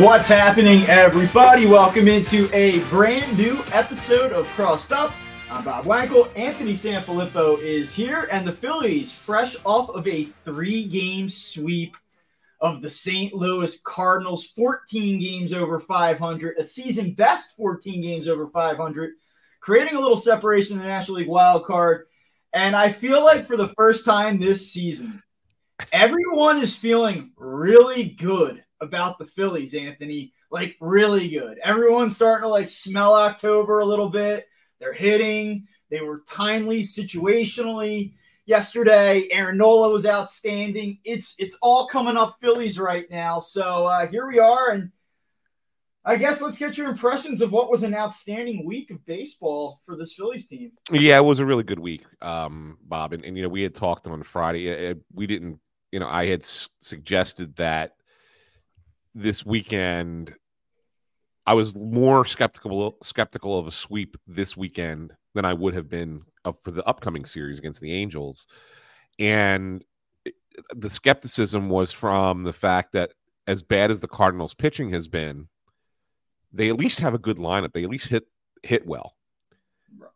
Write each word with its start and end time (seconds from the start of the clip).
What's 0.00 0.28
happening, 0.28 0.84
everybody? 0.84 1.66
Welcome 1.66 2.08
into 2.08 2.48
a 2.54 2.80
brand 2.84 3.36
new 3.36 3.62
episode 3.70 4.32
of 4.32 4.46
Crossed 4.48 4.92
Up. 4.92 5.12
I'm 5.50 5.62
Bob 5.62 5.84
Wankel. 5.84 6.30
Anthony 6.34 6.72
Sanfilippo 6.72 7.60
is 7.60 7.92
here, 7.92 8.26
and 8.32 8.46
the 8.46 8.52
Phillies, 8.52 9.12
fresh 9.12 9.56
off 9.62 9.90
of 9.90 10.08
a 10.08 10.24
three 10.46 10.84
game 10.84 11.28
sweep 11.28 11.98
of 12.62 12.80
the 12.80 12.88
St. 12.88 13.34
Louis 13.34 13.78
Cardinals, 13.84 14.46
14 14.46 15.20
games 15.20 15.52
over 15.52 15.78
500, 15.78 16.56
a 16.56 16.64
season 16.64 17.12
best 17.12 17.54
14 17.58 18.00
games 18.00 18.26
over 18.26 18.48
500, 18.48 19.10
creating 19.60 19.96
a 19.96 20.00
little 20.00 20.16
separation 20.16 20.78
in 20.78 20.82
the 20.82 20.88
National 20.88 21.18
League 21.18 21.28
wild 21.28 21.66
card. 21.66 22.06
And 22.54 22.74
I 22.74 22.90
feel 22.90 23.22
like 23.22 23.44
for 23.44 23.58
the 23.58 23.68
first 23.76 24.06
time 24.06 24.40
this 24.40 24.72
season, 24.72 25.22
everyone 25.92 26.56
is 26.56 26.74
feeling 26.74 27.32
really 27.36 28.08
good 28.08 28.64
about 28.80 29.18
the 29.18 29.26
Phillies, 29.26 29.74
Anthony. 29.74 30.32
Like 30.50 30.76
really 30.80 31.28
good. 31.28 31.58
Everyone's 31.58 32.16
starting 32.16 32.42
to 32.44 32.48
like 32.48 32.68
smell 32.68 33.14
October 33.14 33.80
a 33.80 33.84
little 33.84 34.08
bit. 34.08 34.46
They're 34.78 34.92
hitting. 34.92 35.68
They 35.90 36.00
were 36.00 36.22
timely 36.28 36.82
situationally 36.82 38.14
yesterday. 38.46 39.28
Aaron 39.30 39.58
Nola 39.58 39.90
was 39.90 40.06
outstanding. 40.06 40.98
It's 41.04 41.34
it's 41.38 41.56
all 41.62 41.86
coming 41.86 42.16
up 42.16 42.38
Phillies 42.40 42.78
right 42.78 43.08
now. 43.10 43.38
So 43.38 43.86
uh, 43.86 44.06
here 44.08 44.26
we 44.26 44.38
are, 44.38 44.70
and 44.70 44.90
I 46.04 46.16
guess 46.16 46.40
let's 46.40 46.58
get 46.58 46.78
your 46.78 46.88
impressions 46.88 47.42
of 47.42 47.52
what 47.52 47.70
was 47.70 47.82
an 47.82 47.94
outstanding 47.94 48.64
week 48.64 48.90
of 48.90 49.04
baseball 49.04 49.80
for 49.84 49.96
this 49.96 50.14
Phillies 50.14 50.46
team. 50.46 50.72
Yeah, 50.90 51.18
it 51.18 51.24
was 51.24 51.40
a 51.40 51.46
really 51.46 51.62
good 51.62 51.78
week, 51.78 52.04
um, 52.22 52.78
Bob. 52.82 53.12
And, 53.12 53.24
and 53.24 53.36
you 53.36 53.42
know, 53.42 53.48
we 53.48 53.62
had 53.62 53.74
talked 53.74 54.06
on 54.06 54.22
Friday. 54.22 54.68
It, 54.68 54.80
it, 54.80 54.98
we 55.12 55.26
didn't, 55.26 55.60
you 55.92 56.00
know, 56.00 56.08
I 56.08 56.26
had 56.26 56.40
s- 56.40 56.70
suggested 56.80 57.56
that 57.56 57.96
this 59.14 59.44
weekend 59.44 60.34
I 61.46 61.54
was 61.54 61.74
more 61.74 62.24
skeptical 62.24 62.96
skeptical 63.02 63.58
of 63.58 63.66
a 63.66 63.72
sweep 63.72 64.16
this 64.26 64.56
weekend 64.56 65.12
than 65.34 65.44
I 65.44 65.52
would 65.52 65.74
have 65.74 65.88
been 65.88 66.22
for 66.60 66.70
the 66.70 66.84
upcoming 66.84 67.24
series 67.24 67.58
against 67.58 67.80
the 67.80 67.92
Angels. 67.92 68.46
And 69.18 69.84
the 70.74 70.90
skepticism 70.90 71.68
was 71.68 71.92
from 71.92 72.44
the 72.44 72.52
fact 72.52 72.92
that 72.92 73.12
as 73.46 73.62
bad 73.62 73.90
as 73.90 74.00
the 74.00 74.08
Cardinals 74.08 74.54
pitching 74.54 74.92
has 74.92 75.08
been, 75.08 75.48
they 76.52 76.68
at 76.68 76.78
least 76.78 77.00
have 77.00 77.14
a 77.14 77.18
good 77.18 77.38
lineup. 77.38 77.72
They 77.72 77.84
at 77.84 77.90
least 77.90 78.08
hit 78.08 78.28
hit 78.62 78.86
well. 78.86 79.16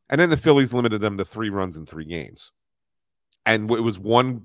And 0.09 0.21
then 0.21 0.31
the 0.31 0.37
Phillies 0.37 0.75
limited 0.75 1.01
them 1.01 1.17
to 1.19 1.25
three 1.25 1.51
runs 1.51 1.77
in 1.77 1.87
three 1.87 2.05
games. 2.05 2.53
And 3.47 3.71
it 3.71 3.81
was 3.81 3.99
one 3.99 4.45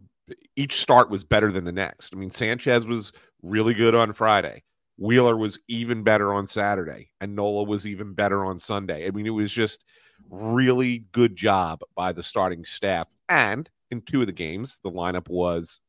each 0.56 0.82
start 0.82 1.10
was 1.10 1.24
better 1.24 1.52
than 1.52 1.66
the 1.66 1.72
next. 1.72 2.14
I 2.14 2.18
mean, 2.18 2.32
Sanchez 2.32 2.86
was 2.86 3.12
really 3.42 3.74
good 3.74 3.96
on 3.96 4.14
Friday. 4.14 4.64
Wheeler 4.98 5.38
was 5.38 5.60
even 5.68 6.04
better 6.04 6.34
on 6.34 6.46
Saturday, 6.46 7.12
and 7.22 7.36
Nola 7.36 7.64
was 7.64 7.88
even 7.88 8.14
better 8.14 8.44
on 8.46 8.60
Sunday. 8.60 9.08
I 9.08 9.12
mean, 9.12 9.26
it 9.26 9.32
was 9.32 9.52
just 9.52 9.86
really 10.30 11.06
good 11.12 11.36
job 11.36 11.80
by 11.96 12.12
the 12.12 12.24
starting 12.24 12.66
staff. 12.66 13.08
And 13.30 13.70
in 13.92 14.02
two 14.02 14.22
of 14.22 14.28
the 14.28 14.34
games, 14.34 14.80
the 14.84 14.92
lineup 14.92 15.30
was 15.30 15.80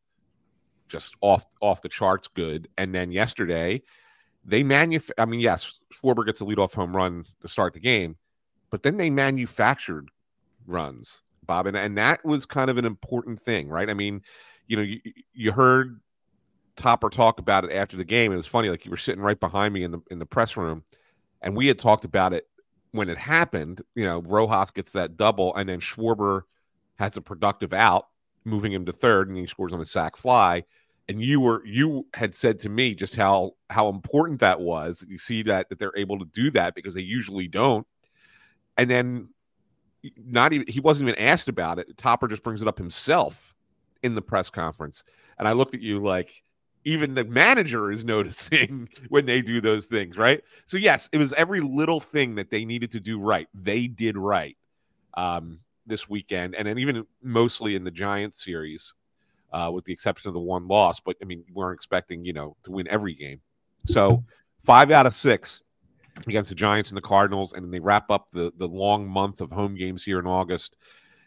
just 0.89 1.15
off 1.21 1.45
off 1.61 1.83
the 1.83 1.89
charts 1.89 2.29
good. 2.29 2.69
And 2.79 2.95
then 2.95 3.11
yesterday, 3.13 3.83
they 4.45 4.63
manuf 4.63 5.11
I 5.19 5.25
mean, 5.25 5.41
yes, 5.41 5.81
Schwarber 5.93 6.25
gets 6.25 6.41
a 6.41 6.45
leadoff 6.45 6.75
home 6.75 6.95
run 6.95 7.25
to 7.41 7.49
start 7.49 7.73
the 7.73 7.81
game, 7.81 8.17
but 8.71 8.83
then 8.83 8.97
they 8.97 9.11
manufactured 9.11 10.11
runs, 10.67 11.23
Bob, 11.45 11.67
and, 11.67 11.77
and 11.77 11.99
that 11.99 12.25
was 12.25 12.47
kind 12.47 12.71
of 12.71 12.79
an 12.79 12.85
important 12.85 13.41
thing, 13.41 13.69
right? 13.69 13.91
I 13.91 13.95
mean, 13.95 14.23
you 14.67 14.77
know, 14.77 14.83
you, 14.83 15.01
you 15.33 15.53
heard 15.53 16.01
Topper 16.81 17.11
talk 17.11 17.39
about 17.39 17.65
it 17.65 17.73
after 17.73 17.97
the 17.97 18.05
game. 18.05 18.33
It 18.33 18.37
was 18.37 18.47
funny, 18.47 18.71
like 18.71 18.87
you 18.87 18.91
were 18.91 18.97
sitting 18.97 19.21
right 19.23 19.39
behind 19.39 19.75
me 19.75 19.85
in 19.85 19.91
the 19.91 20.01
in 20.11 20.19
the 20.19 20.27
press 20.27 20.57
room, 20.57 20.83
and 21.43 21.55
we 21.55 21.67
had 21.67 21.79
talked 21.79 22.07
about 22.07 22.33
it 22.33 22.49
when 22.93 23.11
it 23.11 23.19
happened. 23.19 23.83
You 23.95 24.05
know, 24.05 24.23
Rojas 24.23 24.71
gets 24.71 24.93
that 24.93 25.17
double, 25.17 25.55
and 25.55 25.69
then 25.69 25.81
Schwarber 25.81 26.43
has 26.99 27.17
a 27.19 27.21
productive 27.21 27.75
out, 27.75 28.09
moving 28.45 28.73
him 28.73 28.87
to 28.87 28.93
third, 28.93 29.29
and 29.29 29.37
he 29.37 29.47
scores 29.47 29.75
on 29.75 29.81
a 29.81 29.87
sac 29.87 30.17
fly. 30.17 30.65
And 31.07 31.23
you 31.23 31.41
were 31.41 31.65
you 31.67 32.07
had 32.15 32.35
said 32.35 32.59
to 32.61 32.71
me 32.71 32.95
just 32.95 33.15
how 33.15 33.53
how 33.69 33.89
important 33.89 34.41
that 34.41 34.61
was. 34.61 35.05
You 35.07 35.19
see 35.19 35.43
that 35.43 35.69
that 35.69 35.79
they're 35.79 35.97
able 35.97 36.19
to 36.21 36.25
do 36.25 36.51
that 36.53 36.75
because 36.75 36.95
they 36.95 37.03
usually 37.03 37.47
don't. 37.47 37.87
And 38.79 38.89
then 38.89 39.29
not 40.17 40.55
even 40.55 40.67
he 40.67 40.81
wasn't 40.81 41.11
even 41.11 41.21
asked 41.21 41.49
about 41.49 41.79
it. 41.79 41.97
Topper 41.99 42.27
just 42.27 42.43
brings 42.43 42.63
it 42.63 42.69
up 42.69 42.79
himself 42.79 43.55
in 44.03 44.15
the 44.15 44.23
press 44.23 44.49
conference. 44.49 45.05
And 45.39 45.47
I 45.47 45.53
looked 45.53 45.75
at 45.75 45.83
you 45.83 46.03
like, 46.03 46.43
even 46.85 47.15
the 47.15 47.25
manager 47.25 47.91
is 47.91 48.05
noticing 48.17 48.89
when 49.09 49.27
they 49.27 49.43
do 49.43 49.61
those 49.61 49.87
things, 49.87 50.17
right? 50.17 50.43
So 50.67 50.77
yes, 50.77 51.09
it 51.13 51.19
was 51.19 51.33
every 51.35 51.61
little 51.61 52.01
thing 52.01 52.35
that 52.37 52.51
they 52.51 52.65
needed 52.65 52.91
to 52.93 53.01
do 53.01 53.19
right. 53.19 53.49
They 53.55 53.87
did 53.87 54.17
right 54.17 54.57
um, 55.15 55.61
this 55.87 56.09
weekend, 56.09 56.55
and 56.55 56.67
then 56.67 56.79
even 56.79 57.07
mostly 57.23 57.75
in 57.75 57.85
the 57.85 57.91
Giants 57.91 58.45
series, 58.45 58.95
uh, 59.53 59.71
with 59.73 59.85
the 59.85 59.93
exception 59.93 60.29
of 60.29 60.35
the 60.35 60.41
one 60.41 60.69
loss. 60.69 61.01
But 61.01 61.17
I 61.23 61.25
mean, 61.25 61.45
we 61.49 61.53
weren't 61.55 61.77
expecting 61.77 62.25
you 62.25 62.33
know 62.33 62.57
to 62.65 62.71
win 62.71 62.89
every 62.89 63.15
game. 63.15 63.41
So 63.87 64.25
five 64.65 64.91
out 64.91 65.07
of 65.07 65.15
six 65.15 65.63
against 66.27 66.51
the 66.51 66.55
Giants 66.55 66.91
and 66.91 66.97
the 66.97 67.03
Cardinals, 67.03 67.53
and 67.53 67.65
then 67.65 67.71
they 67.71 67.81
wrap 67.81 68.11
up 68.11 68.31
the 68.31 68.53
the 68.57 68.69
long 68.69 69.09
month 69.09 69.41
of 69.41 69.51
home 69.51 69.75
games 69.75 70.05
here 70.05 70.19
in 70.19 70.27
August. 70.27 70.77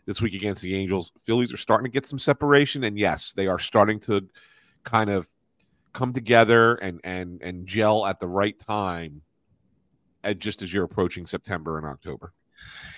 This 0.05 0.21
week 0.21 0.33
against 0.33 0.61
the 0.61 0.75
Angels, 0.75 1.13
Phillies 1.25 1.53
are 1.53 1.57
starting 1.57 1.85
to 1.85 1.89
get 1.89 2.05
some 2.05 2.19
separation, 2.19 2.83
and 2.83 2.99
yes, 2.99 3.31
they 3.31 3.47
are 3.47 3.57
starting 3.57 4.01
to 4.01 4.27
kind 4.83 5.09
of 5.09 5.25
come 5.93 6.13
together 6.13 6.75
and 6.75 6.99
and 7.03 7.41
and 7.41 7.67
gel 7.67 8.05
at 8.05 8.19
the 8.19 8.27
right 8.27 8.57
time 8.59 9.21
at 10.23 10.39
just 10.39 10.61
as 10.61 10.73
you're 10.73 10.83
approaching 10.83 11.27
September 11.27 11.77
and 11.77 11.85
October. 11.85 12.33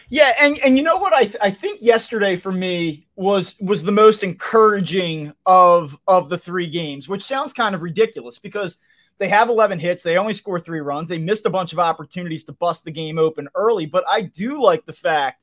Yeah, 0.10 0.34
and 0.40 0.58
and 0.60 0.78
you 0.78 0.84
know 0.84 0.98
what 0.98 1.14
I 1.14 1.22
th- 1.24 1.38
I 1.42 1.50
think 1.50 1.82
yesterday 1.82 2.36
for 2.36 2.52
me 2.52 3.08
was 3.16 3.56
was 3.60 3.84
the 3.84 3.92
most 3.92 4.24
encouraging 4.24 5.34
of 5.46 5.98
of 6.08 6.30
the 6.30 6.38
three 6.38 6.70
games, 6.70 7.08
which 7.08 7.24
sounds 7.24 7.54
kind 7.54 7.74
of 7.74 7.82
ridiculous 7.82 8.38
because 8.38 8.78
they 9.18 9.30
have 9.30 9.48
11 9.48 9.80
hits, 9.80 10.04
they 10.04 10.18
only 10.18 10.34
score 10.34 10.60
3 10.60 10.82
runs. 10.82 11.08
They 11.08 11.18
missed 11.18 11.46
a 11.46 11.50
bunch 11.50 11.72
of 11.72 11.80
opportunities 11.80 12.44
to 12.46 12.52
bust 12.52 12.84
the 12.84 12.92
game 12.92 13.18
open 13.18 13.48
early, 13.56 13.86
but 13.86 14.04
I 14.10 14.24
do 14.24 14.62
like 14.62 14.86
the 14.86 14.94
fact 14.94 15.42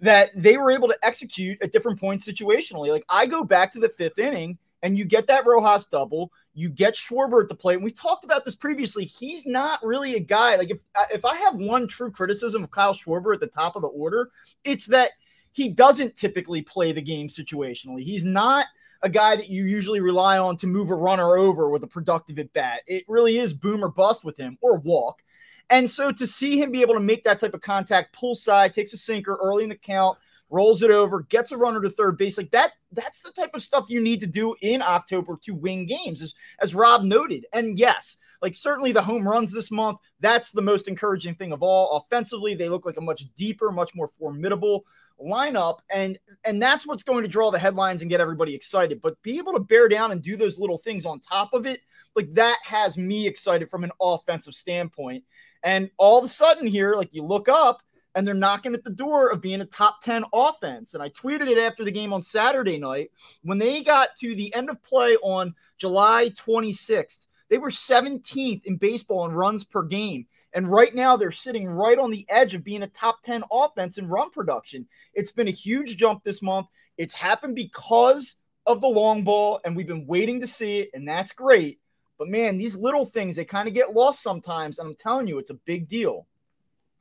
that 0.00 0.30
they 0.34 0.56
were 0.56 0.70
able 0.70 0.88
to 0.88 0.98
execute 1.02 1.60
at 1.62 1.72
different 1.72 2.00
points 2.00 2.26
situationally. 2.26 2.88
Like 2.88 3.04
I 3.08 3.26
go 3.26 3.44
back 3.44 3.72
to 3.72 3.80
the 3.80 3.90
5th 3.90 4.18
inning 4.18 4.58
and 4.82 4.98
you 4.98 5.04
get 5.04 5.26
that 5.28 5.46
Rojas 5.46 5.86
double, 5.86 6.32
you 6.54 6.68
get 6.68 6.94
Schwarber 6.94 7.42
at 7.42 7.48
the 7.48 7.54
plate. 7.54 7.76
And 7.76 7.84
we've 7.84 7.94
talked 7.94 8.24
about 8.24 8.44
this 8.44 8.56
previously. 8.56 9.04
He's 9.04 9.46
not 9.46 9.84
really 9.84 10.14
a 10.14 10.20
guy 10.20 10.56
like 10.56 10.70
if 10.70 10.80
uh, 10.94 11.04
if 11.12 11.24
I 11.24 11.36
have 11.36 11.54
one 11.56 11.86
true 11.86 12.10
criticism 12.10 12.64
of 12.64 12.70
Kyle 12.70 12.94
Schwarber 12.94 13.34
at 13.34 13.40
the 13.40 13.46
top 13.46 13.76
of 13.76 13.82
the 13.82 13.88
order, 13.88 14.30
it's 14.64 14.86
that 14.86 15.12
he 15.52 15.68
doesn't 15.68 16.16
typically 16.16 16.62
play 16.62 16.92
the 16.92 17.02
game 17.02 17.28
situationally. 17.28 18.02
He's 18.02 18.24
not 18.24 18.66
a 19.02 19.08
guy 19.08 19.36
that 19.36 19.48
you 19.48 19.64
usually 19.64 20.00
rely 20.00 20.38
on 20.38 20.56
to 20.58 20.66
move 20.66 20.90
a 20.90 20.94
runner 20.94 21.36
over 21.36 21.68
with 21.68 21.82
a 21.82 21.88
productive 21.88 22.38
at 22.38 22.52
bat. 22.52 22.82
It 22.86 23.04
really 23.08 23.38
is 23.38 23.52
boom 23.52 23.84
or 23.84 23.88
bust 23.88 24.24
with 24.24 24.36
him 24.36 24.56
or 24.60 24.78
walk. 24.78 25.22
And 25.70 25.90
so 25.90 26.12
to 26.12 26.26
see 26.26 26.60
him 26.60 26.70
be 26.70 26.82
able 26.82 26.94
to 26.94 27.00
make 27.00 27.24
that 27.24 27.40
type 27.40 27.54
of 27.54 27.60
contact, 27.60 28.12
pull 28.12 28.34
side, 28.34 28.74
takes 28.74 28.92
a 28.92 28.96
sinker 28.96 29.38
early 29.42 29.64
in 29.64 29.70
the 29.70 29.76
count, 29.76 30.18
rolls 30.52 30.82
it 30.82 30.90
over, 30.90 31.22
gets 31.22 31.50
a 31.50 31.56
runner 31.56 31.80
to 31.80 31.90
third 31.90 32.18
base. 32.18 32.36
Like 32.36 32.50
that, 32.50 32.72
that's 32.92 33.22
the 33.22 33.32
type 33.32 33.50
of 33.54 33.62
stuff 33.62 33.86
you 33.88 34.00
need 34.00 34.20
to 34.20 34.26
do 34.26 34.54
in 34.60 34.82
October 34.82 35.38
to 35.42 35.54
win 35.54 35.86
games, 35.86 36.20
as, 36.20 36.34
as 36.60 36.74
Rob 36.74 37.02
noted. 37.02 37.46
And 37.54 37.78
yes, 37.78 38.18
like 38.42 38.54
certainly 38.54 38.92
the 38.92 39.02
home 39.02 39.26
runs 39.26 39.50
this 39.50 39.70
month, 39.70 39.98
that's 40.20 40.50
the 40.50 40.60
most 40.60 40.88
encouraging 40.88 41.36
thing 41.36 41.52
of 41.52 41.62
all. 41.62 41.96
Offensively, 41.96 42.54
they 42.54 42.68
look 42.68 42.84
like 42.84 42.98
a 42.98 43.00
much 43.00 43.24
deeper, 43.34 43.70
much 43.70 43.94
more 43.94 44.10
formidable 44.18 44.84
lineup. 45.18 45.78
And 45.90 46.18
and 46.44 46.60
that's 46.60 46.86
what's 46.86 47.02
going 47.02 47.22
to 47.22 47.30
draw 47.30 47.50
the 47.50 47.58
headlines 47.58 48.02
and 48.02 48.10
get 48.10 48.20
everybody 48.20 48.54
excited. 48.54 49.00
But 49.00 49.20
be 49.22 49.38
able 49.38 49.54
to 49.54 49.60
bear 49.60 49.88
down 49.88 50.12
and 50.12 50.20
do 50.20 50.36
those 50.36 50.58
little 50.58 50.78
things 50.78 51.06
on 51.06 51.20
top 51.20 51.54
of 51.54 51.64
it, 51.66 51.80
like 52.14 52.30
that 52.34 52.58
has 52.62 52.98
me 52.98 53.26
excited 53.26 53.70
from 53.70 53.84
an 53.84 53.92
offensive 54.00 54.54
standpoint. 54.54 55.24
And 55.62 55.90
all 55.96 56.18
of 56.18 56.24
a 56.24 56.28
sudden 56.28 56.66
here, 56.66 56.94
like 56.94 57.14
you 57.14 57.24
look 57.24 57.48
up 57.48 57.80
and 58.14 58.26
they're 58.26 58.34
knocking 58.34 58.74
at 58.74 58.84
the 58.84 58.90
door 58.90 59.30
of 59.30 59.40
being 59.40 59.60
a 59.60 59.66
top 59.66 60.00
10 60.02 60.24
offense. 60.32 60.94
And 60.94 61.02
I 61.02 61.08
tweeted 61.10 61.48
it 61.48 61.58
after 61.58 61.84
the 61.84 61.90
game 61.90 62.12
on 62.12 62.22
Saturday 62.22 62.78
night. 62.78 63.10
When 63.42 63.58
they 63.58 63.82
got 63.82 64.16
to 64.16 64.34
the 64.34 64.54
end 64.54 64.70
of 64.70 64.82
play 64.82 65.16
on 65.16 65.54
July 65.78 66.30
26th, 66.30 67.26
they 67.48 67.58
were 67.58 67.68
17th 67.68 68.64
in 68.64 68.76
baseball 68.76 69.26
in 69.26 69.32
runs 69.32 69.64
per 69.64 69.82
game. 69.82 70.26
And 70.54 70.70
right 70.70 70.94
now 70.94 71.16
they're 71.16 71.32
sitting 71.32 71.66
right 71.66 71.98
on 71.98 72.10
the 72.10 72.26
edge 72.28 72.54
of 72.54 72.64
being 72.64 72.82
a 72.82 72.88
top 72.88 73.22
10 73.22 73.44
offense 73.50 73.98
in 73.98 74.08
run 74.08 74.30
production. 74.30 74.86
It's 75.14 75.32
been 75.32 75.48
a 75.48 75.52
huge 75.52 75.96
jump 75.96 76.24
this 76.24 76.42
month. 76.42 76.66
It's 76.98 77.14
happened 77.14 77.54
because 77.54 78.36
of 78.66 78.80
the 78.80 78.88
long 78.88 79.24
ball, 79.24 79.60
and 79.64 79.76
we've 79.76 79.86
been 79.86 80.06
waiting 80.06 80.40
to 80.40 80.46
see 80.46 80.80
it, 80.80 80.90
and 80.94 81.08
that's 81.08 81.32
great. 81.32 81.80
But 82.18 82.28
man, 82.28 82.58
these 82.58 82.76
little 82.76 83.04
things, 83.04 83.34
they 83.34 83.44
kind 83.44 83.66
of 83.66 83.74
get 83.74 83.94
lost 83.94 84.22
sometimes. 84.22 84.78
And 84.78 84.88
I'm 84.88 84.94
telling 84.94 85.26
you, 85.26 85.38
it's 85.38 85.50
a 85.50 85.54
big 85.54 85.88
deal. 85.88 86.26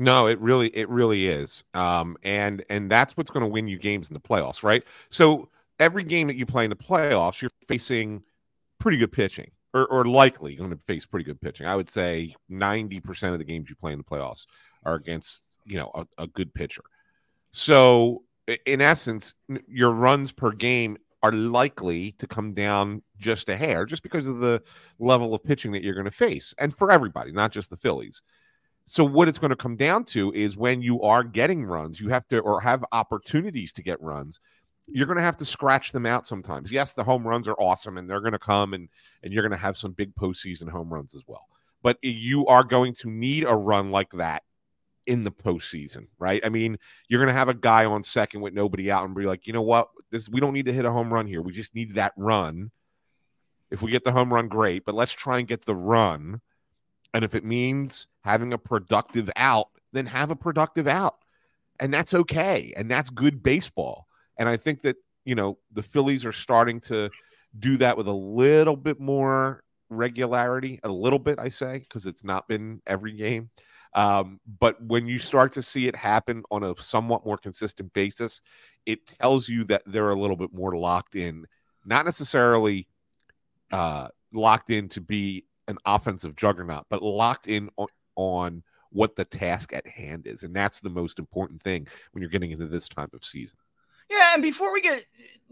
No, 0.02 0.26
it 0.26 0.40
really, 0.42 0.68
it 0.76 0.90
really 0.90 1.28
is. 1.28 1.64
Um, 1.76 2.18
and 2.24 2.64
and 2.72 2.90
that's 2.90 3.16
what's 3.16 3.30
going 3.30 3.44
to 3.44 3.48
win 3.48 3.68
you 3.68 3.78
games 3.78 4.10
in 4.10 4.16
the 4.16 4.20
playoffs, 4.20 4.64
right? 4.64 4.84
So 5.12 5.50
every 5.80 6.04
game 6.04 6.28
that 6.28 6.36
you 6.38 6.46
play 6.48 6.64
in 6.64 6.72
the 6.72 6.76
playoffs, 6.76 7.42
you're 7.42 7.52
facing 7.68 8.24
pretty 8.80 8.98
good 8.98 9.12
pitching. 9.12 9.52
or, 9.74 9.86
or 9.88 10.06
likely 10.06 10.56
going 10.56 10.72
to 10.72 10.78
face 10.78 11.06
pretty 11.06 11.24
good 11.26 11.40
pitching. 11.40 11.68
I 11.68 11.76
would 11.76 11.90
say 11.90 12.36
90% 12.52 13.34
of 13.34 13.40
the 13.40 13.46
games 13.46 13.70
you 13.70 13.76
play 13.76 13.94
in 13.94 14.00
the 14.00 14.04
playoffs 14.04 14.48
are 14.84 14.96
against, 14.96 15.58
you 15.66 15.78
know, 15.78 15.92
a, 15.96 16.24
a 16.24 16.28
good 16.28 16.54
pitcher. 16.54 16.84
So, 17.54 18.24
in 18.66 18.82
essence, 18.82 19.36
your 19.68 19.92
runs 19.92 20.32
per 20.32 20.52
game 20.52 20.98
are 21.24 21.32
likely 21.32 22.14
to 22.14 22.28
come 22.28 22.54
down 22.54 23.04
just 23.20 23.50
a 23.50 23.56
hair 23.56 23.86
just 23.86 24.04
because 24.04 24.28
of 24.28 24.40
the 24.40 24.64
level 25.00 25.36
of 25.36 25.44
pitching 25.44 25.72
that 25.74 25.84
you're 25.84 25.94
going 25.94 26.06
to 26.06 26.12
face 26.12 26.54
and 26.58 26.76
for 26.76 26.92
everybody, 26.92 27.32
not 27.32 27.52
just 27.52 27.70
the 27.70 27.78
Phillies. 27.78 28.22
So 28.92 29.06
what 29.06 29.30
it's 29.30 29.40
going 29.40 29.52
to 29.52 29.56
come 29.56 29.78
down 29.78 30.04
to 30.08 30.34
is 30.34 30.58
when 30.58 30.82
you 30.82 31.02
are 31.02 31.24
getting 31.24 31.64
runs, 31.64 32.02
you 32.02 32.10
have 32.10 32.28
to 32.28 32.40
or 32.40 32.60
have 32.60 32.84
opportunities 32.92 33.72
to 33.72 33.82
get 33.82 34.02
runs, 34.02 34.42
you're 34.86 35.06
going 35.06 35.16
to 35.16 35.24
have 35.24 35.38
to 35.38 35.46
scratch 35.46 35.94
them 35.94 36.06
out 36.06 36.28
sometimes. 36.28 36.74
Yes, 36.74 36.92
the 36.92 37.04
home 37.06 37.26
runs 37.26 37.48
are 37.48 37.54
awesome 37.54 37.98
and 37.98 38.10
they're 38.10 38.20
going 38.20 38.34
to 38.34 38.38
come 38.38 38.74
and 38.74 38.90
and 39.24 39.32
you're 39.32 39.44
going 39.44 39.58
to 39.58 39.66
have 39.66 39.78
some 39.78 39.94
big 39.94 40.14
postseason 40.16 40.70
home 40.70 40.94
runs 40.94 41.16
as 41.16 41.24
well. 41.26 41.48
But 41.82 42.00
you 42.02 42.46
are 42.48 42.66
going 42.66 42.94
to 42.96 43.10
need 43.10 43.46
a 43.46 43.56
run 43.56 43.92
like 43.92 44.12
that 44.12 44.44
in 45.06 45.24
the 45.24 45.32
postseason, 45.32 46.08
right? 46.20 46.46
I 46.46 46.50
mean, 46.50 46.78
you're 47.08 47.22
going 47.22 47.34
to 47.34 47.40
have 47.40 47.48
a 47.48 47.54
guy 47.54 47.86
on 47.86 48.04
second 48.04 48.42
with 48.42 48.54
nobody 48.54 48.92
out 48.92 49.06
and 49.06 49.16
be 49.16 49.24
like, 49.24 49.48
you 49.48 49.54
know 49.54 49.62
what? 49.62 49.88
This 50.10 50.28
we 50.28 50.42
don't 50.42 50.54
need 50.54 50.66
to 50.66 50.74
hit 50.74 50.84
a 50.84 50.92
home 50.92 51.14
run 51.14 51.28
here. 51.28 51.42
We 51.42 51.54
just 51.54 51.76
need 51.76 51.94
that 51.94 52.12
run. 52.18 52.72
If 53.70 53.82
we 53.82 53.90
get 53.90 54.04
the 54.04 54.12
home 54.12 54.34
run, 54.34 54.50
great. 54.50 54.84
But 54.84 54.96
let's 54.96 55.14
try 55.14 55.40
and 55.40 55.48
get 55.48 55.62
the 55.62 55.76
run. 55.76 56.42
And 57.14 57.26
if 57.26 57.36
it 57.36 57.44
means 57.44 58.08
having 58.24 58.54
a 58.54 58.58
productive 58.58 59.30
out, 59.36 59.68
then 59.92 60.06
have 60.06 60.32
a 60.32 60.36
productive 60.36 60.88
out. 60.88 61.16
And 61.80 61.94
that's 61.94 62.14
okay. 62.14 62.74
And 62.78 62.90
that's 62.90 63.10
good 63.10 63.44
baseball. 63.44 64.08
And 64.38 64.48
I 64.48 64.58
think 64.58 64.82
that, 64.82 64.98
you 65.26 65.36
know, 65.36 65.58
the 65.72 65.84
Phillies 65.84 66.26
are 66.26 66.32
starting 66.32 66.80
to 66.82 67.10
do 67.58 67.78
that 67.78 67.98
with 67.98 68.08
a 68.08 68.14
little 68.14 68.78
bit 68.78 69.00
more 69.00 69.64
regularity, 69.90 70.80
a 70.84 70.90
little 70.90 71.20
bit, 71.20 71.38
I 71.40 71.50
say, 71.50 71.80
because 71.80 72.06
it's 72.06 72.24
not 72.24 72.48
been 72.48 72.82
every 72.88 73.14
game. 73.14 73.50
Um, 73.94 74.40
but 74.60 74.82
when 74.82 75.06
you 75.06 75.20
start 75.20 75.52
to 75.54 75.62
see 75.62 75.88
it 75.88 75.96
happen 75.96 76.44
on 76.50 76.64
a 76.64 76.74
somewhat 76.78 77.26
more 77.26 77.38
consistent 77.38 77.92
basis, 77.94 78.42
it 78.86 79.06
tells 79.06 79.50
you 79.50 79.66
that 79.66 79.84
they're 79.86 80.12
a 80.12 80.20
little 80.20 80.38
bit 80.38 80.54
more 80.54 80.78
locked 80.78 81.16
in, 81.16 81.46
not 81.86 82.06
necessarily 82.06 82.88
uh, 83.72 84.08
locked 84.32 84.70
in 84.70 84.88
to 84.90 85.02
be 85.02 85.46
an 85.72 85.78
offensive 85.86 86.36
juggernaut, 86.36 86.86
but 86.90 87.02
locked 87.02 87.48
in 87.48 87.70
on, 87.78 87.88
on 88.16 88.64
what 88.92 89.16
the 89.16 89.26
task 89.26 89.74
at 89.74 89.88
hand 89.88 90.28
is. 90.28 90.44
And 90.44 90.56
that's 90.56 90.82
the 90.82 90.90
most 90.90 91.18
important 91.18 91.62
thing 91.62 91.88
when 92.12 92.22
you're 92.22 92.30
getting 92.30 92.52
into 92.52 92.68
this 92.68 92.88
time 92.88 93.10
of 93.14 93.24
season. 93.24 93.58
Yeah, 94.10 94.34
and 94.34 94.44
before 94.44 94.74
we 94.74 94.82
get 94.82 95.06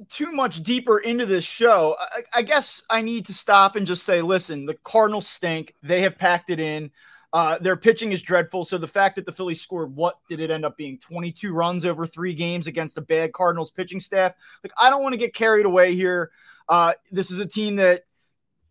too 0.09 0.33
much 0.33 0.61
deeper 0.63 0.99
into 0.99 1.25
this 1.25 1.45
show, 1.45 1.95
I, 1.97 2.39
I, 2.39 2.41
guess 2.41 2.83
I 2.89 3.01
need 3.01 3.25
to 3.27 3.33
stop 3.33 3.77
and 3.77 3.87
just 3.87 4.03
say, 4.03 4.21
listen, 4.21 4.65
the 4.65 4.73
Cardinals 4.83 5.29
stink. 5.29 5.75
They 5.81 6.01
have 6.01 6.17
packed 6.17 6.49
it 6.49 6.59
in. 6.59 6.91
Uh, 7.31 7.57
their 7.59 7.77
pitching 7.77 8.11
is 8.11 8.21
dreadful. 8.21 8.65
So 8.65 8.77
the 8.77 8.87
fact 8.87 9.15
that 9.15 9.25
the 9.25 9.31
Phillies 9.31 9.61
scored 9.61 9.95
what 9.95 10.17
did 10.27 10.41
it 10.41 10.51
end 10.51 10.65
up 10.65 10.75
being 10.75 10.97
22 10.97 11.53
runs 11.53 11.85
over 11.85 12.05
three 12.05 12.33
games 12.33 12.67
against 12.67 12.97
a 12.97 13.01
bad 13.01 13.31
Cardinals 13.33 13.71
pitching 13.71 13.99
staff? 13.99 14.33
Like 14.63 14.73
I 14.79 14.89
don't 14.89 15.03
want 15.03 15.13
to 15.13 15.17
get 15.17 15.33
carried 15.33 15.65
away 15.65 15.95
here. 15.95 16.31
Uh, 16.67 16.93
this 17.11 17.31
is 17.31 17.39
a 17.39 17.45
team 17.45 17.77
that 17.77 18.03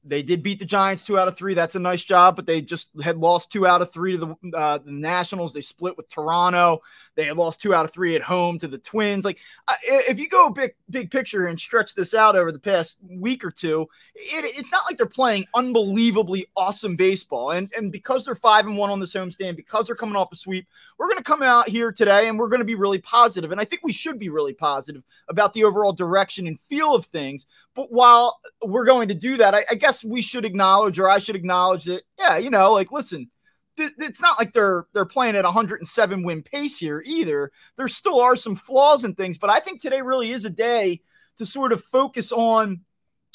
they 0.09 0.23
did 0.23 0.43
beat 0.43 0.59
the 0.59 0.65
Giants 0.65 1.05
two 1.05 1.19
out 1.19 1.29
of 1.29 1.37
three. 1.37 1.55
That's 1.55 1.75
a 1.75 1.81
nice 1.81 2.03
job, 2.03 2.37
but 2.37 2.47
they 2.47 2.61
just 2.61 2.89
had 3.03 3.19
lost 3.19 3.53
two 3.53 3.67
out 3.67 3.83
of 3.83 3.93
three 3.93 4.17
to 4.17 4.19
the, 4.19 4.57
uh, 4.57 4.79
the 4.79 4.91
Nationals. 4.91 5.53
They 5.53 5.61
split 5.61 5.97
with 5.97 6.09
Toronto. 6.09 6.81
They 7.15 7.25
had 7.25 7.37
lost 7.37 7.61
two 7.61 7.75
out 7.75 7.85
of 7.85 7.93
three 7.93 8.17
at 8.17 8.23
home 8.23 8.59
to 8.59 8.69
the 8.69 8.79
Twins. 8.79 9.25
Like, 9.25 9.39
if 9.87 10.19
you 10.19 10.29
go 10.29 10.51
big 10.51 10.75
big 10.91 11.11
picture 11.11 11.47
and 11.47 11.59
stretch 11.59 11.95
this 11.95 12.15
out 12.15 12.37
over 12.37 12.51
the 12.51 12.59
past 12.59 12.99
week 13.09 13.45
or 13.45 13.51
two, 13.51 13.89
it, 14.15 14.59
it's 14.59 14.73
not 14.73 14.85
like 14.89 14.97
they're 14.97 15.07
playing 15.07 15.47
unbelievably 15.55 16.47
awesome 16.57 16.97
baseball. 16.97 17.51
And 17.51 17.73
and 17.77 17.93
because 17.93 18.25
they're 18.25 18.35
five 18.35 18.67
and 18.67 18.77
one 18.77 18.91
on 18.91 19.01
this 19.01 19.15
homestand, 19.15 19.57
because 19.57 19.87
they're 19.87 19.95
coming 19.95 20.17
off 20.17 20.33
a 20.33 20.37
sweep, 20.37 20.67
we're 20.99 21.09
going 21.09 21.19
to 21.19 21.25
come 21.25 21.43
out 21.43 21.69
here 21.69 21.93
today 21.93 22.29
and 22.29 22.39
we're 22.39 22.49
going 22.49 22.61
to 22.61 22.65
be 22.65 22.75
really 22.75 22.99
positive. 22.99 23.53
And 23.53 23.61
I 23.61 23.65
think 23.65 23.83
we 23.85 23.93
should 23.93 24.19
be 24.19 24.29
really 24.29 24.55
positive 24.55 25.03
about 25.29 25.55
the 25.55 25.65
overall 25.65 25.93
direction 25.93 26.47
and 26.47 26.59
feel 26.61 26.95
of 26.95 27.05
things. 27.05 27.47
But 27.75 27.93
while 27.93 28.41
we're 28.63 28.85
going 28.85 29.09
to 29.09 29.15
do 29.15 29.37
that, 29.37 29.55
I, 29.55 29.65
I 29.71 29.75
guess 29.75 29.98
guess 29.99 30.05
we 30.09 30.23
should 30.23 30.45
acknowledge, 30.45 30.99
or 30.99 31.09
I 31.09 31.19
should 31.19 31.37
acknowledge 31.37 31.85
that, 31.85 32.03
yeah, 32.19 32.39
you 32.39 32.51
know, 32.51 32.73
like, 32.73 32.93
listen, 32.93 33.31
th- 33.77 33.93
it's 33.99 34.21
not 34.21 34.39
like 34.39 34.53
they're 34.53 34.87
they're 34.93 35.05
playing 35.05 35.37
at 35.37 35.45
107 35.45 36.23
win 36.23 36.43
pace 36.43 36.79
here 36.79 37.03
either. 37.05 37.51
There 37.77 37.89
still 37.89 38.21
are 38.21 38.37
some 38.37 38.57
flaws 38.57 39.05
and 39.05 39.17
things, 39.17 39.39
but 39.39 39.51
I 39.51 39.61
think 39.61 39.81
today 39.81 40.01
really 40.01 40.31
is 40.31 40.45
a 40.45 40.51
day 40.51 41.01
to 41.39 41.47
sort 41.47 41.73
of 41.73 41.83
focus 41.85 42.33
on 42.33 42.81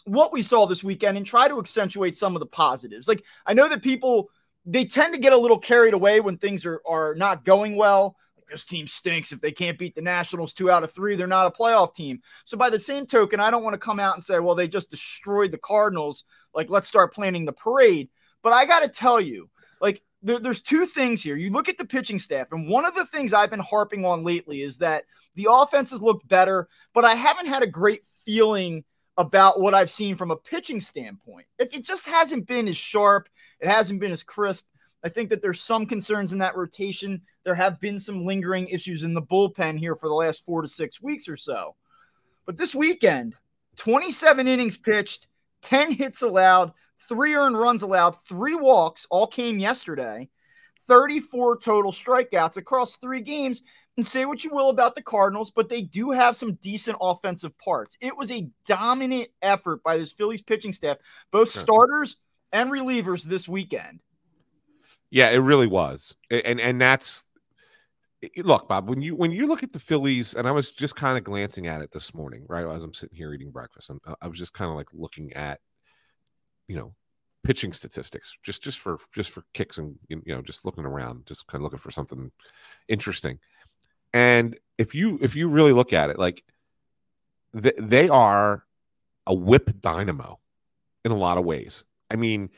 what 0.05 0.33
we 0.33 0.41
saw 0.41 0.65
this 0.65 0.83
weekend 0.83 1.17
and 1.17 1.25
try 1.25 1.47
to 1.47 1.59
accentuate 1.59 2.17
some 2.17 2.35
of 2.35 2.41
the 2.41 2.45
positives. 2.45 3.07
Like, 3.07 3.23
I 3.45 3.53
know 3.53 3.69
that 3.69 3.81
people 3.81 4.29
they 4.65 4.85
tend 4.85 5.13
to 5.13 5.19
get 5.19 5.33
a 5.33 5.37
little 5.37 5.59
carried 5.59 5.93
away 5.93 6.19
when 6.19 6.37
things 6.37 6.65
are 6.65 6.81
are 6.87 7.15
not 7.15 7.45
going 7.45 7.75
well 7.75 8.15
this 8.47 8.63
team 8.63 8.87
stinks. 8.87 9.31
If 9.31 9.41
they 9.41 9.51
can't 9.51 9.77
beat 9.77 9.95
the 9.95 10.01
Nationals 10.01 10.53
two 10.53 10.71
out 10.71 10.83
of 10.83 10.93
three, 10.93 11.15
they're 11.15 11.27
not 11.27 11.47
a 11.47 11.51
playoff 11.51 11.93
team. 11.93 12.21
So, 12.43 12.57
by 12.57 12.69
the 12.69 12.79
same 12.79 13.05
token, 13.05 13.39
I 13.39 13.51
don't 13.51 13.63
want 13.63 13.73
to 13.73 13.79
come 13.79 13.99
out 13.99 14.15
and 14.15 14.23
say, 14.23 14.39
well, 14.39 14.55
they 14.55 14.67
just 14.67 14.89
destroyed 14.89 15.51
the 15.51 15.57
Cardinals. 15.57 16.23
Like, 16.53 16.69
let's 16.69 16.87
start 16.87 17.13
planning 17.13 17.45
the 17.45 17.53
parade. 17.53 18.09
But 18.41 18.53
I 18.53 18.65
got 18.65 18.83
to 18.83 18.89
tell 18.89 19.21
you, 19.21 19.49
like, 19.81 20.01
there, 20.21 20.39
there's 20.39 20.61
two 20.61 20.85
things 20.85 21.21
here. 21.21 21.35
You 21.35 21.51
look 21.51 21.69
at 21.69 21.77
the 21.77 21.85
pitching 21.85 22.19
staff, 22.19 22.51
and 22.51 22.67
one 22.67 22.85
of 22.85 22.95
the 22.95 23.05
things 23.05 23.33
I've 23.33 23.49
been 23.49 23.59
harping 23.59 24.05
on 24.05 24.23
lately 24.23 24.61
is 24.61 24.77
that 24.79 25.05
the 25.35 25.47
offenses 25.49 26.01
look 26.01 26.27
better, 26.27 26.67
but 26.93 27.05
I 27.05 27.15
haven't 27.15 27.47
had 27.47 27.63
a 27.63 27.67
great 27.67 28.03
feeling 28.25 28.83
about 29.17 29.59
what 29.59 29.73
I've 29.73 29.89
seen 29.89 30.15
from 30.15 30.31
a 30.31 30.35
pitching 30.35 30.81
standpoint. 30.81 31.45
It, 31.59 31.75
it 31.75 31.85
just 31.85 32.07
hasn't 32.07 32.47
been 32.47 32.67
as 32.67 32.77
sharp, 32.77 33.29
it 33.59 33.69
hasn't 33.69 33.99
been 33.99 34.11
as 34.11 34.23
crisp. 34.23 34.65
I 35.03 35.09
think 35.09 35.29
that 35.29 35.41
there's 35.41 35.61
some 35.61 35.85
concerns 35.85 36.31
in 36.31 36.39
that 36.39 36.55
rotation. 36.55 37.21
There 37.43 37.55
have 37.55 37.79
been 37.79 37.99
some 37.99 38.25
lingering 38.25 38.67
issues 38.67 39.03
in 39.03 39.13
the 39.13 39.21
bullpen 39.21 39.77
here 39.77 39.95
for 39.95 40.07
the 40.07 40.15
last 40.15 40.45
four 40.45 40.61
to 40.61 40.67
six 40.67 41.01
weeks 41.01 41.27
or 41.27 41.35
so. 41.35 41.75
But 42.45 42.57
this 42.57 42.73
weekend, 42.73 43.35
27 43.75 44.47
innings 44.47 44.77
pitched, 44.77 45.27
10 45.63 45.91
hits 45.91 46.21
allowed, 46.21 46.73
three 47.09 47.35
earned 47.35 47.57
runs 47.57 47.81
allowed, 47.81 48.11
three 48.11 48.55
walks 48.55 49.05
all 49.09 49.27
came 49.27 49.59
yesterday, 49.59 50.29
34 50.87 51.57
total 51.57 51.91
strikeouts 51.91 52.57
across 52.57 52.95
three 52.95 53.21
games. 53.21 53.63
And 53.95 54.05
say 54.05 54.25
what 54.25 54.43
you 54.43 54.49
will 54.51 54.69
about 54.69 54.95
the 54.95 55.03
Cardinals, 55.03 55.51
but 55.51 55.69
they 55.69 55.83
do 55.83 56.09
have 56.09 56.35
some 56.35 56.53
decent 56.55 56.97
offensive 56.99 57.55
parts. 57.59 57.95
It 58.01 58.17
was 58.17 58.31
a 58.31 58.49
dominant 58.65 59.29
effort 59.39 59.83
by 59.83 59.97
this 59.99 60.13
Phillies 60.13 60.41
pitching 60.41 60.73
staff, 60.73 60.97
both 61.29 61.49
starters 61.49 62.15
and 62.51 62.71
relievers 62.71 63.21
this 63.21 63.47
weekend. 63.47 63.99
Yeah, 65.13 65.29
it 65.29 65.37
really 65.37 65.67
was, 65.67 66.15
and 66.31 66.59
and 66.59 66.81
that's 66.81 67.27
look, 68.37 68.67
Bob. 68.67 68.89
When 68.89 68.99
you 69.03 69.15
when 69.15 69.31
you 69.31 69.45
look 69.45 69.61
at 69.61 69.71
the 69.71 69.79
Phillies, 69.79 70.33
and 70.33 70.47
I 70.47 70.51
was 70.51 70.71
just 70.71 70.95
kind 70.95 71.19
of 71.19 71.23
glancing 71.23 71.67
at 71.67 71.81
it 71.81 71.91
this 71.91 72.15
morning, 72.15 72.47
right 72.49 72.65
as 72.65 72.81
I'm 72.81 72.95
sitting 72.95 73.15
here 73.15 73.31
eating 73.31 73.51
breakfast, 73.51 73.91
and 73.91 74.01
uh, 74.07 74.15
I 74.23 74.27
was 74.27 74.39
just 74.39 74.53
kind 74.53 74.71
of 74.71 74.75
like 74.75 74.87
looking 74.91 75.31
at, 75.33 75.59
you 76.67 76.75
know, 76.75 76.95
pitching 77.43 77.73
statistics, 77.73 78.35
just 78.41 78.63
just 78.63 78.79
for 78.79 78.97
just 79.13 79.29
for 79.29 79.43
kicks 79.53 79.77
and 79.77 79.99
you 80.09 80.19
know, 80.25 80.41
just 80.41 80.65
looking 80.65 80.83
around, 80.83 81.27
just 81.27 81.45
kind 81.45 81.59
of 81.59 81.65
looking 81.65 81.77
for 81.77 81.91
something 81.91 82.31
interesting. 82.87 83.37
And 84.15 84.57
if 84.79 84.95
you 84.95 85.19
if 85.21 85.35
you 85.35 85.47
really 85.47 85.73
look 85.73 85.93
at 85.93 86.09
it, 86.09 86.17
like 86.17 86.43
they 87.53 88.09
are 88.09 88.63
a 89.27 89.33
whip 89.35 89.79
dynamo 89.79 90.39
in 91.05 91.11
a 91.11 91.17
lot 91.17 91.37
of 91.37 91.45
ways. 91.45 91.85
I 92.09 92.15
mean, 92.15 92.49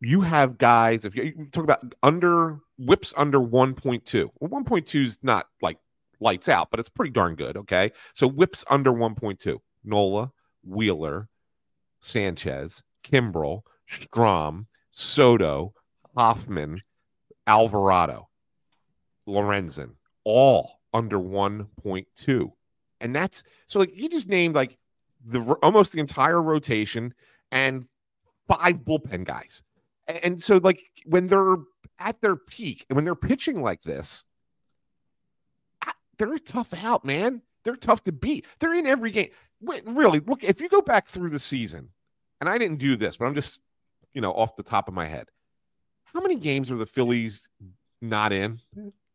you 0.00 0.22
have 0.22 0.58
guys, 0.58 1.04
if 1.04 1.14
you, 1.14 1.48
talk 1.52 1.64
about 1.64 1.94
under 2.02 2.60
whips 2.78 3.12
under 3.16 3.38
1.2, 3.38 4.30
well, 4.40 4.62
1.2 4.62 5.04
is 5.04 5.18
not 5.22 5.46
like 5.60 5.78
lights 6.20 6.48
out, 6.48 6.70
but 6.70 6.80
it's 6.80 6.88
pretty 6.88 7.10
darn 7.10 7.34
good. 7.34 7.56
Okay. 7.56 7.92
So 8.14 8.26
whips 8.26 8.64
under 8.70 8.92
1.2, 8.92 9.58
Nola, 9.84 10.32
Wheeler, 10.64 11.28
Sanchez, 12.00 12.82
Kimbrel, 13.04 13.62
Strahm, 13.90 14.66
Soto, 14.92 15.74
Hoffman, 16.16 16.82
Alvarado, 17.46 18.28
Lorenzen, 19.28 19.92
all 20.24 20.80
under 20.92 21.18
1.2. 21.18 22.52
And 23.02 23.16
that's 23.16 23.42
so 23.66 23.78
like 23.78 23.96
you 23.96 24.08
just 24.08 24.28
named 24.28 24.54
like 24.54 24.78
the 25.24 25.40
almost 25.62 25.92
the 25.92 26.00
entire 26.00 26.40
rotation 26.40 27.14
and 27.50 27.86
five 28.48 28.76
bullpen 28.76 29.24
guys. 29.24 29.62
And 30.22 30.40
so, 30.42 30.56
like, 30.58 30.80
when 31.06 31.26
they're 31.26 31.56
at 31.98 32.20
their 32.20 32.36
peak 32.36 32.86
and 32.88 32.96
when 32.96 33.04
they're 33.04 33.14
pitching 33.14 33.62
like 33.62 33.82
this, 33.82 34.24
they're 36.18 36.38
tough 36.38 36.72
out, 36.84 37.04
man. 37.04 37.42
They're 37.64 37.76
tough 37.76 38.04
to 38.04 38.12
beat. 38.12 38.46
They're 38.58 38.74
in 38.74 38.86
every 38.86 39.10
game. 39.10 39.30
Really, 39.62 40.20
look, 40.20 40.42
if 40.44 40.60
you 40.60 40.68
go 40.68 40.80
back 40.82 41.06
through 41.06 41.30
the 41.30 41.38
season, 41.38 41.90
and 42.40 42.48
I 42.48 42.58
didn't 42.58 42.78
do 42.78 42.96
this, 42.96 43.16
but 43.18 43.26
I'm 43.26 43.34
just, 43.34 43.60
you 44.12 44.20
know, 44.20 44.32
off 44.32 44.56
the 44.56 44.62
top 44.62 44.88
of 44.88 44.94
my 44.94 45.06
head, 45.06 45.28
how 46.04 46.20
many 46.20 46.36
games 46.36 46.70
are 46.70 46.76
the 46.76 46.86
Phillies 46.86 47.48
not 48.00 48.32
in? 48.32 48.60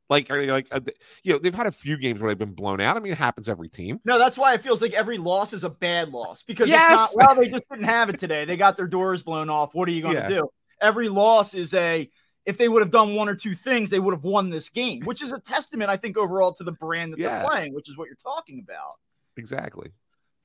Like, 0.09 0.29
are 0.29 0.37
they 0.39 0.51
like, 0.51 0.67
uh, 0.71 0.81
you 1.23 1.33
know, 1.33 1.39
they've 1.39 1.53
had 1.53 1.65
a 1.65 1.71
few 1.71 1.97
games 1.97 2.21
where 2.21 2.29
they've 2.29 2.37
been 2.37 2.53
blown 2.53 2.79
out. 2.79 2.95
I 2.95 2.99
mean, 2.99 3.11
it 3.11 3.17
happens 3.17 3.49
every 3.49 3.69
team. 3.69 3.99
No, 4.05 4.19
that's 4.19 4.37
why 4.37 4.53
it 4.53 4.61
feels 4.61 4.81
like 4.81 4.93
every 4.93 5.17
loss 5.17 5.51
is 5.51 5.63
a 5.63 5.69
bad 5.69 6.09
loss 6.09 6.43
because 6.43 6.69
Yes. 6.69 7.09
it's 7.09 7.17
not, 7.17 7.27
well, 7.27 7.35
they 7.43 7.49
just 7.49 7.63
didn't 7.69 7.85
have 7.85 8.09
it 8.09 8.19
today. 8.19 8.45
They 8.45 8.55
got 8.55 8.77
their 8.77 8.87
doors 8.87 9.23
blown 9.23 9.49
off. 9.49 9.73
What 9.73 9.89
are 9.89 9.91
you 9.91 10.03
going 10.03 10.15
to 10.15 10.21
Yeah. 10.21 10.27
do? 10.27 10.49
Every 10.81 11.09
loss 11.09 11.53
is 11.53 11.73
a, 11.73 12.09
if 12.45 12.57
they 12.57 12.67
would 12.67 12.81
have 12.81 12.91
done 12.91 13.15
one 13.15 13.27
or 13.29 13.35
two 13.35 13.53
things, 13.53 13.89
they 13.89 13.99
would 13.99 14.13
have 14.13 14.23
won 14.23 14.49
this 14.49 14.69
game, 14.69 15.03
which 15.03 15.21
is 15.23 15.31
a 15.31 15.39
testament, 15.39 15.89
I 15.89 15.97
think, 15.97 16.17
overall 16.17 16.53
to 16.53 16.63
the 16.63 16.73
brand 16.73 17.13
that 17.13 17.19
Yeah. 17.19 17.39
they're 17.39 17.49
playing, 17.49 17.73
which 17.73 17.89
is 17.89 17.97
what 17.97 18.05
you're 18.07 18.15
talking 18.15 18.59
about. 18.59 18.93
Exactly. 19.37 19.91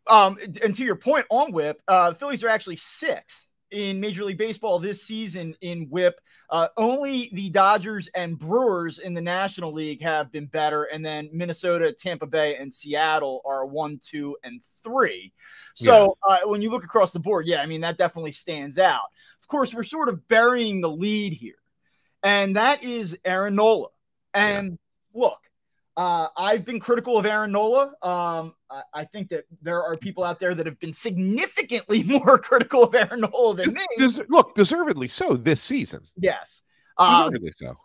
Um, 0.09 0.39
and 0.63 0.75
to 0.75 0.85
your 0.85 0.97
point 0.97 1.27
on 1.31 1.53
whip, 1.53 1.81
uh, 1.87 2.11
the 2.11 2.17
Phillies 2.17 2.43
are 2.43 2.49
actually 2.49 2.77
sixth 2.77 3.47
in 3.71 4.01
Major 4.01 4.25
League 4.25 4.39
Baseball 4.39 4.81
this 4.81 5.05
season 5.05 5.55
in 5.61 5.89
whip. 5.91 6.21
Uh, 6.49 6.67
only 6.77 7.31
the 7.33 7.51
Dodgers 7.51 8.09
and 8.17 8.37
Brewers 8.37 8.99
in 8.99 9.15
the 9.15 9.21
National 9.21 9.73
League 9.73 10.03
have 10.03 10.33
been 10.33 10.47
better, 10.47 10.85
and 10.85 11.05
then 11.05 11.29
Minnesota, 11.33 11.93
Tampa 11.93 12.27
Bay, 12.27 12.57
and 12.57 12.75
Seattle 12.75 13.43
are 13.45 13.65
one, 13.65 14.01
two, 14.03 14.37
and 14.43 14.61
three. 14.83 15.33
So 15.75 16.19
uh, 16.29 16.39
when 16.47 16.63
you 16.63 16.71
look 16.71 16.83
across 16.83 17.13
the 17.13 17.21
board, 17.21 17.47
yeah, 17.47 17.61
I 17.61 17.67
mean 17.67 17.83
that 17.83 17.97
definitely 17.97 18.33
stands 18.33 18.79
out. 18.79 19.07
Of 19.51 19.53
course, 19.53 19.75
we're 19.75 19.83
sort 19.83 20.09
of 20.09 20.29
burying 20.29 20.81
the 20.81 20.89
lead 20.89 21.33
here, 21.33 21.59
and 22.23 22.55
that 22.55 22.85
is 22.85 23.19
Aaron 23.25 23.57
Nola. 23.57 23.89
And 24.33 24.79
look, 25.13 25.41
uh, 25.97 26.29
I've 26.37 26.65
been 26.65 26.79
critical 26.79 27.19
of 27.19 27.27
Aaron 27.27 27.51
Nola. 27.51 27.87
Um, 28.01 28.55
I, 28.71 28.83
I 28.95 29.05
think 29.07 29.31
that 29.31 29.47
there 29.61 29.83
are 29.83 29.97
people 29.97 30.23
out 30.23 30.39
there 30.39 30.55
that 30.55 30.67
have 30.67 30.79
been 30.79 30.93
significantly 30.93 32.03
more 32.05 32.39
critical 32.39 32.85
of 32.85 32.95
Aaron 32.95 33.23
Nola 33.23 33.57
than 33.57 33.75
me. 33.75 33.85
Des- 33.99 34.23
look, 34.29 34.55
deservedly 34.55 35.09
so 35.09 35.35
this 35.35 35.61
season. 35.61 36.07
Yes. 36.17 36.63
Um, 36.97 37.25
Deservedly 37.25 37.51
so. 37.57 37.77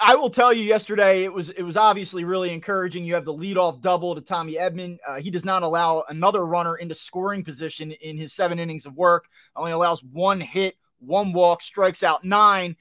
I- 0.00 0.14
will 0.14 0.30
tell 0.30 0.52
you 0.52 0.62
yesterday 0.62 1.24
it 1.24 1.32
was 1.32 1.50
it 1.50 1.62
was 1.62 1.76
obviously 1.76 2.24
really 2.24 2.52
encouraging. 2.52 3.04
You 3.04 3.14
have 3.14 3.24
the 3.24 3.34
leadoff 3.34 3.80
double 3.80 4.14
to 4.14 4.20
Tommy 4.20 4.54
Edman. 4.54 4.98
Uh, 5.06 5.16
he 5.16 5.30
does 5.30 5.44
not 5.44 5.62
allow 5.62 6.04
another 6.08 6.46
runner 6.46 6.76
into 6.76 6.94
scoring 6.94 7.42
position 7.42 7.92
in 7.92 8.16
his 8.16 8.32
seven 8.32 8.58
innings 8.58 8.86
of 8.86 8.94
work. 8.94 9.26
Only 9.56 9.72
allows 9.72 10.02
one 10.02 10.40
hit, 10.40 10.76
one 11.00 11.32
walk, 11.32 11.62
strikes 11.62 12.02
out 12.02 12.24
nine. 12.24 12.76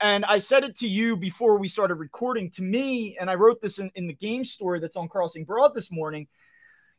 And 0.00 0.24
I 0.24 0.38
said 0.38 0.64
it 0.64 0.76
to 0.76 0.88
you 0.88 1.16
before 1.16 1.58
we 1.58 1.68
started 1.68 1.96
recording. 1.96 2.50
To 2.52 2.62
me, 2.62 3.18
and 3.18 3.28
I 3.28 3.34
wrote 3.34 3.60
this 3.60 3.78
in, 3.78 3.90
in 3.94 4.06
the 4.06 4.14
game 4.14 4.44
story 4.44 4.78
that's 4.78 4.96
on 4.96 5.08
Crossing 5.08 5.44
Broad 5.44 5.74
this 5.74 5.90
morning. 5.90 6.28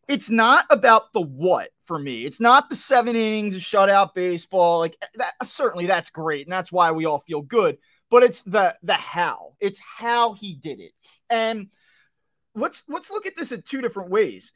It's 0.08 0.30
not 0.30 0.66
about 0.70 1.14
the 1.14 1.22
what 1.22 1.70
for 1.86 1.98
me. 1.98 2.26
It's 2.26 2.40
not 2.40 2.70
the 2.70 2.76
seven 2.76 3.16
innings 3.16 3.56
of 3.56 3.62
shutout 3.62 4.14
baseball. 4.14 4.80
Like 4.80 4.98
that, 5.16 5.34
certainly 5.44 5.88
that's 5.88 6.10
great, 6.10 6.46
and 6.46 6.52
that's 6.52 6.72
why 6.72 6.92
we 6.92 7.06
all 7.06 7.20
feel 7.20 7.42
good 7.42 7.78
but 8.10 8.24
it's 8.24 8.42
the 8.42 8.76
the 8.84 8.94
how. 8.94 9.54
It's 9.60 9.80
how 9.80 10.34
he 10.34 10.56
did 10.56 10.80
it. 10.80 10.92
And 11.30 11.68
let's 12.56 12.84
let's 12.88 13.12
look 13.12 13.26
at 13.26 13.36
this 13.36 13.52
in 13.52 13.62
two 13.62 13.82
different 13.82 14.12
ways. 14.12 14.52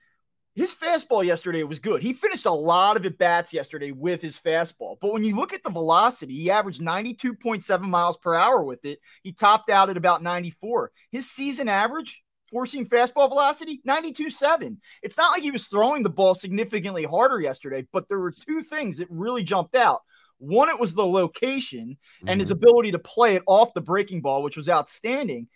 His 0.55 0.75
fastball 0.75 1.25
yesterday 1.25 1.63
was 1.63 1.79
good. 1.79 2.03
He 2.03 2.13
finished 2.13 2.45
a 2.45 2.51
lot 2.51 2.95
of 2.95 3.05
at 3.07 3.17
bats 3.17 3.53
yesterday 3.53 3.91
with 3.91 4.21
his 4.21 4.39
fastball. 4.39 4.97
But 5.01 5.11
when 5.11 5.23
you 5.23 5.35
look 5.35 5.51
at 5.51 5.63
the 5.63 5.71
velocity, 5.71 6.35
he 6.35 6.51
averaged 6.51 6.79
92.7 6.79 7.81
miles 7.81 8.17
per 8.17 8.35
hour 8.35 8.63
with 8.63 8.85
it. 8.85 8.99
He 9.23 9.31
topped 9.31 9.71
out 9.71 9.89
at 9.89 9.97
about 9.97 10.21
94. 10.21 10.91
His 11.11 11.31
season 11.31 11.67
average, 11.67 12.21
four-seam 12.51 12.85
fastball 12.85 13.29
velocity, 13.29 13.81
92.7. 13.87 14.77
It's 15.01 15.17
not 15.17 15.31
like 15.31 15.41
he 15.41 15.49
was 15.49 15.67
throwing 15.67 16.03
the 16.03 16.11
ball 16.11 16.35
significantly 16.35 17.03
harder 17.03 17.41
yesterday, 17.41 17.87
but 17.91 18.07
there 18.07 18.19
were 18.19 18.31
two 18.31 18.61
things 18.61 18.99
that 18.99 19.09
really 19.09 19.43
jumped 19.43 19.75
out. 19.75 20.01
One, 20.43 20.69
it 20.69 20.79
was 20.79 20.93
the 20.93 21.05
location 21.05 21.97
and 22.27 22.39
his 22.39 22.49
Mhm. 22.49 22.55
ability 22.55 22.91
to 22.91 22.99
play 22.99 23.35
it 23.35 23.43
off 23.47 23.73
the 23.73 23.81
breaking 23.81 24.21
ball, 24.21 24.43
which 24.43 24.57
was 24.57 24.69
outstanding. 24.69 25.47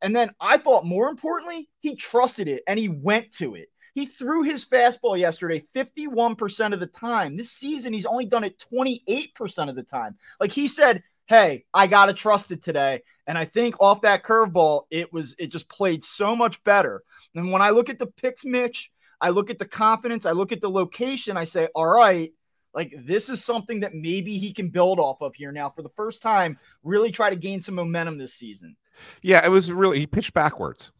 And 0.00 0.14
then 0.16 0.34
I 0.40 0.56
thought 0.56 0.84
more 0.84 1.08
importantly, 1.08 1.68
he 1.80 1.94
trusted 1.94 2.48
it 2.48 2.62
and 2.66 2.78
he 2.78 2.88
went 2.88 3.32
to 3.34 3.54
it. 3.54 3.68
He 3.94 4.06
threw 4.06 4.42
his 4.42 4.64
fastball 4.64 5.18
yesterday 5.18 5.64
51% 5.74 6.74
of 6.74 6.80
the 6.80 6.86
time. 6.86 7.36
This 7.36 7.52
season, 7.52 7.92
he's 7.92 8.06
only 8.06 8.24
done 8.26 8.42
it 8.42 8.58
28% 8.58 9.70
of 9.70 9.76
the 9.76 9.82
time. 9.82 10.16
Like 10.40 10.50
he 10.52 10.66
said, 10.66 11.02
Hey, 11.28 11.64
I 11.72 11.86
gotta 11.86 12.12
trust 12.12 12.50
it 12.50 12.62
today. 12.64 13.02
And 13.28 13.38
I 13.38 13.44
think 13.44 13.76
off 13.80 14.02
that 14.02 14.24
curveball, 14.24 14.86
it 14.90 15.12
was 15.12 15.34
it 15.38 15.46
just 15.46 15.68
played 15.68 16.02
so 16.02 16.34
much 16.34 16.62
better. 16.64 17.04
And 17.34 17.52
when 17.52 17.62
I 17.62 17.70
look 17.70 17.88
at 17.88 17.98
the 18.00 18.08
picks, 18.08 18.44
Mitch, 18.44 18.90
I 19.20 19.30
look 19.30 19.48
at 19.48 19.60
the 19.60 19.64
confidence, 19.64 20.26
I 20.26 20.32
look 20.32 20.50
at 20.50 20.60
the 20.60 20.68
location, 20.68 21.36
I 21.36 21.44
say, 21.44 21.68
all 21.76 21.86
right, 21.86 22.32
like 22.74 22.94
this 22.98 23.28
is 23.28 23.44
something 23.44 23.80
that 23.80 23.94
maybe 23.94 24.38
he 24.38 24.52
can 24.52 24.70
build 24.70 24.98
off 24.98 25.20
of 25.20 25.34
here 25.34 25.52
now 25.52 25.70
for 25.70 25.82
the 25.82 25.88
first 25.90 26.22
time, 26.22 26.58
really 26.82 27.10
try 27.10 27.30
to 27.30 27.36
gain 27.36 27.60
some 27.60 27.74
momentum 27.74 28.18
this 28.18 28.34
season. 28.34 28.76
Yeah, 29.22 29.44
it 29.44 29.50
was 29.50 29.70
really 29.70 30.00
he 30.00 30.06
pitched 30.06 30.34
backwards 30.34 30.92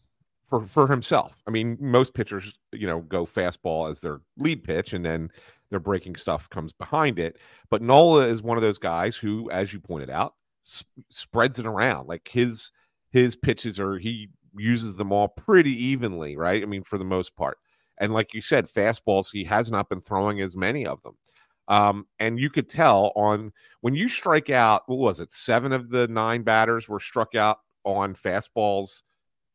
for 0.44 0.64
for 0.66 0.86
himself. 0.86 1.36
I 1.46 1.50
mean, 1.50 1.76
most 1.80 2.14
pitchers, 2.14 2.58
you 2.72 2.86
know, 2.86 3.00
go 3.00 3.24
fastball 3.26 3.90
as 3.90 4.00
their 4.00 4.20
lead 4.36 4.64
pitch, 4.64 4.92
and 4.92 5.04
then 5.04 5.30
their 5.70 5.80
breaking 5.80 6.16
stuff 6.16 6.48
comes 6.50 6.72
behind 6.72 7.18
it. 7.18 7.38
But 7.70 7.82
Nola 7.82 8.26
is 8.26 8.42
one 8.42 8.58
of 8.58 8.62
those 8.62 8.78
guys 8.78 9.16
who, 9.16 9.50
as 9.50 9.72
you 9.72 9.80
pointed 9.80 10.10
out, 10.10 10.34
sp- 10.60 11.08
spreads 11.10 11.58
it 11.58 11.66
around. 11.66 12.08
Like 12.08 12.28
his 12.28 12.70
his 13.10 13.36
pitches 13.36 13.80
are 13.80 13.98
he 13.98 14.28
uses 14.56 14.96
them 14.96 15.12
all 15.12 15.28
pretty 15.28 15.72
evenly, 15.72 16.36
right? 16.36 16.62
I 16.62 16.66
mean, 16.66 16.82
for 16.82 16.98
the 16.98 17.04
most 17.04 17.34
part. 17.36 17.58
And 17.98 18.12
like 18.12 18.34
you 18.34 18.40
said, 18.40 18.66
fastballs 18.66 19.28
he 19.32 19.44
has 19.44 19.70
not 19.70 19.88
been 19.88 20.00
throwing 20.00 20.40
as 20.40 20.56
many 20.56 20.86
of 20.86 21.02
them. 21.02 21.16
Um, 21.68 22.06
and 22.18 22.38
you 22.38 22.50
could 22.50 22.68
tell 22.68 23.12
on 23.14 23.52
when 23.80 23.94
you 23.94 24.08
strike 24.08 24.50
out, 24.50 24.82
what 24.86 24.98
was 24.98 25.20
it? 25.20 25.32
Seven 25.32 25.72
of 25.72 25.90
the 25.90 26.08
nine 26.08 26.42
batters 26.42 26.88
were 26.88 27.00
struck 27.00 27.34
out 27.34 27.58
on 27.84 28.14
fastballs, 28.14 29.02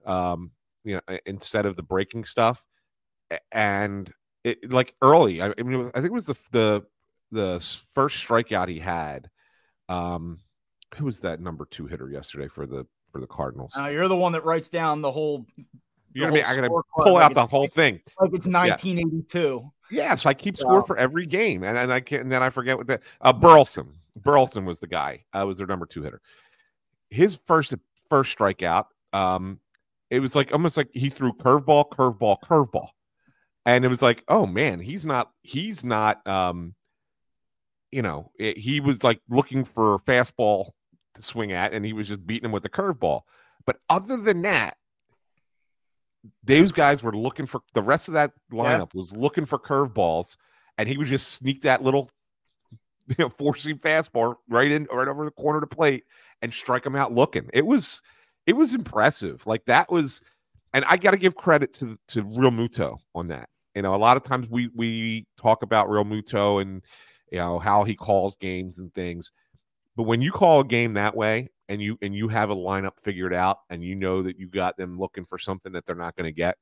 um, 0.05 0.51
you 0.83 0.95
know, 0.95 1.17
instead 1.25 1.65
of 1.65 1.75
the 1.75 1.83
breaking 1.83 2.25
stuff. 2.25 2.65
And 3.51 4.11
it 4.43 4.71
like 4.71 4.95
early, 5.01 5.41
I, 5.41 5.53
I 5.57 5.63
mean, 5.63 5.91
I 5.93 5.99
think 5.99 6.05
it 6.05 6.13
was 6.13 6.27
the 6.27 6.37
the 6.51 6.83
the 7.31 7.81
first 7.91 8.25
strikeout 8.25 8.69
he 8.69 8.79
had. 8.79 9.29
Um, 9.89 10.39
who 10.95 11.05
was 11.05 11.19
that 11.21 11.41
number 11.41 11.65
two 11.65 11.87
hitter 11.87 12.09
yesterday 12.09 12.47
for 12.47 12.65
the 12.65 12.85
for 13.11 13.19
the 13.19 13.27
Cardinals? 13.27 13.73
Uh, 13.77 13.87
you're 13.87 14.07
the 14.07 14.15
one 14.15 14.31
that 14.31 14.45
writes 14.45 14.69
down 14.69 15.01
the 15.01 15.11
whole. 15.11 15.45
you 16.13 16.21
know 16.21 16.27
what 16.27 16.31
I 16.31 16.33
mean? 16.35 16.43
I 16.45 16.55
gotta 16.55 16.81
pull 16.95 17.13
like 17.13 17.25
out 17.25 17.33
the 17.33 17.45
whole 17.45 17.67
thing. 17.67 17.99
Like 18.19 18.33
it's 18.33 18.47
1982. 18.47 19.71
Yes, 19.89 20.25
I 20.25 20.33
keep 20.33 20.57
score 20.57 20.83
for 20.83 20.97
every 20.97 21.25
game, 21.25 21.63
and, 21.63 21.77
and 21.77 21.93
I 21.93 21.99
can't. 21.99 22.23
And 22.23 22.31
then 22.31 22.43
I 22.43 22.49
forget 22.49 22.77
what 22.77 22.87
that. 22.87 23.01
Uh, 23.21 23.33
Burleson. 23.33 23.93
Burleson 24.15 24.65
was 24.65 24.79
the 24.79 24.87
guy. 24.87 25.23
Uh, 25.33 25.45
was 25.45 25.57
their 25.57 25.67
number 25.67 25.85
two 25.85 26.01
hitter. 26.01 26.21
His 27.09 27.39
first 27.47 27.73
first 28.09 28.37
strikeout. 28.37 28.85
Um, 29.13 29.59
it 30.09 30.19
was 30.19 30.35
like 30.35 30.51
almost 30.51 30.77
like 30.77 30.89
he 30.93 31.09
threw 31.09 31.33
curveball, 31.33 31.89
curveball, 31.89 32.37
curveball, 32.43 32.89
and 33.65 33.85
it 33.85 33.89
was 33.89 34.01
like, 34.01 34.23
oh 34.27 34.45
man, 34.45 34.79
he's 34.79 35.05
not. 35.05 35.31
He's 35.41 35.83
not. 35.85 36.25
Um, 36.27 36.75
you 37.91 38.01
know, 38.01 38.31
it, 38.37 38.57
he 38.57 38.79
was 38.79 39.03
like 39.03 39.21
looking 39.29 39.63
for 39.63 39.99
fastball 39.99 40.71
to 41.15 41.21
swing 41.21 41.51
at, 41.51 41.73
and 41.73 41.85
he 41.85 41.93
was 41.93 42.07
just 42.09 42.25
beating 42.25 42.45
him 42.45 42.51
with 42.51 42.63
the 42.63 42.69
curveball. 42.69 43.21
But 43.65 43.77
other 43.89 44.17
than 44.17 44.41
that, 44.43 44.77
those 46.43 46.71
guys 46.71 47.03
were 47.03 47.15
looking 47.15 47.45
for 47.45 47.61
the 47.73 47.81
rest 47.81 48.07
of 48.07 48.13
that 48.15 48.31
lineup 48.51 48.93
was 48.93 49.15
looking 49.15 49.45
for 49.45 49.59
curveballs, 49.59 50.35
and 50.77 50.87
he 50.87 50.97
would 50.97 51.07
just 51.07 51.29
sneak 51.29 51.61
that 51.61 51.83
little, 51.83 52.09
you 53.07 53.15
know, 53.19 53.29
four 53.29 53.55
seam 53.55 53.77
fastball 53.77 54.35
right 54.49 54.71
in 54.71 54.87
right 54.91 55.07
over 55.07 55.25
the 55.25 55.31
corner 55.31 55.57
of 55.57 55.69
the 55.69 55.75
plate 55.75 56.03
and 56.41 56.53
strike 56.53 56.85
him 56.85 56.95
out 56.95 57.13
looking. 57.13 57.49
It 57.53 57.65
was 57.65 58.01
it 58.45 58.53
was 58.53 58.73
impressive. 58.73 59.45
Like 59.45 59.65
that 59.65 59.91
was, 59.91 60.21
and 60.73 60.85
I 60.85 60.97
got 60.97 61.11
to 61.11 61.17
give 61.17 61.35
credit 61.35 61.73
to 61.75 61.97
to 62.09 62.23
Realmuto 62.23 62.97
on 63.13 63.27
that. 63.27 63.49
You 63.75 63.81
know, 63.83 63.93
a 63.93 63.97
lot 63.97 64.17
of 64.17 64.23
times 64.23 64.49
we 64.49 64.69
we 64.75 65.27
talk 65.37 65.63
about 65.63 65.87
Realmuto 65.87 66.61
and 66.61 66.81
you 67.31 67.39
know 67.39 67.59
how 67.59 67.83
he 67.83 67.95
calls 67.95 68.35
games 68.39 68.79
and 68.79 68.93
things, 68.93 69.31
but 69.95 70.03
when 70.03 70.21
you 70.21 70.31
call 70.31 70.61
a 70.61 70.65
game 70.65 70.93
that 70.93 71.15
way 71.15 71.49
and 71.69 71.81
you 71.81 71.97
and 72.01 72.15
you 72.15 72.27
have 72.27 72.49
a 72.49 72.55
lineup 72.55 72.99
figured 73.03 73.33
out 73.33 73.59
and 73.69 73.83
you 73.83 73.95
know 73.95 74.23
that 74.23 74.39
you 74.39 74.47
got 74.47 74.77
them 74.77 74.99
looking 74.99 75.25
for 75.25 75.37
something 75.37 75.71
that 75.73 75.85
they're 75.85 75.95
not 75.95 76.15
going 76.15 76.25
to 76.25 76.31
get, 76.31 76.57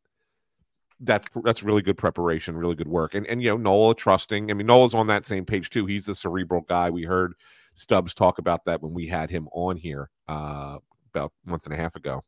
that's 0.99 1.27
that's 1.43 1.63
really 1.63 1.81
good 1.81 1.97
preparation, 1.97 2.57
really 2.57 2.75
good 2.75 2.87
work. 2.87 3.15
And 3.15 3.25
and 3.27 3.41
you 3.41 3.49
know 3.49 3.57
Nola 3.57 3.95
trusting. 3.95 4.49
I 4.49 4.53
mean 4.53 4.67
Nola's 4.67 4.93
on 4.93 5.07
that 5.07 5.25
same 5.25 5.45
page 5.45 5.69
too. 5.69 5.85
He's 5.85 6.07
a 6.07 6.15
cerebral 6.15 6.61
guy. 6.61 6.89
We 6.89 7.03
heard 7.03 7.33
Stubbs 7.75 8.13
talk 8.13 8.37
about 8.37 8.65
that 8.65 8.81
when 8.81 8.93
we 8.93 9.07
had 9.07 9.29
him 9.29 9.49
on 9.51 9.77
here 9.77 10.09
uh, 10.27 10.77
about 11.13 11.33
a 11.45 11.49
month 11.49 11.65
and 11.65 11.73
a 11.73 11.77
half 11.77 11.95
ago, 11.95 12.23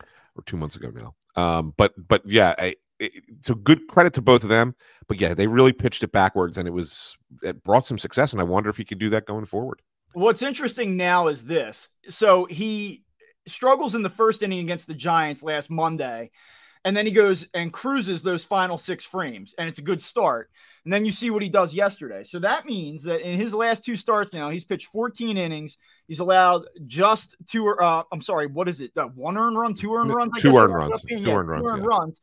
or 0.00 0.42
two 0.44 0.56
months 0.56 0.76
ago 0.76 0.90
now. 0.90 1.14
Um, 1.40 1.74
but 1.76 1.92
but 2.08 2.22
yeah, 2.26 2.54
I, 2.58 2.74
it, 2.98 3.12
so 3.42 3.54
good 3.54 3.86
credit 3.88 4.12
to 4.14 4.22
both 4.22 4.42
of 4.42 4.48
them. 4.48 4.74
But 5.08 5.20
yeah, 5.20 5.34
they 5.34 5.46
really 5.46 5.72
pitched 5.72 6.02
it 6.02 6.12
backwards, 6.12 6.58
and 6.58 6.66
it 6.66 6.72
was 6.72 7.16
it 7.42 7.62
brought 7.62 7.86
some 7.86 7.98
success. 7.98 8.32
And 8.32 8.40
I 8.40 8.44
wonder 8.44 8.70
if 8.70 8.76
he 8.76 8.84
could 8.84 8.98
do 8.98 9.10
that 9.10 9.26
going 9.26 9.44
forward. 9.44 9.80
What's 10.16 10.40
interesting 10.40 10.96
now 10.96 11.28
is 11.28 11.44
this. 11.44 11.90
So 12.08 12.46
he 12.46 13.04
struggles 13.46 13.94
in 13.94 14.02
the 14.02 14.08
first 14.08 14.42
inning 14.42 14.60
against 14.60 14.86
the 14.86 14.94
Giants 14.94 15.42
last 15.42 15.68
Monday. 15.68 16.30
And 16.86 16.96
then 16.96 17.04
he 17.04 17.12
goes 17.12 17.46
and 17.52 17.70
cruises 17.70 18.22
those 18.22 18.42
final 18.42 18.78
six 18.78 19.04
frames, 19.04 19.54
and 19.58 19.68
it's 19.68 19.78
a 19.78 19.82
good 19.82 20.00
start. 20.00 20.48
And 20.84 20.92
then 20.94 21.04
you 21.04 21.10
see 21.10 21.28
what 21.28 21.42
he 21.42 21.50
does 21.50 21.74
yesterday. 21.74 22.24
So 22.24 22.38
that 22.38 22.64
means 22.64 23.02
that 23.02 23.28
in 23.28 23.38
his 23.38 23.52
last 23.52 23.84
two 23.84 23.94
starts 23.94 24.32
now, 24.32 24.48
he's 24.48 24.64
pitched 24.64 24.86
14 24.86 25.36
innings. 25.36 25.76
He's 26.08 26.20
allowed 26.20 26.64
just 26.86 27.36
two, 27.46 27.68
uh, 27.68 28.04
I'm 28.10 28.22
sorry, 28.22 28.46
what 28.46 28.70
is 28.70 28.80
it? 28.80 28.92
Uh, 28.96 29.08
one 29.08 29.36
earned 29.36 29.58
run, 29.58 29.74
two 29.74 29.94
earned 29.94 30.14
runs? 30.14 30.32
I 30.34 30.40
two 30.40 30.56
earned 30.56 30.72
runs. 30.72 31.02
Two 31.02 31.16
earned 31.28 31.50
runs. 31.50 31.62
Two 31.62 31.72
earned 31.72 31.82
yeah. 31.82 31.88
runs. 31.88 32.20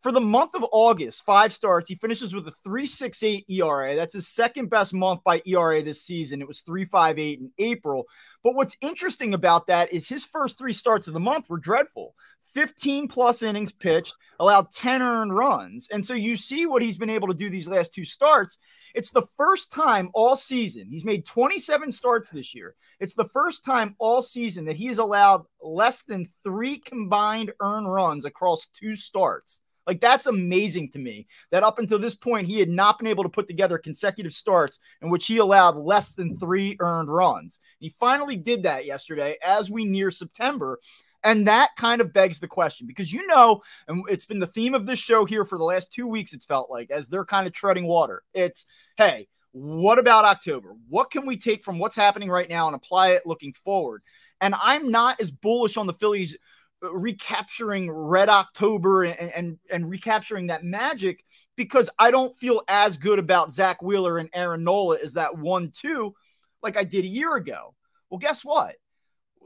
For 0.00 0.12
the 0.12 0.20
month 0.20 0.54
of 0.54 0.64
August, 0.70 1.24
five 1.24 1.52
starts. 1.52 1.88
He 1.88 1.96
finishes 1.96 2.32
with 2.32 2.46
a 2.46 2.52
3.68 2.64 3.46
ERA. 3.48 3.96
That's 3.96 4.14
his 4.14 4.28
second 4.28 4.70
best 4.70 4.94
month 4.94 5.24
by 5.24 5.42
ERA 5.44 5.82
this 5.82 6.04
season. 6.04 6.40
It 6.40 6.46
was 6.46 6.62
3.58 6.62 7.38
in 7.38 7.50
April. 7.58 8.04
But 8.44 8.54
what's 8.54 8.76
interesting 8.80 9.34
about 9.34 9.66
that 9.66 9.92
is 9.92 10.08
his 10.08 10.24
first 10.24 10.56
three 10.56 10.72
starts 10.72 11.08
of 11.08 11.14
the 11.14 11.20
month 11.20 11.50
were 11.50 11.58
dreadful. 11.58 12.14
15 12.54 13.08
plus 13.08 13.42
innings 13.42 13.72
pitched, 13.72 14.14
allowed 14.38 14.70
10 14.70 15.02
earned 15.02 15.34
runs. 15.34 15.88
And 15.90 16.04
so 16.04 16.14
you 16.14 16.36
see 16.36 16.64
what 16.64 16.82
he's 16.82 16.96
been 16.96 17.10
able 17.10 17.28
to 17.28 17.34
do 17.34 17.50
these 17.50 17.68
last 17.68 17.92
two 17.92 18.04
starts. 18.04 18.56
It's 18.94 19.10
the 19.10 19.26
first 19.36 19.72
time 19.72 20.10
all 20.14 20.36
season, 20.36 20.88
he's 20.90 21.04
made 21.04 21.26
27 21.26 21.92
starts 21.92 22.30
this 22.30 22.54
year. 22.54 22.74
It's 23.00 23.14
the 23.14 23.28
first 23.28 23.64
time 23.64 23.96
all 23.98 24.22
season 24.22 24.64
that 24.66 24.76
he 24.76 24.86
has 24.86 24.98
allowed 24.98 25.44
less 25.60 26.04
than 26.04 26.28
three 26.42 26.78
combined 26.78 27.52
earned 27.60 27.92
runs 27.92 28.24
across 28.24 28.66
two 28.68 28.96
starts. 28.96 29.60
Like 29.88 30.02
that's 30.02 30.26
amazing 30.26 30.90
to 30.90 30.98
me 30.98 31.26
that 31.50 31.62
up 31.62 31.78
until 31.78 31.98
this 31.98 32.14
point, 32.14 32.46
he 32.46 32.60
had 32.60 32.68
not 32.68 32.98
been 32.98 33.08
able 33.08 33.22
to 33.22 33.30
put 33.30 33.48
together 33.48 33.78
consecutive 33.78 34.34
starts 34.34 34.78
in 35.00 35.08
which 35.08 35.26
he 35.26 35.38
allowed 35.38 35.76
less 35.76 36.12
than 36.12 36.36
three 36.36 36.76
earned 36.78 37.08
runs. 37.08 37.58
He 37.80 37.94
finally 37.98 38.36
did 38.36 38.64
that 38.64 38.84
yesterday 38.84 39.38
as 39.42 39.70
we 39.70 39.86
near 39.86 40.10
September. 40.10 40.78
And 41.24 41.48
that 41.48 41.70
kind 41.78 42.02
of 42.02 42.12
begs 42.12 42.38
the 42.38 42.46
question 42.46 42.86
because 42.86 43.10
you 43.12 43.26
know, 43.26 43.62
and 43.88 44.04
it's 44.10 44.26
been 44.26 44.38
the 44.40 44.46
theme 44.46 44.74
of 44.74 44.84
this 44.84 44.98
show 44.98 45.24
here 45.24 45.46
for 45.46 45.56
the 45.56 45.64
last 45.64 45.90
two 45.90 46.06
weeks, 46.06 46.34
it's 46.34 46.46
felt 46.46 46.70
like 46.70 46.90
as 46.90 47.08
they're 47.08 47.24
kind 47.24 47.46
of 47.46 47.54
treading 47.54 47.86
water. 47.86 48.22
It's, 48.34 48.66
hey, 48.98 49.26
what 49.52 49.98
about 49.98 50.26
October? 50.26 50.74
What 50.88 51.10
can 51.10 51.24
we 51.24 51.38
take 51.38 51.64
from 51.64 51.78
what's 51.78 51.96
happening 51.96 52.28
right 52.28 52.48
now 52.48 52.66
and 52.66 52.76
apply 52.76 53.12
it 53.12 53.22
looking 53.24 53.54
forward? 53.64 54.02
And 54.40 54.54
I'm 54.62 54.90
not 54.90 55.18
as 55.18 55.30
bullish 55.30 55.78
on 55.78 55.86
the 55.86 55.94
Phillies 55.94 56.36
recapturing 56.82 57.90
Red 57.90 58.28
October 58.28 59.04
and, 59.04 59.32
and, 59.34 59.58
and 59.70 59.90
recapturing 59.90 60.46
that 60.48 60.64
magic 60.64 61.24
because 61.56 61.90
I 61.98 62.10
don't 62.10 62.36
feel 62.36 62.62
as 62.68 62.96
good 62.96 63.18
about 63.18 63.52
Zack 63.52 63.82
Wheeler 63.82 64.18
and 64.18 64.30
Aaron 64.32 64.64
Nola 64.64 64.98
as 65.02 65.14
that 65.14 65.36
one 65.36 65.70
two 65.70 66.14
like 66.62 66.76
I 66.76 66.84
did 66.84 67.04
a 67.04 67.08
year 67.08 67.34
ago. 67.34 67.74
Well, 68.10 68.18
guess 68.18 68.44
what? 68.44 68.76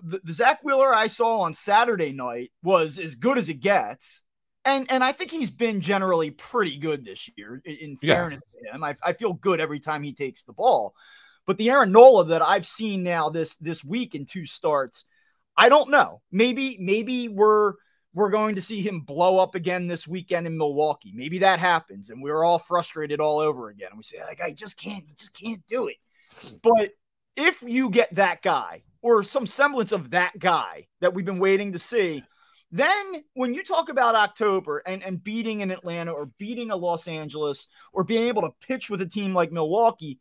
The, 0.03 0.21
the 0.25 0.33
Zack 0.33 0.63
Wheeler 0.63 0.95
I 0.95 1.07
saw 1.07 1.41
on 1.41 1.55
Saturday 1.55 2.13
night 2.13 2.53
was 2.63 2.99
as 2.99 3.15
good 3.15 3.39
as 3.39 3.49
it 3.49 3.61
gets. 3.61 4.21
And 4.65 4.91
and 4.91 5.03
I 5.03 5.11
think 5.13 5.31
he's 5.31 5.51
been 5.51 5.81
generally 5.81 6.31
pretty 6.31 6.79
good 6.79 7.05
this 7.05 7.29
year. 7.37 7.61
In, 7.65 7.97
fairness 7.97 8.41
yeah. 8.55 8.71
to 8.71 8.77
him, 8.77 8.85
I, 8.85 8.95
I 9.05 9.13
feel 9.13 9.33
good 9.33 9.61
every 9.61 9.81
time 9.81 10.03
he 10.05 10.13
takes 10.13 10.45
the 10.45 10.53
ball. 10.53 10.95
But 11.47 11.59
the 11.59 11.71
Aaron 11.71 11.91
Nola 11.91 12.27
that 12.27 12.43
I've 12.43 12.67
seen 12.67 13.03
now 13.03 13.29
this 13.29 13.57
this 13.57 13.83
week 13.83 14.15
in 14.15 14.25
two 14.25 14.47
starts, 14.47 15.05
I 15.57 15.69
don't 15.69 15.91
know. 15.91 16.21
Maybe 16.31 16.77
maybe 16.81 17.29
we're 17.29 17.75
we're 18.15 18.31
going 18.31 18.57
to 18.57 18.61
see 18.61 18.81
him 18.81 19.01
blow 19.01 19.39
up 19.39 19.55
again 19.55 19.87
this 19.87 20.07
weekend 20.07 20.47
in 20.47 20.59
Milwaukee. 20.59 21.13
Maybe 21.15 21.39
that 21.39 21.59
happens, 21.59 22.11
and 22.11 22.23
we're 22.23 22.45
all 22.45 22.59
frustrated 22.59 23.21
all 23.21 23.39
over 23.39 23.69
again. 23.69 23.89
And 23.91 23.99
we 23.99 24.03
say, 24.03 24.23
like, 24.25 24.41
I 24.41 24.53
just 24.53 24.79
can't, 24.79 25.07
you 25.09 25.15
just 25.17 25.33
can't 25.33 25.65
do 25.67 25.87
it. 25.87 25.97
But 26.63 26.91
if 27.37 27.63
you 27.63 27.89
get 27.89 28.15
that 28.15 28.43
guy 28.43 28.83
or 29.01 29.25
some 29.25 29.47
semblance 29.47 29.93
of 29.93 30.11
that 30.11 30.39
guy 30.39 30.89
that 31.01 31.15
we've 31.15 31.25
been 31.25 31.39
waiting 31.39 31.73
to 31.73 31.79
see, 31.79 32.23
then 32.71 33.25
when 33.35 33.55
you 33.55 33.63
talk 33.63 33.89
about 33.89 34.15
October 34.15 34.83
and, 34.87 35.03
and 35.03 35.23
beating 35.23 35.63
an 35.63 35.71
Atlanta 35.71 36.13
or 36.13 36.27
beating 36.39 36.71
a 36.71 36.77
Los 36.77 37.09
Angeles 37.09 37.67
or 37.93 38.05
being 38.05 38.29
able 38.29 38.43
to 38.43 38.67
pitch 38.67 38.91
with 38.91 39.01
a 39.01 39.09
team 39.09 39.35
like 39.35 39.53
Milwaukee, 39.53 40.19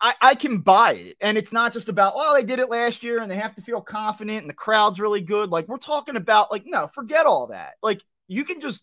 I, 0.00 0.14
I 0.22 0.34
can 0.34 0.58
buy 0.58 0.92
it. 0.92 1.16
And 1.20 1.36
it's 1.36 1.52
not 1.52 1.72
just 1.72 1.88
about, 1.88 2.14
oh, 2.16 2.34
they 2.34 2.42
did 2.42 2.58
it 2.58 2.70
last 2.70 3.02
year 3.02 3.20
and 3.20 3.30
they 3.30 3.36
have 3.36 3.54
to 3.56 3.62
feel 3.62 3.80
confident 3.80 4.40
and 4.40 4.48
the 4.48 4.54
crowd's 4.54 5.00
really 5.00 5.20
good. 5.20 5.50
Like, 5.50 5.68
we're 5.68 5.76
talking 5.76 6.16
about, 6.16 6.50
like, 6.50 6.64
no, 6.66 6.86
forget 6.88 7.26
all 7.26 7.48
that. 7.48 7.74
Like, 7.82 8.02
you 8.26 8.44
can 8.44 8.60
just 8.60 8.82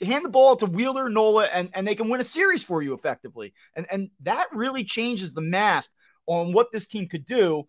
hand 0.00 0.24
the 0.24 0.30
ball 0.30 0.56
to 0.56 0.66
Wheeler, 0.66 1.08
Nola, 1.08 1.46
and, 1.46 1.68
and 1.74 1.86
they 1.86 1.94
can 1.94 2.08
win 2.08 2.20
a 2.20 2.24
series 2.24 2.62
for 2.62 2.80
you 2.80 2.94
effectively. 2.94 3.52
And, 3.74 3.86
and 3.90 4.10
that 4.22 4.46
really 4.52 4.84
changes 4.84 5.34
the 5.34 5.40
math 5.40 5.88
on 6.26 6.52
what 6.52 6.70
this 6.72 6.86
team 6.86 7.08
could 7.08 7.26
do 7.26 7.66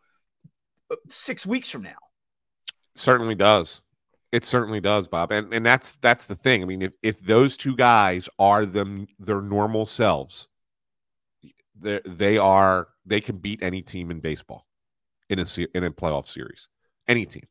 uh, 0.91 0.95
six 1.09 1.45
weeks 1.45 1.69
from 1.69 1.81
now. 1.81 1.97
Certainly 2.95 3.35
does. 3.35 3.81
It 4.31 4.45
certainly 4.45 4.79
does, 4.79 5.07
Bob. 5.09 5.31
And 5.31 5.53
and 5.53 5.65
that's 5.65 5.95
that's 5.97 6.25
the 6.25 6.35
thing. 6.35 6.61
I 6.61 6.65
mean, 6.65 6.81
if 6.81 6.93
if 7.03 7.19
those 7.19 7.57
two 7.57 7.75
guys 7.75 8.29
are 8.39 8.65
them 8.65 9.07
their 9.19 9.41
normal 9.41 9.85
selves, 9.85 10.47
they 11.81 12.37
are 12.37 12.87
they 13.05 13.21
can 13.21 13.37
beat 13.37 13.63
any 13.63 13.81
team 13.81 14.11
in 14.11 14.19
baseball 14.19 14.65
in 15.29 15.39
a 15.39 15.45
in 15.73 15.83
a 15.83 15.91
playoff 15.91 16.27
series. 16.27 16.69
Any 17.07 17.25
team, 17.25 17.47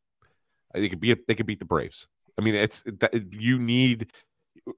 they 0.75 0.88
could 0.88 1.01
beat 1.01 1.27
they 1.27 1.35
could 1.35 1.47
beat 1.47 1.59
the 1.59 1.64
Braves. 1.64 2.09
I 2.38 2.43
mean, 2.43 2.55
it's 2.55 2.85
you 3.31 3.59
need 3.59 4.12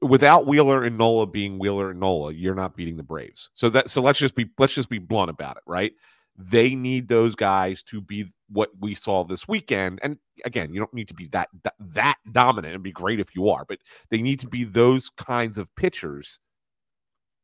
without 0.00 0.46
Wheeler 0.46 0.84
and 0.84 0.96
Nola 0.96 1.26
being 1.26 1.58
Wheeler 1.58 1.90
and 1.90 2.00
Nola, 2.00 2.32
you're 2.32 2.54
not 2.54 2.76
beating 2.76 2.96
the 2.96 3.02
Braves. 3.02 3.50
So 3.54 3.68
that 3.70 3.90
so 3.90 4.02
let's 4.02 4.18
just 4.18 4.34
be 4.34 4.48
let's 4.58 4.74
just 4.74 4.88
be 4.88 4.98
blunt 4.98 5.30
about 5.30 5.56
it, 5.56 5.62
right? 5.66 5.92
They 6.36 6.74
need 6.74 7.08
those 7.08 7.34
guys 7.34 7.82
to 7.84 8.00
be 8.00 8.32
what 8.48 8.70
we 8.80 8.94
saw 8.94 9.24
this 9.24 9.46
weekend. 9.46 10.00
And 10.02 10.18
again, 10.44 10.72
you 10.72 10.80
don't 10.80 10.94
need 10.94 11.08
to 11.08 11.14
be 11.14 11.26
that 11.28 11.48
that, 11.78 12.16
dominant. 12.30 12.74
and 12.74 12.82
be 12.82 12.92
great 12.92 13.20
if 13.20 13.34
you 13.34 13.48
are, 13.50 13.64
but 13.68 13.78
they 14.10 14.22
need 14.22 14.40
to 14.40 14.48
be 14.48 14.64
those 14.64 15.10
kinds 15.10 15.58
of 15.58 15.74
pitchers 15.76 16.38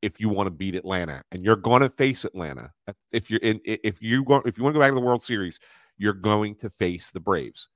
if 0.02 0.20
you 0.20 0.28
want 0.28 0.46
to 0.46 0.50
beat 0.50 0.74
Atlanta, 0.74 1.22
and 1.32 1.44
you're 1.44 1.56
going 1.56 1.82
to 1.82 1.90
face 1.90 2.24
Atlanta. 2.24 2.72
If 3.12 3.30
you're 3.30 3.40
in, 3.40 3.60
if 3.64 4.00
you 4.02 4.24
go, 4.24 4.42
if 4.44 4.56
you 4.56 4.64
want 4.64 4.74
to 4.74 4.78
go 4.78 4.82
back 4.82 4.90
to 4.90 4.94
the 4.94 5.00
World 5.00 5.22
Series, 5.22 5.58
you're 5.96 6.12
going 6.12 6.54
to 6.56 6.70
face 6.70 7.10
the 7.10 7.20
Braves. 7.20 7.68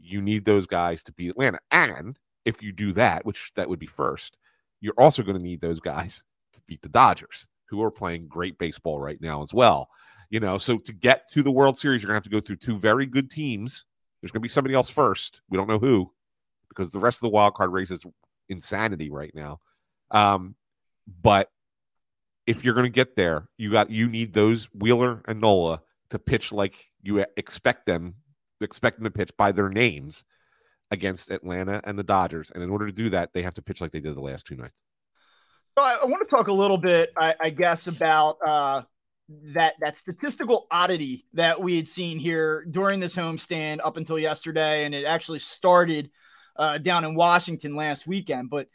You 0.00 0.20
need 0.20 0.44
those 0.44 0.66
guys 0.66 1.02
to 1.04 1.12
beat 1.12 1.30
Atlanta, 1.30 1.60
and 1.70 2.18
if 2.44 2.62
you 2.62 2.72
do 2.72 2.92
that, 2.94 3.24
which 3.24 3.52
that 3.56 3.68
would 3.68 3.78
be 3.78 3.86
first, 3.86 4.36
you're 4.80 4.94
also 4.98 5.22
going 5.22 5.36
to 5.36 5.42
need 5.42 5.60
those 5.60 5.80
guys 5.80 6.24
to 6.54 6.60
beat 6.66 6.82
the 6.82 6.88
Dodgers, 6.88 7.46
who 7.66 7.82
are 7.82 7.90
playing 7.90 8.26
great 8.26 8.58
baseball 8.58 9.00
right 9.00 9.20
now 9.20 9.42
as 9.42 9.54
well. 9.54 9.88
You 10.28 10.40
know, 10.40 10.58
so 10.58 10.78
to 10.78 10.92
get 10.92 11.28
to 11.32 11.42
the 11.42 11.50
World 11.50 11.76
Series, 11.78 12.02
you're 12.02 12.08
going 12.08 12.20
to 12.20 12.24
have 12.24 12.30
to 12.30 12.30
go 12.30 12.40
through 12.40 12.56
two 12.56 12.78
very 12.78 13.06
good 13.06 13.30
teams. 13.30 13.84
There's 14.20 14.30
going 14.30 14.40
to 14.40 14.44
be 14.44 14.48
somebody 14.48 14.74
else 14.74 14.90
first. 14.90 15.40
We 15.48 15.58
don't 15.58 15.68
know 15.68 15.78
who, 15.78 16.10
because 16.68 16.90
the 16.90 16.98
rest 16.98 17.18
of 17.18 17.22
the 17.22 17.28
wild 17.28 17.54
card 17.54 17.72
race 17.72 17.90
is 17.90 18.04
insanity 18.48 19.10
right 19.10 19.34
now. 19.34 19.60
Um, 20.10 20.54
but 21.22 21.50
if 22.46 22.64
you're 22.64 22.74
going 22.74 22.84
to 22.84 22.90
get 22.90 23.16
there, 23.16 23.48
you 23.56 23.70
got 23.70 23.90
you 23.90 24.08
need 24.08 24.32
those 24.32 24.66
Wheeler 24.74 25.22
and 25.26 25.40
Nola 25.40 25.82
to 26.10 26.18
pitch 26.18 26.52
like 26.52 26.74
you 27.02 27.24
expect 27.36 27.86
them 27.86 28.16
expect 28.60 28.96
them 28.96 29.04
to 29.04 29.10
pitch 29.10 29.30
by 29.36 29.52
their 29.52 29.68
names 29.68 30.24
against 30.90 31.30
Atlanta 31.30 31.80
and 31.84 31.98
the 31.98 32.02
Dodgers. 32.02 32.50
And 32.54 32.62
in 32.62 32.70
order 32.70 32.86
to 32.86 32.92
do 32.92 33.10
that, 33.10 33.32
they 33.32 33.42
have 33.42 33.54
to 33.54 33.62
pitch 33.62 33.80
like 33.80 33.92
they 33.92 34.00
did 34.00 34.14
the 34.14 34.20
last 34.20 34.46
two 34.46 34.56
nights. 34.56 34.82
So 35.76 35.82
I, 35.82 35.98
I 36.02 36.06
want 36.06 36.28
to 36.28 36.36
talk 36.36 36.48
a 36.48 36.52
little 36.52 36.78
bit, 36.78 37.10
I, 37.16 37.34
I 37.40 37.50
guess, 37.50 37.86
about 37.86 38.36
uh, 38.44 38.82
that 39.54 39.74
that 39.80 39.96
statistical 39.96 40.66
oddity 40.70 41.26
that 41.32 41.62
we 41.62 41.76
had 41.76 41.88
seen 41.88 42.18
here 42.18 42.66
during 42.70 43.00
this 43.00 43.16
homestand 43.16 43.80
up 43.82 43.96
until 43.96 44.18
yesterday, 44.18 44.84
and 44.84 44.94
it 44.94 45.06
actually 45.06 45.38
started 45.38 46.10
uh, 46.56 46.76
down 46.76 47.04
in 47.04 47.14
Washington 47.14 47.74
last 47.74 48.06
weekend. 48.06 48.50
But 48.50 48.68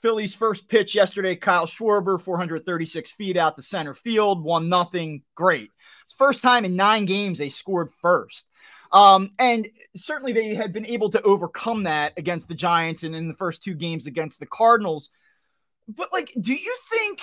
Phillies 0.00 0.34
first 0.34 0.68
pitch 0.68 0.94
yesterday, 0.94 1.36
Kyle 1.36 1.66
Schwarber, 1.66 2.20
436 2.20 3.12
feet 3.12 3.36
out 3.36 3.56
to 3.56 3.62
center 3.62 3.94
field, 3.94 4.42
one 4.42 4.68
nothing. 4.68 5.22
Great. 5.34 5.70
It's 6.04 6.14
first 6.14 6.42
time 6.42 6.64
in 6.64 6.76
nine 6.76 7.04
games 7.04 7.38
they 7.38 7.50
scored 7.50 7.90
first. 8.00 8.46
Um, 8.90 9.32
and 9.38 9.68
certainly 9.94 10.32
they 10.32 10.54
had 10.54 10.72
been 10.72 10.86
able 10.86 11.10
to 11.10 11.22
overcome 11.22 11.84
that 11.84 12.14
against 12.16 12.48
the 12.48 12.54
Giants 12.54 13.02
and 13.02 13.14
in 13.14 13.28
the 13.28 13.34
first 13.34 13.62
two 13.62 13.74
games 13.74 14.06
against 14.06 14.40
the 14.40 14.46
Cardinals. 14.46 15.10
But 15.88 16.12
like, 16.12 16.32
do 16.40 16.54
you 16.54 16.76
think 16.90 17.22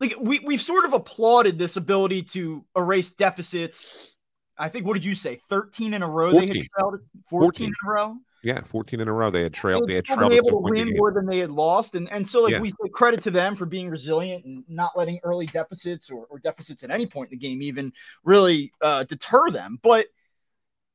like 0.00 0.14
we, 0.20 0.40
we've 0.40 0.60
sort 0.60 0.84
of 0.84 0.92
applauded 0.92 1.58
this 1.58 1.76
ability 1.76 2.22
to 2.22 2.64
erase 2.76 3.10
deficits? 3.10 4.12
I 4.58 4.68
think 4.68 4.86
what 4.86 4.94
did 4.94 5.04
you 5.04 5.14
say? 5.14 5.36
13 5.36 5.94
in 5.94 6.02
a 6.02 6.08
row 6.08 6.32
14. 6.32 6.48
they 6.48 6.58
had 6.58 6.66
trailed 6.76 6.94
14, 7.28 7.40
14 7.40 7.66
in 7.66 7.72
a 7.84 7.90
row. 7.90 8.16
Yeah, 8.42 8.60
14 8.60 9.00
in 9.00 9.06
a 9.06 9.12
row. 9.12 9.30
They 9.30 9.42
had 9.44 9.54
trailed. 9.54 9.86
They 9.86 9.94
had 9.94 10.04
trailed. 10.04 10.32
able 10.32 10.46
to 10.46 10.56
win 10.56 10.96
more 10.96 11.12
than 11.12 11.26
they 11.26 11.38
had 11.38 11.50
lost, 11.50 11.94
and 11.94 12.10
and 12.10 12.26
so 12.26 12.42
like 12.42 12.52
yeah. 12.52 12.60
we 12.60 12.70
say 12.70 12.88
credit 12.92 13.22
to 13.22 13.30
them 13.30 13.54
for 13.54 13.66
being 13.66 13.88
resilient 13.88 14.44
and 14.44 14.64
not 14.68 14.96
letting 14.96 15.20
early 15.22 15.46
deficits 15.46 16.10
or, 16.10 16.26
or 16.28 16.40
deficits 16.40 16.82
at 16.82 16.90
any 16.90 17.06
point 17.06 17.30
in 17.30 17.38
the 17.38 17.46
game 17.46 17.62
even 17.62 17.92
really 18.24 18.72
uh, 18.80 19.04
deter 19.04 19.50
them. 19.50 19.78
But 19.80 20.08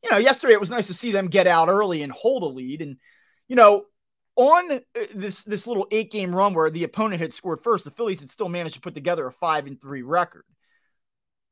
you 0.04 0.12
know, 0.12 0.18
yesterday 0.18 0.54
it 0.54 0.60
was 0.60 0.72
nice 0.72 0.88
to 0.88 0.94
see 0.94 1.12
them 1.12 1.28
get 1.28 1.48
out 1.48 1.70
early 1.70 2.04
and 2.04 2.12
hold 2.12 2.44
a 2.44 2.48
lead, 2.48 2.82
and 2.82 2.98
you 3.48 3.56
know, 3.56 3.86
on 4.36 4.72
uh, 4.72 4.80
this 5.16 5.44
this 5.44 5.68
little 5.68 5.88
eight 5.90 6.12
game 6.12 6.36
run 6.36 6.54
where 6.54 6.70
the 6.70 6.84
opponent 6.84 7.22
had 7.22 7.34
scored 7.34 7.62
first, 7.62 7.86
the 7.86 7.92
Phillies 7.92 8.20
had 8.20 8.30
still 8.30 8.50
managed 8.50 8.76
to 8.76 8.82
put 8.82 8.94
together 8.94 9.26
a 9.26 9.32
five 9.32 9.68
and 9.68 9.80
three 9.80 10.02
record. 10.02 10.44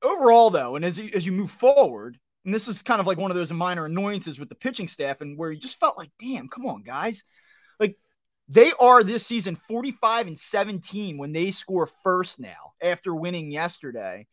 Overall, 0.02 0.50
though, 0.50 0.76
and 0.76 0.84
as 0.84 1.00
you, 1.00 1.10
as 1.14 1.26
you 1.26 1.32
move 1.32 1.52
forward, 1.52 2.20
and 2.46 2.54
this 2.54 2.68
is 2.68 2.82
kind 2.82 3.02
of 3.02 3.08
like 3.08 3.18
one 3.18 3.32
of 3.32 3.38
those 3.38 3.52
minor 3.52 3.86
annoyances 3.86 4.40
with 4.40 4.50
the 4.50 4.56
pitching 4.56 4.88
staff, 4.88 5.22
and 5.22 5.38
where 5.38 5.52
you 5.52 5.60
just 5.60 5.80
felt 5.80 5.98
like, 5.98 6.12
damn, 6.20 6.48
come 6.48 6.66
on, 6.66 6.84
guys. 6.84 7.24
Like 7.80 7.98
They 8.48 8.72
are 8.80 9.04
this 9.04 9.26
season 9.26 9.56
45 9.68 10.28
and 10.28 10.40
17 10.40 11.18
when 11.18 11.34
they 11.34 11.52
score 11.52 11.90
first 12.04 12.40
now 12.40 12.74
after 12.82 13.14
winning 13.14 13.52
yesterday 13.52 14.28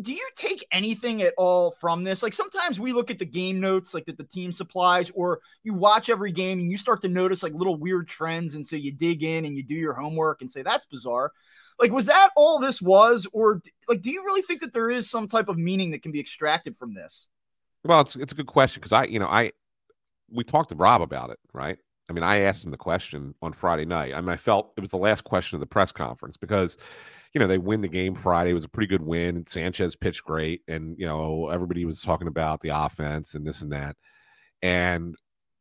do 0.00 0.12
you 0.12 0.28
take 0.34 0.64
anything 0.72 1.22
at 1.22 1.34
all 1.36 1.72
from 1.72 2.04
this? 2.04 2.22
Like 2.22 2.32
sometimes 2.32 2.80
we 2.80 2.92
look 2.92 3.10
at 3.10 3.18
the 3.18 3.24
game 3.24 3.60
notes, 3.60 3.92
like 3.92 4.06
that 4.06 4.16
the 4.16 4.24
team 4.24 4.52
supplies, 4.52 5.10
or 5.14 5.40
you 5.62 5.74
watch 5.74 6.08
every 6.08 6.32
game 6.32 6.58
and 6.58 6.70
you 6.70 6.78
start 6.78 7.02
to 7.02 7.08
notice 7.08 7.42
like 7.42 7.52
little 7.54 7.76
weird 7.76 8.08
trends. 8.08 8.54
And 8.54 8.66
so 8.66 8.76
you 8.76 8.92
dig 8.92 9.22
in 9.22 9.44
and 9.44 9.56
you 9.56 9.62
do 9.62 9.74
your 9.74 9.94
homework 9.94 10.40
and 10.40 10.50
say, 10.50 10.62
that's 10.62 10.86
bizarre. 10.86 11.32
Like, 11.78 11.92
was 11.92 12.06
that 12.06 12.30
all 12.36 12.58
this 12.58 12.80
was? 12.80 13.26
Or 13.32 13.62
like, 13.88 14.00
do 14.00 14.10
you 14.10 14.24
really 14.24 14.42
think 14.42 14.60
that 14.60 14.72
there 14.72 14.90
is 14.90 15.10
some 15.10 15.28
type 15.28 15.48
of 15.48 15.58
meaning 15.58 15.90
that 15.90 16.02
can 16.02 16.12
be 16.12 16.20
extracted 16.20 16.76
from 16.76 16.94
this? 16.94 17.28
Well, 17.84 18.00
it's, 18.02 18.16
it's 18.16 18.32
a 18.32 18.36
good 18.36 18.46
question 18.46 18.80
because 18.80 18.92
I, 18.92 19.04
you 19.04 19.18
know, 19.18 19.28
I, 19.28 19.52
we 20.30 20.44
talked 20.44 20.70
to 20.70 20.76
Rob 20.76 21.02
about 21.02 21.30
it, 21.30 21.38
right? 21.52 21.78
I 22.08 22.12
mean, 22.12 22.24
I 22.24 22.40
asked 22.40 22.64
him 22.64 22.70
the 22.72 22.76
question 22.76 23.34
on 23.40 23.52
Friday 23.52 23.84
night. 23.84 24.14
I 24.14 24.20
mean, 24.20 24.30
I 24.30 24.36
felt 24.36 24.72
it 24.76 24.80
was 24.80 24.90
the 24.90 24.96
last 24.98 25.22
question 25.24 25.56
of 25.56 25.60
the 25.60 25.66
press 25.66 25.92
conference 25.92 26.36
because 26.36 26.76
you 27.32 27.38
know, 27.38 27.46
they 27.46 27.58
win 27.58 27.80
the 27.80 27.88
game 27.88 28.14
Friday. 28.14 28.50
It 28.50 28.54
was 28.54 28.64
a 28.64 28.68
pretty 28.68 28.88
good 28.88 29.02
win. 29.02 29.44
Sanchez 29.46 29.94
pitched 29.94 30.24
great. 30.24 30.62
And, 30.66 30.98
you 30.98 31.06
know, 31.06 31.48
everybody 31.48 31.84
was 31.84 32.00
talking 32.00 32.28
about 32.28 32.60
the 32.60 32.70
offense 32.70 33.34
and 33.34 33.46
this 33.46 33.62
and 33.62 33.72
that. 33.72 33.96
And 34.62 35.14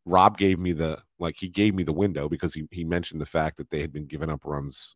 Rob 0.06 0.38
gave 0.38 0.60
me 0.60 0.74
the, 0.74 1.00
like, 1.20 1.36
he 1.38 1.48
gave 1.48 1.76
me 1.76 1.84
the 1.84 1.94
window 1.94 2.28
because 2.28 2.54
he, 2.54 2.68
he 2.72 2.84
mentioned 2.84 3.22
the 3.22 3.26
fact 3.26 3.58
that 3.58 3.70
they 3.70 3.82
had 3.82 3.94
been 3.94 4.08
giving 4.08 4.30
up 4.32 4.46
runs 4.46 4.96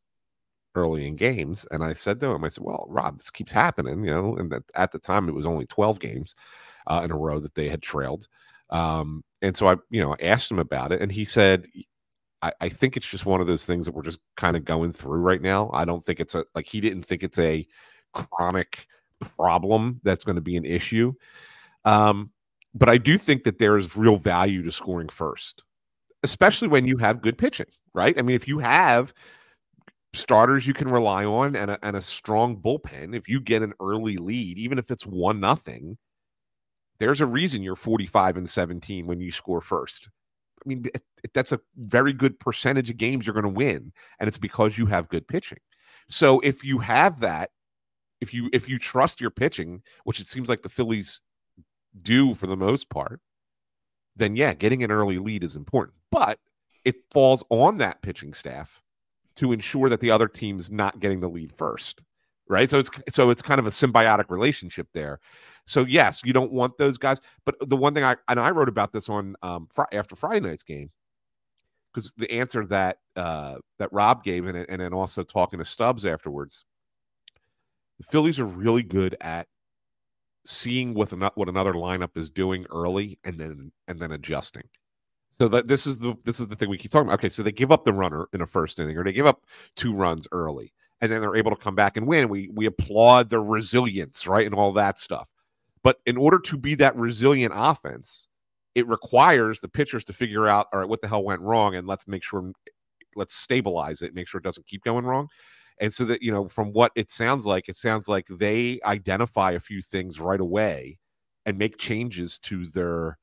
early 0.73 1.05
in 1.05 1.15
games. 1.15 1.67
And 1.69 1.83
I 1.83 1.93
said 1.93 2.19
to 2.21 2.27
him, 2.27 2.43
I 2.43 2.49
said, 2.49 2.63
well, 2.63 2.86
Rob, 2.89 3.19
this 3.19 3.29
keeps 3.29 3.51
happening, 3.51 4.03
you 4.03 4.09
know, 4.12 4.36
and 4.38 4.51
at 4.73 4.91
the 4.91 4.99
time 4.99 5.29
it 5.29 5.36
was 5.36 5.45
only 5.45 5.67
12 5.67 5.99
games 5.99 6.33
uh, 6.88 7.02
in 7.04 7.12
a 7.12 7.17
row 7.17 7.39
that 7.39 7.56
they 7.56 7.69
had 7.69 7.82
trailed. 7.82 8.28
Um, 8.69 9.24
and 9.41 9.56
so 9.56 9.67
I, 9.67 9.76
you 9.89 10.02
know, 10.02 10.15
asked 10.22 10.50
him 10.50 10.60
about 10.60 10.91
it 10.91 11.02
and 11.02 11.12
he 11.12 11.26
said, 11.26 11.67
I, 12.41 12.52
I 12.62 12.69
think 12.69 12.98
it's 12.98 13.08
just 13.08 13.26
one 13.26 13.41
of 13.41 13.48
those 13.48 13.65
things 13.65 13.86
that 13.86 13.93
we're 13.93 14.04
just 14.04 14.19
kind 14.38 14.58
of 14.58 14.65
going 14.65 14.91
through 14.91 15.19
right 15.19 15.41
now. 15.41 15.69
I 15.74 15.86
don't 15.86 16.04
think 16.04 16.19
it's 16.19 16.36
a 16.36 16.46
like 16.56 16.65
he 16.65 16.82
didn't 16.82 17.04
think 17.04 17.24
it's 17.24 17.39
a 17.39 17.65
chronic 18.13 18.88
problem 19.38 20.02
that's 20.04 20.24
going 20.24 20.36
to 20.36 20.41
be 20.41 20.58
an 20.58 20.65
issue. 20.65 21.13
Um, 21.86 22.32
but 22.74 22.89
I 22.89 22.98
do 22.98 23.17
think 23.17 23.43
that 23.43 23.60
there 23.60 23.78
is 23.78 23.96
real 23.96 24.17
value 24.17 24.63
to 24.63 24.72
scoring 24.72 25.10
first, 25.10 25.63
especially 26.24 26.67
when 26.67 26.88
you 26.88 26.98
have 26.98 27.22
good 27.22 27.38
pitching, 27.38 27.67
right? 27.93 28.17
I 28.17 28.24
mean, 28.24 28.36
if 28.36 28.48
you 28.48 28.60
have 28.60 29.13
starters 30.13 30.67
you 30.67 30.74
can 30.74 30.88
rely 30.89 31.26
on 31.26 31.56
and 31.56 31.72
a, 31.72 31.86
and 31.86 31.96
a 31.96 32.02
strong 32.02 32.58
bullpen, 32.58 33.15
if 33.15 33.28
you 33.28 33.39
get 33.39 33.62
an 33.62 33.74
early 33.80 34.17
lead, 34.17 34.58
even 34.58 34.78
if 34.78 34.91
it's 34.91 35.06
one 35.06 35.39
nothing, 35.39 35.98
there's 36.99 37.21
a 37.21 37.25
reason 37.25 37.63
you're 37.63 37.75
45 37.75 38.38
and 38.38 38.49
17 38.49 39.08
when 39.08 39.19
you 39.19 39.32
score 39.32 39.62
first. 39.62 40.10
I 40.63 40.69
mean, 40.69 40.86
it, 40.93 41.03
it, 41.23 41.34
that's 41.34 41.51
a 41.51 41.60
very 41.77 42.13
good 42.13 42.39
percentage 42.39 42.89
of 42.89 42.97
games 42.97 43.25
you're 43.25 43.34
going 43.34 43.43
to 43.43 43.49
win, 43.49 43.91
and 44.19 44.27
it's 44.27 44.38
because 44.38 44.77
you 44.77 44.86
have 44.86 45.10
good 45.10 45.27
pitching. 45.27 45.60
So 46.10 46.39
if 46.39 46.63
you 46.63 46.79
have 46.79 47.19
that, 47.21 47.49
if 48.21 48.34
you 48.34 48.49
if 48.53 48.69
you 48.69 48.79
trust 48.79 49.19
your 49.19 49.32
pitching, 49.32 49.82
which 50.06 50.19
it 50.19 50.27
seems 50.27 50.47
like 50.47 50.62
the 50.62 50.69
Phillies 50.69 51.21
do 52.01 52.34
for 52.34 52.47
the 52.47 52.56
most 52.56 52.89
part, 52.89 53.19
then 54.15 54.36
yeah, 54.36 54.53
getting 54.53 54.84
an 54.84 54.91
early 54.91 55.19
lead 55.19 55.43
is 55.43 55.56
important. 55.56 55.97
But 56.12 56.39
it 56.86 56.95
falls 57.12 57.43
on 57.49 57.77
that 57.77 58.01
pitching 58.01 58.34
staff 58.34 58.82
to 59.36 59.51
ensure 59.51 59.89
that 59.89 59.99
the 59.99 60.12
other 60.12 60.27
team's 60.27 60.71
not 60.71 60.99
getting 60.99 61.19
the 61.19 61.29
lead 61.29 61.53
first. 61.58 62.01
Right. 62.47 62.69
So 62.69 62.79
it's 62.79 62.91
so 63.10 63.29
it's 63.29 63.41
kind 63.41 63.60
of 63.60 63.65
a 63.65 63.71
symbiotic 63.71 64.29
relationship 64.29 64.88
there. 64.93 65.19
So 65.65 65.86
yes, 65.86 66.21
you 66.23 66.34
don't 66.34 66.52
want 66.52 66.78
those 66.78 66.97
guys. 66.97 67.19
But 67.45 67.56
the 67.62 67.78
one 67.78 67.93
thing 67.93 68.04
I 68.04 68.15
and 68.28 68.39
I 68.39 68.52
wrote 68.52 68.69
about 68.69 68.91
this 68.91 69.10
on 69.10 69.36
um, 69.41 69.67
fr- 69.71 69.84
after 69.93 70.15
Friday 70.15 70.47
night's 70.47 70.63
game 70.63 70.89
because 71.93 72.13
the 72.17 72.32
answer 72.32 72.65
that 72.65 72.97
uh, 73.15 73.56
that 73.80 73.91
Rob 73.93 74.23
gave 74.23 74.45
and 74.45 74.58
and 74.58 74.82
then 74.82 74.93
also 74.93 75.23
talking 75.23 75.60
to 75.60 75.65
Stubbs 75.65 76.06
afterwards, 76.06 76.65
the 77.97 78.04
Phillies 78.06 78.39
are 78.39 78.45
really 78.45 78.84
good 78.84 79.15
at 79.21 79.47
seeing 80.45 80.93
what 80.93 81.12
an, 81.13 81.21
what 81.36 81.47
another 81.47 81.73
lineup 81.73 82.17
is 82.17 82.30
doing 82.30 82.65
early 82.69 83.19
and 83.23 83.39
then 83.39 83.71
and 83.88 83.99
then 83.99 84.12
adjusting. 84.12 84.63
So 85.39 85.47
that 85.47 85.67
this 85.67 85.88
is 85.88 85.99
the 85.99 86.15
this 86.23 86.39
is 86.39 86.47
the 86.47 86.56
thing 86.56 86.69
we 86.69 86.78
keep 86.78 86.91
talking 86.91 87.08
about. 87.08 87.19
Okay, 87.19 87.30
so 87.30 87.43
they 87.43 87.52
give 87.52 87.71
up 87.71 87.86
the 87.86 87.93
runner 87.93 88.28
in 88.34 88.41
a 88.41 88.47
first 88.47 88.80
inning, 88.80 88.97
or 88.97 89.04
they 89.04 89.13
give 89.13 89.26
up 89.26 89.45
two 89.76 89.93
runs 89.93 90.28
early, 90.32 90.73
and 91.02 91.12
then 91.12 91.21
they're 91.21 91.36
able 91.36 91.52
to 91.52 91.62
come 91.62 91.76
back 91.76 91.97
and 91.97 92.08
win. 92.08 92.30
We 92.30 92.49
we 92.54 92.65
applaud 92.65 93.30
their 93.30 93.41
resilience, 93.41 94.28
right, 94.28 94.45
and 94.45 94.56
all 94.56 94.73
that 94.73 94.99
stuff. 94.99 95.30
But 95.84 96.00
in 96.06 96.15
order 96.15 96.39
to 96.39 96.58
be 96.58 96.76
that 96.76 96.96
resilient 96.96 97.54
offense, 97.56 98.30
it 98.74 98.88
requires 98.88 99.60
the 99.60 99.67
pitchers 99.67 100.06
to 100.06 100.13
figure 100.13 100.48
out, 100.48 100.67
all 100.72 100.80
right, 100.80 100.89
what 100.89 101.02
the 101.02 101.08
hell 101.10 101.24
went 101.24 101.41
wrong, 101.41 101.76
and 101.76 101.86
let's 101.86 102.08
make 102.08 102.24
sure, 102.24 102.54
let's 103.15 103.36
stabilize 103.36 104.02
it, 104.02 104.15
make 104.15 104.28
sure 104.28 104.39
it 104.39 104.46
doesn't 104.46 104.65
keep 104.65 104.84
going 104.84 105.06
wrong. 105.06 105.28
And 105.82 105.93
so 105.93 106.06
that, 106.06 106.22
you 106.22 106.32
know, 106.32 106.48
from 106.48 106.72
what 106.72 106.93
it 106.96 107.12
sounds 107.12 107.46
like, 107.46 107.67
it 107.67 107.76
sounds 107.76 108.08
like 108.08 108.28
they 108.30 108.80
identify 108.86 109.52
a 109.52 109.60
few 109.60 109.82
things 109.82 110.19
right 110.19 110.39
away 110.39 111.00
and 111.46 111.58
make 111.58 111.78
changes 111.78 112.39
to 112.39 112.65
their 112.67 113.17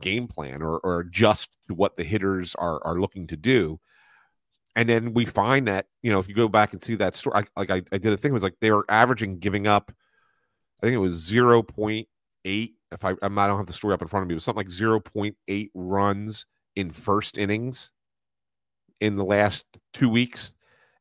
game 0.00 0.28
plan 0.28 0.62
or, 0.62 0.78
or 0.78 1.00
adjust 1.00 1.50
to 1.66 1.74
what 1.74 1.96
the 1.96 2.04
hitters 2.04 2.54
are, 2.54 2.80
are 2.84 3.00
looking 3.00 3.26
to 3.26 3.36
do. 3.36 3.80
And 4.76 4.88
then 4.88 5.12
we 5.12 5.24
find 5.24 5.66
that, 5.66 5.86
you 6.02 6.12
know, 6.12 6.20
if 6.20 6.28
you 6.28 6.34
go 6.34 6.48
back 6.48 6.72
and 6.72 6.80
see 6.80 6.94
that 6.96 7.14
story, 7.16 7.42
I, 7.56 7.60
like 7.60 7.70
I, 7.70 7.82
I 7.90 7.98
did 7.98 8.12
a 8.12 8.16
thing, 8.16 8.32
was 8.32 8.42
like 8.42 8.56
they 8.60 8.70
were 8.70 8.86
averaging 8.88 9.40
giving 9.40 9.66
up– 9.66 9.90
I 10.82 10.86
think 10.86 10.94
it 10.94 10.98
was 10.98 11.30
0.8. 11.30 12.06
If 12.92 13.04
I, 13.04 13.14
I'm, 13.22 13.34
don't 13.34 13.56
have 13.56 13.66
the 13.66 13.72
story 13.72 13.94
up 13.94 14.02
in 14.02 14.08
front 14.08 14.22
of 14.22 14.28
me, 14.28 14.34
it 14.34 14.36
was 14.36 14.44
something 14.44 14.66
like 14.66 14.72
0.8 14.72 15.70
runs 15.74 16.46
in 16.74 16.90
first 16.90 17.38
innings 17.38 17.90
in 19.00 19.16
the 19.16 19.24
last 19.24 19.66
two 19.92 20.08
weeks, 20.08 20.54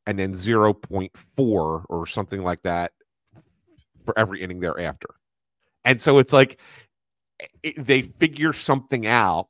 and 0.06 0.18
then 0.18 0.34
0.4 0.34 1.10
or 1.38 2.06
something 2.08 2.42
like 2.42 2.62
that 2.64 2.92
for 4.06 4.18
every 4.18 4.42
inning 4.42 4.60
thereafter. 4.60 5.10
And 5.84 6.00
so 6.00 6.18
it's 6.18 6.34
like 6.34 6.60
it, 7.64 7.84
they 7.84 8.02
figure 8.02 8.54
something 8.54 9.06
out 9.06 9.48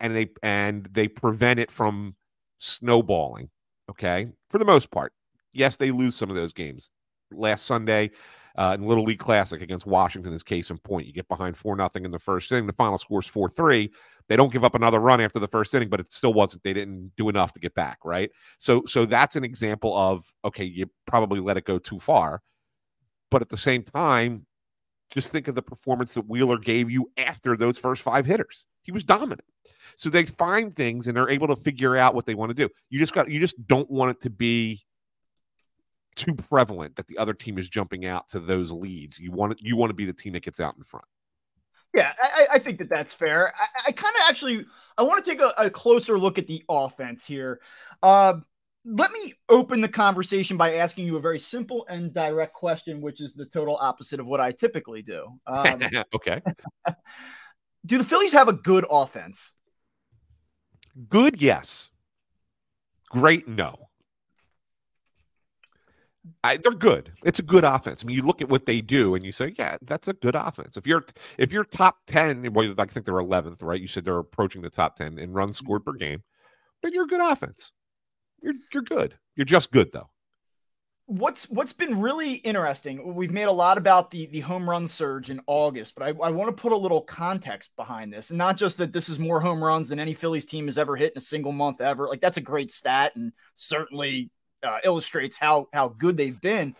and 0.00 0.14
they 0.14 0.28
and 0.42 0.84
they 0.92 1.08
prevent 1.08 1.60
it 1.60 1.70
from 1.70 2.14
snowballing. 2.58 3.50
Okay, 3.90 4.28
for 4.50 4.58
the 4.58 4.64
most 4.64 4.90
part. 4.90 5.12
Yes, 5.52 5.76
they 5.76 5.90
lose 5.90 6.14
some 6.14 6.28
of 6.28 6.36
those 6.36 6.52
games. 6.52 6.90
Last 7.32 7.64
Sunday, 7.64 8.10
uh, 8.56 8.76
in 8.78 8.86
Little 8.86 9.04
League 9.04 9.18
Classic 9.18 9.60
against 9.60 9.86
Washington 9.86 10.32
is 10.32 10.42
case 10.42 10.70
in 10.70 10.78
point. 10.78 11.06
You 11.06 11.12
get 11.12 11.28
behind 11.28 11.56
four 11.56 11.76
nothing 11.76 12.04
in 12.04 12.10
the 12.10 12.18
first 12.18 12.50
inning. 12.52 12.66
The 12.66 12.72
final 12.72 12.98
score 12.98 13.20
is 13.20 13.26
four 13.26 13.48
three. 13.48 13.90
They 14.28 14.36
don't 14.36 14.52
give 14.52 14.64
up 14.64 14.74
another 14.74 14.98
run 14.98 15.20
after 15.20 15.38
the 15.38 15.48
first 15.48 15.74
inning, 15.74 15.88
but 15.88 16.00
it 16.00 16.12
still 16.12 16.32
wasn't. 16.32 16.62
They 16.62 16.72
didn't 16.72 17.12
do 17.16 17.28
enough 17.28 17.52
to 17.52 17.60
get 17.60 17.74
back. 17.74 17.98
Right. 18.04 18.30
So 18.58 18.82
so 18.86 19.04
that's 19.04 19.36
an 19.36 19.44
example 19.44 19.96
of 19.96 20.24
okay, 20.44 20.64
you 20.64 20.90
probably 21.06 21.40
let 21.40 21.56
it 21.56 21.64
go 21.64 21.78
too 21.78 22.00
far, 22.00 22.42
but 23.30 23.42
at 23.42 23.50
the 23.50 23.56
same 23.56 23.82
time, 23.82 24.46
just 25.10 25.30
think 25.30 25.48
of 25.48 25.54
the 25.54 25.62
performance 25.62 26.14
that 26.14 26.28
Wheeler 26.28 26.58
gave 26.58 26.90
you 26.90 27.10
after 27.16 27.56
those 27.56 27.78
first 27.78 28.02
five 28.02 28.26
hitters. 28.26 28.64
He 28.82 28.92
was 28.92 29.04
dominant. 29.04 29.44
So 29.96 30.10
they 30.10 30.26
find 30.26 30.74
things 30.74 31.06
and 31.06 31.16
they're 31.16 31.30
able 31.30 31.48
to 31.48 31.56
figure 31.56 31.96
out 31.96 32.14
what 32.14 32.26
they 32.26 32.34
want 32.34 32.50
to 32.50 32.54
do. 32.54 32.68
You 32.90 32.98
just 32.98 33.12
got 33.12 33.30
you 33.30 33.38
just 33.38 33.66
don't 33.66 33.90
want 33.90 34.10
it 34.10 34.20
to 34.22 34.30
be 34.30 34.82
too 36.16 36.34
prevalent 36.34 36.96
that 36.96 37.06
the 37.06 37.18
other 37.18 37.34
team 37.34 37.58
is 37.58 37.68
jumping 37.68 38.06
out 38.06 38.28
to 38.28 38.40
those 38.40 38.72
leads. 38.72 39.18
You 39.18 39.30
want 39.30 39.60
you 39.62 39.76
want 39.76 39.90
to 39.90 39.94
be 39.94 40.06
the 40.06 40.12
team 40.12 40.32
that 40.32 40.42
gets 40.42 40.58
out 40.60 40.76
in 40.76 40.82
front. 40.82 41.06
Yeah, 41.94 42.12
I, 42.20 42.46
I 42.54 42.58
think 42.58 42.78
that 42.78 42.90
that's 42.90 43.14
fair. 43.14 43.54
I, 43.54 43.88
I 43.88 43.92
kind 43.92 44.14
of 44.16 44.22
actually 44.28 44.66
I 44.98 45.02
want 45.02 45.24
to 45.24 45.30
take 45.30 45.40
a, 45.40 45.52
a, 45.56 45.70
closer 45.70 46.18
look 46.18 46.38
at 46.38 46.46
the 46.46 46.62
offense 46.68 47.26
here. 47.26 47.60
Uh, 48.02 48.34
let 48.84 49.10
me 49.12 49.34
open 49.48 49.80
the 49.80 49.88
conversation 49.88 50.56
by 50.56 50.74
asking 50.74 51.06
you 51.06 51.16
a 51.16 51.20
very 51.20 51.38
simple 51.38 51.86
and 51.88 52.12
direct 52.12 52.54
question, 52.54 53.00
which 53.00 53.20
is 53.20 53.34
the 53.34 53.44
total 53.46 53.76
opposite 53.80 54.20
of 54.20 54.26
what 54.26 54.40
I 54.40 54.52
typically 54.52 55.02
do. 55.02 55.26
Um, 55.46 55.80
okay. 56.14 56.40
do 57.86 57.98
the 57.98 58.04
Phillies 58.04 58.32
have 58.32 58.48
a 58.48 58.52
good 58.52 58.86
offense? 58.88 59.50
Good, 61.08 61.42
yes. 61.42 61.90
Great, 63.10 63.48
no. 63.48 63.85
I, 66.44 66.56
they're 66.56 66.72
good. 66.72 67.12
It's 67.24 67.38
a 67.38 67.42
good 67.42 67.64
offense. 67.64 68.02
I 68.02 68.06
mean, 68.06 68.16
you 68.16 68.22
look 68.22 68.40
at 68.40 68.48
what 68.48 68.66
they 68.66 68.80
do 68.80 69.14
and 69.14 69.24
you 69.24 69.32
say, 69.32 69.54
yeah, 69.58 69.76
that's 69.82 70.08
a 70.08 70.12
good 70.12 70.34
offense. 70.34 70.76
If 70.76 70.86
you're 70.86 71.04
if 71.38 71.52
you're 71.52 71.64
top 71.64 71.98
ten, 72.06 72.52
well, 72.52 72.72
I 72.78 72.84
think 72.86 73.06
they're 73.06 73.18
eleventh, 73.18 73.62
right? 73.62 73.80
You 73.80 73.88
said 73.88 74.04
they're 74.04 74.18
approaching 74.18 74.62
the 74.62 74.70
top 74.70 74.96
ten 74.96 75.18
in 75.18 75.32
runs 75.32 75.58
scored 75.58 75.84
per 75.84 75.92
game. 75.92 76.22
Then 76.82 76.92
you're 76.92 77.04
a 77.04 77.08
good 77.08 77.20
offense. 77.20 77.72
You're 78.42 78.54
you're 78.72 78.82
good. 78.82 79.18
You're 79.34 79.44
just 79.44 79.72
good 79.72 79.92
though. 79.92 80.10
What's 81.08 81.48
what's 81.48 81.72
been 81.72 82.00
really 82.00 82.34
interesting? 82.34 83.14
We've 83.14 83.30
made 83.30 83.44
a 83.44 83.52
lot 83.52 83.78
about 83.78 84.10
the 84.10 84.26
the 84.26 84.40
home 84.40 84.68
run 84.68 84.88
surge 84.88 85.30
in 85.30 85.40
August, 85.46 85.94
but 85.94 86.04
I, 86.04 86.08
I 86.08 86.30
want 86.30 86.54
to 86.54 86.60
put 86.60 86.72
a 86.72 86.76
little 86.76 87.00
context 87.00 87.70
behind 87.76 88.12
this, 88.12 88.30
and 88.30 88.38
not 88.38 88.56
just 88.56 88.78
that 88.78 88.92
this 88.92 89.08
is 89.08 89.18
more 89.18 89.40
home 89.40 89.62
runs 89.62 89.88
than 89.88 90.00
any 90.00 90.14
Phillies 90.14 90.46
team 90.46 90.66
has 90.66 90.78
ever 90.78 90.96
hit 90.96 91.12
in 91.12 91.18
a 91.18 91.20
single 91.20 91.52
month 91.52 91.80
ever. 91.80 92.08
Like 92.08 92.20
that's 92.20 92.38
a 92.38 92.40
great 92.42 92.72
stat, 92.72 93.12
and 93.14 93.32
certainly 93.54 94.30
uh, 94.62 94.78
illustrates 94.84 95.36
how 95.36 95.68
how 95.72 95.88
good 95.88 96.16
they've 96.16 96.40
been. 96.40 96.74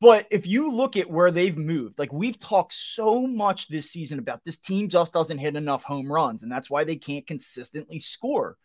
But 0.00 0.26
if 0.30 0.46
you 0.46 0.70
look 0.70 0.96
at 0.96 1.10
where 1.10 1.32
they've 1.32 1.56
moved, 1.56 1.98
like 1.98 2.12
we've 2.12 2.38
talked 2.38 2.72
so 2.72 3.26
much 3.26 3.66
this 3.66 3.90
season 3.90 4.20
about 4.20 4.44
this 4.44 4.56
team 4.56 4.88
just 4.88 5.12
doesn't 5.12 5.38
hit 5.38 5.56
enough 5.56 5.82
home 5.82 6.10
runs, 6.10 6.42
and 6.42 6.52
that's 6.52 6.70
why 6.70 6.84
they 6.84 6.96
can't 6.96 7.26
consistently 7.26 7.98
score. 7.98 8.56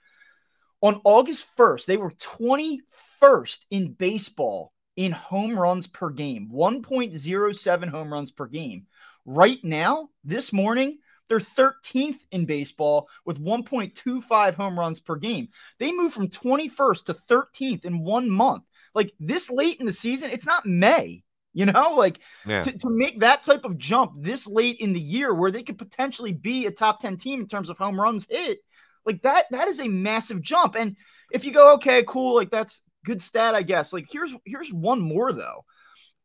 On 0.82 1.02
August 1.06 1.48
1st, 1.58 1.86
they 1.86 1.98
were 1.98 2.12
21st 2.12 3.60
in 3.72 3.94
baseball 3.94 4.74
in 4.96 5.12
home 5.12 5.58
runs 5.58 5.88
per 5.88 6.10
game, 6.10 6.50
1.07 6.54 7.88
home 7.90 8.14
runs 8.14 8.32
per 8.32 8.46
game. 8.46 8.86
Right 9.26 9.64
now, 9.64 10.10
this 10.24 10.52
morning, 10.54 11.00
they're 11.28 11.40
13th 11.40 12.20
in 12.32 12.46
baseball 12.46 13.08
with 13.26 13.42
1.25 13.42 14.56
home 14.56 14.80
runs 14.80 15.00
per 15.00 15.16
game. 15.16 15.50
They 15.80 15.92
moved 15.92 16.14
from 16.14 16.30
21st 16.30 17.06
to 17.06 17.14
13th 17.14 17.86
in 17.86 18.04
one 18.04 18.30
month. 18.30 18.64
Like 18.94 19.14
this 19.20 19.50
late 19.50 19.80
in 19.80 19.86
the 19.86 19.94
season, 19.94 20.32
it's 20.32 20.46
not 20.46 20.66
May. 20.66 21.24
You 21.54 21.68
know, 21.68 21.94
like 21.98 22.20
yeah. 22.46 22.62
to, 22.62 22.72
to 22.72 22.90
make 22.90 23.20
that 23.20 23.44
type 23.44 23.66
of 23.66 23.78
jump 23.78 24.14
this 24.18 24.48
late 24.48 24.78
in 24.80 24.94
the 24.94 25.00
year 25.00 25.34
where 25.34 25.52
they 25.52 25.64
could 25.64 25.78
potentially 25.78 26.34
be 26.34 26.66
a 26.66 26.72
top 26.72 27.00
10 27.00 27.18
team 27.18 27.42
in 27.42 27.48
terms 27.48 27.70
of 27.70 27.78
home 27.78 28.00
runs 28.00 28.28
hit, 28.30 28.60
like 29.06 29.22
that, 29.24 29.46
that 29.52 29.68
is 29.68 29.80
a 29.80 29.88
massive 29.88 30.42
jump. 30.42 30.76
And 30.76 30.98
if 31.32 31.46
you 31.46 31.52
go, 31.52 31.74
okay, 31.74 32.04
cool, 32.08 32.36
like 32.36 32.52
that's 32.52 32.84
good 33.06 33.22
stat, 33.22 33.56
I 33.56 33.64
guess. 33.64 33.94
Like 33.94 34.08
here's 34.10 34.34
here's 34.46 34.72
one 34.74 35.02
more 35.02 35.32
though. 35.32 35.66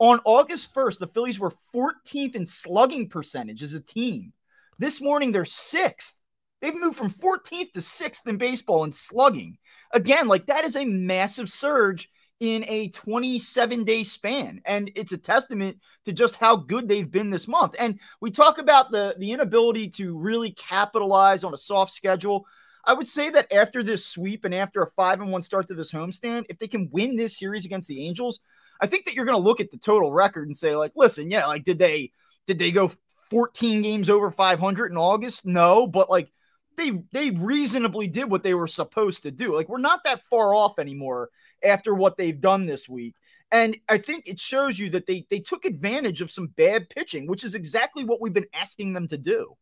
On 0.00 0.20
August 0.24 0.72
1st, 0.74 1.00
the 1.00 1.08
Phillies 1.08 1.40
were 1.40 1.52
14th 1.74 2.36
in 2.36 2.46
slugging 2.46 3.08
percentage 3.08 3.64
as 3.64 3.74
a 3.74 3.80
team. 3.80 4.32
This 4.78 5.00
morning, 5.00 5.32
they're 5.32 5.44
sixth. 5.44 6.14
They've 6.60 6.74
moved 6.74 6.96
from 6.96 7.10
14th 7.10 7.72
to 7.72 7.80
sixth 7.80 8.26
in 8.26 8.36
baseball 8.36 8.84
in 8.84 8.92
slugging. 8.92 9.58
Again, 9.92 10.28
like 10.28 10.46
that 10.46 10.64
is 10.64 10.76
a 10.76 10.84
massive 10.84 11.48
surge 11.48 12.08
in 12.40 12.64
a 12.68 12.88
27 12.90 13.84
day 13.84 14.04
span. 14.04 14.60
And 14.64 14.90
it's 14.94 15.12
a 15.12 15.18
testament 15.18 15.78
to 16.04 16.12
just 16.12 16.36
how 16.36 16.56
good 16.56 16.88
they've 16.88 17.10
been 17.10 17.30
this 17.30 17.48
month. 17.48 17.74
And 17.78 18.00
we 18.20 18.30
talk 18.30 18.58
about 18.58 18.92
the, 18.92 19.16
the 19.18 19.32
inability 19.32 19.88
to 19.90 20.18
really 20.18 20.52
capitalize 20.52 21.44
on 21.44 21.54
a 21.54 21.58
soft 21.58 21.92
schedule. 21.92 22.46
I 22.84 22.92
would 22.94 23.06
say 23.06 23.30
that 23.30 23.52
after 23.52 23.82
this 23.82 24.06
sweep 24.06 24.44
and 24.44 24.54
after 24.54 24.82
a 24.82 24.90
five 24.92 25.20
and 25.20 25.32
one 25.32 25.42
start 25.42 25.66
to 25.68 25.74
this 25.74 25.92
homestand, 25.92 26.44
if 26.48 26.58
they 26.58 26.68
can 26.68 26.88
win 26.92 27.16
this 27.16 27.38
series 27.38 27.66
against 27.66 27.88
the 27.88 28.06
Angels, 28.06 28.40
I 28.80 28.86
think 28.86 29.04
that 29.04 29.14
you're 29.14 29.24
going 29.24 29.36
to 29.36 29.44
look 29.44 29.60
at 29.60 29.70
the 29.70 29.78
total 29.78 30.12
record 30.12 30.46
and 30.46 30.56
say, 30.56 30.76
like, 30.76 30.92
listen, 30.94 31.30
yeah, 31.30 31.46
like, 31.46 31.64
did 31.64 31.78
they 31.78 32.12
did 32.46 32.58
they 32.58 32.70
go 32.70 32.90
14 33.30 33.82
games 33.82 34.10
over 34.10 34.30
500 34.30 34.90
in 34.90 34.96
August? 34.96 35.46
No, 35.46 35.86
but 35.86 36.10
like 36.10 36.30
they 36.76 36.92
they 37.12 37.30
reasonably 37.30 38.08
did 38.08 38.30
what 38.30 38.42
they 38.42 38.54
were 38.54 38.66
supposed 38.66 39.22
to 39.24 39.30
do. 39.30 39.54
Like 39.54 39.68
we're 39.68 39.78
not 39.78 40.04
that 40.04 40.22
far 40.24 40.54
off 40.54 40.78
anymore 40.78 41.30
after 41.64 41.94
what 41.94 42.16
they've 42.16 42.40
done 42.40 42.66
this 42.66 42.88
week. 42.88 43.14
And 43.50 43.76
I 43.88 43.98
think 43.98 44.26
it 44.26 44.40
shows 44.40 44.78
you 44.78 44.90
that 44.90 45.06
they 45.06 45.26
they 45.30 45.40
took 45.40 45.64
advantage 45.64 46.20
of 46.20 46.30
some 46.30 46.48
bad 46.48 46.88
pitching, 46.88 47.26
which 47.26 47.44
is 47.44 47.54
exactly 47.54 48.04
what 48.04 48.20
we've 48.20 48.32
been 48.32 48.46
asking 48.54 48.92
them 48.92 49.08
to 49.08 49.18
do. 49.18 49.56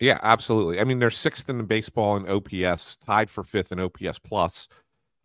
Yeah, 0.00 0.20
absolutely. 0.22 0.80
I 0.80 0.84
mean, 0.84 1.00
they're 1.00 1.10
sixth 1.10 1.48
in 1.48 1.58
the 1.58 1.64
baseball 1.64 2.16
in 2.16 2.28
OPS, 2.28 2.96
tied 2.96 3.28
for 3.28 3.42
fifth 3.42 3.72
in 3.72 3.80
OPS 3.80 4.18
plus. 4.20 4.68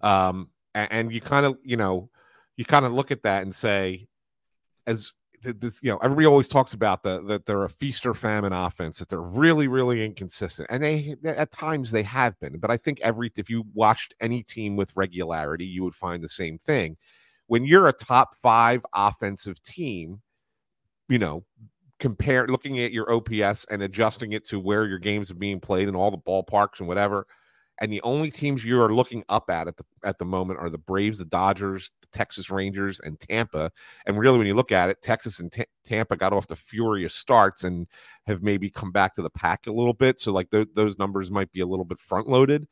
Um, 0.01 0.49
and, 0.73 0.91
and 0.91 1.13
you 1.13 1.21
kind 1.21 1.45
of, 1.45 1.57
you 1.63 1.77
know, 1.77 2.09
you 2.57 2.65
kind 2.65 2.85
of 2.85 2.91
look 2.91 3.11
at 3.11 3.23
that 3.23 3.43
and 3.43 3.53
say, 3.53 4.07
as 4.87 5.13
this, 5.43 5.81
you 5.83 5.91
know, 5.91 5.97
everybody 5.97 6.25
always 6.25 6.47
talks 6.47 6.73
about 6.73 7.03
the 7.03 7.21
that 7.23 7.45
they're 7.45 7.63
a 7.63 7.69
feast 7.69 8.05
or 8.05 8.13
famine 8.13 8.53
offense, 8.53 8.99
that 8.99 9.09
they're 9.09 9.21
really, 9.21 9.67
really 9.67 10.05
inconsistent, 10.05 10.67
and 10.71 10.83
they 10.83 11.15
at 11.25 11.51
times 11.51 11.91
they 11.91 12.03
have 12.03 12.39
been. 12.39 12.57
But 12.57 12.71
I 12.71 12.77
think 12.77 12.99
every 13.01 13.31
if 13.35 13.49
you 13.49 13.65
watched 13.73 14.13
any 14.21 14.43
team 14.43 14.75
with 14.75 14.95
regularity, 14.95 15.65
you 15.65 15.83
would 15.83 15.95
find 15.95 16.23
the 16.23 16.29
same 16.29 16.57
thing. 16.57 16.97
When 17.47 17.65
you're 17.65 17.87
a 17.87 17.93
top 17.93 18.35
five 18.41 18.85
offensive 18.93 19.61
team, 19.61 20.21
you 21.09 21.19
know, 21.19 21.43
compare 21.99 22.47
looking 22.47 22.79
at 22.79 22.91
your 22.91 23.11
OPS 23.13 23.65
and 23.65 23.83
adjusting 23.83 24.33
it 24.33 24.45
to 24.45 24.59
where 24.59 24.85
your 24.85 24.99
games 24.99 25.29
are 25.29 25.35
being 25.35 25.59
played 25.59 25.87
and 25.87 25.97
all 25.97 26.11
the 26.11 26.17
ballparks 26.17 26.79
and 26.79 26.87
whatever 26.87 27.27
and 27.81 27.91
the 27.91 28.01
only 28.03 28.29
teams 28.29 28.63
you 28.63 28.79
are 28.81 28.93
looking 28.93 29.23
up 29.29 29.49
at 29.49 29.67
at 29.67 29.77
the 29.77 29.83
at 30.03 30.19
the 30.19 30.25
moment 30.25 30.59
are 30.59 30.69
the 30.69 30.77
Braves, 30.77 31.17
the 31.17 31.25
Dodgers, 31.25 31.91
the 32.01 32.07
Texas 32.11 32.49
Rangers, 32.49 32.99
and 32.99 33.19
Tampa. 33.19 33.71
And 34.05 34.17
really, 34.17 34.37
when 34.37 34.47
you 34.47 34.53
look 34.53 34.71
at 34.71 34.89
it, 34.89 35.01
Texas 35.01 35.39
and 35.39 35.51
T- 35.51 35.65
Tampa 35.83 36.15
got 36.15 36.33
off 36.33 36.47
the 36.47 36.55
furious 36.55 37.15
starts 37.15 37.63
and 37.63 37.87
have 38.27 38.43
maybe 38.43 38.69
come 38.69 38.91
back 38.91 39.15
to 39.15 39.21
the 39.21 39.29
pack 39.29 39.65
a 39.67 39.71
little 39.71 39.93
bit. 39.93 40.19
So, 40.19 40.31
like 40.31 40.51
th- 40.51 40.69
those 40.75 40.99
numbers 40.99 41.31
might 41.31 41.51
be 41.51 41.61
a 41.61 41.65
little 41.65 41.85
bit 41.85 41.99
front 41.99 42.27
loaded. 42.27 42.67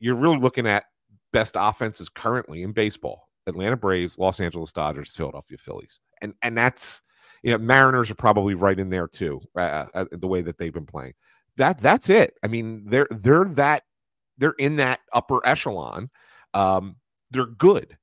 You're 0.00 0.16
really 0.16 0.38
looking 0.38 0.66
at 0.66 0.84
best 1.32 1.54
offenses 1.58 2.08
currently 2.08 2.62
in 2.62 2.72
baseball: 2.72 3.28
Atlanta 3.46 3.76
Braves, 3.76 4.18
Los 4.18 4.40
Angeles 4.40 4.72
Dodgers, 4.72 5.14
Philadelphia 5.14 5.58
Phillies, 5.58 6.00
and 6.22 6.32
and 6.40 6.56
that's 6.56 7.02
you 7.42 7.52
know 7.52 7.58
Mariners 7.58 8.10
are 8.10 8.14
probably 8.14 8.54
right 8.54 8.78
in 8.78 8.88
there 8.88 9.08
too, 9.08 9.42
uh, 9.56 9.86
uh, 9.94 10.04
the 10.10 10.26
way 10.26 10.40
that 10.40 10.56
they've 10.56 10.72
been 10.72 10.86
playing. 10.86 11.12
That 11.58 11.78
that's 11.78 12.08
it. 12.08 12.34
I 12.42 12.48
mean, 12.48 12.86
they're 12.86 13.08
they're 13.10 13.44
that 13.44 13.82
they're 14.42 14.56
in 14.58 14.74
that 14.76 14.98
upper 15.12 15.40
echelon. 15.46 16.10
Um, 16.52 16.96
they're 17.30 17.46
good. 17.46 17.96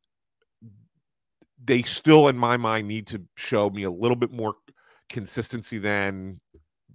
They 1.63 1.82
still, 1.82 2.30
in 2.30 2.38
my 2.38 2.56
mind, 2.56 2.88
need 2.88 3.08
to 3.08 3.21
show 3.36 3.69
me 3.69 3.84
a 3.84 3.91
little 3.91 4.15
bit 4.15 4.32
more 4.32 4.56
consistency 5.10 5.80
than 5.80 6.39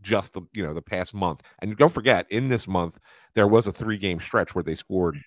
just 0.00 0.32
the 0.32 0.40
you 0.54 0.62
know 0.62 0.72
the 0.72 0.80
past 0.80 1.12
month. 1.12 1.42
And 1.58 1.76
don't 1.76 1.92
forget, 1.92 2.26
in 2.30 2.48
this 2.48 2.66
month, 2.66 2.98
there 3.34 3.46
was 3.46 3.66
a 3.66 3.72
three 3.72 3.98
game 3.98 4.18
stretch 4.18 4.54
where 4.54 4.64
they 4.64 4.74
scored 4.74 5.20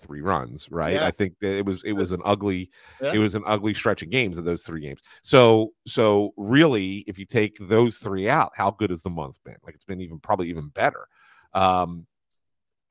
three 0.00 0.22
runs. 0.22 0.70
Right? 0.70 0.94
Yeah. 0.94 1.06
I 1.06 1.10
think 1.10 1.34
it 1.42 1.66
was 1.66 1.84
it 1.84 1.92
was 1.92 2.10
an 2.10 2.22
ugly 2.24 2.70
yeah. 3.02 3.12
it 3.12 3.18
was 3.18 3.34
an 3.34 3.42
ugly 3.44 3.74
stretch 3.74 4.02
of 4.02 4.08
games 4.08 4.38
of 4.38 4.46
those 4.46 4.62
three 4.62 4.80
games. 4.80 5.00
So 5.20 5.74
so 5.86 6.32
really, 6.38 7.04
if 7.06 7.18
you 7.18 7.26
take 7.26 7.58
those 7.60 7.98
three 7.98 8.30
out, 8.30 8.52
how 8.54 8.70
good 8.70 8.88
has 8.88 9.02
the 9.02 9.10
month 9.10 9.36
been? 9.44 9.56
Like 9.62 9.74
it's 9.74 9.84
been 9.84 10.00
even 10.00 10.20
probably 10.20 10.48
even 10.48 10.68
better. 10.68 11.06
Um, 11.52 12.06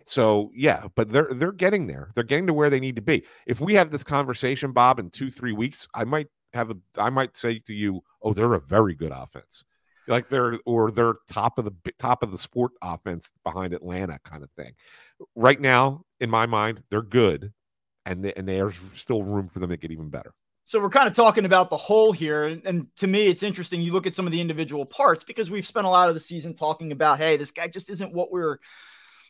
so 0.07 0.51
yeah, 0.53 0.87
but 0.95 1.09
they're 1.09 1.29
they're 1.31 1.51
getting 1.51 1.87
there. 1.87 2.09
They're 2.15 2.23
getting 2.23 2.47
to 2.47 2.53
where 2.53 2.69
they 2.69 2.79
need 2.79 2.95
to 2.95 3.01
be. 3.01 3.25
If 3.45 3.59
we 3.59 3.75
have 3.75 3.91
this 3.91 4.03
conversation, 4.03 4.71
Bob, 4.71 4.99
in 4.99 5.09
two 5.09 5.29
three 5.29 5.53
weeks, 5.53 5.87
I 5.93 6.05
might 6.05 6.27
have 6.53 6.71
a 6.71 6.75
I 6.97 7.09
might 7.09 7.35
say 7.35 7.59
to 7.59 7.73
you, 7.73 8.01
oh, 8.21 8.33
they're 8.33 8.53
a 8.53 8.59
very 8.59 8.95
good 8.95 9.11
offense, 9.11 9.63
like 10.07 10.29
they're 10.29 10.59
or 10.65 10.91
they're 10.91 11.15
top 11.29 11.59
of 11.59 11.65
the 11.65 11.91
top 11.97 12.23
of 12.23 12.31
the 12.31 12.37
sport 12.37 12.71
offense 12.81 13.31
behind 13.43 13.73
Atlanta 13.73 14.19
kind 14.23 14.43
of 14.43 14.51
thing. 14.51 14.73
Right 15.35 15.59
now, 15.59 16.03
in 16.19 16.29
my 16.29 16.45
mind, 16.45 16.83
they're 16.89 17.01
good, 17.01 17.51
and 18.05 18.23
they, 18.23 18.33
and 18.33 18.47
there's 18.47 18.77
still 18.95 19.23
room 19.23 19.49
for 19.49 19.59
them 19.59 19.71
to 19.71 19.77
get 19.77 19.91
even 19.91 20.09
better. 20.09 20.33
So 20.63 20.81
we're 20.81 20.89
kind 20.89 21.07
of 21.07 21.13
talking 21.13 21.45
about 21.45 21.69
the 21.69 21.77
whole 21.77 22.11
here, 22.11 22.43
and, 22.43 22.65
and, 22.65 22.87
to 22.97 23.07
me, 23.07 23.27
it's 23.27 23.41
interesting. 23.41 23.79
You 23.79 23.93
look 23.93 24.05
at 24.05 24.13
some 24.13 24.25
of 24.25 24.33
the 24.33 24.41
individual 24.41 24.85
parts 24.85 25.23
because 25.23 25.49
we've 25.49 25.65
spent 25.65 25.87
a 25.87 25.89
lot 25.89 26.09
of 26.09 26.13
the 26.13 26.19
season 26.19 26.53
talking 26.55 26.91
about, 26.91 27.19
hey, 27.19 27.37
this 27.37 27.51
guy 27.51 27.69
just 27.69 27.89
isn't 27.89 28.13
what 28.13 28.33
we're 28.33 28.57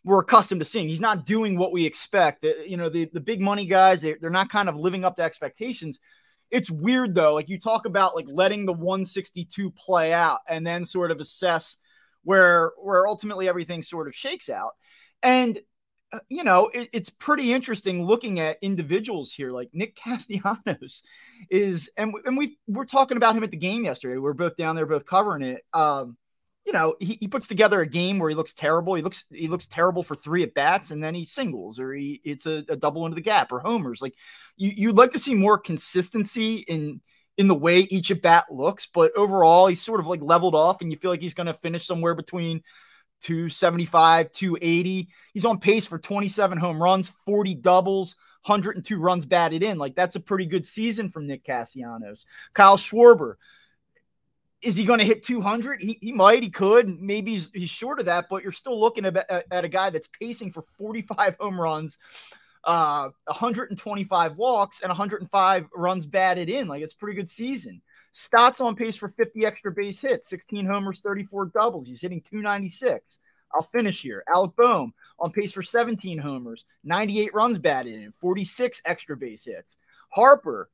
we're 0.07 0.21
accustomed 0.21 0.61
to 0.61 0.65
seeing. 0.65 0.87
He's 0.87 1.01
not 1.01 1.25
doing 1.25 1.57
what 1.57 1.73
we 1.73 1.85
expect. 1.85 2.45
You 2.65 2.77
know, 2.77 2.87
the, 2.87 3.09
the 3.11 3.19
big 3.19 3.41
money 3.41 3.65
guys, 3.65 4.01
they're, 4.01 4.17
they're 4.19 4.29
not 4.29 4.49
kind 4.49 4.69
of 4.69 4.77
living 4.77 5.03
up 5.03 5.17
to 5.17 5.21
expectations. 5.21 5.99
It's 6.49 6.71
weird 6.71 7.13
though. 7.13 7.33
Like 7.33 7.49
you 7.49 7.59
talk 7.59 7.85
about 7.85 8.15
like 8.15 8.25
letting 8.29 8.65
the 8.65 8.71
162 8.71 9.69
play 9.71 10.13
out 10.13 10.39
and 10.47 10.65
then 10.65 10.85
sort 10.85 11.11
of 11.11 11.19
assess 11.19 11.77
where 12.23 12.71
where 12.81 13.05
ultimately 13.05 13.49
everything 13.49 13.83
sort 13.83 14.07
of 14.07 14.15
shakes 14.15 14.49
out. 14.49 14.71
And 15.21 15.59
uh, 16.13 16.19
you 16.29 16.45
know, 16.45 16.69
it, 16.73 16.87
it's 16.93 17.09
pretty 17.09 17.51
interesting 17.51 18.05
looking 18.05 18.39
at 18.39 18.59
individuals 18.61 19.33
here. 19.33 19.51
Like 19.51 19.71
Nick 19.73 19.95
Castellanos 20.01 21.03
is, 21.51 21.91
and 21.97 22.13
and 22.23 22.37
we 22.37 22.57
we're 22.65 22.85
talking 22.85 23.17
about 23.17 23.35
him 23.35 23.43
at 23.43 23.51
the 23.51 23.57
game 23.57 23.83
yesterday. 23.83 24.13
We 24.13 24.21
we're 24.21 24.33
both 24.33 24.55
down 24.55 24.77
there, 24.77 24.85
both 24.85 25.05
covering 25.05 25.41
it. 25.41 25.65
Um, 25.73 26.15
you 26.67 26.73
know, 26.73 26.95
he, 26.99 27.17
he 27.21 27.29
puts 27.29 27.47
together 27.47 27.79
a 27.79 27.87
game 27.87 28.19
where 28.19 28.29
he 28.29 28.35
looks 28.35 28.53
terrible. 28.53 28.93
He 28.95 29.01
looks 29.01 29.23
he 29.31 29.47
looks 29.47 29.67
terrible 29.67 30.03
for 30.03 30.15
three 30.15 30.43
at 30.43 30.53
bats, 30.53 30.91
and 30.91 31.01
then 31.01 31.15
he 31.15 31.23
singles 31.23 31.79
or 31.79 31.93
he 31.93 32.19
it's 32.25 32.45
a, 32.45 32.65
a 32.67 32.75
double 32.75 33.05
into 33.05 33.15
the 33.15 33.21
gap 33.21 33.53
or 33.53 33.61
homers. 33.61 34.01
Like 34.01 34.15
you 34.57 34.73
you'd 34.75 34.97
like 34.97 35.11
to 35.11 35.19
see 35.19 35.33
more 35.33 35.57
consistency 35.57 36.57
in 36.67 36.99
in 37.37 37.47
the 37.47 37.55
way 37.55 37.79
each 37.79 38.11
at 38.11 38.21
bat 38.21 38.47
looks, 38.51 38.85
but 38.85 39.15
overall 39.15 39.67
he's 39.67 39.81
sort 39.81 40.01
of 40.01 40.07
like 40.07 40.19
leveled 40.21 40.55
off, 40.55 40.81
and 40.81 40.91
you 40.91 40.97
feel 40.97 41.09
like 41.09 41.21
he's 41.21 41.33
going 41.33 41.47
to 41.47 41.53
finish 41.53 41.87
somewhere 41.87 42.15
between 42.15 42.61
275, 43.21 44.33
280. 44.33 45.07
He's 45.33 45.45
on 45.45 45.59
pace 45.59 45.85
for 45.85 45.97
27 45.97 46.57
home 46.57 46.83
runs, 46.83 47.13
40 47.25 47.55
doubles, 47.55 48.17
102 48.45 48.99
runs 48.99 49.25
batted 49.25 49.63
in. 49.63 49.77
Like 49.77 49.95
that's 49.95 50.17
a 50.17 50.19
pretty 50.19 50.47
good 50.47 50.65
season 50.65 51.09
from 51.09 51.27
Nick 51.27 51.45
Castellanos. 51.45 52.25
Kyle 52.53 52.77
Schwarber, 52.77 53.35
is 54.61 54.75
he 54.75 54.85
going 54.85 54.99
to 54.99 55.05
hit 55.05 55.23
200? 55.23 55.81
He, 55.81 55.97
he 56.01 56.11
might, 56.11 56.43
he 56.43 56.49
could. 56.49 56.87
Maybe 56.87 57.31
he's, 57.31 57.51
he's 57.53 57.69
short 57.69 57.99
of 57.99 58.05
that, 58.05 58.27
but 58.29 58.43
you're 58.43 58.51
still 58.51 58.79
looking 58.79 59.05
at, 59.05 59.15
at, 59.51 59.65
a 59.65 59.69
guy 59.69 59.89
that's 59.89 60.07
pacing 60.07 60.51
for 60.51 60.63
45 60.77 61.35
home 61.39 61.59
runs, 61.59 61.97
uh, 62.63 63.09
125 63.25 64.35
walks, 64.35 64.81
and 64.81 64.89
105 64.89 65.65
runs 65.75 66.05
batted 66.05 66.49
in. 66.49 66.67
Like 66.67 66.81
it's 66.81 66.93
pretty 66.93 67.15
good 67.15 67.29
season. 67.29 67.81
Stott's 68.11 68.61
on 68.61 68.75
pace 68.75 68.97
for 68.97 69.09
50 69.09 69.45
extra 69.45 69.71
base 69.71 70.01
hits, 70.01 70.27
16 70.29 70.65
homers, 70.65 71.01
34 71.01 71.47
doubles. 71.47 71.87
He's 71.87 72.01
hitting 72.01 72.21
296. 72.21 73.19
I'll 73.53 73.61
finish 73.61 74.01
here. 74.01 74.23
Alec 74.33 74.51
Bohm 74.57 74.93
on 75.19 75.31
pace 75.31 75.53
for 75.53 75.63
17 75.63 76.17
homers, 76.17 76.65
98 76.83 77.33
runs 77.33 77.57
batted 77.57 77.93
in, 77.93 78.11
46 78.11 78.81
extra 78.85 79.15
base 79.15 79.45
hits. 79.45 79.77
Harper 80.09 80.69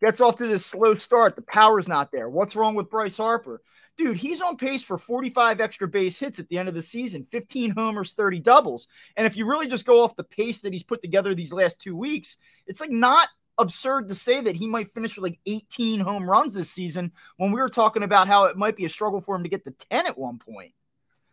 Gets 0.00 0.20
off 0.20 0.36
to 0.36 0.46
this 0.46 0.64
slow 0.64 0.94
start. 0.94 1.34
The 1.34 1.42
power's 1.42 1.88
not 1.88 2.12
there. 2.12 2.28
What's 2.28 2.54
wrong 2.54 2.74
with 2.74 2.90
Bryce 2.90 3.16
Harper? 3.16 3.62
Dude, 3.96 4.16
he's 4.16 4.40
on 4.40 4.56
pace 4.56 4.82
for 4.82 4.96
45 4.96 5.60
extra 5.60 5.88
base 5.88 6.20
hits 6.20 6.38
at 6.38 6.48
the 6.48 6.56
end 6.56 6.68
of 6.68 6.74
the 6.74 6.82
season, 6.82 7.26
15 7.32 7.70
homers, 7.70 8.12
30 8.12 8.38
doubles. 8.38 8.86
And 9.16 9.26
if 9.26 9.36
you 9.36 9.44
really 9.44 9.66
just 9.66 9.84
go 9.84 10.04
off 10.04 10.14
the 10.14 10.22
pace 10.22 10.60
that 10.60 10.72
he's 10.72 10.84
put 10.84 11.02
together 11.02 11.34
these 11.34 11.52
last 11.52 11.80
two 11.80 11.96
weeks, 11.96 12.36
it's 12.68 12.80
like 12.80 12.92
not 12.92 13.28
absurd 13.58 14.06
to 14.08 14.14
say 14.14 14.40
that 14.40 14.54
he 14.54 14.68
might 14.68 14.94
finish 14.94 15.16
with 15.16 15.24
like 15.24 15.40
18 15.46 15.98
home 15.98 16.30
runs 16.30 16.54
this 16.54 16.70
season 16.70 17.10
when 17.38 17.50
we 17.50 17.60
were 17.60 17.68
talking 17.68 18.04
about 18.04 18.28
how 18.28 18.44
it 18.44 18.56
might 18.56 18.76
be 18.76 18.84
a 18.84 18.88
struggle 18.88 19.20
for 19.20 19.34
him 19.34 19.42
to 19.42 19.48
get 19.48 19.64
to 19.64 19.72
10 19.90 20.06
at 20.06 20.16
one 20.16 20.38
point. 20.38 20.72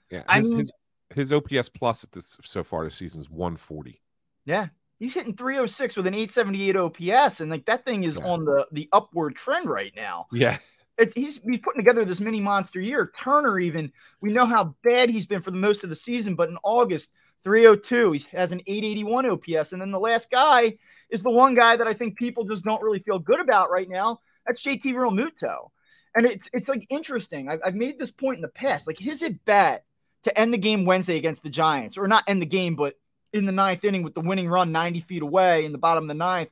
Yeah. 0.10 0.20
His, 0.20 0.26
I 0.28 0.42
mean, 0.42 0.58
his, 0.58 0.72
his 1.14 1.32
OPS 1.32 1.70
plus 1.70 2.04
at 2.04 2.12
this 2.12 2.36
so 2.44 2.64
far 2.64 2.84
this 2.84 2.96
season 2.96 3.22
is 3.22 3.30
140. 3.30 4.02
Yeah. 4.46 4.68
He's 5.00 5.14
hitting 5.14 5.36
306 5.36 5.98
with 5.98 6.08
an 6.08 6.14
878 6.14 6.76
OPS, 6.78 7.42
and 7.42 7.52
like 7.52 7.66
that 7.66 7.86
thing 7.86 8.04
is 8.04 8.18
yeah. 8.18 8.28
on 8.28 8.46
the 8.46 8.68
the 8.72 8.90
upward 8.94 9.36
trend 9.36 9.70
right 9.70 9.94
now. 9.96 10.28
Yeah. 10.32 10.58
It, 10.98 11.12
he's 11.16 11.42
he's 11.44 11.60
putting 11.60 11.82
together 11.82 12.06
this 12.06 12.22
mini 12.22 12.40
monster 12.40 12.80
year. 12.80 13.12
Turner, 13.18 13.60
even 13.60 13.92
we 14.22 14.32
know 14.32 14.46
how 14.46 14.76
bad 14.84 15.10
he's 15.10 15.26
been 15.26 15.42
for 15.42 15.52
the 15.52 15.58
most 15.58 15.84
of 15.84 15.90
the 15.90 15.96
season, 15.96 16.36
but 16.36 16.48
in 16.48 16.58
August, 16.64 17.12
302, 17.46 18.14
he 18.14 18.26
has 18.32 18.52
an 18.52 18.62
881 18.66 19.28
OPS. 19.28 19.72
And 19.72 19.82
then 19.82 19.92
the 19.92 20.00
last 20.00 20.32
guy 20.32 20.78
is 21.10 21.22
the 21.22 21.30
one 21.30 21.54
guy 21.54 21.76
that 21.76 21.88
I 21.88 21.94
think 21.94 22.18
people 22.18 22.44
just 22.44 22.66
don't 22.66 22.82
really 22.82 23.00
feel 23.00 23.20
good 23.20 23.40
about 23.40 23.70
right 23.70 23.88
now. 23.88 24.20
That's 24.48 24.64
JT 24.64 24.94
Realmuto. 24.94 25.70
And 26.16 26.26
it's 26.26 26.50
it's 26.54 26.70
like 26.70 26.88
interesting. 26.90 27.48
I've, 27.48 27.60
I've 27.64 27.76
made 27.76 28.00
this 28.00 28.12
point 28.12 28.38
in 28.38 28.42
the 28.42 28.48
past. 28.48 28.88
Like 28.88 28.98
his 28.98 29.22
at 29.22 29.46
bat 29.46 29.84
to 30.24 30.38
end 30.38 30.54
the 30.54 30.58
game 30.58 30.86
Wednesday 30.86 31.18
against 31.18 31.44
the 31.44 31.50
Giants, 31.50 32.00
or 32.00 32.08
not 32.08 32.24
end 32.28 32.42
the 32.42 32.48
game, 32.48 32.76
but 32.76 32.96
in 33.36 33.46
the 33.46 33.52
ninth 33.52 33.84
inning 33.84 34.04
with 34.04 34.14
the 34.14 34.22
winning 34.22 34.48
run 34.48 34.72
90 34.72 35.02
feet 35.02 35.22
away 35.22 35.66
in 35.66 35.72
the 35.72 35.78
bottom 35.78 36.06
of 36.06 36.08
the 36.08 36.14
ninth. 36.14 36.50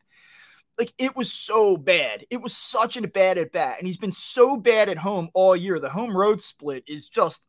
Like 0.77 0.93
it 0.97 1.15
was 1.15 1.31
so 1.31 1.77
bad. 1.77 2.25
It 2.29 2.41
was 2.41 2.55
such 2.55 2.97
a 2.97 3.07
bad 3.07 3.37
at 3.37 3.51
bat. 3.51 3.77
And 3.77 3.87
he's 3.87 3.97
been 3.97 4.11
so 4.11 4.57
bad 4.57 4.89
at 4.89 4.97
home 4.97 5.29
all 5.33 5.55
year. 5.55 5.79
The 5.79 5.89
home 5.89 6.15
road 6.15 6.41
split 6.41 6.83
is 6.87 7.07
just 7.07 7.45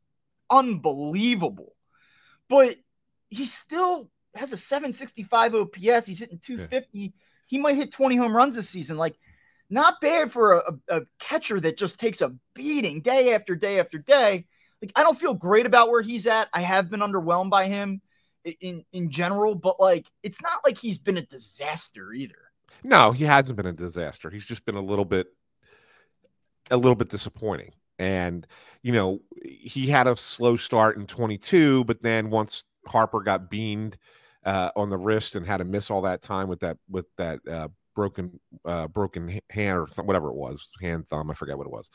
unbelievable. 0.50 1.74
But 2.48 2.76
he 3.30 3.44
still 3.46 4.10
has 4.34 4.52
a 4.52 4.56
765 4.56 5.54
OPS. 5.54 6.06
He's 6.06 6.18
hitting 6.18 6.38
250. 6.38 6.98
Yeah. 6.98 7.08
He 7.46 7.58
might 7.58 7.76
hit 7.76 7.92
20 7.92 8.16
home 8.16 8.36
runs 8.36 8.54
this 8.54 8.68
season. 8.68 8.96
Like, 8.96 9.16
not 9.70 10.00
bad 10.00 10.30
for 10.30 10.54
a, 10.54 10.72
a, 10.88 11.02
catcher 11.18 11.58
that 11.58 11.78
just 11.78 11.98
takes 11.98 12.20
a 12.20 12.34
beating 12.54 13.00
day 13.00 13.34
after 13.34 13.56
day 13.56 13.80
after 13.80 13.98
day. 13.98 14.46
Like, 14.82 14.92
I 14.94 15.02
don't 15.02 15.18
feel 15.18 15.34
great 15.34 15.66
about 15.66 15.90
where 15.90 16.02
he's 16.02 16.26
at. 16.26 16.48
I 16.52 16.60
have 16.60 16.90
been 16.90 17.00
underwhelmed 17.00 17.50
by 17.50 17.68
him 17.68 18.02
in 18.60 18.84
in 18.92 19.10
general, 19.10 19.54
but 19.54 19.80
like 19.80 20.06
it's 20.22 20.42
not 20.42 20.60
like 20.64 20.78
he's 20.78 20.98
been 20.98 21.16
a 21.16 21.22
disaster 21.22 22.12
either. 22.12 22.34
No, 22.82 23.12
he 23.12 23.24
hasn't 23.24 23.56
been 23.56 23.66
a 23.66 23.72
disaster. 23.72 24.30
He's 24.30 24.46
just 24.46 24.64
been 24.64 24.74
a 24.74 24.82
little 24.82 25.04
bit 25.04 25.28
a 26.70 26.76
little 26.76 26.94
bit 26.94 27.08
disappointing. 27.08 27.72
And 27.98 28.46
you 28.82 28.92
know, 28.92 29.20
he 29.42 29.86
had 29.86 30.06
a 30.06 30.16
slow 30.16 30.56
start 30.56 30.96
in 30.96 31.06
22, 31.06 31.84
but 31.84 32.02
then 32.02 32.30
once 32.30 32.64
Harper 32.86 33.20
got 33.20 33.48
beamed 33.48 33.96
uh, 34.44 34.70
on 34.76 34.90
the 34.90 34.98
wrist 34.98 35.36
and 35.36 35.46
had 35.46 35.58
to 35.58 35.64
miss 35.64 35.90
all 35.90 36.02
that 36.02 36.22
time 36.22 36.48
with 36.48 36.60
that 36.60 36.76
with 36.88 37.06
that 37.16 37.40
uh, 37.48 37.68
broken 37.94 38.38
uh, 38.64 38.88
broken 38.88 39.40
hand 39.50 39.78
or 39.78 39.86
th- 39.86 40.04
whatever 40.04 40.28
it 40.28 40.36
was, 40.36 40.70
hand 40.80 41.06
thumb, 41.06 41.30
I 41.30 41.34
forget 41.34 41.56
what 41.56 41.66
it 41.66 41.72
was. 41.72 41.90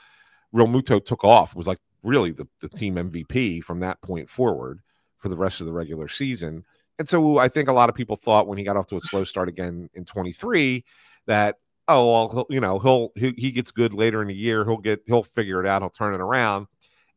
Realmuto 0.53 1.03
took 1.03 1.23
off. 1.23 1.55
Was 1.55 1.67
like 1.67 1.79
really 2.03 2.31
the, 2.31 2.47
the 2.61 2.69
team 2.69 2.95
MVP 2.95 3.63
from 3.63 3.81
that 3.81 4.01
point 4.01 4.29
forward 4.29 4.79
for 5.19 5.29
the 5.29 5.37
rest 5.37 5.59
of 5.59 5.65
the 5.65 5.73
regular 5.73 6.07
season. 6.07 6.65
And 6.97 7.07
so 7.07 7.37
I 7.37 7.47
think 7.47 7.69
a 7.69 7.73
lot 7.73 7.89
of 7.89 7.95
people 7.95 8.15
thought 8.15 8.47
when 8.47 8.57
he 8.57 8.63
got 8.63 8.75
off 8.75 8.87
to 8.87 8.97
a 8.97 9.01
slow 9.01 9.23
start 9.23 9.47
again 9.47 9.89
in 9.93 10.05
23 10.05 10.83
that 11.27 11.57
oh 11.87 12.27
well 12.31 12.45
you 12.49 12.59
know 12.59 12.79
he'll 12.79 13.11
he, 13.15 13.51
gets 13.51 13.71
good 13.71 13.93
later 13.93 14.21
in 14.21 14.27
the 14.27 14.35
year. 14.35 14.65
He'll 14.65 14.77
get 14.77 15.01
he'll 15.05 15.23
figure 15.23 15.61
it 15.61 15.67
out. 15.67 15.81
He'll 15.81 15.89
turn 15.89 16.13
it 16.13 16.21
around. 16.21 16.67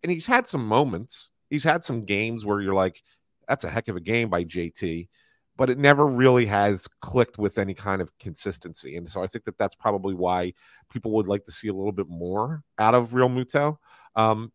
And 0.03 0.13
he's 0.13 0.27
had 0.27 0.47
some 0.47 0.67
moments. 0.67 1.31
He's 1.51 1.65
had 1.65 1.85
some 1.85 2.05
games 2.05 2.45
where 2.45 2.61
you're 2.61 2.75
like 2.75 3.03
that's 3.49 3.65
a 3.65 3.71
heck 3.71 3.89
of 3.89 3.97
a 3.97 4.01
game 4.01 4.29
by 4.29 4.45
JT 4.45 5.09
but 5.55 5.69
it 5.69 5.77
never 5.77 6.07
really 6.07 6.47
has 6.47 6.89
clicked 7.03 7.37
with 7.37 7.59
any 7.59 7.75
kind 7.75 8.01
of 8.01 8.11
consistency. 8.19 8.97
And 8.97 9.07
so 9.07 9.23
I 9.23 9.27
think 9.27 9.45
that 9.45 9.59
that's 9.59 9.77
probably 9.77 10.15
why 10.15 10.55
people 10.91 11.11
would 11.13 11.29
like 11.29 11.45
to 11.45 11.53
see 11.53 11.69
a 11.69 11.75
little 11.75 11.93
bit 11.93 12.09
more 12.09 12.63
out 12.79 12.95
of 12.95 13.11
Realmuto 13.11 13.77
um, 14.17 14.53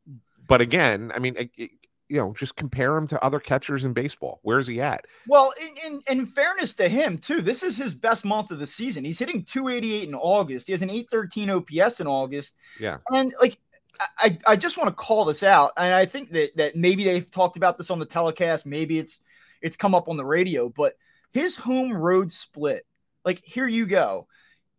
but 0.47 0.61
again 0.61 1.11
I 1.13 1.19
mean 1.19 1.35
it, 1.37 1.71
you 2.09 2.17
know, 2.17 2.33
just 2.37 2.55
compare 2.55 2.95
him 2.95 3.07
to 3.07 3.23
other 3.23 3.39
catchers 3.39 3.85
in 3.85 3.93
baseball. 3.93 4.39
Where's 4.43 4.67
he 4.67 4.79
at? 4.81 5.05
Well, 5.27 5.53
in, 5.59 5.93
in, 6.07 6.19
in, 6.19 6.25
fairness 6.25 6.73
to 6.75 6.87
him, 6.87 7.17
too, 7.17 7.41
this 7.41 7.63
is 7.63 7.77
his 7.77 7.93
best 7.93 8.23
month 8.23 8.51
of 8.51 8.59
the 8.59 8.67
season. 8.67 9.03
He's 9.03 9.19
hitting 9.19 9.43
288 9.43 10.07
in 10.07 10.15
August. 10.15 10.67
He 10.67 10.73
has 10.73 10.81
an 10.81 10.89
813 10.89 11.49
OPS 11.49 11.99
in 11.99 12.07
August. 12.07 12.55
Yeah. 12.79 12.97
And 13.11 13.33
like, 13.41 13.59
I, 14.19 14.37
I 14.45 14.55
just 14.55 14.77
want 14.77 14.89
to 14.89 14.95
call 14.95 15.25
this 15.25 15.43
out. 15.43 15.71
And 15.77 15.93
I 15.93 16.05
think 16.05 16.31
that 16.31 16.55
that 16.57 16.75
maybe 16.75 17.03
they've 17.03 17.29
talked 17.29 17.57
about 17.57 17.77
this 17.77 17.91
on 17.91 17.99
the 17.99 18.05
telecast. 18.05 18.65
Maybe 18.65 18.99
it's 18.99 19.19
it's 19.61 19.75
come 19.75 19.95
up 19.95 20.07
on 20.07 20.17
the 20.17 20.25
radio, 20.25 20.69
but 20.69 20.95
his 21.33 21.55
home 21.55 21.93
road 21.93 22.31
split, 22.31 22.85
like 23.25 23.41
here 23.43 23.67
you 23.67 23.85
go. 23.85 24.27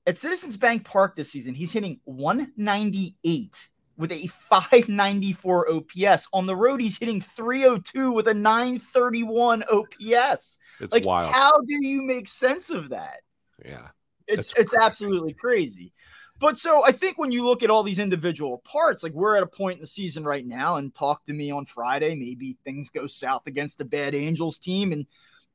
At 0.06 0.16
Citizens 0.16 0.56
Bank 0.56 0.84
Park 0.84 1.16
this 1.16 1.30
season, 1.30 1.54
he's 1.54 1.72
hitting 1.72 2.00
198 2.04 3.68
with 3.98 4.12
a 4.12 4.28
594 4.28 5.72
OPS. 5.72 6.28
On 6.32 6.46
the 6.46 6.56
road, 6.56 6.80
he's 6.80 6.96
hitting 6.96 7.20
302 7.20 8.12
with 8.12 8.28
a 8.28 8.34
931 8.34 9.64
OPS. 9.64 10.58
It's 10.80 10.92
like, 10.92 11.04
wild. 11.04 11.34
How 11.34 11.58
do 11.66 11.86
you 11.86 12.02
make 12.02 12.28
sense 12.28 12.70
of 12.70 12.90
that? 12.90 13.20
Yeah. 13.64 13.88
It's 14.28 14.52
it's 14.56 14.74
absolutely 14.74 15.32
crazy. 15.32 15.92
But 16.38 16.56
so 16.58 16.84
I 16.84 16.92
think 16.92 17.18
when 17.18 17.32
you 17.32 17.44
look 17.44 17.62
at 17.62 17.70
all 17.70 17.82
these 17.82 17.98
individual 17.98 18.58
parts, 18.58 19.02
like 19.02 19.12
we're 19.12 19.36
at 19.36 19.42
a 19.42 19.46
point 19.46 19.76
in 19.76 19.80
the 19.80 19.86
season 19.86 20.22
right 20.24 20.46
now, 20.46 20.76
and 20.76 20.94
talk 20.94 21.24
to 21.24 21.32
me 21.32 21.50
on 21.50 21.64
Friday. 21.66 22.14
Maybe 22.14 22.56
things 22.62 22.90
go 22.90 23.06
south 23.06 23.46
against 23.46 23.80
a 23.80 23.84
bad 23.84 24.14
Angels 24.14 24.58
team 24.58 24.92
and 24.92 25.06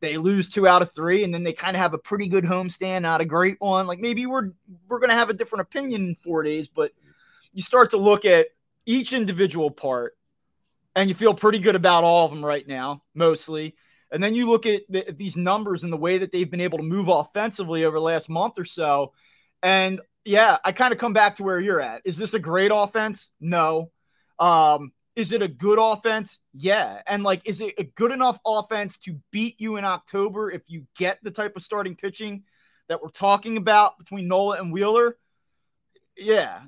they 0.01 0.17
lose 0.17 0.49
two 0.49 0.67
out 0.67 0.81
of 0.81 0.91
three, 0.91 1.23
and 1.23 1.33
then 1.33 1.43
they 1.43 1.53
kind 1.53 1.77
of 1.77 1.81
have 1.81 1.93
a 1.93 1.99
pretty 1.99 2.27
good 2.27 2.43
homestand, 2.43 3.03
not 3.03 3.21
a 3.21 3.25
great 3.25 3.55
one. 3.59 3.87
Like 3.87 3.99
maybe 3.99 4.25
we're 4.25 4.49
we're 4.89 4.99
gonna 4.99 5.13
have 5.13 5.29
a 5.29 5.33
different 5.33 5.61
opinion 5.61 6.09
in 6.09 6.15
four 6.15 6.43
days, 6.43 6.67
but 6.67 6.91
you 7.53 7.61
start 7.61 7.91
to 7.91 7.97
look 7.97 8.25
at 8.25 8.47
each 8.85 9.13
individual 9.13 9.71
part 9.71 10.17
and 10.95 11.09
you 11.09 11.15
feel 11.15 11.33
pretty 11.33 11.59
good 11.59 11.75
about 11.75 12.03
all 12.03 12.25
of 12.25 12.31
them 12.31 12.43
right 12.43 12.67
now, 12.67 13.03
mostly. 13.13 13.75
And 14.11 14.21
then 14.21 14.35
you 14.35 14.49
look 14.49 14.65
at, 14.65 14.83
the, 14.89 15.07
at 15.07 15.17
these 15.17 15.37
numbers 15.37 15.83
and 15.83 15.91
the 15.91 15.97
way 15.97 16.19
that 16.19 16.31
they've 16.31 16.49
been 16.49 16.61
able 16.61 16.77
to 16.79 16.83
move 16.83 17.07
offensively 17.07 17.85
over 17.85 17.97
the 17.97 18.03
last 18.03 18.29
month 18.29 18.59
or 18.59 18.65
so. 18.65 19.13
And 19.61 20.01
yeah, 20.25 20.57
I 20.63 20.71
kind 20.71 20.91
of 20.91 20.99
come 20.99 21.13
back 21.13 21.37
to 21.37 21.43
where 21.43 21.59
you're 21.59 21.81
at. 21.81 22.01
Is 22.05 22.17
this 22.17 22.33
a 22.33 22.39
great 22.39 22.71
offense? 22.73 23.29
No. 23.39 23.91
Um, 24.39 24.91
is 25.15 25.31
it 25.31 25.41
a 25.41 25.47
good 25.47 25.79
offense? 25.79 26.39
Yeah. 26.53 27.01
And 27.07 27.23
like, 27.23 27.47
is 27.47 27.61
it 27.61 27.73
a 27.77 27.83
good 27.83 28.11
enough 28.11 28.39
offense 28.45 28.97
to 28.99 29.19
beat 29.31 29.59
you 29.59 29.77
in 29.77 29.85
October 29.85 30.51
if 30.51 30.63
you 30.67 30.85
get 30.97 31.19
the 31.23 31.31
type 31.31 31.55
of 31.55 31.63
starting 31.63 31.95
pitching 31.95 32.43
that 32.89 33.01
we're 33.01 33.09
talking 33.09 33.57
about 33.57 33.97
between 33.97 34.27
Nola 34.27 34.59
and 34.59 34.71
Wheeler? 34.71 35.17
Yeah 36.15 36.61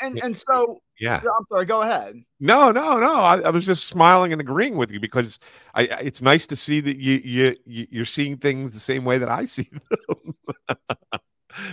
and 0.00 0.18
and 0.22 0.36
so 0.36 0.80
yeah. 0.98 1.16
I'm 1.16 1.44
sorry 1.50 1.64
go 1.66 1.82
ahead. 1.82 2.16
No 2.40 2.72
no 2.72 2.98
no 2.98 3.14
I, 3.16 3.40
I, 3.40 3.50
was 3.50 3.66
just 3.66 3.84
smiling 3.84 4.32
and 4.32 4.40
agreeing 4.40 4.76
with 4.76 4.90
you 4.90 5.00
because 5.00 5.38
I, 5.74 5.82
it's 5.82 6.22
nice 6.22 6.46
to 6.48 6.56
see 6.56 6.80
that 6.80 6.96
you 6.96 7.20
you 7.24 7.56
you're 7.64 8.04
seeing 8.04 8.38
things 8.38 8.72
the 8.72 8.80
same 8.80 9.04
way 9.04 9.18
that 9.18 9.28
i 9.28 9.44
see 9.44 9.68
them. 10.08 10.34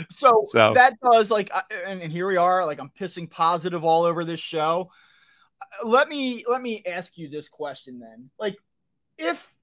So, 0.10 0.44
so, 0.46 0.74
that 0.74 0.98
does 1.04 1.30
like 1.30 1.52
and, 1.86 2.02
and 2.02 2.12
here 2.12 2.28
we 2.28 2.38
are 2.38 2.66
like 2.66 2.80
i'm 2.80 2.92
pissing 3.00 3.30
positive 3.30 3.84
all 3.84 4.04
over 4.04 4.24
this 4.24 4.40
show. 4.40 4.90
Uh, 5.62 5.88
let 5.88 6.10
me 6.10 6.44
let 6.48 6.62
me 6.62 6.84
ask 6.86 7.18
you 7.18 7.30
this 7.30 7.50
question 7.50 8.00
then. 8.00 8.30
Like 8.40 8.58
if 9.18 9.54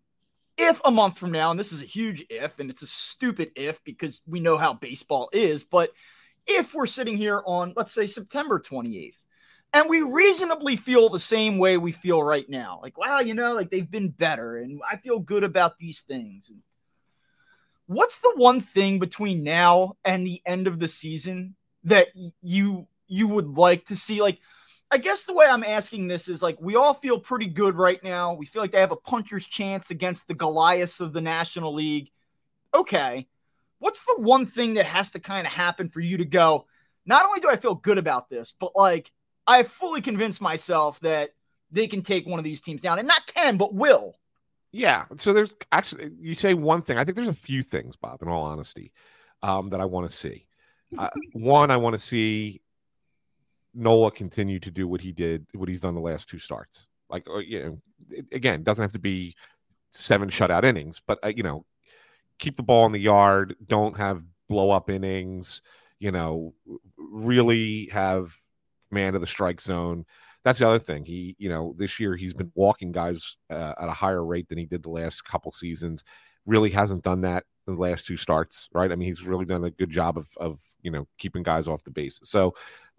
if 0.57 0.81
a 0.85 0.91
month 0.91 1.19
from 1.19 1.33
now 1.33 1.51
and 1.51 1.59
this 1.59 1.73
is 1.73 1.83
a 1.83 1.87
huge 1.87 2.25
if 2.29 2.59
and 2.59 2.71
it's 2.71 2.83
a 2.83 2.87
stupid 2.87 3.51
if 3.57 3.83
because 3.85 4.21
we 4.27 4.41
know 4.41 4.59
how 4.59 4.75
baseball 4.75 5.31
is 5.33 5.65
but 5.65 5.91
if 6.47 6.75
we're 6.75 6.87
sitting 6.87 7.17
here 7.17 7.43
on, 7.45 7.73
let's 7.77 7.93
say, 7.93 8.07
September 8.07 8.59
28th, 8.61 9.17
and 9.73 9.89
we 9.89 10.03
reasonably 10.03 10.77
feel 10.77 11.09
the 11.09 11.21
same 11.21 11.59
way 11.59 11.79
we 11.79 11.93
feel 11.93 12.23
right 12.23 12.49
now 12.49 12.81
like, 12.83 12.99
wow, 12.99 13.21
you 13.21 13.35
know, 13.35 13.55
like 13.55 13.71
they've 13.71 13.91
been 13.91 14.11
better, 14.11 14.57
and 14.57 14.81
I 14.91 14.97
feel 14.97 15.19
good 15.19 15.45
about 15.45 15.79
these 15.79 16.01
things. 16.03 16.51
What's 17.87 18.21
the 18.21 18.33
one 18.37 18.61
thing 18.61 18.99
between 18.99 19.43
now 19.43 19.97
and 20.05 20.27
the 20.27 20.41
end 20.47 20.67
of 20.67 20.79
the 20.79 20.89
season 20.89 21.57
that 21.85 22.09
you 22.43 22.87
you 23.07 23.29
would 23.29 23.57
like 23.59 23.87
to 23.87 23.97
see? 23.97 24.23
Like, 24.23 24.39
I 24.91 24.99
guess 24.99 25.25
the 25.25 25.35
way 25.35 25.47
I'm 25.47 25.65
asking 25.65 26.09
this 26.09 26.29
is 26.29 26.43
like 26.43 26.57
we 26.61 26.77
all 26.77 26.95
feel 26.95 27.19
pretty 27.19 27.47
good 27.47 27.77
right 27.77 28.03
now. 28.03 28.35
We 28.35 28.47
feel 28.47 28.63
like 28.63 28.73
they 28.73 28.81
have 28.81 28.93
a 28.93 28.97
puncher's 28.97 29.47
chance 29.47 29.91
against 29.91 30.27
the 30.29 30.35
Goliaths 30.35 31.01
of 31.01 31.13
the 31.13 31.21
National 31.21 31.75
League. 31.75 32.11
Okay 32.75 33.29
what's 33.81 34.03
the 34.03 34.17
one 34.19 34.47
thing 34.47 34.75
that 34.75 34.87
has 34.87 35.11
to 35.11 35.19
kind 35.21 35.47
of 35.47 35.53
happen 35.53 35.89
for 35.89 36.01
you 36.01 36.19
to 36.19 36.25
go, 36.25 36.67
not 37.05 37.27
only 37.27 37.41
do 37.41 37.49
I 37.49 37.57
feel 37.57 37.75
good 37.75 37.99
about 37.99 38.31
this, 38.31 38.53
but 38.53 38.73
like 38.77 39.11
I 39.47 39.65
fully 39.65 40.01
convinced 40.01 40.41
myself 40.41 41.01
that 41.01 41.31
they 41.73 41.89
can 41.89 42.03
take 42.03 42.27
one 42.27 42.39
of 42.39 42.45
these 42.45 42.61
teams 42.61 42.81
down 42.81 42.99
and 42.99 43.09
not 43.09 43.27
can, 43.27 43.57
but 43.57 43.75
will. 43.75 44.15
Yeah. 44.73 45.07
So 45.19 45.33
there's 45.33 45.53
actually, 45.73 46.13
you 46.21 46.35
say 46.35 46.55
one 46.55 46.83
thing. 46.83 46.99
I 46.99 47.05
think 47.05 47.17
there's 47.17 47.29
a 47.29 47.35
few 47.35 47.63
things, 47.63 47.97
Bob, 47.97 48.23
in 48.23 48.29
all 48.29 48.45
honesty, 48.45 48.93
um, 49.43 49.71
that 49.71 49.81
I 49.81 49.85
want 49.87 50.09
to 50.09 50.17
see. 50.17 50.47
uh, 50.97 51.09
one, 51.33 51.71
I 51.71 51.77
want 51.77 51.95
to 51.95 51.99
see 51.99 52.61
Nola 53.75 54.11
continue 54.11 54.61
to 54.61 54.71
do 54.71 54.87
what 54.87 55.01
he 55.01 55.13
did, 55.13 55.47
what 55.55 55.69
he's 55.69 55.81
done 55.81 55.95
the 55.95 56.01
last 56.01 56.29
two 56.29 56.39
starts. 56.39 56.87
Like, 57.09 57.27
uh, 57.29 57.39
you 57.39 57.63
know, 57.63 57.79
it, 58.11 58.27
again, 58.33 58.63
doesn't 58.63 58.83
have 58.83 58.93
to 58.93 58.99
be 58.99 59.35
seven 59.91 60.29
shutout 60.29 60.65
innings, 60.65 61.01
but 61.05 61.19
uh, 61.25 61.33
you 61.35 61.43
know, 61.43 61.65
keep 62.41 62.57
the 62.57 62.63
ball 62.63 62.87
in 62.87 62.93
the 62.93 62.99
yard. 62.99 63.55
Don't 63.69 63.97
have 63.97 64.25
blow 64.49 64.71
up 64.71 64.91
innings. 64.91 65.63
You 66.01 66.11
know, 66.11 66.55
really 66.97 67.87
have 67.93 68.35
man 68.91 69.15
of 69.15 69.21
the 69.21 69.27
strike 69.27 69.61
zone. 69.61 70.07
That's 70.43 70.59
the 70.59 70.67
other 70.67 70.79
thing. 70.79 71.05
He, 71.05 71.37
you 71.39 71.51
know, 71.51 71.75
this 71.77 72.01
year 72.01 72.17
he's 72.17 72.33
been 72.33 72.51
walking 72.55 72.93
guys 72.93 73.37
uh, 73.51 73.75
at 73.79 73.89
a 73.89 73.93
higher 73.93 74.25
rate 74.25 74.49
than 74.49 74.59
he 74.59 74.65
did 74.65 74.83
the 74.83 74.91
last 74.91 75.25
couple 75.25 75.53
seasons. 75.53 76.03
Really 76.47 76.71
hasn't 76.71 77.05
done 77.05 77.21
that 77.21 77.45
in 77.69 77.75
the 77.75 77.81
last 77.81 78.07
two 78.07 78.17
starts, 78.17 78.69
right? 78.73 78.91
I 78.91 78.97
mean, 78.97 79.07
he's 79.07 79.23
really 79.23 79.45
done 79.45 79.65
a 79.65 79.71
good 79.71 79.91
job 79.91 80.17
of, 80.17 80.29
of 80.39 80.59
you 80.81 80.91
know, 80.91 81.07
keeping 81.19 81.43
guys 81.43 81.69
off 81.69 81.85
the 81.85 81.91
base. 81.91 82.19
So 82.23 82.55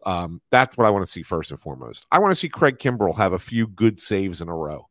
um, 0.06 0.40
that's 0.52 0.78
what 0.78 0.86
I 0.86 0.92
want 0.92 1.04
to 1.04 1.12
see 1.12 1.24
first 1.24 1.50
and 1.50 1.60
foremost. 1.60 2.06
I 2.12 2.20
want 2.20 2.32
to 2.32 2.36
see 2.36 2.48
Craig 2.48 2.78
Kimbrel 2.78 3.18
have 3.18 3.34
a 3.34 3.40
few 3.40 3.68
good 3.68 4.00
saves 4.00 4.42
in 4.42 4.48
a 4.48 4.56
row. 4.56 4.88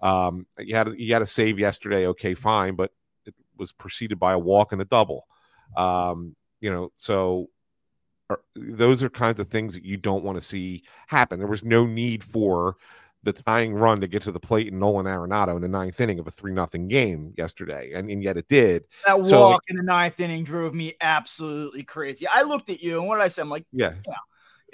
Um, 0.00 0.46
you 0.58 0.76
had 0.76 0.88
you 0.98 1.12
had 1.14 1.22
a 1.22 1.26
save 1.26 1.58
yesterday, 1.58 2.06
okay, 2.08 2.34
fine, 2.34 2.74
but 2.74 2.92
was 3.56 3.72
preceded 3.72 4.18
by 4.18 4.32
a 4.32 4.38
walk 4.38 4.72
and 4.72 4.80
a 4.80 4.84
double. 4.84 5.26
Um, 5.76 6.36
you 6.60 6.70
know, 6.70 6.92
so 6.96 7.48
are, 8.30 8.40
those 8.56 9.02
are 9.02 9.10
kinds 9.10 9.40
of 9.40 9.48
things 9.48 9.74
that 9.74 9.84
you 9.84 9.96
don't 9.96 10.24
want 10.24 10.36
to 10.36 10.44
see 10.44 10.82
happen. 11.06 11.38
There 11.38 11.48
was 11.48 11.64
no 11.64 11.86
need 11.86 12.24
for 12.24 12.76
the 13.22 13.32
tying 13.32 13.74
run 13.74 14.00
to 14.02 14.06
get 14.06 14.22
to 14.22 14.32
the 14.32 14.40
plate 14.40 14.68
in 14.68 14.78
Nolan 14.78 15.06
Arenado 15.06 15.56
in 15.56 15.62
the 15.62 15.68
ninth 15.68 16.00
inning 16.00 16.18
of 16.18 16.26
a 16.26 16.30
three 16.30 16.52
nothing 16.52 16.88
game 16.88 17.32
yesterday, 17.36 17.92
and, 17.94 18.10
and 18.10 18.22
yet 18.22 18.36
it 18.36 18.48
did. 18.48 18.84
That 19.06 19.24
so, 19.24 19.58
in 19.68 19.76
the 19.76 19.82
ninth 19.82 20.20
inning 20.20 20.44
drove 20.44 20.74
me 20.74 20.94
absolutely 21.00 21.82
crazy. 21.82 22.26
I 22.32 22.42
looked 22.42 22.70
at 22.70 22.82
you 22.82 22.98
and 22.98 23.08
what 23.08 23.16
did 23.16 23.24
I 23.24 23.28
say? 23.28 23.42
I'm 23.42 23.48
like, 23.48 23.64
yeah, 23.72 23.94
yeah. 24.06 24.14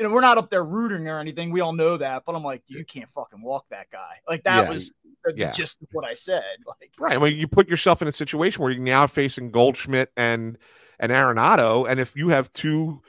You 0.01 0.09
know, 0.09 0.15
we're 0.15 0.23
not 0.23 0.39
up 0.39 0.49
there 0.49 0.65
rooting 0.65 1.09
or 1.09 1.19
anything. 1.19 1.51
We 1.51 1.61
all 1.61 1.75
know 1.75 1.99
that, 1.99 2.23
but 2.25 2.35
I'm 2.35 2.43
like, 2.43 2.63
you 2.69 2.87
can't 2.87 3.11
fucking 3.11 3.43
walk 3.43 3.67
that 3.69 3.91
guy. 3.91 4.15
Like 4.27 4.45
that 4.45 4.65
yeah, 4.65 4.71
was 4.71 4.93
yeah. 5.37 5.51
of 5.51 5.89
what 5.93 6.07
I 6.07 6.15
said. 6.15 6.43
Like, 6.67 6.91
right. 6.99 7.17
I 7.17 7.19
mean, 7.19 7.37
you 7.37 7.47
put 7.47 7.69
yourself 7.69 8.01
in 8.01 8.09
a 8.09 8.13
situation 8.13 8.63
where 8.63 8.73
you're 8.73 8.83
now 8.83 9.07
facing 9.07 9.51
Goldschmidt 9.51 10.11
and 10.17 10.57
and 10.99 11.13
Arenado, 11.13 11.87
and 11.87 12.01
if 12.01 12.17
you 12.17 12.31
have 12.31 12.51
two 12.55 13.03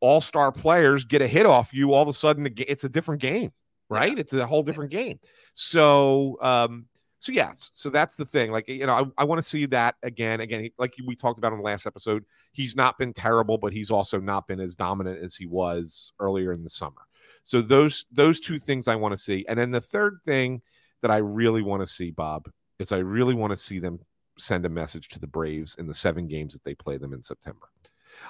all-star 0.00 0.50
players 0.50 1.04
get 1.04 1.22
a 1.22 1.28
hit 1.28 1.46
off 1.46 1.72
you, 1.72 1.94
all 1.94 2.02
of 2.02 2.08
a 2.08 2.12
sudden 2.12 2.52
it's 2.56 2.82
a 2.82 2.88
different 2.88 3.22
game, 3.22 3.52
right? 3.88 4.14
Yeah. 4.14 4.20
It's 4.20 4.32
a 4.32 4.44
whole 4.44 4.64
different 4.64 4.90
game. 4.90 5.20
So, 5.54 6.38
um, 6.40 6.86
so 7.22 7.30
yes, 7.30 7.70
so 7.72 7.88
that's 7.88 8.16
the 8.16 8.24
thing. 8.24 8.50
Like 8.50 8.66
you 8.66 8.84
know, 8.84 9.12
I, 9.16 9.22
I 9.22 9.24
want 9.24 9.38
to 9.38 9.48
see 9.48 9.64
that 9.66 9.94
again. 10.02 10.40
Again, 10.40 10.68
like 10.76 10.94
we 11.06 11.14
talked 11.14 11.38
about 11.38 11.52
in 11.52 11.58
the 11.58 11.64
last 11.64 11.86
episode, 11.86 12.24
he's 12.50 12.74
not 12.74 12.98
been 12.98 13.12
terrible, 13.12 13.58
but 13.58 13.72
he's 13.72 13.92
also 13.92 14.18
not 14.18 14.48
been 14.48 14.58
as 14.58 14.74
dominant 14.74 15.22
as 15.22 15.36
he 15.36 15.46
was 15.46 16.12
earlier 16.18 16.52
in 16.52 16.64
the 16.64 16.68
summer. 16.68 17.02
So 17.44 17.62
those 17.62 18.06
those 18.10 18.40
two 18.40 18.58
things 18.58 18.88
I 18.88 18.96
want 18.96 19.12
to 19.12 19.16
see, 19.16 19.44
and 19.48 19.56
then 19.56 19.70
the 19.70 19.80
third 19.80 20.18
thing 20.26 20.62
that 21.00 21.12
I 21.12 21.18
really 21.18 21.62
want 21.62 21.80
to 21.80 21.86
see, 21.86 22.10
Bob, 22.10 22.50
is 22.80 22.90
I 22.90 22.98
really 22.98 23.34
want 23.34 23.52
to 23.52 23.56
see 23.56 23.78
them 23.78 24.00
send 24.36 24.66
a 24.66 24.68
message 24.68 25.06
to 25.10 25.20
the 25.20 25.28
Braves 25.28 25.76
in 25.76 25.86
the 25.86 25.94
seven 25.94 26.26
games 26.26 26.54
that 26.54 26.64
they 26.64 26.74
play 26.74 26.96
them 26.96 27.12
in 27.12 27.22
September. 27.22 27.68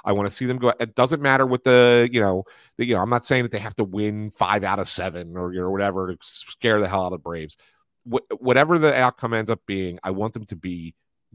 I 0.05 0.12
want 0.12 0.28
to 0.28 0.34
see 0.34 0.45
them 0.45 0.59
go. 0.59 0.74
It 0.78 0.95
doesn't 0.95 1.22
matter 1.22 1.47
what 1.47 1.64
the 1.64 2.11
you 2.12 2.20
know, 2.20 2.45
the, 2.76 2.84
you 2.84 2.95
know. 2.95 3.01
I'm 3.01 3.09
not 3.09 3.24
saying 3.24 3.45
that 3.45 3.53
they 3.53 3.59
have 3.59 3.76
to 3.76 3.84
win 3.84 4.32
five 4.32 4.64
out 4.64 4.80
of 4.80 4.86
seven 4.86 5.34
or 5.34 5.55
you 5.55 5.61
know 5.61 5.70
whatever 5.70 6.12
to 6.12 6.18
scare 6.20 6.78
the 6.78 6.88
hell 6.88 7.07
out 7.07 7.14
of 7.14 7.22
Braves. 7.22 7.57
Wh- 8.11 8.40
whatever 8.40 8.78
the 8.78 8.94
outcome 8.94 9.34
ends 9.34 9.50
up 9.50 9.61
being, 9.66 9.98
I 10.03 10.11
want 10.11 10.34
them 10.34 10.46
to 10.46 10.57
be 10.57 10.94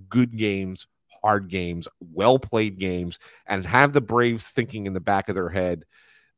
good 0.10 0.36
games, 0.36 0.88
hard 1.22 1.50
games, 1.50 1.88
well 2.00 2.40
played 2.40 2.78
games, 2.78 3.20
and 3.46 3.66
have 3.66 3.94
the 3.94 4.02
Braves 4.02 4.50
thinking 4.50 4.86
in 4.86 4.94
the 4.94 5.00
back 5.00 5.30
of 5.30 5.36
their 5.36 5.50
head, 5.50 5.84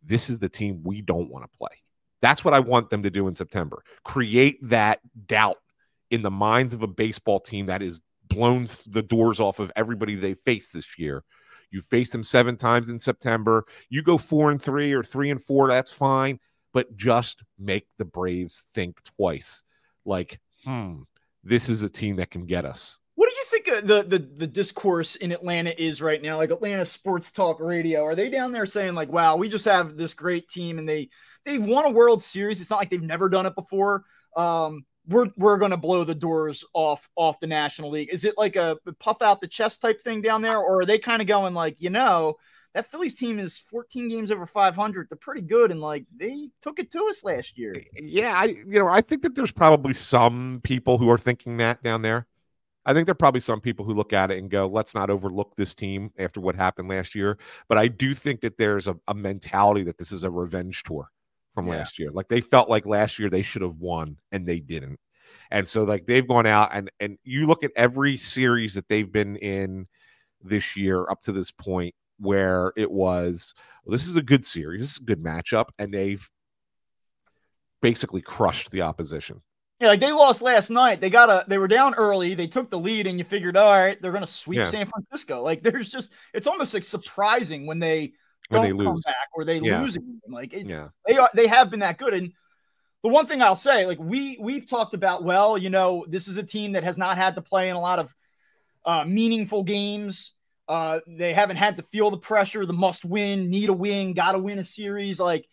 this 0.04 0.30
is 0.30 0.40
the 0.40 0.50
team 0.50 0.82
we 0.84 1.02
don't 1.02 1.30
want 1.30 1.44
to 1.44 1.58
play. 1.58 1.82
That's 2.22 2.44
what 2.44 2.54
I 2.54 2.60
want 2.60 2.90
them 2.90 3.04
to 3.04 3.10
do 3.10 3.28
in 3.28 3.36
September. 3.36 3.84
Create 4.04 4.58
that 4.64 5.00
doubt 5.28 5.58
in 6.12 6.22
the 6.22 6.32
minds 6.32 6.74
of 6.74 6.84
a 6.84 6.88
baseball 6.88 7.40
team 7.40 7.68
that 7.68 7.82
is 7.82 8.02
blown 8.28 8.68
the 8.88 9.02
doors 9.02 9.40
off 9.40 9.60
of 9.60 9.72
everybody 9.76 10.16
they 10.16 10.34
face 10.34 10.72
this 10.72 10.98
year. 10.98 11.24
You 11.72 11.82
face 11.82 12.12
them 12.12 12.24
seven 12.24 12.58
times 12.58 12.90
in 12.90 13.00
September. 13.00 13.66
You 13.90 14.02
go 14.02 14.18
four 14.18 14.52
and 14.52 14.62
three 14.62 14.94
or 14.94 15.04
three 15.04 15.30
and 15.30 15.42
four, 15.42 15.68
that's 15.68 15.92
fine. 15.92 16.40
But 16.74 16.96
just 16.96 17.44
make 17.58 17.88
the 17.98 18.06
Braves 18.06 18.66
think 18.74 19.02
twice. 19.04 19.64
Like, 20.06 20.39
hmm, 20.66 21.02
this 21.43 21.70
is 21.70 21.84
a 21.84 21.89
team 21.89 22.18
that 22.18 22.32
can 22.32 22.45
get 22.45 22.66
us. 22.66 23.00
What 23.16 23.30
do 23.30 23.36
you 23.36 23.45
think 23.45 23.88
the, 23.88 24.04
the 24.04 24.30
the 24.38 24.47
discourse 24.47 25.18
in 25.18 25.34
Atlanta 25.34 25.74
is 25.78 26.02
right 26.02 26.22
now? 26.22 26.38
Like 26.38 26.52
Atlanta 26.52 26.86
Sports 26.86 27.32
Talk 27.32 27.60
Radio, 27.60 28.04
are 28.06 28.16
they 28.16 28.30
down 28.30 28.54
there 28.54 28.66
saying 28.66 28.95
like, 28.95 29.12
"Wow, 29.12 29.36
we 29.36 29.50
just 29.50 29.66
have 29.66 29.97
this 29.97 30.14
great 30.14 30.47
team 30.47 30.80
and 30.80 30.88
they 30.88 31.10
they've 31.43 31.64
won 31.64 31.86
a 31.86 31.91
World 31.91 32.22
Series. 32.22 32.62
It's 32.62 32.70
not 32.70 32.80
like 32.80 32.89
they've 32.89 33.02
never 33.02 33.28
done 33.28 33.45
it 33.45 33.56
before. 33.56 34.06
Um, 34.38 34.86
we're 35.06 35.28
we're 35.36 35.58
going 35.58 35.72
to 35.72 35.78
blow 35.78 36.04
the 36.04 36.16
doors 36.16 36.64
off 36.74 37.10
off 37.16 37.39
the 37.39 37.47
National 37.47 37.89
League. 37.89 38.14
Is 38.14 38.24
it 38.24 38.38
like 38.38 38.56
a 38.56 38.78
puff 39.00 39.22
out 39.22 39.41
the 39.41 39.47
chest 39.47 39.82
type 39.82 40.02
thing 40.02 40.22
down 40.22 40.41
there, 40.41 40.58
or 40.58 40.82
are 40.82 40.86
they 40.86 41.00
kind 41.00 41.22
of 41.22 41.28
going 41.28 41.54
like, 41.54 41.82
you 41.82 41.89
know, 41.89 42.36
that 42.74 42.92
Phillies 42.92 43.16
team 43.16 43.40
is 43.40 43.58
14 43.58 44.08
games 44.08 44.32
over 44.32 44.46
500. 44.46 45.08
They're 45.10 45.18
pretty 45.18 45.42
good, 45.42 45.72
and 45.72 45.82
like 45.82 46.06
they 46.16 46.50
took 46.62 46.80
it 46.80 46.92
to 46.92 47.08
us 47.08 47.24
last 47.24 47.58
year. 47.58 47.82
Yeah, 47.96 48.34
I 48.36 48.46
you 48.46 48.80
know 48.80 48.88
I 48.88 49.02
think 49.02 49.24
that 49.24 49.36
there's 49.36 49.52
probably 49.52 49.94
some 49.94 50.62
people 50.64 50.98
who 50.98 51.10
are 51.10 51.18
thinking 51.18 51.58
that 51.58 51.82
down 51.84 52.02
there. 52.02 52.28
I 52.86 52.94
think 52.94 53.06
there 53.06 53.12
are 53.12 53.16
probably 53.16 53.42
some 53.42 53.62
people 53.62 53.86
who 53.86 53.94
look 53.94 54.14
at 54.14 54.32
it 54.32 54.40
and 54.40 54.50
go, 54.50 54.66
let's 54.66 54.96
not 54.96 55.10
overlook 55.10 55.56
this 55.56 55.76
team 55.76 56.12
after 56.18 56.40
what 56.40 56.56
happened 56.56 56.90
last 56.90 57.14
year. 57.14 57.38
But 57.68 57.78
I 57.78 57.88
do 57.88 58.14
think 58.16 58.42
that 58.42 58.58
there's 58.58 58.88
a, 58.88 58.96
a 59.08 59.14
mentality 59.14 59.84
that 59.84 59.98
this 59.98 60.12
is 60.12 60.24
a 60.24 60.32
revenge 60.32 60.84
tour 60.84 61.12
from 61.54 61.68
yeah. 61.68 61.76
last 61.78 62.00
year. 62.00 62.10
Like 62.12 62.30
they 62.30 62.42
felt 62.42 62.70
like 62.70 62.86
last 62.86 63.20
year 63.20 63.30
they 63.30 63.42
should 63.42 63.62
have 63.62 63.78
won 63.78 64.18
and 64.32 64.48
they 64.48 64.60
didn't. 64.60 65.00
And 65.52 65.68
so 65.68 65.84
like 65.84 66.06
they've 66.06 66.28
gone 66.28 66.46
out 66.46 66.70
and 66.74 66.90
and 67.00 67.18
you 67.24 67.48
look 67.48 67.64
at 67.64 67.72
every 67.76 68.18
series 68.18 68.76
that 68.76 68.88
they've 68.88 69.12
been 69.12 69.36
in 69.36 69.88
this 70.42 70.76
year 70.76 71.06
up 71.10 71.22
to 71.24 71.32
this 71.32 71.52
point 71.52 71.94
where 72.20 72.74
it 72.76 72.92
was 72.92 73.54
well, 73.86 73.92
this 73.92 74.08
is 74.08 74.16
a 74.16 74.22
good 74.22 74.46
series, 74.46 74.82
this 74.82 74.92
is 74.92 75.02
a 75.02 75.04
good 75.04 75.24
matchup, 75.24 75.70
and 75.80 75.94
they've 75.94 76.30
basically 77.82 78.22
crushed 78.22 78.72
the 78.72 78.82
opposition. 78.82 79.42
Yeah, 79.80 79.88
like 79.88 80.02
they 80.02 80.12
lost 80.12 80.42
last 80.42 80.70
night. 80.70 81.00
They 81.00 81.10
got 81.10 81.30
a 81.30 81.46
they 81.48 81.58
were 81.58 81.68
down 81.68 81.96
early. 81.96 82.34
They 82.34 82.48
took 82.48 82.70
the 82.70 82.80
lead, 82.80 83.08
and 83.08 83.18
you 83.18 83.24
figured, 83.24 83.56
all 83.56 83.72
right, 83.72 84.00
they're 84.02 84.12
gonna 84.12 84.28
sweep 84.28 84.60
yeah. 84.60 84.68
San 84.68 84.88
Francisco. 84.88 85.42
Like 85.42 85.64
there's 85.64 85.90
just 85.90 86.12
it's 86.34 86.48
almost 86.48 86.74
like 86.74 86.84
surprising 86.84 87.66
when 87.66 87.80
they 87.80 88.14
when 88.50 88.64
they 88.64 88.84
come 88.84 89.00
back 89.06 89.30
or 89.34 89.46
they 89.46 89.60
yeah. 89.60 89.82
lose. 89.82 89.98
Like 90.28 90.54
it, 90.54 90.68
yeah. 90.68 90.90
they 91.08 91.18
are 91.18 91.30
they 91.34 91.48
have 91.48 91.70
been 91.70 91.80
that 91.80 91.98
good. 91.98 92.14
And 92.14 92.34
the 93.04 93.10
one 93.10 93.26
thing 93.26 93.42
I'll 93.42 93.56
say, 93.56 93.86
like 93.86 94.00
we 94.00 94.38
we've 94.42 94.70
talked 94.70 94.94
about, 94.94 95.24
well, 95.24 95.58
you 95.58 95.70
know, 95.70 96.06
this 96.10 96.28
is 96.28 96.38
a 96.38 96.44
team 96.44 96.74
that 96.74 96.84
has 96.84 96.98
not 96.98 97.18
had 97.18 97.36
to 97.36 97.42
play 97.42 97.70
in 97.70 97.78
a 97.78 97.82
lot 97.82 98.00
of 98.00 98.14
uh, 98.86 99.06
meaningful 99.06 99.64
games. 99.64 100.34
Uh, 100.70 101.00
they 101.08 101.34
haven't 101.34 101.58
had 101.58 101.78
to 101.78 101.84
feel 101.84 102.12
the 102.12 102.18
pressure, 102.18 102.64
the 102.64 102.74
must 102.74 103.04
win, 103.04 103.50
need 103.50 103.70
a 103.70 103.74
win, 103.74 104.14
got 104.14 104.34
to 104.34 104.40
win 104.40 104.60
a 104.60 104.64
series. 104.64 105.20
Like, 105.20 105.50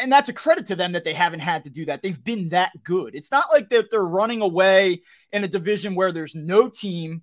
and 0.00 0.10
that's 0.10 0.28
a 0.28 0.32
credit 0.32 0.66
to 0.66 0.76
them 0.76 0.92
that 0.92 1.02
they 1.02 1.14
haven't 1.14 1.40
had 1.40 1.64
to 1.64 1.70
do 1.70 1.86
that. 1.86 2.00
They've 2.00 2.22
been 2.22 2.50
that 2.50 2.70
good. 2.84 3.16
It's 3.16 3.32
not 3.32 3.46
like 3.52 3.70
that 3.70 3.90
they're 3.90 4.04
running 4.04 4.40
away 4.40 5.02
in 5.32 5.42
a 5.42 5.48
division 5.48 5.96
where 5.96 6.12
there's 6.12 6.36
no 6.36 6.68
team 6.68 7.22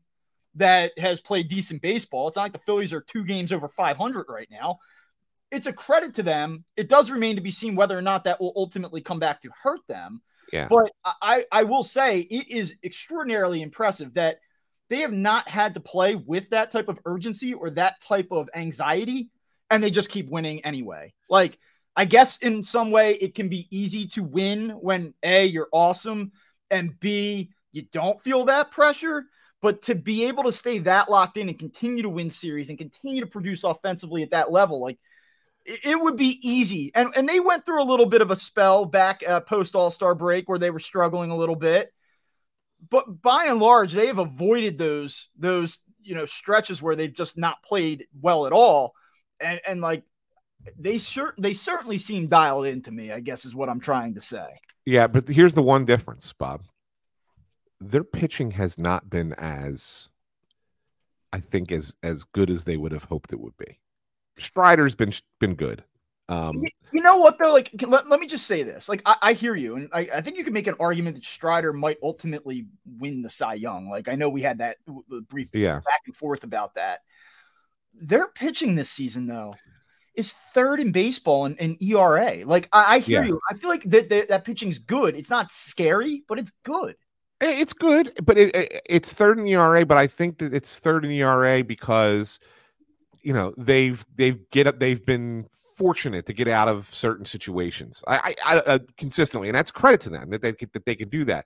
that 0.55 0.91
has 0.99 1.21
played 1.21 1.47
decent 1.47 1.81
baseball. 1.81 2.27
It's 2.27 2.35
not 2.35 2.43
like 2.43 2.51
the 2.51 2.59
Phillies 2.59 2.91
are 2.91 3.01
two 3.01 3.23
games 3.23 3.53
over 3.53 3.69
500 3.69 4.25
right 4.27 4.49
now. 4.51 4.79
It's 5.49 5.67
a 5.67 5.71
credit 5.73 6.15
to 6.15 6.23
them. 6.23 6.65
It 6.75 6.89
does 6.89 7.09
remain 7.09 7.37
to 7.37 7.41
be 7.41 7.51
seen 7.51 7.75
whether 7.75 7.97
or 7.97 8.01
not 8.01 8.25
that 8.25 8.41
will 8.41 8.51
ultimately 8.57 8.99
come 8.99 9.19
back 9.19 9.39
to 9.41 9.49
hurt 9.63 9.79
them. 9.87 10.21
Yeah. 10.51 10.67
But 10.69 10.91
I, 11.21 11.45
I 11.51 11.63
will 11.63 11.83
say 11.83 12.19
it 12.19 12.49
is 12.49 12.75
extraordinarily 12.83 13.61
impressive 13.61 14.13
that 14.15 14.39
they 14.89 14.99
have 14.99 15.13
not 15.13 15.49
had 15.49 15.73
to 15.73 15.79
play 15.79 16.15
with 16.15 16.49
that 16.51 16.71
type 16.71 16.87
of 16.87 16.99
urgency 17.05 17.53
or 17.53 17.69
that 17.71 18.01
type 18.01 18.27
of 18.31 18.49
anxiety, 18.55 19.29
and 19.69 19.83
they 19.83 19.91
just 19.91 20.09
keep 20.09 20.29
winning 20.29 20.63
anyway. 20.63 21.13
Like, 21.29 21.57
I 21.95 22.05
guess 22.05 22.37
in 22.37 22.63
some 22.63 22.91
way 22.91 23.15
it 23.15 23.35
can 23.35 23.49
be 23.49 23.67
easy 23.71 24.07
to 24.09 24.23
win 24.23 24.69
when 24.69 25.13
A, 25.23 25.45
you're 25.45 25.69
awesome, 25.71 26.31
and 26.69 26.97
B, 26.99 27.51
you 27.71 27.83
don't 27.91 28.21
feel 28.21 28.45
that 28.45 28.71
pressure. 28.71 29.25
But 29.61 29.81
to 29.83 29.95
be 29.95 30.25
able 30.25 30.43
to 30.43 30.51
stay 30.51 30.77
that 30.79 31.09
locked 31.09 31.37
in 31.37 31.49
and 31.49 31.57
continue 31.57 32.03
to 32.03 32.09
win 32.09 32.29
series 32.29 32.69
and 32.69 32.77
continue 32.77 33.21
to 33.21 33.27
produce 33.27 33.63
offensively 33.63 34.21
at 34.21 34.29
that 34.29 34.51
level, 34.51 34.79
like 34.79 34.99
it, 35.65 35.99
would 35.99 36.15
be 36.15 36.39
easy. 36.47 36.91
And 36.95 37.11
and 37.17 37.27
they 37.27 37.39
went 37.39 37.65
through 37.65 37.81
a 37.81 37.85
little 37.85 38.05
bit 38.05 38.21
of 38.21 38.31
a 38.31 38.35
spell 38.35 38.85
back 38.85 39.21
uh, 39.27 39.41
post 39.41 39.75
All 39.75 39.91
Star 39.91 40.15
break 40.15 40.47
where 40.47 40.59
they 40.59 40.69
were 40.69 40.79
struggling 40.79 41.31
a 41.31 41.35
little 41.35 41.55
bit. 41.55 41.91
But 42.89 43.21
by 43.21 43.45
and 43.47 43.59
large, 43.59 43.93
they 43.93 44.07
have 44.07 44.19
avoided 44.19 44.77
those 44.77 45.29
those 45.37 45.79
you 46.01 46.15
know 46.15 46.25
stretches 46.25 46.81
where 46.81 46.95
they've 46.95 47.13
just 47.13 47.37
not 47.37 47.63
played 47.63 48.05
well 48.21 48.45
at 48.45 48.53
all. 48.53 48.93
And 49.39 49.59
and 49.67 49.81
like 49.81 50.03
they 50.77 50.97
sure 50.97 51.33
they 51.37 51.53
certainly 51.53 51.97
seem 51.97 52.27
dialed 52.27 52.65
in 52.65 52.81
to 52.83 52.91
me. 52.91 53.11
I 53.11 53.19
guess 53.19 53.45
is 53.45 53.55
what 53.55 53.69
I'm 53.69 53.79
trying 53.79 54.15
to 54.15 54.21
say. 54.21 54.47
Yeah, 54.85 55.07
but 55.07 55.27
here's 55.27 55.53
the 55.53 55.63
one 55.63 55.85
difference, 55.85 56.31
Bob 56.33 56.61
their 57.79 58.03
pitching 58.03 58.51
has 58.51 58.77
not 58.77 59.09
been 59.09 59.33
as 59.33 60.09
I 61.31 61.39
think 61.39 61.71
as 61.71 61.95
as 62.01 62.23
good 62.23 62.49
as 62.49 62.63
they 62.63 62.77
would 62.77 62.91
have 62.91 63.05
hoped 63.05 63.33
it 63.33 63.39
would 63.39 63.57
be. 63.57 63.79
Strider's 64.37 64.95
been 64.95 65.13
been 65.39 65.55
good. 65.55 65.83
Um, 66.29 66.63
you 66.91 67.01
know 67.01 67.17
what 67.17 67.37
though? 67.37 67.53
Like, 67.53 67.69
let, 67.81 68.09
let 68.09 68.19
me 68.19 68.27
just 68.27 68.47
say 68.47 68.63
this. 68.63 68.89
Like, 68.89 69.01
I, 69.05 69.15
I 69.21 69.33
hear 69.33 69.55
you, 69.55 69.75
and 69.77 69.89
I, 69.93 70.09
I, 70.13 70.21
think 70.21 70.37
you 70.37 70.43
can 70.43 70.53
make 70.53 70.67
an 70.67 70.75
argument 70.79 71.15
that 71.15 71.23
Strider 71.23 71.71
might 71.71 71.97
ultimately 72.03 72.65
win 72.85 73.21
the 73.21 73.29
Cy 73.29 73.53
Young. 73.53 73.89
Like, 73.89 74.09
I 74.09 74.15
know 74.15 74.27
we 74.27 74.41
had 74.41 74.57
that 74.57 74.77
brief 75.29 75.49
yeah. 75.53 75.75
back 75.75 76.01
and 76.05 76.15
forth 76.15 76.43
about 76.43 76.75
that. 76.75 76.99
Their 77.93 78.27
pitching 78.27 78.75
this 78.75 78.89
season, 78.89 79.25
though, 79.25 79.55
is 80.15 80.33
third 80.33 80.81
in 80.81 80.91
baseball 80.91 81.45
in, 81.45 81.55
in 81.55 81.77
ERA. 81.81 82.43
Like, 82.43 82.67
I, 82.73 82.95
I 82.95 82.99
hear 82.99 83.21
yeah. 83.21 83.29
you. 83.29 83.39
I 83.49 83.53
feel 83.55 83.69
like 83.69 83.83
that, 83.83 84.09
that 84.09 84.27
that 84.27 84.43
pitching's 84.43 84.79
good. 84.79 85.15
It's 85.15 85.29
not 85.29 85.49
scary, 85.49 86.23
but 86.27 86.39
it's 86.39 86.51
good. 86.63 86.95
It's 87.39 87.73
good, 87.73 88.13
but 88.23 88.37
it, 88.37 88.53
it, 88.55 88.81
it's 88.89 89.13
third 89.13 89.39
in 89.39 89.47
ERA. 89.47 89.85
But 89.85 89.97
I 89.97 90.07
think 90.07 90.39
that 90.39 90.53
it's 90.53 90.79
third 90.79 91.05
in 91.05 91.11
ERA 91.11 91.63
because 91.63 92.39
you 93.21 93.31
know 93.31 93.53
they've 93.57 94.03
they've 94.15 94.39
get 94.49 94.67
up 94.67 94.79
they've 94.79 95.05
been 95.05 95.45
fortunate 95.77 96.25
to 96.25 96.33
get 96.33 96.47
out 96.47 96.67
of 96.67 96.91
certain 96.93 97.25
situations. 97.25 98.03
I, 98.07 98.35
I, 98.45 98.55
I 98.55 98.57
uh, 98.59 98.79
consistently, 98.97 99.47
and 99.47 99.55
that's 99.55 99.71
credit 99.71 100.01
to 100.01 100.09
them 100.09 100.31
that 100.31 100.41
they 100.41 100.51
that 100.51 100.85
they 100.85 100.95
can 100.95 101.09
do 101.09 101.23
that. 101.25 101.45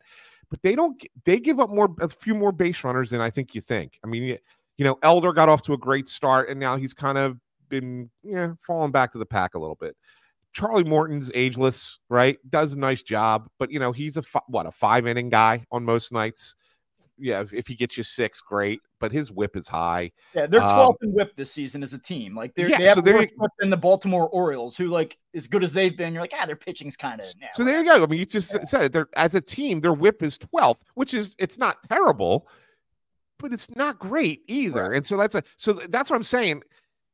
But 0.50 0.62
they 0.62 0.76
don't. 0.76 1.02
They 1.26 1.40
give 1.40 1.60
up 1.60 1.70
more, 1.70 1.94
a 2.00 2.08
few 2.08 2.34
more 2.34 2.52
base 2.52 2.84
runners 2.84 3.10
than 3.10 3.22
I 3.22 3.30
think 3.30 3.54
you 3.54 3.62
think. 3.62 4.00
I 4.04 4.08
mean, 4.08 4.38
you 4.78 4.86
know, 4.86 4.98
Elder 5.04 5.34
got 5.34 5.50
off 5.50 5.62
to 5.64 5.74
a 5.74 5.78
great 5.78 6.08
start, 6.08 6.50
and 6.50 6.60
now 6.60 6.78
he's 6.78 6.94
kind 6.94 7.18
of 7.18 7.38
been 7.70 8.10
yeah 8.24 8.54
falling 8.62 8.92
back 8.92 9.12
to 9.12 9.18
the 9.18 9.26
pack 9.26 9.56
a 9.56 9.60
little 9.60 9.78
bit. 9.80 9.96
Charlie 10.54 10.84
Morton's 10.84 11.32
ageless, 11.34 12.00
right? 12.10 12.38
Does 12.50 12.74
a 12.74 12.80
nice 12.80 13.04
job, 13.04 13.50
but 13.60 13.72
you 13.72 13.80
know 13.80 13.92
he's 13.92 14.18
a 14.18 14.24
what 14.48 14.66
a 14.66 14.72
five 14.72 15.08
inning 15.08 15.30
guy 15.30 15.66
on 15.72 15.84
most 15.84 16.12
nights 16.12 16.56
yeah, 17.22 17.44
if, 17.52 17.68
he 17.68 17.76
gets 17.76 17.98
you 17.98 18.04
six, 18.04 18.42
great. 18.42 18.82
But 19.00 19.12
his 19.12 19.32
whip 19.32 19.56
is 19.56 19.68
high. 19.68 20.12
Yeah, 20.34 20.48
they're 20.48 20.62
12th 20.62 20.90
um, 20.90 20.96
in 21.02 21.14
whip 21.14 21.36
this 21.36 21.52
season 21.52 21.84
as 21.84 21.94
a 21.94 21.98
team. 21.98 22.36
Like 22.36 22.54
they're, 22.56 22.70
yeah, 22.70 22.78
they 22.78 22.86
have 22.86 22.96
so 22.96 23.02
more 23.02 23.28
whip 23.38 23.52
than 23.60 23.70
the 23.70 23.78
Baltimore 23.78 24.28
Orioles, 24.30 24.76
who 24.76 24.88
like 24.88 25.18
as 25.34 25.48
good 25.48 25.64
as 25.64 25.74
they've 25.74 25.96
been. 25.96 26.14
You're 26.14 26.22
like, 26.22 26.34
ah, 26.38 26.46
their 26.46 26.56
pitching's 26.56 26.98
kind 26.98 27.22
of. 27.22 27.28
so 27.54 27.64
there 27.64 27.80
you 27.80 27.86
go. 27.86 28.04
I 28.04 28.06
mean, 28.06 28.20
you 28.20 28.26
just 28.26 28.54
yeah. 28.54 28.64
said 28.64 28.84
it. 28.84 28.92
They're 28.92 29.08
as 29.16 29.36
a 29.36 29.42
team, 29.42 29.80
their 29.80 29.94
whip 29.94 30.22
is 30.24 30.38
12th, 30.38 30.82
which 30.96 31.14
is 31.14 31.36
it's 31.40 31.58
not 31.58 31.78
terrible, 31.84 32.48
but 33.40 33.54
it's 33.54 33.76
not 33.76 34.00
great 34.00 34.42
either. 34.48 34.90
Right. 34.90 34.98
And 34.98 35.06
so 35.06 35.18
that's 35.18 35.36
a 35.36 35.44
so 35.58 35.74
that's 35.74 36.10
what 36.10 36.18
I'm 36.18 36.24
saying. 36.24 36.64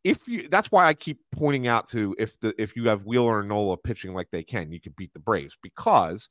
If 0.04 0.28
you 0.28 0.48
that's 0.50 0.72
why 0.72 0.86
I 0.86 0.94
keep 0.94 1.20
pointing 1.32 1.68
out 1.68 1.88
to 1.90 2.16
if 2.18 2.40
the 2.40 2.54
if 2.62 2.76
you 2.76 2.88
have 2.88 3.06
Wheeler 3.06 3.40
and 3.40 3.50
Nola 3.50 3.78
pitching 3.78 4.14
like 4.14 4.30
they 4.32 4.44
can, 4.44 4.72
you 4.72 4.80
can 4.80 4.94
beat 4.98 5.14
the 5.14 5.20
Braves 5.20 5.58
because 5.62 6.30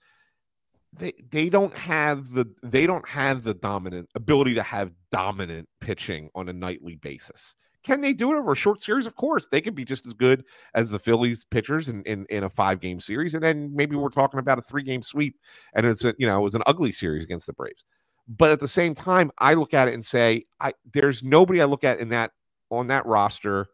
they 0.99 1.13
they 1.31 1.49
don't 1.49 1.75
have 1.75 2.31
the 2.31 2.47
they 2.63 2.87
don't 2.87 3.07
have 3.07 3.43
the 3.43 3.55
dominant 3.55 4.09
ability 4.15 4.55
to 4.55 4.63
have 4.63 4.93
dominant 5.11 5.69
pitching 5.81 6.31
on 6.35 6.49
a 6.49 6.53
nightly 6.53 6.97
basis. 6.97 7.55
Can 7.85 8.01
they 8.01 8.13
do 8.13 8.33
it 8.33 8.37
over 8.37 8.53
a 8.53 8.57
short 8.57 8.81
series? 8.81 9.07
Of 9.07 9.15
course, 9.15 9.47
they 9.47 9.61
can 9.61 9.73
be 9.73 9.85
just 9.85 10.07
as 10.07 10.13
good 10.13 10.45
as 10.75 10.91
the 10.91 10.99
Phillies 10.99 11.45
pitchers 11.45 11.89
in, 11.89 12.03
in, 12.03 12.27
in 12.31 12.43
a 12.43 12.51
five 12.51 12.81
game 12.81 12.99
series, 12.99 13.35
and 13.35 13.43
then 13.45 13.71
maybe 13.75 13.95
we're 13.95 14.09
talking 14.09 14.41
about 14.41 14.59
a 14.59 14.63
three 14.63 14.83
game 14.83 15.03
sweep, 15.03 15.37
and 15.75 15.87
it's 15.87 16.05
a 16.05 16.15
you 16.19 16.27
know 16.27 16.39
it 16.39 16.43
was 16.43 16.57
an 16.57 16.65
ugly 16.67 16.91
series 16.91 17.23
against 17.23 17.47
the 17.47 17.53
Braves. 17.53 17.85
But 18.29 18.51
at 18.51 18.59
the 18.59 18.67
same 18.67 18.93
time, 18.93 19.31
I 19.39 19.55
look 19.55 19.73
at 19.73 19.87
it 19.87 19.95
and 19.95 20.05
say, 20.05 20.47
I 20.61 20.73
there's 20.93 21.23
nobody 21.23 21.61
I 21.61 21.67
look 21.67 21.85
at 21.85 22.01
in 22.01 22.09
that 22.09 22.33
on 22.71 22.89
that 22.89 23.07
roster 23.07 23.69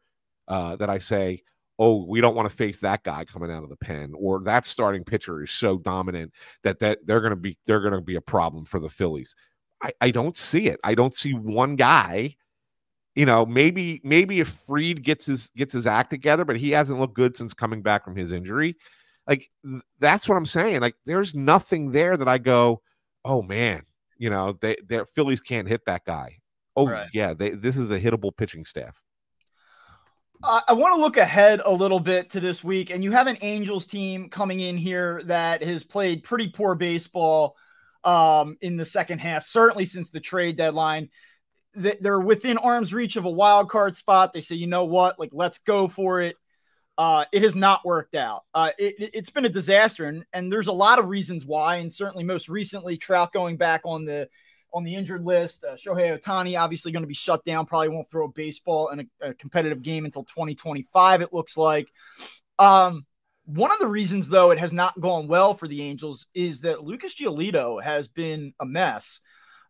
uh, 0.47 0.77
that 0.77 0.91
I 0.91 0.99
say, 0.99 1.43
oh, 1.79 2.05
we 2.07 2.21
don't 2.21 2.35
want 2.35 2.49
to 2.49 2.57
face 2.57 2.81
that 2.81 3.03
guy 3.03 3.25
coming 3.25 3.51
out 3.51 3.63
of 3.63 3.69
the 3.69 3.77
pen, 3.77 4.13
or 4.17 4.41
that 4.45 4.65
starting 4.65 5.05
pitcher 5.05 5.43
is 5.43 5.51
so 5.51 5.79
dominant 5.79 6.33
that 6.63 6.79
that 6.81 6.99
they're 7.05 7.21
going 7.21 7.31
to 7.31 7.37
be 7.37 7.59
they're 7.67 7.81
going 7.81 7.93
to 7.93 8.01
be 8.01 8.17
a 8.17 8.21
problem 8.21 8.65
for 8.65 8.79
the 8.79 8.89
Phillies. 8.89 9.35
I, 9.83 9.93
I 10.01 10.11
don't 10.11 10.37
see 10.37 10.69
it. 10.69 10.81
I 10.85 10.95
don't 10.95 11.15
see 11.15 11.33
one 11.33 11.77
guy. 11.77 12.37
You 13.15 13.27
know, 13.27 13.45
maybe 13.45 14.01
maybe 14.05 14.41
if 14.41 14.49
Fried 14.49 15.03
gets 15.03 15.27
his 15.27 15.51
gets 15.57 15.75
his 15.75 15.87
act 15.87 16.11
together, 16.11 16.45
but 16.45 16.57
he 16.57 16.71
hasn't 16.71 16.99
looked 16.99 17.15
good 17.15 17.37
since 17.37 17.53
coming 17.53 17.83
back 17.83 18.05
from 18.05 18.17
his 18.17 18.33
injury. 18.33 18.77
Like 19.27 19.51
th- 19.65 19.83
that's 19.99 20.29
what 20.29 20.37
I'm 20.37 20.47
saying. 20.47 20.81
Like 20.81 20.95
there's 21.05 21.35
nothing 21.35 21.91
there 21.91 22.17
that 22.17 22.29
I 22.29 22.39
go, 22.39 22.81
oh 23.25 23.43
man, 23.43 23.83
you 24.17 24.31
know, 24.31 24.57
they 24.61 24.77
their 24.87 25.05
Phillies 25.05 25.41
can't 25.41 25.69
hit 25.69 25.85
that 25.87 26.05
guy. 26.07 26.39
Oh 26.75 26.87
right. 26.87 27.09
yeah, 27.13 27.35
they, 27.35 27.51
this 27.51 27.77
is 27.77 27.91
a 27.91 28.01
hittable 28.01 28.35
pitching 28.35 28.65
staff. 28.65 29.03
I 30.45 30.73
want 30.73 30.95
to 30.95 31.01
look 31.01 31.17
ahead 31.19 31.61
a 31.65 31.73
little 31.73 32.01
bit 32.01 32.31
to 32.31 32.41
this 32.41 32.65
week, 32.65 32.91
and 32.91 33.05
you 33.05 33.13
have 33.13 33.29
an 33.29 33.37
Angels 33.43 33.87
team 33.87 34.29
coming 34.29 34.59
in 34.61 34.77
here 34.77 35.23
that 35.27 35.63
has 35.63 35.85
played 35.85 36.25
pretty 36.25 36.49
poor 36.49 36.75
baseball 36.75 37.57
um, 38.03 38.57
in 38.61 38.77
the 38.77 38.85
second 38.85 39.21
half, 39.21 39.45
certainly 39.45 39.85
since 39.85 40.11
the 40.11 40.21
trade 40.21 40.57
deadline. 40.57 41.11
They're 41.75 42.21
within 42.21 42.59
arm's 42.59 42.93
reach 42.93 43.17
of 43.17 43.25
a 43.25 43.31
wild 43.31 43.71
card 43.71 43.95
spot. 43.95 44.33
They 44.33 44.41
say, 44.41 44.57
you 44.57 44.67
know 44.67 44.85
what, 44.85 45.19
like 45.19 45.31
let's 45.33 45.59
go 45.59 45.89
for 45.89 46.21
it. 46.21 46.37
Uh, 46.99 47.25
it 47.33 47.43
has 47.43 47.57
not 47.57 47.85
worked 47.85 48.15
out. 48.15 48.43
Uh, 48.53 48.71
it, 48.79 49.15
has 49.15 49.31
been 49.31 49.47
a 49.47 49.49
disaster, 49.49 50.07
and, 50.07 50.27
and 50.33 50.53
there's 50.53 50.67
a 50.67 50.73
lot 50.73 50.99
of 50.99 51.09
reasons 51.09 51.47
why. 51.47 51.77
And 51.77 51.91
certainly, 51.91 52.25
most 52.25 52.49
recently, 52.49 52.97
Trout 52.97 53.33
going 53.33 53.57
back 53.57 53.83
on 53.85 54.05
the 54.05 54.29
on 54.75 54.85
the 54.85 54.95
injured 54.95 55.25
list. 55.25 55.65
Uh, 55.65 55.75
Shohei 55.75 56.19
Ohtani 56.19 56.59
obviously 56.59 56.93
going 56.93 57.03
to 57.03 57.09
be 57.09 57.15
shut 57.15 57.45
down. 57.45 57.67
Probably 57.67 57.89
won't 57.89 58.11
throw 58.11 58.27
a 58.27 58.33
baseball 58.33 58.89
in 58.89 59.01
a, 59.01 59.29
a 59.29 59.35
competitive 59.35 59.83
game 59.83 60.05
until 60.05 60.25
2025. 60.25 61.23
It 61.23 61.33
looks 61.33 61.57
like. 61.57 61.91
Um, 62.59 63.07
one 63.45 63.73
of 63.73 63.79
the 63.79 63.89
reasons, 63.89 64.29
though, 64.29 64.51
it 64.53 64.59
has 64.59 64.73
not 64.73 65.01
gone 65.01 65.27
well 65.27 65.55
for 65.55 65.67
the 65.67 65.83
Angels 65.83 66.27
is 66.33 66.61
that 66.61 66.85
Lucas 66.85 67.15
Giolito 67.15 67.83
has 67.83 68.07
been 68.07 68.55
a 68.61 68.65
mess 68.65 69.21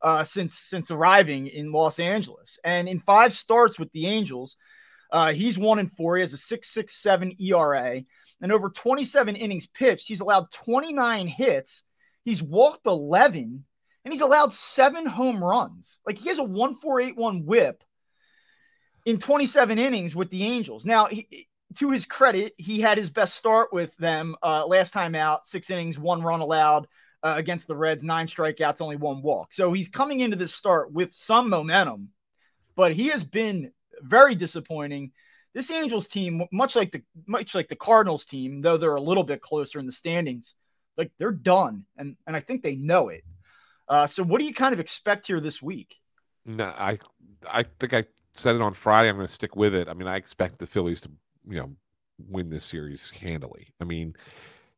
uh, 0.02 0.24
since 0.24 0.58
since 0.58 0.90
arriving 0.90 1.46
in 1.46 1.72
Los 1.72 1.98
Angeles, 1.98 2.58
and 2.64 2.88
in 2.88 2.98
five 2.98 3.32
starts 3.32 3.78
with 3.78 3.90
the 3.92 4.06
Angels, 4.06 4.56
uh, 5.10 5.32
he's 5.32 5.56
one 5.56 5.78
and 5.78 5.90
four. 5.90 6.16
He 6.16 6.22
has 6.22 6.32
a 6.32 6.38
six 6.38 6.68
six 6.68 6.94
seven 6.94 7.32
ERA, 7.40 8.02
and 8.40 8.52
over 8.52 8.68
27 8.68 9.36
innings 9.36 9.66
pitched, 9.66 10.08
he's 10.08 10.20
allowed 10.20 10.50
29 10.50 11.28
hits. 11.28 11.84
He's 12.24 12.42
walked 12.42 12.86
11 12.86 13.64
and 14.04 14.12
he's 14.12 14.20
allowed 14.20 14.52
seven 14.52 15.06
home 15.06 15.42
runs. 15.42 15.98
Like 16.06 16.18
he 16.18 16.28
has 16.28 16.38
a 16.38 16.44
1481 16.44 17.46
whip 17.46 17.84
in 19.04 19.18
27 19.18 19.78
innings 19.78 20.14
with 20.14 20.30
the 20.30 20.44
Angels. 20.44 20.86
Now, 20.86 21.06
he, 21.06 21.48
to 21.76 21.90
his 21.90 22.04
credit, 22.04 22.54
he 22.58 22.80
had 22.80 22.98
his 22.98 23.10
best 23.10 23.34
start 23.34 23.72
with 23.72 23.96
them 23.96 24.36
uh, 24.42 24.66
last 24.66 24.92
time 24.92 25.14
out, 25.14 25.46
six 25.46 25.70
innings, 25.70 25.98
one 25.98 26.22
run 26.22 26.40
allowed 26.40 26.86
uh, 27.22 27.34
against 27.36 27.68
the 27.68 27.76
Reds, 27.76 28.04
nine 28.04 28.26
strikeouts, 28.26 28.80
only 28.80 28.96
one 28.96 29.22
walk. 29.22 29.52
So 29.52 29.72
he's 29.72 29.88
coming 29.88 30.20
into 30.20 30.36
this 30.36 30.54
start 30.54 30.92
with 30.92 31.12
some 31.12 31.48
momentum, 31.48 32.10
but 32.76 32.92
he 32.92 33.08
has 33.08 33.24
been 33.24 33.72
very 34.00 34.34
disappointing. 34.34 35.12
This 35.54 35.70
Angels 35.70 36.06
team, 36.06 36.44
much 36.50 36.76
like 36.76 36.92
the 36.92 37.02
much 37.26 37.54
like 37.54 37.68
the 37.68 37.76
Cardinals 37.76 38.24
team, 38.24 38.62
though 38.62 38.76
they're 38.76 38.94
a 38.94 39.00
little 39.00 39.24
bit 39.24 39.42
closer 39.42 39.78
in 39.78 39.86
the 39.86 39.92
standings, 39.92 40.54
like 40.96 41.12
they're 41.18 41.30
done, 41.30 41.84
and 41.96 42.16
and 42.26 42.34
I 42.34 42.40
think 42.40 42.62
they 42.62 42.74
know 42.74 43.08
it. 43.08 43.22
Uh, 43.88 44.06
so 44.06 44.22
what 44.22 44.40
do 44.40 44.46
you 44.46 44.54
kind 44.54 44.72
of 44.72 44.80
expect 44.80 45.26
here 45.26 45.40
this 45.40 45.60
week? 45.60 45.96
No, 46.44 46.66
I 46.76 46.98
I 47.50 47.64
think 47.64 47.94
I 47.94 48.04
said 48.32 48.54
it 48.54 48.62
on 48.62 48.74
Friday. 48.74 49.08
I'm 49.08 49.16
going 49.16 49.26
to 49.26 49.32
stick 49.32 49.56
with 49.56 49.74
it. 49.74 49.88
I 49.88 49.94
mean, 49.94 50.08
I 50.08 50.16
expect 50.16 50.58
the 50.58 50.66
Phillies 50.66 51.00
to 51.02 51.10
you 51.48 51.60
know 51.60 51.70
win 52.28 52.50
this 52.50 52.64
series 52.64 53.10
handily. 53.10 53.68
I 53.80 53.84
mean, 53.84 54.14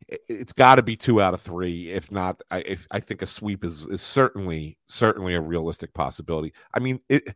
it, 0.08 0.20
has 0.28 0.52
got 0.52 0.76
to 0.76 0.82
be 0.82 0.96
two 0.96 1.20
out 1.20 1.34
of 1.34 1.40
three. 1.40 1.90
If 1.90 2.10
not, 2.10 2.42
I 2.50 2.58
if, 2.60 2.86
I 2.90 3.00
think 3.00 3.22
a 3.22 3.26
sweep 3.26 3.64
is 3.64 3.86
is 3.86 4.02
certainly 4.02 4.76
certainly 4.88 5.34
a 5.34 5.40
realistic 5.40 5.94
possibility. 5.94 6.52
I 6.72 6.80
mean, 6.80 7.00
it. 7.08 7.34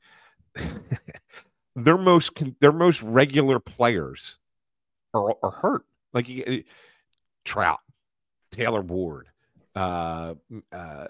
their 1.76 1.98
most 1.98 2.32
their 2.60 2.72
most 2.72 3.02
regular 3.02 3.60
players 3.60 4.38
are, 5.14 5.34
are 5.42 5.50
hurt. 5.50 5.84
Like 6.12 6.28
Trout, 7.44 7.80
Taylor 8.50 8.80
Ward, 8.80 9.28
uh, 9.76 10.34
uh, 10.72 11.06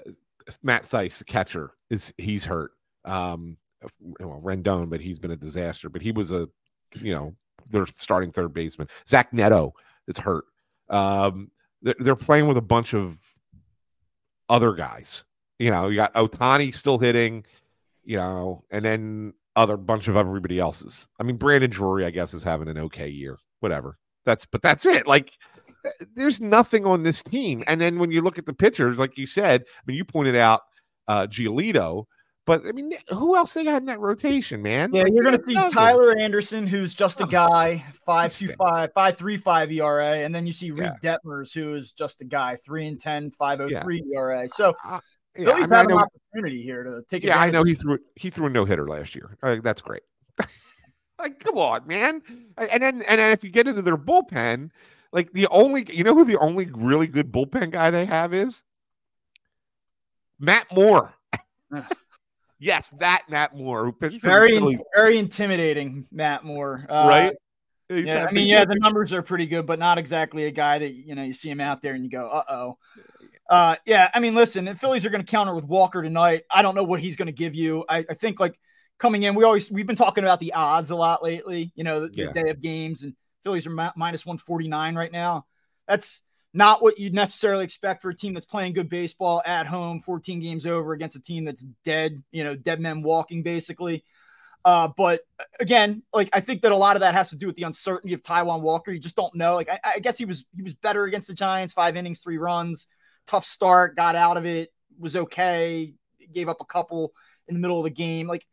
Matt 0.63 0.89
Thaiss, 0.89 1.19
the 1.19 1.25
catcher, 1.25 1.73
is 1.91 2.13
he's 2.19 2.45
hurt. 2.45 2.73
Um, 3.05 3.57
well, 4.01 4.41
Rendon, 4.43 4.91
but 4.91 5.01
he's 5.01 5.19
been 5.19 5.31
a 5.31 5.37
disaster. 5.37 5.89
But 5.89 6.03
he 6.03 6.13
was 6.13 6.31
a, 6.31 6.49
you 6.95 7.15
know, 7.15 7.35
their 7.71 7.87
starting 7.87 8.33
third 8.33 8.53
baseman. 8.53 8.89
Zach 9.07 9.33
Neto 9.33 9.75
is 10.07 10.19
hurt. 10.19 10.45
Um, 10.89 11.51
they're, 11.83 11.95
they're 11.99 12.17
playing 12.17 12.47
with 12.49 12.57
a 12.57 12.63
bunch 12.63 12.95
of 12.95 13.19
other 14.49 14.73
guys. 14.73 15.25
You 15.59 15.71
know, 15.71 15.89
you 15.89 15.97
got 15.97 16.15
Ohtani 16.15 16.75
still 16.75 16.99
hitting, 16.99 17.45
you 18.05 18.17
know, 18.17 18.65
and 18.71 18.85
then 18.85 19.35
other 19.57 19.77
bunch 19.77 20.09
of 20.09 20.17
everybody 20.17 20.59
else's. 20.59 21.09
I 21.19 21.25
mean, 21.25 21.37
Brandon 21.37 21.71
Drury, 21.71 22.05
I 22.05 22.11
guess, 22.11 22.33
is 22.33 22.45
having 22.45 22.69
an 22.69 22.79
okay 22.79 23.09
year. 23.09 23.39
Whatever. 23.61 23.99
That's 24.25 24.47
but 24.47 24.63
that's 24.63 24.87
it. 24.87 25.07
Like 25.07 25.33
there's 26.15 26.41
nothing 26.41 26.87
on 26.87 27.03
this 27.03 27.23
team. 27.23 27.65
And 27.67 27.81
then 27.81 27.99
when 27.99 28.11
you 28.11 28.23
look 28.23 28.39
at 28.39 28.47
the 28.47 28.55
pitchers, 28.55 28.99
like 28.99 29.19
you 29.19 29.27
said, 29.27 29.63
I 29.63 29.83
mean, 29.87 29.97
you 29.97 30.05
pointed 30.05 30.37
out 30.37 30.63
uh, 31.07 31.27
Giolito, 31.27 32.05
but 32.49 32.67
I 32.67 32.73
mean, 32.73 32.93
who 33.11 33.37
else 33.37 33.53
they 33.53 33.63
got 33.63 33.83
in 33.83 33.87
that 33.87 34.01
rotation, 34.01 34.63
man? 34.63 34.91
Yeah, 34.95 35.03
like, 35.03 35.13
you're 35.13 35.23
going 35.23 35.39
to 35.39 35.45
see 35.47 35.71
Tyler 35.71 36.19
Anderson, 36.19 36.67
who's 36.67 36.95
just 36.95 37.21
a 37.21 37.27
guy, 37.27 37.85
five 38.07 38.35
two 38.35 38.49
five, 38.55 38.91
five 38.95 39.19
three 39.19 39.37
five 39.37 39.71
ERA, 39.71 40.21
and 40.21 40.35
then 40.35 40.47
you 40.47 40.55
see 40.55 40.71
Reid 40.71 40.93
yeah. 41.03 41.19
Detmers, 41.19 41.53
who 41.53 41.75
is 41.75 41.93
just 41.93 42.23
a 42.23 42.25
guy, 42.25 42.57
three 42.57 42.87
and 42.87 42.99
10, 42.99 43.33
503 43.33 44.03
yeah. 44.07 44.19
ERA. 44.19 44.49
So. 44.49 44.75
Uh, 44.83 45.01
yeah, 45.37 45.45
Phillies 45.45 45.71
I 45.71 45.83
mean, 45.83 45.91
have 45.91 45.99
an 45.99 46.09
opportunity 46.33 46.63
here 46.63 46.83
to 46.83 47.03
take. 47.09 47.23
Yeah, 47.23 47.39
I 47.39 47.51
know 47.51 47.63
he 47.63 47.75
threw 47.75 47.99
he 48.17 48.29
threw 48.29 48.47
a 48.47 48.51
no 48.51 48.65
hitter 48.65 48.89
last 48.89 49.15
year. 49.15 49.37
Uh, 49.41 49.57
that's 49.63 49.83
great. 49.83 50.03
like, 51.19 51.39
come 51.39 51.59
on, 51.59 51.87
man. 51.87 52.23
And 52.57 52.83
then 52.83 53.03
and 53.03 53.21
then 53.21 53.31
if 53.31 53.45
you 53.45 53.51
get 53.51 53.69
into 53.69 53.83
their 53.83 53.99
bullpen, 53.99 54.71
like 55.13 55.33
the 55.33 55.47
only 55.49 55.87
you 55.93 56.05
know 56.05 56.15
who 56.15 56.25
the 56.25 56.39
only 56.39 56.67
really 56.67 57.07
good 57.07 57.33
bullpen 57.33 57.71
guy 57.71 57.91
they 57.91 58.05
have 58.05 58.35
is 58.35 58.63
Matt 60.39 60.67
Moore. 60.73 61.15
yes, 62.59 62.91
that 62.99 63.23
Matt 63.29 63.57
Moore 63.57 63.85
who 63.85 63.93
pitched 63.93 64.23
very 64.23 64.79
very 64.95 65.19
intimidating. 65.19 66.07
Matt 66.13 66.45
Moore, 66.45 66.87
uh, 66.89 67.07
right? 67.09 67.37
Yeah, 67.91 68.27
I 68.29 68.33
mean, 68.33 68.47
yeah, 68.47 68.67
the 68.67 68.77
numbers 68.77 69.15
are 69.15 69.23
pretty 69.23 69.47
good, 69.47 69.65
but 69.65 69.79
not 69.79 69.97
exactly 69.97 70.45
a 70.45 70.51
guy 70.51 70.79
that 70.79 70.91
you 70.91 71.15
know 71.15 71.23
you 71.23 71.33
see 71.33 71.51
him 71.51 71.61
out 71.61 71.81
there 71.81 71.95
and 71.95 72.05
you 72.05 72.11
go, 72.11 72.29
uh 72.29 72.45
oh. 72.49 72.79
Uh, 73.49 73.77
yeah, 73.87 74.11
I 74.13 74.21
mean, 74.21 74.35
listen, 74.35 74.67
the 74.67 74.75
Phillies 74.75 75.07
are 75.07 75.11
going 75.11 75.25
to 75.25 75.31
counter 75.31 75.55
with 75.55 75.65
Walker 75.65 76.03
tonight. 76.03 76.43
I 76.51 76.61
don't 76.61 76.75
know 76.75 76.85
what 76.85 77.01
he's 77.01 77.17
going 77.17 77.29
to 77.29 77.33
give 77.33 77.55
you. 77.55 77.83
I, 77.89 78.05
I, 78.11 78.13
think 78.13 78.39
like 78.39 78.61
coming 78.99 79.23
in, 79.23 79.35
we 79.35 79.43
always 79.43 79.71
we've 79.71 79.87
been 79.87 79.97
talking 79.97 80.23
about 80.23 80.39
the 80.39 80.53
odds 80.53 80.91
a 80.91 80.97
lot 80.97 81.23
lately. 81.23 81.73
You 81.75 81.83
know, 81.83 82.01
the, 82.01 82.11
yeah. 82.13 82.27
the 82.27 82.43
day 82.43 82.51
of 82.51 82.61
games 82.61 83.05
and 83.05 83.15
Phillies 83.45 83.67
are 83.67 83.93
minus 83.97 84.27
one 84.27 84.39
forty 84.39 84.69
nine 84.69 84.95
right 84.95 85.13
now. 85.13 85.47
That's 85.87 86.23
not 86.55 86.83
what 86.83 86.99
you'd 86.99 87.15
necessarily 87.15 87.65
expect 87.65 88.03
for 88.03 88.11
a 88.11 88.15
team 88.15 88.35
that's 88.35 88.47
playing 88.47 88.73
good 88.73 88.89
baseball 88.89 89.43
at 89.45 89.67
home, 89.67 90.01
14 90.01 90.41
games 90.41 90.67
over 90.67 90.93
against 90.93 91.17
a 91.17 91.21
team 91.21 91.45
that's 91.45 91.65
dead, 91.85 92.23
you 92.31 92.43
know, 92.43 92.57
dead 92.57 92.81
men 92.81 93.03
walking 93.03 93.43
basically. 93.43 94.03
Uh, 94.65 94.89
but 94.97 95.21
again, 95.61 96.03
like 96.13 96.29
I 96.33 96.41
think 96.41 96.63
that 96.63 96.73
a 96.73 96.77
lot 96.77 96.97
of 96.97 97.01
that 97.01 97.15
has 97.15 97.31
to 97.31 97.37
do 97.37 97.47
with 97.47 97.57
the 97.57 97.63
uncertainty 97.63 98.13
of 98.13 98.23
Taijuan 98.23 98.61
Walker. 98.61 98.93
You 98.93 98.99
just 98.99 99.17
don't 99.17 99.35
know. 99.35 99.55
Like 99.55 99.69
I, 99.69 99.79
I 99.85 99.99
guess 100.01 100.19
he 100.19 100.25
was 100.25 100.45
he 100.55 100.63
was 100.63 100.75
better 100.75 101.05
against 101.05 101.29
the 101.29 101.35
Giants, 101.35 101.75
five 101.75 101.97
innings, 101.97 102.21
three 102.21 102.39
runs, 102.39 102.87
tough 103.27 103.45
start, 103.45 103.97
got 103.97 104.17
out 104.17 104.37
of 104.37 104.45
it, 104.45 104.73
was 104.99 105.17
okay, 105.17 105.95
gave 106.33 106.49
up 106.49 106.61
a 106.61 106.67
couple 106.67 107.13
in 107.47 107.55
the 107.55 107.61
middle 107.61 107.79
of 107.79 107.85
the 107.85 107.91
game. 107.91 108.27
Like 108.27 108.47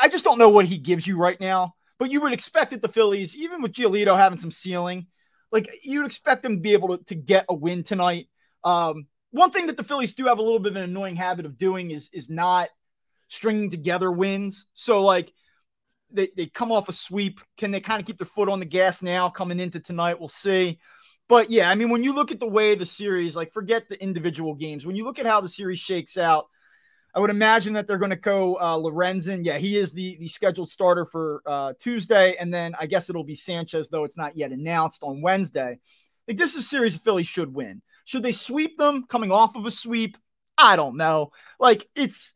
I 0.00 0.08
just 0.08 0.24
don't 0.24 0.38
know 0.38 0.48
what 0.48 0.66
he 0.66 0.78
gives 0.78 1.06
you 1.06 1.18
right 1.18 1.38
now. 1.38 1.74
But 1.98 2.10
you 2.10 2.20
would 2.20 2.32
expect 2.32 2.70
that 2.70 2.82
the 2.82 2.88
Phillies, 2.88 3.36
even 3.36 3.62
with 3.62 3.72
Giolito 3.72 4.16
having 4.16 4.38
some 4.38 4.50
ceiling, 4.50 5.06
like 5.50 5.68
you'd 5.82 6.06
expect 6.06 6.42
them 6.42 6.56
to 6.56 6.60
be 6.60 6.72
able 6.72 6.96
to, 6.96 7.04
to 7.04 7.14
get 7.14 7.46
a 7.48 7.54
win 7.54 7.82
tonight. 7.82 8.28
Um, 8.64 9.06
one 9.30 9.50
thing 9.50 9.66
that 9.66 9.76
the 9.76 9.84
Phillies 9.84 10.14
do 10.14 10.26
have 10.26 10.38
a 10.38 10.42
little 10.42 10.58
bit 10.58 10.72
of 10.72 10.76
an 10.76 10.82
annoying 10.82 11.16
habit 11.16 11.46
of 11.46 11.58
doing 11.58 11.90
is 11.90 12.08
is 12.12 12.30
not 12.30 12.68
stringing 13.28 13.70
together 13.70 14.10
wins. 14.10 14.66
So 14.74 15.02
like 15.02 15.32
they, 16.10 16.28
they 16.36 16.46
come 16.46 16.72
off 16.72 16.88
a 16.88 16.92
sweep. 16.92 17.40
Can 17.56 17.70
they 17.70 17.80
kind 17.80 18.00
of 18.00 18.06
keep 18.06 18.18
their 18.18 18.26
foot 18.26 18.48
on 18.48 18.60
the 18.60 18.64
gas 18.64 19.02
now 19.02 19.28
coming 19.28 19.60
into 19.60 19.80
tonight? 19.80 20.18
We'll 20.18 20.28
see. 20.28 20.78
But 21.28 21.50
yeah, 21.50 21.68
I 21.68 21.74
mean, 21.74 21.90
when 21.90 22.02
you 22.02 22.14
look 22.14 22.32
at 22.32 22.40
the 22.40 22.48
way 22.48 22.74
the 22.74 22.86
series, 22.86 23.36
like 23.36 23.52
forget 23.52 23.88
the 23.88 24.02
individual 24.02 24.54
games, 24.54 24.86
when 24.86 24.96
you 24.96 25.04
look 25.04 25.18
at 25.18 25.26
how 25.26 25.42
the 25.42 25.48
series 25.48 25.78
shakes 25.78 26.16
out, 26.16 26.46
I 27.14 27.20
would 27.20 27.30
imagine 27.30 27.72
that 27.72 27.86
they're 27.86 27.98
going 27.98 28.10
to 28.10 28.16
go 28.16 28.56
uh, 28.56 28.76
Lorenzen. 28.76 29.44
Yeah, 29.44 29.58
he 29.58 29.76
is 29.76 29.92
the 29.92 30.16
the 30.16 30.28
scheduled 30.28 30.68
starter 30.68 31.04
for 31.04 31.42
uh, 31.46 31.72
Tuesday, 31.78 32.36
and 32.38 32.52
then 32.52 32.74
I 32.78 32.86
guess 32.86 33.08
it'll 33.08 33.24
be 33.24 33.34
Sanchez, 33.34 33.88
though 33.88 34.04
it's 34.04 34.16
not 34.16 34.36
yet 34.36 34.52
announced 34.52 35.02
on 35.02 35.22
Wednesday. 35.22 35.78
Like 36.26 36.36
this 36.36 36.54
is 36.54 36.64
a 36.64 36.66
series 36.66 36.94
the 36.94 37.00
Phillies 37.00 37.26
should 37.26 37.54
win. 37.54 37.82
Should 38.04 38.22
they 38.22 38.32
sweep 38.32 38.78
them 38.78 39.04
coming 39.08 39.32
off 39.32 39.56
of 39.56 39.66
a 39.66 39.70
sweep? 39.70 40.16
I 40.56 40.76
don't 40.76 40.96
know. 40.96 41.32
Like 41.58 41.88
it's 41.94 42.32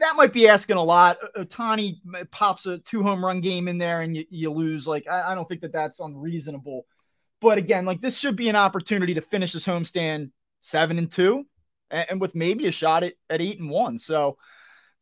that 0.00 0.16
might 0.16 0.32
be 0.32 0.48
asking 0.48 0.76
a 0.76 0.82
lot. 0.82 1.18
Ohtani 1.36 1.98
pops 2.30 2.66
a 2.66 2.78
two 2.78 3.02
home 3.02 3.24
run 3.24 3.40
game 3.40 3.68
in 3.68 3.78
there 3.78 4.02
and 4.02 4.16
you, 4.16 4.24
you 4.28 4.50
lose. 4.50 4.86
Like 4.86 5.06
I, 5.08 5.32
I 5.32 5.34
don't 5.34 5.48
think 5.48 5.62
that 5.62 5.72
that's 5.72 6.00
unreasonable. 6.00 6.86
But 7.40 7.58
again, 7.58 7.86
like 7.86 8.02
this 8.02 8.18
should 8.18 8.36
be 8.36 8.48
an 8.48 8.56
opportunity 8.56 9.14
to 9.14 9.20
finish 9.20 9.52
this 9.52 9.66
homestand 9.66 10.30
seven 10.60 10.98
and 10.98 11.10
two 11.10 11.46
and, 11.90 12.06
and 12.10 12.20
with 12.20 12.34
maybe 12.34 12.66
a 12.66 12.72
shot 12.72 13.04
at, 13.04 13.14
at 13.28 13.40
eight 13.40 13.60
and 13.60 13.70
one. 13.70 13.98
So 13.98 14.38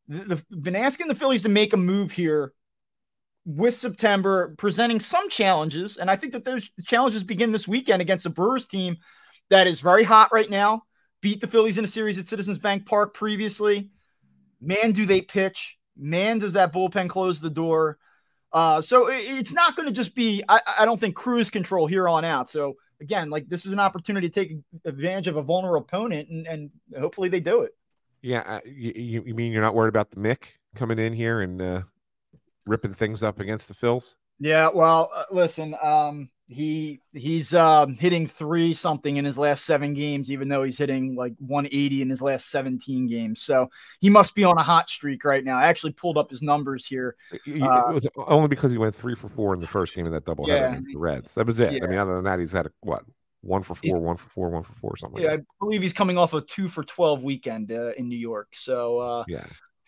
the, 0.08 0.36
the, 0.50 0.56
been 0.56 0.76
asking 0.76 1.08
the 1.08 1.14
Phillies 1.14 1.42
to 1.42 1.48
make 1.48 1.72
a 1.72 1.76
move 1.76 2.12
here 2.12 2.52
with 3.44 3.74
September, 3.74 4.54
presenting 4.58 5.00
some 5.00 5.28
challenges. 5.28 5.96
And 5.96 6.10
I 6.10 6.16
think 6.16 6.34
that 6.34 6.44
those 6.44 6.70
challenges 6.84 7.24
begin 7.24 7.50
this 7.52 7.66
weekend 7.66 8.02
against 8.02 8.26
a 8.26 8.30
Brewers 8.30 8.66
team 8.66 8.98
that 9.48 9.66
is 9.66 9.80
very 9.80 10.04
hot 10.04 10.30
right 10.32 10.50
now. 10.50 10.82
Beat 11.22 11.40
the 11.40 11.46
Phillies 11.46 11.78
in 11.78 11.84
a 11.84 11.88
series 11.88 12.18
at 12.18 12.28
Citizens 12.28 12.58
Bank 12.58 12.86
Park 12.86 13.14
previously. 13.14 13.90
Man, 14.60 14.92
do 14.92 15.06
they 15.06 15.20
pitch? 15.20 15.78
Man, 15.96 16.38
does 16.38 16.52
that 16.52 16.72
bullpen 16.72 17.08
close 17.08 17.40
the 17.40 17.50
door? 17.50 17.98
Uh, 18.52 18.80
so 18.80 19.08
it's 19.10 19.52
not 19.52 19.76
going 19.76 19.86
to 19.88 19.94
just 19.94 20.14
be, 20.14 20.42
I, 20.48 20.60
I, 20.80 20.84
don't 20.84 20.98
think, 20.98 21.14
cruise 21.14 21.50
control 21.50 21.86
here 21.86 22.08
on 22.08 22.24
out. 22.24 22.48
So 22.48 22.76
again, 23.00 23.30
like 23.30 23.48
this 23.48 23.66
is 23.66 23.72
an 23.72 23.80
opportunity 23.80 24.28
to 24.28 24.32
take 24.32 24.56
advantage 24.84 25.28
of 25.28 25.36
a 25.36 25.42
vulnerable 25.42 25.84
opponent, 25.84 26.28
and, 26.30 26.46
and 26.46 26.70
hopefully 26.98 27.28
they 27.28 27.40
do 27.40 27.60
it. 27.60 27.74
Yeah, 28.22 28.40
uh, 28.40 28.60
you, 28.64 29.22
you 29.26 29.34
mean 29.34 29.52
you're 29.52 29.62
not 29.62 29.74
worried 29.74 29.90
about 29.90 30.10
the 30.10 30.16
Mick 30.16 30.44
coming 30.74 30.98
in 30.98 31.12
here 31.12 31.40
and 31.40 31.60
uh, 31.60 31.82
ripping 32.66 32.94
things 32.94 33.22
up 33.22 33.38
against 33.40 33.68
the 33.68 33.74
Phils? 33.74 34.14
Yeah, 34.40 34.70
well, 34.74 35.10
uh, 35.14 35.24
listen, 35.30 35.74
um, 35.82 36.30
he 36.48 37.00
he's 37.12 37.52
uh, 37.52 37.86
hitting 37.98 38.26
three 38.26 38.72
something 38.72 39.18
in 39.18 39.24
his 39.24 39.36
last 39.36 39.66
seven 39.66 39.92
games, 39.92 40.30
even 40.30 40.48
though 40.48 40.62
he's 40.62 40.78
hitting 40.78 41.14
like 41.14 41.34
180 41.38 42.00
in 42.02 42.08
his 42.08 42.22
last 42.22 42.50
17 42.50 43.06
games. 43.06 43.42
So 43.42 43.68
he 44.00 44.08
must 44.08 44.34
be 44.34 44.44
on 44.44 44.56
a 44.56 44.62
hot 44.62 44.88
streak 44.88 45.24
right 45.24 45.44
now. 45.44 45.58
I 45.58 45.66
actually 45.66 45.92
pulled 45.92 46.16
up 46.16 46.30
his 46.30 46.40
numbers 46.40 46.86
here. 46.86 47.16
Uh, 47.32 47.36
it 47.46 47.94
was 47.94 48.06
only 48.16 48.48
because 48.48 48.70
he 48.70 48.78
went 48.78 48.94
three 48.94 49.14
for 49.14 49.28
four 49.28 49.52
in 49.52 49.60
the 49.60 49.66
first 49.66 49.94
game 49.94 50.06
of 50.06 50.12
that 50.12 50.24
doubleheader 50.24 50.48
yeah, 50.48 50.70
against 50.70 50.88
the 50.90 50.98
Reds. 50.98 51.34
That 51.34 51.46
was 51.46 51.60
it. 51.60 51.74
Yeah. 51.74 51.84
I 51.84 51.86
mean, 51.86 51.98
other 51.98 52.14
than 52.14 52.24
that, 52.24 52.38
he's 52.38 52.52
had 52.52 52.66
a, 52.66 52.70
what 52.80 53.04
one 53.42 53.62
for 53.62 53.74
four, 53.74 54.00
one 54.00 54.16
for 54.16 54.28
four, 54.30 54.48
one 54.48 54.62
for 54.62 54.72
four, 54.74 54.96
something. 54.96 55.22
Yeah, 55.22 55.32
like 55.32 55.40
I 55.40 55.44
believe 55.60 55.82
he's 55.82 55.92
coming 55.92 56.16
off 56.16 56.32
a 56.32 56.40
two 56.40 56.68
for 56.68 56.82
12 56.82 57.22
weekend 57.22 57.70
uh, 57.70 57.92
in 57.96 58.08
New 58.08 58.18
York. 58.18 58.48
So 58.52 58.98
uh, 58.98 59.24
yeah, 59.28 59.44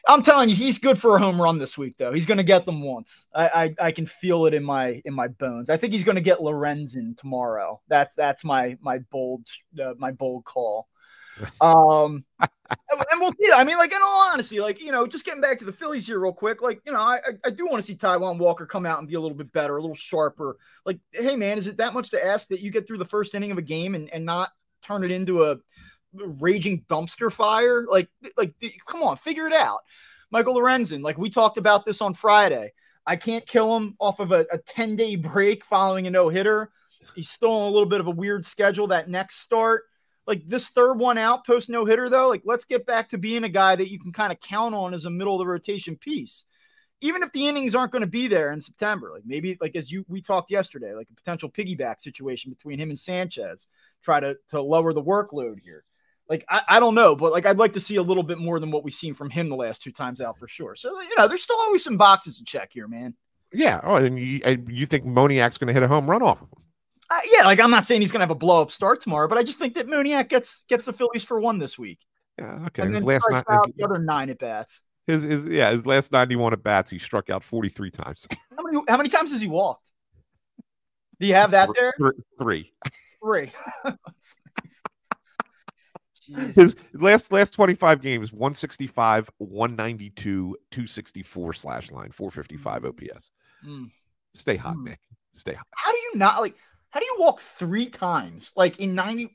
I'm 0.08 0.22
telling 0.22 0.48
you, 0.48 0.56
he's 0.56 0.78
good 0.78 0.98
for 0.98 1.16
a 1.16 1.18
home 1.18 1.40
run 1.40 1.58
this 1.58 1.76
week, 1.76 1.96
though. 1.98 2.12
He's 2.12 2.26
going 2.26 2.38
to 2.38 2.44
get 2.44 2.66
them 2.66 2.82
once. 2.82 3.26
I, 3.34 3.74
I, 3.80 3.86
I 3.86 3.92
can 3.92 4.06
feel 4.06 4.46
it 4.46 4.54
in 4.54 4.64
my 4.64 5.00
in 5.04 5.14
my 5.14 5.28
bones. 5.28 5.70
I 5.70 5.76
think 5.76 5.92
he's 5.92 6.04
going 6.04 6.16
to 6.16 6.22
get 6.22 6.38
Lorenzen 6.38 7.16
tomorrow. 7.16 7.80
That's 7.88 8.14
that's 8.14 8.44
my 8.44 8.76
my 8.80 8.98
bold 9.10 9.46
uh, 9.82 9.94
my 9.98 10.12
bold 10.12 10.44
call. 10.44 10.88
Um, 11.62 12.24
and 13.10 13.20
we'll 13.20 13.32
see. 13.40 13.50
I 13.54 13.64
mean, 13.64 13.78
like 13.78 13.92
in 13.92 13.98
all 14.02 14.30
honesty, 14.30 14.60
like 14.60 14.82
you 14.82 14.92
know, 14.92 15.06
just 15.06 15.24
getting 15.24 15.40
back 15.40 15.58
to 15.58 15.64
the 15.64 15.72
Phillies 15.72 16.06
here 16.06 16.20
real 16.20 16.32
quick. 16.32 16.60
Like 16.60 16.80
you 16.84 16.92
know, 16.92 17.00
I 17.00 17.18
I 17.44 17.50
do 17.50 17.66
want 17.66 17.80
to 17.80 17.86
see 17.86 17.94
Taijuan 17.94 18.38
Walker 18.38 18.66
come 18.66 18.84
out 18.84 18.98
and 18.98 19.08
be 19.08 19.14
a 19.14 19.20
little 19.20 19.36
bit 19.36 19.52
better, 19.52 19.76
a 19.76 19.80
little 19.80 19.96
sharper. 19.96 20.58
Like, 20.84 20.98
hey 21.12 21.36
man, 21.36 21.56
is 21.56 21.66
it 21.66 21.78
that 21.78 21.94
much 21.94 22.10
to 22.10 22.24
ask 22.24 22.48
that 22.48 22.60
you 22.60 22.70
get 22.70 22.86
through 22.86 22.98
the 22.98 23.04
first 23.04 23.34
inning 23.34 23.50
of 23.50 23.58
a 23.58 23.62
game 23.62 23.94
and 23.94 24.10
and 24.10 24.24
not 24.24 24.50
turn 24.82 25.04
it 25.04 25.10
into 25.10 25.44
a 25.44 25.56
raging 26.12 26.84
dumpster 26.88 27.32
fire. 27.32 27.86
Like, 27.88 28.08
like, 28.36 28.54
come 28.86 29.02
on, 29.02 29.16
figure 29.16 29.46
it 29.46 29.52
out. 29.52 29.80
Michael 30.30 30.54
Lorenzen, 30.54 31.02
like 31.02 31.18
we 31.18 31.28
talked 31.28 31.56
about 31.58 31.84
this 31.84 32.00
on 32.00 32.14
Friday. 32.14 32.72
I 33.06 33.16
can't 33.16 33.46
kill 33.46 33.76
him 33.76 33.96
off 33.98 34.20
of 34.20 34.30
a, 34.30 34.46
a 34.52 34.58
10 34.58 34.96
day 34.96 35.16
break 35.16 35.64
following 35.64 36.06
a 36.06 36.10
no 36.10 36.28
hitter. 36.28 36.70
He's 37.14 37.28
still 37.28 37.50
on 37.50 37.68
a 37.68 37.72
little 37.72 37.88
bit 37.88 38.00
of 38.00 38.06
a 38.06 38.12
weird 38.12 38.44
schedule 38.44 38.86
that 38.88 39.08
next 39.08 39.40
start. 39.40 39.84
Like 40.26 40.46
this 40.46 40.68
third 40.68 40.94
one 40.94 41.18
out 41.18 41.44
post 41.44 41.68
no 41.68 41.84
hitter, 41.84 42.08
though, 42.08 42.28
like 42.28 42.42
let's 42.44 42.64
get 42.64 42.86
back 42.86 43.08
to 43.08 43.18
being 43.18 43.42
a 43.42 43.48
guy 43.48 43.74
that 43.74 43.90
you 43.90 43.98
can 43.98 44.12
kind 44.12 44.32
of 44.32 44.38
count 44.38 44.74
on 44.74 44.94
as 44.94 45.04
a 45.04 45.10
middle 45.10 45.34
of 45.34 45.40
the 45.40 45.46
rotation 45.46 45.96
piece. 45.96 46.46
Even 47.00 47.22
if 47.22 47.32
the 47.32 47.48
innings 47.48 47.74
aren't 47.74 47.92
going 47.92 48.04
to 48.04 48.08
be 48.08 48.28
there 48.28 48.52
in 48.52 48.60
September, 48.60 49.10
like 49.12 49.24
maybe 49.24 49.56
like 49.60 49.74
as 49.74 49.90
you 49.90 50.04
we 50.06 50.20
talked 50.20 50.50
yesterday, 50.50 50.94
like 50.94 51.08
a 51.10 51.14
potential 51.14 51.50
piggyback 51.50 52.00
situation 52.00 52.52
between 52.52 52.78
him 52.78 52.90
and 52.90 52.98
Sanchez, 52.98 53.66
try 54.02 54.20
to 54.20 54.36
to 54.48 54.60
lower 54.60 54.92
the 54.92 55.02
workload 55.02 55.58
here. 55.60 55.84
Like 56.30 56.44
I, 56.48 56.62
I 56.68 56.80
don't 56.80 56.94
know, 56.94 57.16
but 57.16 57.32
like 57.32 57.44
I'd 57.44 57.58
like 57.58 57.72
to 57.72 57.80
see 57.80 57.96
a 57.96 58.02
little 58.02 58.22
bit 58.22 58.38
more 58.38 58.60
than 58.60 58.70
what 58.70 58.84
we've 58.84 58.94
seen 58.94 59.14
from 59.14 59.30
him 59.30 59.48
the 59.48 59.56
last 59.56 59.82
two 59.82 59.90
times 59.90 60.20
out 60.20 60.38
for 60.38 60.46
sure. 60.46 60.76
So 60.76 61.00
you 61.00 61.16
know, 61.18 61.26
there's 61.26 61.42
still 61.42 61.58
always 61.58 61.82
some 61.82 61.96
boxes 61.96 62.38
to 62.38 62.44
check 62.44 62.70
here, 62.72 62.86
man. 62.86 63.16
Yeah. 63.52 63.80
Oh, 63.82 63.96
and 63.96 64.16
you, 64.16 64.40
you 64.68 64.86
think 64.86 65.04
Moniak's 65.04 65.58
going 65.58 65.66
to 65.66 65.72
hit 65.72 65.82
a 65.82 65.88
home 65.88 66.08
run 66.08 66.22
off 66.22 66.40
of 66.40 66.48
him? 66.48 66.62
Uh, 67.10 67.18
yeah, 67.36 67.44
like 67.44 67.60
I'm 67.60 67.72
not 67.72 67.84
saying 67.84 68.00
he's 68.00 68.12
going 68.12 68.20
to 68.20 68.24
have 68.24 68.30
a 68.30 68.36
blow 68.36 68.62
up 68.62 68.70
start 68.70 69.00
tomorrow, 69.00 69.26
but 69.26 69.38
I 69.38 69.42
just 69.42 69.58
think 69.58 69.74
that 69.74 69.88
Moniak 69.88 70.28
gets 70.28 70.64
gets 70.68 70.84
the 70.84 70.92
Phillies 70.92 71.24
for 71.24 71.40
one 71.40 71.58
this 71.58 71.76
week. 71.76 71.98
Yeah. 72.38 72.66
Okay. 72.68 72.82
And 72.82 72.94
his 72.94 73.02
last 73.02 73.26
nine, 73.28 73.42
his, 73.48 73.74
the 73.76 73.84
other 73.84 73.98
nine 73.98 74.30
at 74.30 74.38
bats. 74.38 74.82
His, 75.08 75.24
his 75.24 75.46
yeah, 75.46 75.72
his 75.72 75.84
last 75.84 76.12
91 76.12 76.52
at 76.52 76.62
bats, 76.62 76.92
he 76.92 77.00
struck 77.00 77.28
out 77.28 77.42
43 77.42 77.90
times. 77.90 78.28
how 78.56 78.62
many 78.62 78.84
how 78.86 78.96
many 78.96 79.08
times 79.08 79.32
has 79.32 79.40
he 79.40 79.48
walked? 79.48 79.90
Do 81.18 81.26
you 81.26 81.34
have 81.34 81.50
that 81.50 81.70
there? 81.74 81.92
Three. 82.38 82.72
Three. 83.20 83.50
His 86.54 86.76
last 86.94 87.32
last 87.32 87.52
25 87.52 88.00
games 88.00 88.32
165, 88.32 89.30
192, 89.38 90.56
264 90.70 91.52
slash 91.52 91.90
line, 91.90 92.10
455 92.10 92.84
OPS. 92.84 93.30
Mm. 93.66 93.90
Stay 94.34 94.56
hot, 94.56 94.76
mm. 94.76 94.84
Nick. 94.84 95.00
Stay 95.32 95.54
hot. 95.54 95.66
How 95.74 95.92
do 95.92 95.98
you 95.98 96.12
not 96.16 96.40
like 96.40 96.56
how 96.90 97.00
do 97.00 97.06
you 97.06 97.16
walk 97.18 97.40
three 97.40 97.86
times 97.86 98.52
like 98.56 98.80
in 98.80 98.94
90 98.94 99.34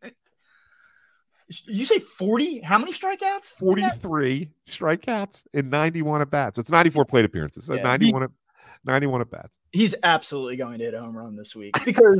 you 1.66 1.86
say 1.86 2.00
40 2.00 2.62
how 2.62 2.78
many 2.78 2.92
strikeouts 2.92 3.58
43 3.60 4.50
strikeouts 4.70 5.46
in 5.54 5.70
91 5.70 6.22
at 6.22 6.30
bats 6.30 6.56
so 6.56 6.60
it's 6.60 6.72
94 6.72 7.06
plate 7.06 7.24
appearances 7.24 7.66
so 7.66 7.76
yeah, 7.76 7.84
91 7.84 8.24
at 8.24 8.32
91 8.86 9.22
at 9.22 9.32
bats. 9.32 9.60
He's 9.72 9.96
absolutely 10.04 10.58
going 10.58 10.78
to 10.78 10.86
hit 10.86 10.94
a 10.94 11.02
home 11.02 11.18
run 11.18 11.36
this 11.36 11.56
week 11.56 11.74
because 11.86 12.20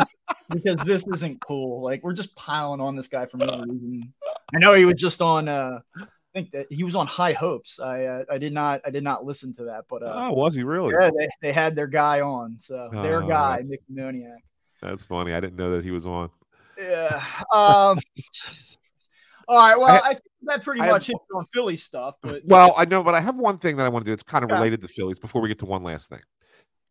because 0.50 0.80
this 0.82 1.06
isn't 1.14 1.40
cool. 1.42 1.84
Like 1.84 2.04
we're 2.04 2.14
just 2.14 2.36
piling 2.36 2.82
on 2.82 2.96
this 2.96 3.08
guy 3.08 3.28
for 3.28 3.38
no 3.38 3.46
reason. 3.68 4.14
I 4.54 4.60
know 4.60 4.74
he 4.74 4.86
was 4.86 5.00
just 5.00 5.22
on 5.22 5.48
uh 5.48 5.80
I 5.98 6.06
think 6.34 6.52
that 6.52 6.68
he 6.70 6.84
was 6.84 6.96
on 6.96 7.08
High 7.08 7.32
Hopes. 7.32 7.80
I 7.80 8.04
uh, 8.06 8.24
I 8.30 8.38
did 8.38 8.52
not 8.54 8.82
I 8.86 8.90
did 8.90 9.04
not 9.04 9.24
listen 9.26 9.54
to 9.56 9.64
that, 9.66 9.86
but 9.90 10.04
uh, 10.04 10.14
oh, 10.16 10.34
was 10.34 10.54
he 10.54 10.64
really? 10.64 10.94
Yeah, 11.00 11.10
they, 11.18 11.28
they 11.42 11.52
had 11.54 11.76
their 11.76 11.88
guy 11.88 12.20
on, 12.22 12.58
so 12.60 12.90
their 12.92 13.24
Oh, 13.24 13.28
guy, 13.28 13.62
that's- 13.62 13.70
Mick 13.70 13.80
Moniak. 13.94 14.38
That's 14.82 15.04
funny. 15.04 15.34
I 15.34 15.40
didn't 15.40 15.56
know 15.56 15.76
that 15.76 15.84
he 15.86 15.92
was 15.92 16.06
on. 16.06 16.30
Yeah. 16.78 17.24
Um. 17.54 17.98
all 19.48 19.58
right. 19.58 19.78
Well, 19.78 20.02
I, 20.04 20.10
think 20.10 20.24
that 20.44 20.64
pretty 20.64 20.82
I 20.82 20.86
have- 20.86 20.96
much 20.96 21.08
hits 21.08 21.20
on 21.34 21.46
Philly 21.54 21.78
stuff, 21.78 22.16
but 22.22 22.42
Well, 22.46 22.74
I 22.78 22.84
know, 22.86 23.02
but 23.02 23.16
I 23.16 23.22
have 23.22 23.38
one 23.38 23.58
thing 23.58 23.78
that 23.78 23.86
I 23.86 23.90
want 23.90 24.04
to 24.06 24.10
do. 24.10 24.14
It's 24.14 24.22
kind 24.24 24.44
of 24.44 24.50
Yeah. 24.50 24.58
related 24.58 24.82
to 24.82 24.88
Phillies 24.90 25.18
before 25.20 25.42
we 25.42 25.48
get 25.48 25.60
to 25.60 25.66
one 25.66 25.84
last 25.84 26.10
thing. 26.10 26.20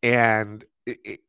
And 0.02 0.64
it, 0.86 0.98
it, 1.04 1.20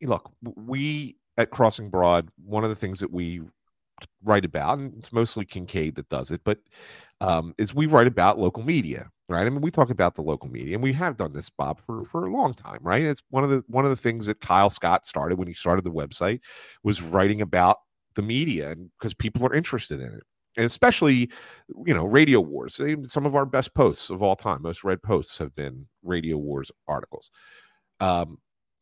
it- 0.00 0.08
look, 0.08 0.32
we 0.42 1.16
at 1.36 1.50
Crossing 1.50 1.90
Broad, 1.90 2.28
one 2.44 2.64
of 2.64 2.70
the 2.70 2.76
things 2.76 3.00
that 3.00 3.12
we 3.12 3.42
write 4.24 4.44
about, 4.44 4.78
and 4.78 4.94
it's 4.98 5.12
mostly 5.12 5.44
Kinkead 5.44 5.96
that 5.96 6.08
does 6.08 6.30
it, 6.30 6.40
but 6.44 6.58
um, 7.20 7.54
is 7.58 7.74
we 7.74 7.86
write 7.86 8.06
about 8.06 8.38
local 8.38 8.62
media, 8.62 9.10
right? 9.28 9.46
I 9.46 9.50
mean, 9.50 9.60
we 9.60 9.70
talk 9.70 9.90
about 9.90 10.14
the 10.14 10.22
local 10.22 10.50
media, 10.50 10.74
and 10.74 10.82
we 10.82 10.92
have 10.94 11.16
done 11.16 11.32
this, 11.32 11.50
Bob, 11.50 11.80
for 11.80 12.04
for 12.06 12.26
a 12.26 12.32
long 12.32 12.54
time, 12.54 12.80
right? 12.82 13.02
It's 13.02 13.22
one 13.30 13.44
of 13.44 13.50
the 13.50 13.62
one 13.68 13.84
of 13.84 13.90
the 13.90 13.96
things 13.96 14.26
that 14.26 14.40
Kyle 14.40 14.70
Scott 14.70 15.06
started 15.06 15.38
when 15.38 15.48
he 15.48 15.54
started 15.54 15.84
the 15.84 15.90
website 15.90 16.40
was 16.82 17.02
writing 17.02 17.40
about 17.42 17.78
the 18.14 18.22
media, 18.22 18.70
and 18.70 18.90
because 18.98 19.14
people 19.14 19.46
are 19.46 19.54
interested 19.54 20.00
in 20.00 20.12
it 20.14 20.22
and 20.56 20.66
especially 20.66 21.30
you 21.86 21.94
know 21.94 22.04
radio 22.04 22.40
wars 22.40 22.80
some 23.04 23.26
of 23.26 23.34
our 23.36 23.46
best 23.46 23.74
posts 23.74 24.10
of 24.10 24.22
all 24.22 24.34
time 24.36 24.62
most 24.62 24.82
read 24.84 25.02
posts 25.02 25.38
have 25.38 25.54
been 25.54 25.86
radio 26.02 26.36
wars 26.36 26.70
articles 26.88 27.30
um 28.00 28.38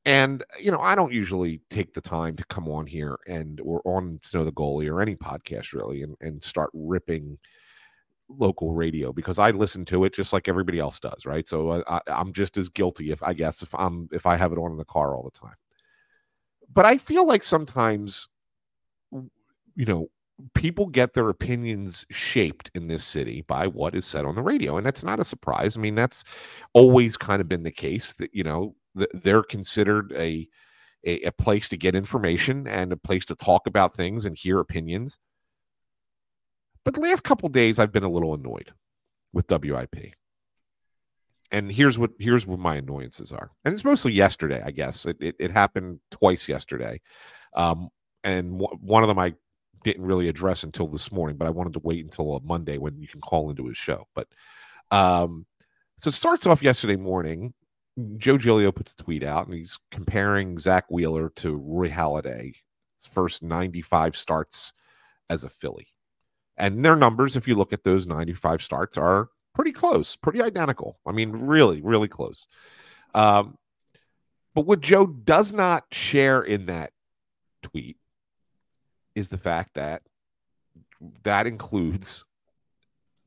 and 0.09 0.43
you 0.59 0.71
know 0.71 0.81
i 0.81 0.95
don't 0.95 1.13
usually 1.13 1.61
take 1.69 1.93
the 1.93 2.01
time 2.01 2.35
to 2.35 2.45
come 2.47 2.67
on 2.67 2.87
here 2.87 3.19
and 3.27 3.61
or 3.61 3.83
on 3.85 4.19
snow 4.23 4.43
the 4.43 4.51
goalie 4.53 4.91
or 4.91 5.03
any 5.03 5.15
podcast 5.15 5.75
really 5.75 6.03
and, 6.03 6.17
and 6.23 6.43
start 6.43 6.71
ripping 6.73 7.39
local 8.31 8.73
radio 8.73 9.13
because 9.13 9.39
i 9.39 9.51
listen 9.51 9.85
to 9.85 10.05
it 10.05 10.15
just 10.15 10.33
like 10.33 10.49
everybody 10.49 10.79
else 10.79 10.99
does 10.99 11.27
right? 11.27 11.47
So 11.47 11.73
I, 11.73 11.97
I, 11.97 12.01
i'm 12.09 12.33
just 12.33 12.57
as 12.57 12.69
guilty 12.71 13.11
if 13.11 13.23
i 13.23 13.35
guess 13.35 13.63
if 13.63 13.75
i'm 13.75 14.09
if 14.11 14.25
i 14.27 14.37
have 14.37 14.53
it 14.53 14.59
on 14.59 14.71
in 14.71 14.79
the 14.79 14.85
car 14.85 15.15
all 15.15 15.23
the 15.23 15.39
time. 15.39 15.57
But 16.73 16.87
i 16.87 16.97
feel 16.97 17.27
like 17.27 17.45
sometimes 17.45 18.29
you 19.13 19.85
know 19.85 20.09
people 20.55 20.87
get 20.87 21.13
their 21.15 21.29
opinions 21.29 22.07
shaped 22.11 22.71
in 22.75 22.87
this 22.87 23.05
city 23.05 23.43
by 23.49 23.67
what 23.67 23.95
is 23.95 24.07
said 24.07 24.25
on 24.25 24.37
the 24.37 24.43
radio 24.43 24.77
and 24.79 24.87
that's 24.87 25.05
not 25.05 25.21
a 25.21 25.25
surprise. 25.25 25.77
I 25.77 25.81
mean 25.81 25.95
that's 25.95 26.25
always 26.73 27.17
kind 27.17 27.43
of 27.43 27.49
been 27.49 27.63
the 27.63 27.71
case 27.71 28.15
that 28.15 28.31
you 28.33 28.45
know 28.45 28.75
they're 28.95 29.43
considered 29.43 30.13
a, 30.13 30.49
a 31.07 31.21
a 31.23 31.33
place 31.33 31.69
to 31.69 31.77
get 31.77 31.95
information 31.95 32.67
and 32.67 32.93
a 32.93 32.97
place 32.97 33.25
to 33.27 33.35
talk 33.35 33.67
about 33.67 33.95
things 33.95 34.25
and 34.25 34.37
hear 34.37 34.59
opinions 34.59 35.19
but 36.85 36.95
the 36.95 37.01
last 37.01 37.25
couple 37.25 37.49
days 37.49 37.79
i've 37.79 37.93
been 37.93 38.03
a 38.03 38.11
little 38.11 38.35
annoyed 38.35 38.73
with 39.33 39.51
wip 39.51 39.97
and 41.51 41.73
here's 41.73 41.99
what 41.99 42.11
here's 42.19 42.47
what 42.47 42.59
my 42.59 42.77
annoyances 42.77 43.33
are 43.33 43.51
and 43.65 43.73
it's 43.73 43.85
mostly 43.85 44.13
yesterday 44.13 44.63
i 44.65 44.71
guess 44.71 45.07
it, 45.07 45.17
it, 45.21 45.37
it 45.39 45.51
happened 45.51 46.01
twice 46.11 46.49
yesterday 46.49 47.01
um, 47.55 47.89
and 48.25 48.59
w- 48.59 48.79
one 48.81 49.03
of 49.03 49.09
them 49.09 49.19
i 49.19 49.33
didn't 49.85 50.05
really 50.05 50.29
address 50.29 50.65
until 50.65 50.87
this 50.87 51.13
morning, 51.13 51.37
but 51.37 51.47
I 51.47 51.51
wanted 51.51 51.73
to 51.75 51.81
wait 51.83 52.05
until 52.05 52.37
uh, 52.37 52.41
Monday 52.43 52.79
when 52.79 53.01
you 53.01 53.09
can 53.09 53.21
call 53.21 53.51
into 53.51 53.67
his 53.67 53.77
show. 53.77 54.07
But 54.15 54.29
um, 54.91 55.47
so 55.99 56.09
it 56.09 56.13
starts 56.13 56.47
off 56.47 56.63
yesterday 56.63 56.97
morning. 56.97 57.55
Joe 58.17 58.39
Giglio 58.39 58.71
puts 58.71 58.93
a 58.93 58.97
tweet 58.97 59.25
out 59.25 59.47
and 59.47 59.55
he's 59.55 59.79
comparing 59.91 60.59
Zack 60.59 60.91
Wheeler 60.91 61.31
to 61.37 61.57
Roy 61.57 61.91
Halladay, 61.91 62.55
his 62.97 63.07
first 63.11 63.43
95 63.43 64.17
starts 64.17 64.73
as 65.29 65.45
a 65.45 65.49
Philly. 65.49 65.89
And 66.57 66.85
their 66.85 66.97
numbers, 66.97 67.37
if 67.37 67.49
you 67.49 67.55
look 67.55 67.73
at 67.73 67.85
those 67.85 68.07
95 68.07 68.63
starts, 68.63 68.97
are 68.97 69.29
pretty 69.55 69.73
close, 69.73 70.17
pretty 70.17 70.43
identical. 70.43 70.99
I 71.07 71.13
mean, 71.13 71.33
really, 71.33 71.81
really 71.81 72.09
close. 72.09 72.47
Um, 73.15 73.57
but 74.55 74.67
what 74.67 74.81
Joe 74.81 75.07
does 75.07 75.53
not 75.53 75.85
share 75.93 76.43
in 76.43 76.67
that 76.67 76.93
tweet 77.63 77.97
is 79.15 79.29
the 79.29 79.39
fact 79.39 79.75
that 79.75 80.03
that 81.23 81.47
includes 81.47 82.25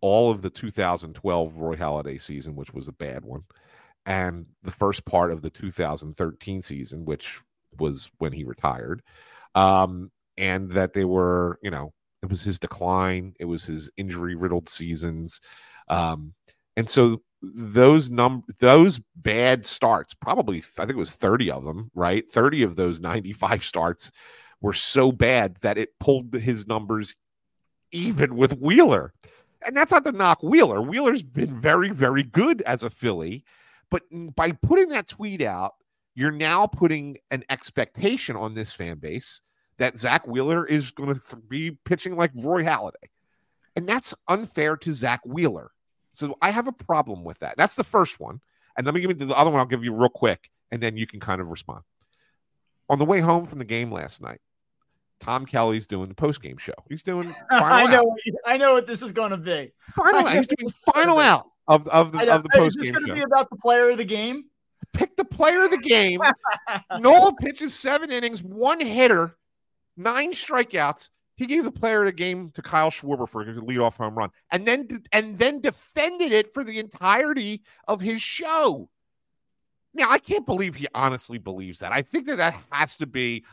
all 0.01 0.32
of 0.32 0.41
the 0.41 0.49
2012 0.49 1.57
Roy 1.57 1.76
Halladay 1.76 2.22
season, 2.22 2.55
which 2.55 2.74
was 2.74 2.88
a 2.88 2.93
bad 2.93 3.24
one, 3.24 3.43
and 4.05 4.45
the 4.63 4.71
first 4.71 5.05
part 5.05 5.31
of 5.31 5.41
the 5.41 5.49
2013 5.49 6.61
season, 6.63 7.05
which 7.05 7.39
was 7.77 8.09
when 8.17 8.33
he 8.33 8.43
retired. 8.43 9.01
Um, 9.55 10.11
and 10.37 10.71
that 10.71 10.93
they 10.93 11.05
were, 11.05 11.59
you 11.61 11.71
know, 11.71 11.93
it 12.21 12.29
was 12.29 12.43
his 12.43 12.59
decline, 12.59 13.33
it 13.39 13.45
was 13.45 13.65
his 13.65 13.91
injury 13.97 14.35
riddled 14.35 14.69
seasons. 14.69 15.41
Um, 15.87 16.33
and 16.77 16.87
so 16.87 17.21
those 17.41 18.09
num 18.09 18.43
those 18.59 19.01
bad 19.15 19.65
starts, 19.65 20.13
probably 20.13 20.59
I 20.59 20.85
think 20.85 20.91
it 20.91 20.97
was 20.97 21.15
30 21.15 21.51
of 21.51 21.63
them, 21.63 21.91
right? 21.93 22.27
30 22.29 22.63
of 22.63 22.75
those 22.75 22.99
95 22.99 23.63
starts 23.63 24.11
were 24.61 24.73
so 24.73 25.11
bad 25.11 25.57
that 25.61 25.77
it 25.77 25.99
pulled 25.99 26.33
his 26.33 26.67
numbers 26.67 27.15
even 27.91 28.35
with 28.35 28.53
Wheeler. 28.53 29.13
And 29.65 29.75
that's 29.75 29.91
not 29.91 30.03
to 30.05 30.11
knock 30.11 30.41
Wheeler. 30.41 30.81
Wheeler's 30.81 31.23
been 31.23 31.59
very, 31.59 31.89
very 31.89 32.23
good 32.23 32.61
as 32.63 32.83
a 32.83 32.89
Philly. 32.89 33.43
But 33.91 34.03
by 34.11 34.53
putting 34.53 34.89
that 34.89 35.07
tweet 35.07 35.43
out, 35.43 35.75
you're 36.15 36.31
now 36.31 36.65
putting 36.65 37.17
an 37.29 37.43
expectation 37.49 38.35
on 38.35 38.55
this 38.55 38.73
fan 38.73 38.97
base 38.97 39.41
that 39.77 39.97
Zack 39.97 40.25
Wheeler 40.25 40.65
is 40.65 40.91
going 40.91 41.13
to 41.13 41.35
be 41.35 41.71
pitching 41.71 42.15
like 42.15 42.31
Roy 42.35 42.63
Halladay. 42.63 43.09
And 43.75 43.87
that's 43.87 44.13
unfair 44.27 44.77
to 44.77 44.93
Zack 44.93 45.21
Wheeler. 45.25 45.71
So 46.13 46.37
I 46.41 46.51
have 46.51 46.67
a 46.67 46.73
problem 46.73 47.23
with 47.23 47.39
that. 47.39 47.55
That's 47.57 47.75
the 47.75 47.83
first 47.83 48.19
one. 48.19 48.41
And 48.77 48.85
let 48.85 48.95
me 48.95 49.01
give 49.01 49.11
you 49.11 49.27
the 49.27 49.35
other 49.35 49.51
one, 49.51 49.59
I'll 49.59 49.65
give 49.65 49.83
you 49.83 49.93
real 49.93 50.09
quick, 50.09 50.49
and 50.71 50.81
then 50.81 50.97
you 50.97 51.05
can 51.05 51.19
kind 51.19 51.41
of 51.41 51.47
respond. 51.47 51.83
On 52.89 52.97
the 52.97 53.05
way 53.05 53.19
home 53.19 53.45
from 53.45 53.57
the 53.59 53.65
game 53.65 53.91
last 53.91 54.21
night, 54.21 54.39
Tom 55.19 55.45
Kelly's 55.45 55.87
doing 55.87 56.09
the 56.09 56.15
post 56.15 56.41
game 56.41 56.57
show. 56.57 56.73
He's 56.89 57.03
doing 57.03 57.33
I 57.51 57.85
know 57.87 57.99
out. 57.99 58.05
what 58.05 58.19
I 58.45 58.57
know 58.57 58.73
what 58.73 58.87
this 58.87 59.01
is 59.01 59.11
going 59.11 59.31
to 59.31 59.37
be. 59.37 59.71
Final 59.95 60.27
out. 60.27 60.35
He's 60.35 60.47
doing 60.47 60.65
what 60.65 60.73
this 60.73 60.77
is 60.77 60.83
gonna 60.85 60.97
final 60.97 61.19
out 61.19 61.50
of, 61.68 61.88
of 61.88 62.12
the 62.12 62.34
of 62.34 62.43
the 62.43 62.49
Is 62.53 62.59
post 62.59 62.78
this 62.80 62.91
game 62.91 62.93
going 62.93 63.07
to 63.07 63.14
be 63.14 63.22
about 63.22 63.49
the 63.49 63.57
player 63.57 63.89
of 63.89 63.97
the 63.97 64.05
game? 64.05 64.45
Pick 64.93 65.16
the 65.16 65.26
player 65.26 65.66
of 65.66 65.72
the 65.72 65.78
game. 65.78 66.22
Nola 66.99 67.34
pitches 67.36 67.74
seven 67.74 68.12
innings, 68.12 68.43
one 68.43 68.80
hitter, 68.80 69.38
nine 69.95 70.34
strikeouts. 70.34 71.09
He 71.36 71.45
gave 71.45 71.64
the 71.64 71.72
player 71.72 72.01
of 72.01 72.05
the 72.05 72.12
game 72.12 72.49
to 72.51 72.62
Kyle 72.62 72.91
Schwarber 72.91 73.28
for 73.28 73.41
a 73.41 73.45
leadoff 73.45 73.95
home 73.95 74.16
run, 74.16 74.30
and 74.51 74.68
then 74.68 74.88
and 75.12 75.38
then 75.38 75.62
defended 75.62 76.32
it 76.32 76.53
for 76.53 76.64
the 76.64 76.78
entirety 76.78 77.64
of 77.88 78.01
his 78.01 78.22
show. 78.22 78.89
Now 79.93 80.09
I 80.12 80.20
can't 80.20 80.45
believe 80.45 80.76
he 80.76 80.88
honestly 80.93 81.38
believes 81.38 81.80
that. 81.80 81.91
I 81.91 82.01
think 82.01 82.28
that 82.28 82.38
that 82.38 82.57
has 82.72 82.97
to 82.97 83.07
be. 83.07 83.43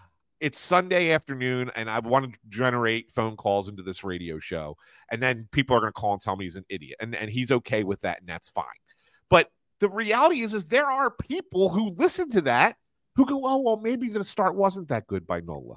It's 0.41 0.59
Sunday 0.59 1.11
afternoon, 1.11 1.71
and 1.75 1.91
I 1.91 1.99
want 1.99 2.33
to 2.33 2.39
generate 2.49 3.11
phone 3.11 3.37
calls 3.37 3.67
into 3.69 3.83
this 3.83 4.05
radio 4.05 4.39
show, 4.39 4.77
and 5.11 5.21
then 5.21 5.49
people 5.51 5.77
are 5.77 5.81
going 5.81 5.93
to 5.93 6.01
call 6.01 6.13
and 6.13 6.21
tell 6.21 6.37
me 6.37 6.45
he's 6.45 6.55
an 6.57 6.65
idiot, 6.69 6.97
and 7.01 7.15
and 7.17 7.29
he's 7.29 7.51
okay 7.51 7.83
with 7.83 8.03
that, 8.03 8.21
and 8.21 8.29
that's 8.29 8.49
fine. 8.49 8.65
But 9.31 9.51
the 9.81 9.89
reality 9.89 10.43
is, 10.43 10.55
is 10.55 10.67
there 10.67 10.87
are 10.87 11.11
people 11.11 11.71
who 11.71 11.91
listen 11.97 12.31
to 12.31 12.41
that 12.43 12.77
who 13.17 13.27
go, 13.27 13.47
"Oh, 13.47 13.59
well, 13.59 13.77
maybe 13.79 14.09
the 14.11 14.23
start 14.23 14.55
wasn't 14.55 14.89
that 14.89 15.09
good 15.09 15.27
by 15.27 15.41
Nola," 15.41 15.77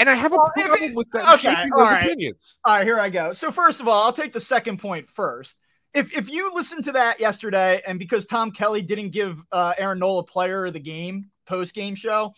and 0.00 0.10
I 0.10 0.14
have 0.14 0.32
a 0.32 0.36
Well, 0.36 0.50
problem 0.52 0.82
it- 0.90 0.96
with 0.96 1.10
that 1.12 1.34
okay, 1.38 1.54
those 1.70 1.88
right. 1.88 2.04
opinions. 2.04 2.58
All 2.64 2.74
right, 2.74 2.84
here 2.84 2.98
I 2.98 3.10
go. 3.10 3.32
So 3.32 3.52
first 3.52 3.80
of 3.80 3.86
all, 3.86 4.04
I'll 4.04 4.12
take 4.12 4.32
the 4.32 4.40
second 4.40 4.78
point 4.80 5.08
first. 5.08 5.56
If 5.94 6.16
if 6.16 6.28
you 6.28 6.52
listened 6.52 6.84
to 6.86 6.92
that 6.92 7.20
yesterday, 7.20 7.80
and 7.86 7.98
because 8.00 8.26
Tom 8.26 8.50
Kelly 8.50 8.82
didn't 8.82 9.10
give 9.10 9.40
uh, 9.52 9.74
Aaron 9.78 10.00
Nola 10.00 10.24
player 10.24 10.66
of 10.66 10.72
the 10.72 10.80
game 10.80 11.30
post 11.46 11.74
game 11.76 11.94
show, 11.94 12.34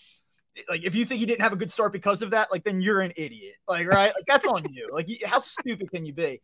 like 0.68 0.84
if 0.84 0.94
you 0.94 1.04
think 1.04 1.20
he 1.20 1.26
didn't 1.26 1.42
have 1.42 1.52
a 1.52 1.56
good 1.56 1.70
start 1.70 1.92
because 1.92 2.22
of 2.22 2.30
that, 2.30 2.50
like 2.50 2.64
then 2.64 2.80
you're 2.80 3.00
an 3.00 3.12
idiot. 3.16 3.54
Like 3.66 3.86
right, 3.86 4.12
like 4.14 4.24
that's 4.26 4.46
on 4.46 4.64
you. 4.72 4.88
Like 4.92 5.09
how 5.24 5.38
stupid 5.38 5.90
can 5.90 6.04
you 6.04 6.12
be? 6.12 6.40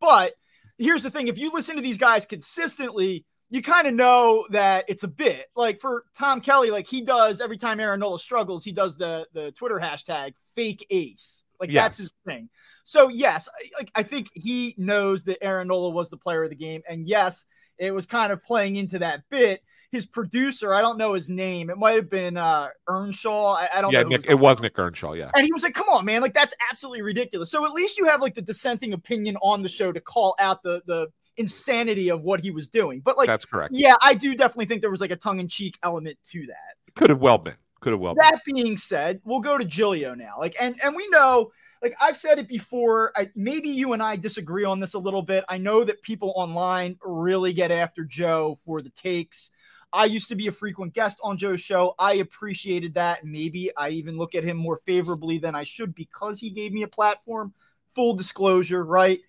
But 0.00 0.34
here's 0.78 1.02
the 1.02 1.10
thing: 1.10 1.28
if 1.28 1.38
you 1.38 1.50
listen 1.52 1.76
to 1.76 1.82
these 1.82 1.98
guys 1.98 2.26
consistently, 2.26 3.24
you 3.50 3.62
kind 3.62 3.86
of 3.86 3.94
know 3.94 4.46
that 4.50 4.84
it's 4.88 5.04
a 5.04 5.08
bit. 5.08 5.46
Like 5.56 5.80
for 5.80 6.04
Tom 6.16 6.40
Kelly, 6.40 6.70
like 6.70 6.86
he 6.86 7.02
does 7.02 7.40
every 7.40 7.58
time 7.58 7.80
Aaron 7.80 8.00
Nola 8.00 8.18
struggles, 8.18 8.64
he 8.64 8.72
does 8.72 8.96
the 8.96 9.26
the 9.32 9.52
Twitter 9.52 9.76
hashtag 9.76 10.32
fake 10.54 10.86
ace. 10.90 11.44
Like 11.60 11.72
that's 11.72 11.98
his 11.98 12.14
thing. 12.24 12.48
So 12.84 13.08
yes, 13.08 13.48
I, 13.48 13.70
like 13.78 13.90
I 13.94 14.02
think 14.02 14.30
he 14.32 14.74
knows 14.78 15.24
that 15.24 15.42
Aaron 15.42 15.68
Nola 15.68 15.90
was 15.90 16.10
the 16.10 16.16
player 16.16 16.44
of 16.44 16.50
the 16.50 16.56
game, 16.56 16.82
and 16.88 17.06
yes, 17.06 17.46
it 17.78 17.92
was 17.92 18.06
kind 18.06 18.32
of 18.32 18.42
playing 18.42 18.76
into 18.76 18.98
that 19.00 19.22
bit. 19.30 19.62
His 19.90 20.04
producer, 20.04 20.74
I 20.74 20.80
don't 20.82 20.98
know 20.98 21.14
his 21.14 21.28
name. 21.28 21.70
It 21.70 21.78
might 21.78 21.94
have 21.94 22.10
been 22.10 22.36
uh 22.36 22.68
Earnshaw. 22.88 23.54
I, 23.54 23.68
I 23.76 23.80
don't 23.80 23.92
Yeah, 23.92 24.02
know. 24.02 24.08
Nick, 24.08 24.26
it 24.28 24.34
was 24.34 24.60
Nick 24.60 24.78
Earnshaw. 24.78 25.12
Yeah, 25.14 25.30
and 25.34 25.44
he 25.46 25.52
was 25.52 25.62
like, 25.62 25.74
"Come 25.74 25.88
on, 25.88 26.04
man! 26.04 26.20
Like 26.20 26.34
that's 26.34 26.54
absolutely 26.70 27.02
ridiculous." 27.02 27.50
So 27.50 27.64
at 27.64 27.72
least 27.72 27.96
you 27.98 28.06
have 28.06 28.20
like 28.20 28.34
the 28.34 28.42
dissenting 28.42 28.92
opinion 28.92 29.36
on 29.42 29.62
the 29.62 29.68
show 29.68 29.92
to 29.92 30.00
call 30.00 30.34
out 30.38 30.62
the 30.62 30.82
the 30.86 31.08
insanity 31.38 32.10
of 32.10 32.22
what 32.22 32.40
he 32.40 32.50
was 32.50 32.68
doing. 32.68 33.00
But 33.00 33.16
like, 33.16 33.28
that's 33.28 33.44
correct. 33.44 33.74
yeah, 33.74 33.94
I 34.02 34.14
do 34.14 34.34
definitely 34.34 34.66
think 34.66 34.82
there 34.82 34.90
was 34.90 35.00
like 35.00 35.12
a 35.12 35.16
tongue 35.16 35.40
in 35.40 35.48
cheek 35.48 35.78
element 35.82 36.18
to 36.32 36.46
that. 36.46 36.94
Could 36.94 37.10
have 37.10 37.20
well 37.20 37.38
been. 37.38 37.54
Could 37.80 37.92
have 37.92 38.00
well. 38.00 38.14
That 38.16 38.40
been. 38.44 38.56
being 38.56 38.76
said, 38.76 39.20
we'll 39.24 39.40
go 39.40 39.56
to 39.56 39.64
Giglio 39.64 40.14
now. 40.14 40.34
Like, 40.38 40.56
and 40.60 40.74
and 40.82 40.96
we 40.96 41.08
know, 41.08 41.50
like 41.82 41.94
I've 42.00 42.16
said 42.16 42.38
it 42.38 42.48
before. 42.48 43.12
I, 43.16 43.30
maybe 43.34 43.68
you 43.68 43.92
and 43.92 44.02
I 44.02 44.16
disagree 44.16 44.64
on 44.64 44.80
this 44.80 44.94
a 44.94 44.98
little 44.98 45.22
bit. 45.22 45.44
I 45.48 45.58
know 45.58 45.84
that 45.84 46.02
people 46.02 46.32
online 46.36 46.98
really 47.02 47.52
get 47.52 47.70
after 47.70 48.04
Joe 48.04 48.58
for 48.64 48.82
the 48.82 48.90
takes. 48.90 49.50
I 49.92 50.04
used 50.04 50.28
to 50.28 50.34
be 50.34 50.48
a 50.48 50.52
frequent 50.52 50.92
guest 50.92 51.18
on 51.22 51.38
Joe's 51.38 51.60
show. 51.60 51.94
I 51.98 52.14
appreciated 52.14 52.94
that. 52.94 53.24
Maybe 53.24 53.70
I 53.76 53.90
even 53.90 54.18
look 54.18 54.34
at 54.34 54.44
him 54.44 54.56
more 54.56 54.80
favorably 54.84 55.38
than 55.38 55.54
I 55.54 55.62
should 55.62 55.94
because 55.94 56.38
he 56.40 56.50
gave 56.50 56.72
me 56.72 56.82
a 56.82 56.88
platform. 56.88 57.54
Full 57.94 58.14
disclosure, 58.14 58.84
right? 58.84 59.20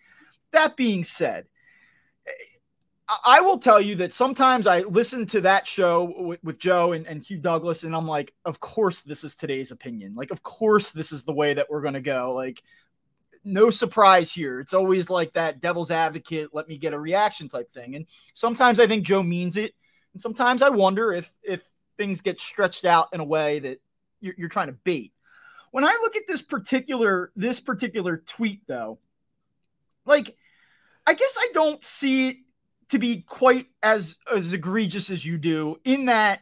That 0.51 0.75
being 0.75 1.03
said, 1.03 1.45
I 3.25 3.41
will 3.41 3.57
tell 3.57 3.81
you 3.81 3.95
that 3.95 4.13
sometimes 4.13 4.67
I 4.67 4.81
listen 4.81 5.25
to 5.27 5.41
that 5.41 5.67
show 5.67 6.13
with, 6.15 6.43
with 6.43 6.59
Joe 6.59 6.91
and, 6.91 7.07
and, 7.07 7.23
Hugh 7.23 7.39
Douglas, 7.39 7.83
and 7.83 7.95
I'm 7.95 8.07
like, 8.07 8.33
of 8.45 8.59
course, 8.59 9.01
this 9.01 9.23
is 9.23 9.35
today's 9.35 9.71
opinion. 9.71 10.13
Like, 10.13 10.29
of 10.29 10.43
course, 10.43 10.91
this 10.91 11.11
is 11.11 11.25
the 11.25 11.33
way 11.33 11.55
that 11.55 11.71
we're 11.71 11.81
going 11.81 11.95
to 11.95 12.01
go. 12.01 12.33
Like, 12.33 12.61
no 13.43 13.71
surprise 13.71 14.31
here. 14.31 14.59
It's 14.59 14.75
always 14.75 15.09
like 15.09 15.33
that 15.33 15.59
devil's 15.59 15.89
advocate, 15.89 16.49
let 16.53 16.67
me 16.67 16.77
get 16.77 16.93
a 16.93 16.99
reaction 16.99 17.47
type 17.47 17.71
thing. 17.71 17.95
And 17.95 18.05
sometimes 18.33 18.79
I 18.79 18.85
think 18.85 19.05
Joe 19.05 19.23
means 19.23 19.57
it. 19.57 19.73
And 20.13 20.21
sometimes 20.21 20.61
I 20.61 20.69
wonder 20.69 21.11
if, 21.11 21.33
if 21.41 21.63
things 21.97 22.21
get 22.21 22.39
stretched 22.39 22.85
out 22.85 23.07
in 23.13 23.21
a 23.21 23.25
way 23.25 23.59
that 23.59 23.81
you're, 24.19 24.35
you're 24.37 24.49
trying 24.49 24.67
to 24.67 24.73
bait. 24.73 25.13
When 25.71 25.83
I 25.83 25.97
look 26.01 26.15
at 26.15 26.27
this 26.27 26.41
particular, 26.41 27.31
this 27.35 27.59
particular 27.59 28.17
tweet 28.17 28.61
though, 28.67 28.99
like, 30.05 30.35
I 31.05 31.13
guess 31.13 31.37
I 31.39 31.49
don't 31.53 31.83
see 31.83 32.29
it 32.29 32.37
to 32.89 32.99
be 32.99 33.21
quite 33.21 33.67
as 33.81 34.17
as 34.31 34.53
egregious 34.53 35.09
as 35.09 35.25
you 35.25 35.37
do 35.37 35.79
in 35.83 36.05
that 36.05 36.41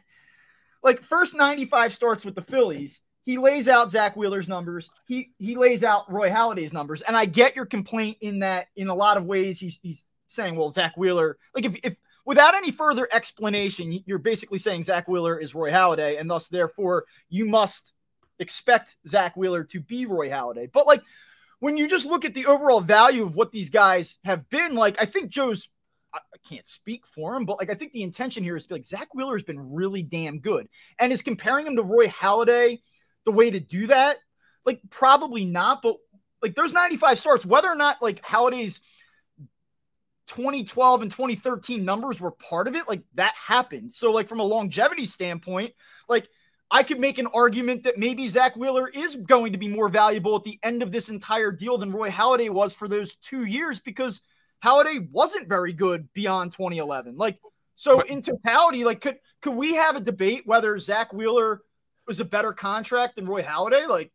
like 0.84 1.04
first 1.04 1.36
95 1.36 1.94
starts 1.94 2.26
with 2.26 2.36
the 2.36 2.42
Phillies. 2.42 3.02
He 3.24 3.38
lays 3.38 3.68
out 3.68 3.92
Zack 3.92 4.16
Wheeler's 4.16 4.48
numbers. 4.48 4.90
He 5.06 5.34
he 5.38 5.56
lays 5.58 5.84
out 5.84 6.12
Roy 6.12 6.30
Halladay's 6.30 6.72
numbers. 6.72 7.02
And 7.02 7.16
I 7.16 7.26
get 7.26 7.56
your 7.56 7.66
complaint 7.66 8.18
in 8.22 8.40
that 8.40 8.68
in 8.76 8.88
a 8.88 8.96
lot 8.96 9.18
of 9.18 9.26
ways 9.26 9.60
he's 9.60 9.80
he's 9.82 10.06
saying, 10.28 10.56
well, 10.56 10.70
Zack 10.70 10.96
Wheeler, 10.96 11.38
like 11.54 11.66
if 11.66 11.78
if 11.84 11.98
without 12.26 12.56
any 12.56 12.72
further 12.72 13.08
explanation, 13.12 14.02
you're 14.06 14.18
basically 14.18 14.60
saying 14.60 14.84
Zack 14.84 15.08
Wheeler 15.08 15.38
is 15.38 15.54
Roy 15.54 15.72
Halladay, 15.72 16.20
and 16.20 16.30
thus 16.30 16.48
therefore 16.48 17.06
you 17.30 17.46
must 17.46 17.94
expect 18.40 18.96
Zack 19.08 19.36
Wheeler 19.36 19.64
to 19.66 19.82
be 19.82 20.06
Roy 20.06 20.30
Halladay. 20.30 20.72
But 20.72 20.88
like 20.88 21.04
when 21.60 21.76
you 21.76 21.88
just 21.90 22.06
look 22.06 22.24
at 22.24 22.34
the 22.34 22.46
overall 22.46 22.82
value 22.82 23.24
of 23.24 23.36
what 23.36 23.52
these 23.52 23.70
guys 23.70 24.20
have 24.24 24.48
been, 24.50 24.74
like 24.76 25.02
I 25.02 25.06
think 25.06 25.32
Joe's 25.32 25.68
I, 26.14 26.20
can't 26.48 26.68
speak 26.68 27.06
for 27.06 27.36
him, 27.36 27.46
but 27.46 27.58
like 27.58 27.70
I 27.70 27.74
think 27.74 27.92
the 27.92 28.04
intention 28.04 28.44
here 28.44 28.56
is 28.56 28.64
to 28.64 28.70
be 28.70 28.76
like 28.76 28.86
Zack 28.86 29.14
Wheeler 29.14 29.36
has 29.36 29.44
been 29.44 29.74
really 29.74 30.02
damn 30.02 30.40
good, 30.40 30.70
and 31.00 31.12
is 31.12 31.22
comparing 31.22 31.68
him 31.68 31.76
to 31.76 31.84
Roy 31.84 32.08
Halladay 32.08 32.82
the 33.26 33.32
way 33.32 33.50
to 33.50 33.60
do 33.60 33.88
that? 33.88 34.18
Like 34.66 34.80
probably 34.90 35.46
not, 35.46 35.82
but 35.82 35.98
like 36.42 36.56
there's 36.56 36.74
95 36.74 37.20
starts, 37.20 37.46
whether 37.46 37.68
or 37.68 37.76
not 37.76 38.02
like 38.02 38.22
Halladay's 38.24 38.80
2012 40.28 41.02
and 41.02 41.12
2013 41.12 41.84
numbers 41.84 42.20
were 42.22 42.32
part 42.32 42.68
of 42.68 42.76
it, 42.76 42.88
like 42.88 43.04
that 43.16 43.34
happened. 43.36 43.92
So 43.92 44.12
like 44.12 44.28
from 44.28 44.40
a 44.40 44.44
longevity 44.44 45.06
standpoint, 45.06 45.74
like 46.08 46.28
I 46.70 46.84
could 46.84 47.00
make 47.00 47.18
an 47.18 47.28
argument 47.28 47.84
that 47.84 47.98
maybe 47.98 48.28
Zack 48.28 48.56
Wheeler 48.56 48.90
is 48.90 49.16
going 49.16 49.54
to 49.54 49.58
be 49.58 49.68
more 49.68 49.90
valuable 49.90 50.36
at 50.36 50.44
the 50.44 50.60
end 50.64 50.84
of 50.84 50.92
this 50.92 51.10
entire 51.10 51.52
deal 51.52 51.78
than 51.78 51.92
Roy 51.92 52.10
Halladay 52.10 52.50
was 52.50 52.74
for 52.74 52.88
those 52.88 53.16
two 53.16 53.46
years 53.46 53.80
because– 53.80 54.22
Halladay 54.64 55.10
wasn't 55.12 55.48
very 55.48 55.74
good 55.74 56.12
beyond 56.14 56.52
2011. 56.52 57.18
Like, 57.18 57.40
so 57.76 58.02
in 58.02 58.22
totality, 58.22 58.84
like, 58.84 59.02
could 59.02 59.18
could 59.42 59.54
we 59.54 59.76
have 59.76 59.96
a 59.96 60.00
debate 60.00 60.44
whether 60.46 60.78
Zack 60.80 61.14
Wheeler 61.14 61.62
was 62.08 62.20
a 62.20 62.26
better 62.26 62.54
contract 62.54 63.16
than 63.16 63.28
Roy 63.28 63.44
Halladay? 63.44 63.88
Like, 63.88 64.12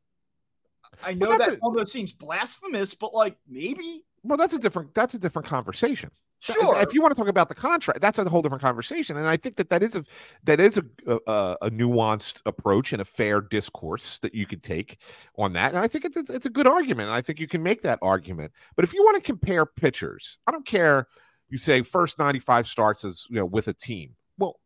I 1.03 1.15
know 1.15 1.37
that 1.39 1.55
a, 1.55 1.59
almost 1.63 1.93
seems 1.93 2.13
blasphemous, 2.13 2.95
but 2.95 3.15
like 3.15 3.37
maybe. 3.49 4.05
Well, 4.23 4.37
that's 4.37 4.55
a 4.55 4.59
different 4.59 4.95
that's 4.95 5.15
a 5.15 5.19
different 5.19 5.49
conversation. 5.49 6.11
Sure. 6.43 6.77
If 6.81 6.93
you 6.93 7.01
want 7.01 7.15
to 7.15 7.21
talk 7.21 7.29
about 7.29 7.49
the 7.49 7.55
contract, 7.55 8.01
that's 8.01 8.19
a 8.19 8.29
whole 8.29 8.43
different 8.43 8.63
conversation. 8.63 9.17
And 9.17 9.29
I 9.29 9.37
think 9.37 9.55
that 9.57 9.71
that 9.71 9.81
is 9.81 9.95
a 9.95 10.05
that 10.43 10.59
is 10.61 10.77
a, 10.77 10.85
a, 11.29 11.57
a 11.63 11.71
nuanced 11.71 12.41
approach 12.47 12.93
and 12.93 13.01
a 13.01 13.05
fair 13.05 13.41
discourse 13.41 14.19
that 14.19 14.35
you 14.35 14.45
could 14.45 14.61
take 14.61 14.99
on 15.39 15.53
that. 15.53 15.71
And 15.71 15.79
I 15.79 15.87
think 15.87 16.05
it's 16.05 16.31
it's 16.31 16.47
a 16.47 16.51
good 16.51 16.67
argument. 16.67 17.09
And 17.09 17.17
I 17.17 17.21
think 17.21 17.39
you 17.39 17.47
can 17.47 17.63
make 17.63 17.83
that 17.83 18.01
argument. 18.03 18.51
But 18.75 18.85
if 18.85 18.93
you 18.93 19.05
want 19.05 19.17
to 19.17 19.23
compare 19.23 19.65
pitchers, 19.65 20.39
I 20.49 20.51
don't 20.51 20.67
care. 20.67 21.07
You 21.49 21.59
say 21.59 21.83
first 21.83 22.19
ninety 22.19 22.41
five 22.41 22.67
starts 22.67 23.05
as 23.05 23.25
you 23.31 23.37
know 23.37 23.47
with 23.47 23.69
a 23.69 23.73
team. 23.73 24.17
Well, 24.37 24.59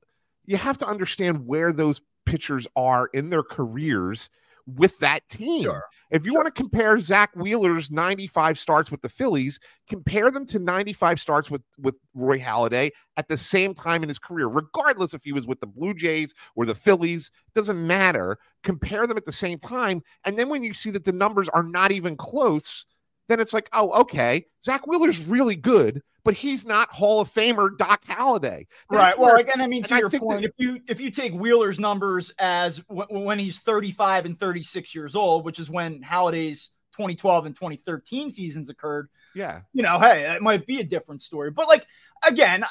you 0.46 0.56
have 0.56 0.78
to 0.78 0.86
understand 0.86 1.46
where 1.46 1.74
those 1.74 2.00
pitchers 2.24 2.66
are 2.74 3.08
in 3.12 3.28
their 3.28 3.42
careers 3.42 4.30
with 4.66 4.98
that 4.98 5.28
team. 5.28 5.62
Sure. 5.62 5.84
If 6.10 6.24
you 6.24 6.32
sure. 6.32 6.42
want 6.42 6.54
to 6.54 6.60
compare 6.60 6.98
Zack 7.00 7.34
Wheeler's 7.34 7.90
95 7.90 8.58
starts 8.58 8.90
with 8.90 9.00
the 9.00 9.08
Phillies, 9.08 9.58
compare 9.88 10.30
them 10.30 10.46
to 10.46 10.58
95 10.58 11.20
starts 11.20 11.50
with, 11.50 11.62
with 11.78 11.98
Roy 12.14 12.38
Halladay 12.38 12.90
at 13.16 13.28
the 13.28 13.36
same 13.36 13.74
time 13.74 14.02
in 14.02 14.08
his 14.08 14.18
career, 14.18 14.46
regardless 14.46 15.14
if 15.14 15.22
he 15.24 15.32
was 15.32 15.46
with 15.46 15.60
the 15.60 15.66
Blue 15.66 15.94
Jays 15.94 16.34
or 16.54 16.64
the 16.64 16.74
Phillies, 16.74 17.30
doesn't 17.54 17.86
matter. 17.86 18.38
Compare 18.62 19.06
them 19.06 19.16
at 19.16 19.24
the 19.24 19.32
same 19.32 19.58
time. 19.58 20.02
And 20.24 20.38
then 20.38 20.48
when 20.48 20.62
you 20.62 20.74
see 20.74 20.90
that 20.90 21.04
the 21.04 21.12
numbers 21.12 21.48
are 21.48 21.62
not 21.62 21.92
even 21.92 22.16
close, 22.16 22.84
then 23.28 23.40
it's 23.40 23.52
like, 23.52 23.68
oh, 23.72 24.02
okay, 24.02 24.46
Zack 24.62 24.86
Wheeler's 24.86 25.26
really 25.26 25.56
good, 25.56 26.02
but 26.24 26.34
he's 26.34 26.66
not 26.66 26.92
Hall 26.92 27.20
of 27.20 27.32
Famer 27.32 27.76
Doc 27.76 28.04
Halladay. 28.04 28.66
That's 28.90 28.90
right. 28.90 29.18
Well, 29.18 29.36
again, 29.36 29.60
I 29.60 29.66
mean, 29.66 29.82
to 29.84 29.96
your 29.96 30.10
point, 30.10 30.42
that, 30.42 30.44
if 30.44 30.52
you 30.58 30.80
if 30.88 31.00
you 31.00 31.10
take 31.10 31.32
Wheeler's 31.32 31.78
numbers 31.78 32.32
as 32.38 32.78
w- 32.88 33.24
when 33.24 33.38
he's 33.38 33.60
35 33.60 34.26
and 34.26 34.38
36 34.38 34.94
years 34.94 35.14
old, 35.14 35.44
which 35.44 35.58
is 35.58 35.70
when 35.70 36.02
Halladay's 36.02 36.70
2012 36.92 37.46
and 37.46 37.54
2013 37.54 38.30
seasons 38.30 38.68
occurred, 38.68 39.08
yeah, 39.34 39.60
you 39.72 39.82
know, 39.82 39.98
hey, 39.98 40.34
it 40.34 40.42
might 40.42 40.66
be 40.66 40.80
a 40.80 40.84
different 40.84 41.22
story. 41.22 41.50
But 41.50 41.68
like 41.68 41.86
again, 42.26 42.64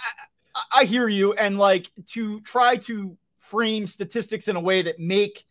I, 0.54 0.82
I 0.82 0.84
hear 0.86 1.08
you, 1.08 1.34
and 1.34 1.58
like 1.58 1.90
to 2.08 2.42
try 2.42 2.78
to 2.78 3.18
frame 3.38 3.88
statistics 3.88 4.48
in 4.48 4.56
a 4.56 4.62
way 4.62 4.82
that 4.82 5.00
make 5.00 5.46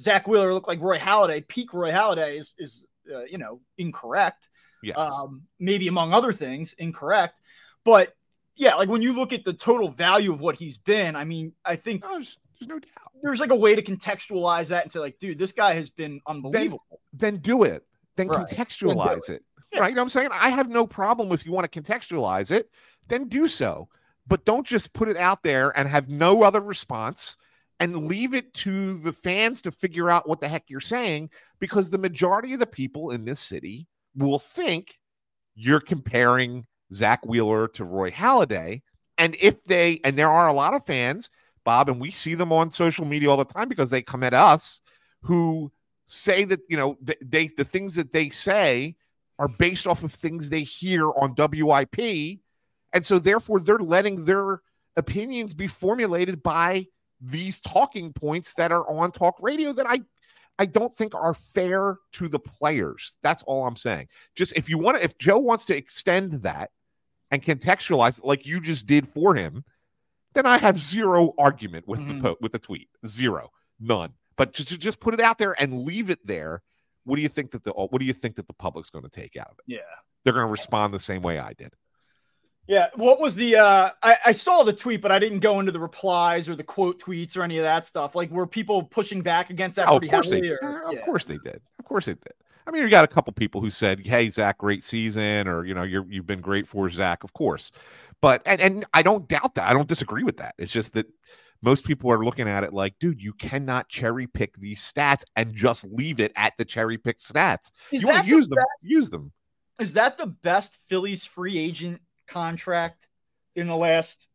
Zack 0.00 0.26
Wheeler 0.26 0.54
look 0.54 0.68
like 0.68 0.80
Roy 0.80 0.98
Halladay, 0.98 1.46
peak 1.46 1.74
Roy 1.74 1.90
Halladay 1.90 2.38
is 2.38 2.54
is 2.58 2.86
uh, 3.14 3.24
you 3.24 3.38
know 3.38 3.60
incorrect. 3.76 4.48
Yes. 4.82 4.96
Um, 4.96 5.42
maybe 5.58 5.88
among 5.88 6.12
other 6.12 6.32
things, 6.32 6.74
incorrect. 6.78 7.40
But 7.84 8.14
yeah, 8.56 8.74
like 8.74 8.88
when 8.88 9.02
you 9.02 9.12
look 9.12 9.32
at 9.32 9.44
the 9.44 9.52
total 9.52 9.90
value 9.90 10.32
of 10.32 10.40
what 10.40 10.56
he's 10.56 10.76
been, 10.76 11.16
I 11.16 11.24
mean, 11.24 11.52
I 11.64 11.76
think 11.76 12.02
oh, 12.04 12.12
there's, 12.12 12.38
there's, 12.58 12.68
no 12.68 12.78
doubt. 12.78 13.12
There's 13.22 13.40
like 13.40 13.50
a 13.50 13.56
way 13.56 13.74
to 13.74 13.82
contextualize 13.82 14.68
that 14.68 14.82
and 14.82 14.92
say, 14.92 14.98
like, 14.98 15.18
dude, 15.18 15.38
this 15.38 15.52
guy 15.52 15.74
has 15.74 15.90
been 15.90 16.20
unbelievable. 16.26 16.82
Then, 17.12 17.34
then 17.34 17.40
do 17.42 17.62
it. 17.64 17.86
Then 18.16 18.28
right. 18.28 18.46
contextualize 18.46 19.26
then 19.26 19.36
it. 19.36 19.38
it. 19.38 19.44
Yeah. 19.72 19.80
Right. 19.80 19.88
You 19.90 19.94
know 19.94 20.02
what 20.02 20.06
I'm 20.06 20.10
saying? 20.10 20.28
I 20.32 20.50
have 20.50 20.68
no 20.68 20.86
problem 20.86 21.28
with 21.28 21.46
you 21.46 21.52
want 21.52 21.70
to 21.70 21.80
contextualize 21.80 22.50
it, 22.50 22.70
then 23.08 23.28
do 23.28 23.48
so. 23.48 23.88
But 24.26 24.44
don't 24.44 24.66
just 24.66 24.92
put 24.92 25.08
it 25.08 25.16
out 25.16 25.42
there 25.42 25.76
and 25.76 25.88
have 25.88 26.08
no 26.08 26.42
other 26.42 26.60
response 26.60 27.36
and 27.80 28.06
leave 28.06 28.34
it 28.34 28.52
to 28.52 28.94
the 28.98 29.12
fans 29.12 29.62
to 29.62 29.72
figure 29.72 30.10
out 30.10 30.28
what 30.28 30.40
the 30.40 30.48
heck 30.48 30.64
you're 30.68 30.80
saying 30.80 31.30
because 31.58 31.88
the 31.88 31.98
majority 31.98 32.52
of 32.52 32.60
the 32.60 32.66
people 32.66 33.10
in 33.10 33.24
this 33.24 33.40
city 33.40 33.88
will 34.14 34.38
think 34.38 34.98
you're 35.54 35.80
comparing 35.80 36.66
Zack 36.92 37.24
Wheeler 37.26 37.68
to 37.68 37.84
Roy 37.84 38.10
Halladay. 38.10 38.82
And 39.18 39.36
if 39.40 39.62
they, 39.64 40.00
and 40.04 40.16
there 40.16 40.30
are 40.30 40.48
a 40.48 40.52
lot 40.52 40.74
of 40.74 40.86
fans, 40.86 41.30
Bob, 41.64 41.88
and 41.88 42.00
we 42.00 42.10
see 42.10 42.34
them 42.34 42.52
on 42.52 42.70
social 42.70 43.04
media 43.04 43.30
all 43.30 43.36
the 43.36 43.44
time 43.44 43.68
because 43.68 43.90
they 43.90 44.02
come 44.02 44.22
at 44.22 44.34
us 44.34 44.80
who 45.22 45.70
say 46.06 46.44
that, 46.44 46.60
you 46.68 46.76
know, 46.76 46.96
they, 47.00 47.48
the 47.48 47.64
things 47.64 47.94
that 47.96 48.12
they 48.12 48.30
say 48.30 48.96
are 49.38 49.48
based 49.48 49.86
off 49.86 50.02
of 50.02 50.12
things 50.12 50.48
they 50.50 50.62
hear 50.62 51.10
on 51.10 51.34
WIP. 51.36 52.40
And 52.92 53.04
so 53.04 53.18
therefore 53.18 53.60
they're 53.60 53.78
letting 53.78 54.24
their 54.24 54.62
opinions 54.96 55.54
be 55.54 55.66
formulated 55.66 56.42
by 56.42 56.86
these 57.20 57.60
talking 57.60 58.12
points 58.12 58.54
that 58.54 58.72
are 58.72 58.88
on 58.88 59.12
talk 59.12 59.36
radio 59.40 59.72
that 59.72 59.86
I 59.88 60.00
I 60.60 60.66
don't 60.66 60.92
think 60.92 61.14
are 61.14 61.32
fair 61.32 61.96
to 62.12 62.28
the 62.28 62.38
players. 62.38 63.14
That's 63.22 63.42
all 63.44 63.66
I'm 63.66 63.76
saying. 63.76 64.08
Just 64.36 64.52
if 64.56 64.68
you 64.68 64.76
want 64.76 64.98
to, 64.98 65.02
if 65.02 65.16
Joe 65.16 65.38
wants 65.38 65.64
to 65.66 65.76
extend 65.76 66.42
that 66.42 66.70
and 67.30 67.42
contextualize 67.42 68.18
it 68.18 68.26
like 68.26 68.44
you 68.44 68.60
just 68.60 68.84
did 68.84 69.08
for 69.08 69.34
him, 69.34 69.64
then 70.34 70.44
I 70.44 70.58
have 70.58 70.78
zero 70.78 71.32
argument 71.38 71.88
with 71.88 72.00
mm-hmm. 72.00 72.18
the 72.18 72.22
po- 72.22 72.36
with 72.42 72.52
the 72.52 72.58
tweet. 72.58 72.90
Zero, 73.06 73.48
none. 73.80 74.12
But 74.36 74.52
just 74.52 74.78
just 74.78 75.00
put 75.00 75.14
it 75.14 75.20
out 75.20 75.38
there 75.38 75.58
and 75.58 75.84
leave 75.84 76.10
it 76.10 76.26
there. 76.26 76.62
What 77.04 77.16
do 77.16 77.22
you 77.22 77.30
think 77.30 77.52
that 77.52 77.64
the 77.64 77.72
what 77.72 77.98
do 77.98 78.04
you 78.04 78.12
think 78.12 78.36
that 78.36 78.46
the 78.46 78.52
public's 78.52 78.90
going 78.90 79.04
to 79.04 79.10
take 79.10 79.38
out 79.38 79.48
of 79.48 79.58
it? 79.60 79.64
Yeah, 79.66 79.78
they're 80.24 80.34
going 80.34 80.46
to 80.46 80.52
respond 80.52 80.92
the 80.92 80.98
same 80.98 81.22
way 81.22 81.38
I 81.38 81.54
did. 81.54 81.72
Yeah, 82.70 82.86
what 82.94 83.20
was 83.20 83.34
the 83.34 83.56
uh 83.56 83.90
I, 84.00 84.16
I 84.26 84.32
saw 84.32 84.62
the 84.62 84.72
tweet, 84.72 85.00
but 85.02 85.10
I 85.10 85.18
didn't 85.18 85.40
go 85.40 85.58
into 85.58 85.72
the 85.72 85.80
replies 85.80 86.48
or 86.48 86.54
the 86.54 86.62
quote 86.62 87.02
tweets 87.02 87.36
or 87.36 87.42
any 87.42 87.58
of 87.58 87.64
that 87.64 87.84
stuff. 87.84 88.14
Like 88.14 88.30
were 88.30 88.46
people 88.46 88.84
pushing 88.84 89.22
back 89.22 89.50
against 89.50 89.74
that 89.74 89.88
oh, 89.88 89.96
of 89.96 90.08
course 90.08 90.30
heavily, 90.30 90.50
They, 90.50 90.54
or, 90.66 90.84
of 90.86 90.92
yeah. 90.94 91.04
course 91.04 91.24
they 91.24 91.38
did. 91.38 91.60
Of 91.80 91.84
course 91.84 92.06
they 92.06 92.12
did. 92.12 92.32
I 92.68 92.70
mean, 92.70 92.82
you 92.82 92.88
got 92.88 93.02
a 93.02 93.08
couple 93.08 93.32
people 93.32 93.60
who 93.60 93.72
said, 93.72 94.06
"Hey, 94.06 94.30
Zack, 94.30 94.58
great 94.58 94.84
season," 94.84 95.48
or 95.48 95.64
you 95.64 95.74
know, 95.74 95.82
you're 95.82 96.06
you've 96.08 96.28
been 96.28 96.40
great 96.40 96.68
for 96.68 96.88
Zack, 96.90 97.24
of 97.24 97.32
course. 97.32 97.72
But 98.20 98.40
and, 98.46 98.60
and 98.60 98.86
I 98.94 99.02
don't 99.02 99.26
doubt 99.26 99.56
that. 99.56 99.68
I 99.68 99.72
don't 99.72 99.88
disagree 99.88 100.22
with 100.22 100.36
that. 100.36 100.54
It's 100.56 100.72
just 100.72 100.92
that 100.92 101.06
most 101.62 101.84
people 101.84 102.12
are 102.12 102.24
looking 102.24 102.48
at 102.48 102.62
it 102.62 102.72
like, 102.72 102.94
dude, 103.00 103.20
you 103.20 103.32
cannot 103.32 103.88
cherry 103.88 104.28
pick 104.28 104.54
these 104.54 104.80
stats 104.80 105.24
and 105.34 105.56
just 105.56 105.86
leave 105.86 106.20
it 106.20 106.30
at 106.36 106.52
the 106.56 106.64
cherry 106.64 106.98
pick 106.98 107.18
stats. 107.18 107.72
Is 107.90 108.02
you 108.02 108.08
want 108.08 108.20
to 108.20 108.30
the 108.30 108.36
use 108.36 108.48
them, 108.48 108.58
best- 108.58 108.68
use 108.82 109.10
them. 109.10 109.32
Is 109.80 109.94
that 109.94 110.18
the 110.18 110.26
best 110.28 110.78
Phillies 110.88 111.24
free 111.24 111.58
agent 111.58 112.00
contract 112.30 113.06
in 113.54 113.66
the 113.66 113.76
last? 113.76 114.26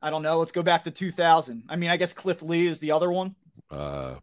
I 0.00 0.10
don't 0.10 0.22
know. 0.22 0.38
Let's 0.38 0.52
go 0.52 0.62
back 0.62 0.84
to 0.84 0.90
2000. 0.90 1.64
I 1.68 1.76
mean, 1.76 1.90
I 1.90 1.96
guess 1.96 2.12
Cliff 2.12 2.42
Lee 2.42 2.66
is 2.66 2.78
the 2.80 2.90
other 2.92 3.10
one. 3.10 3.34
Uh, 3.70 4.16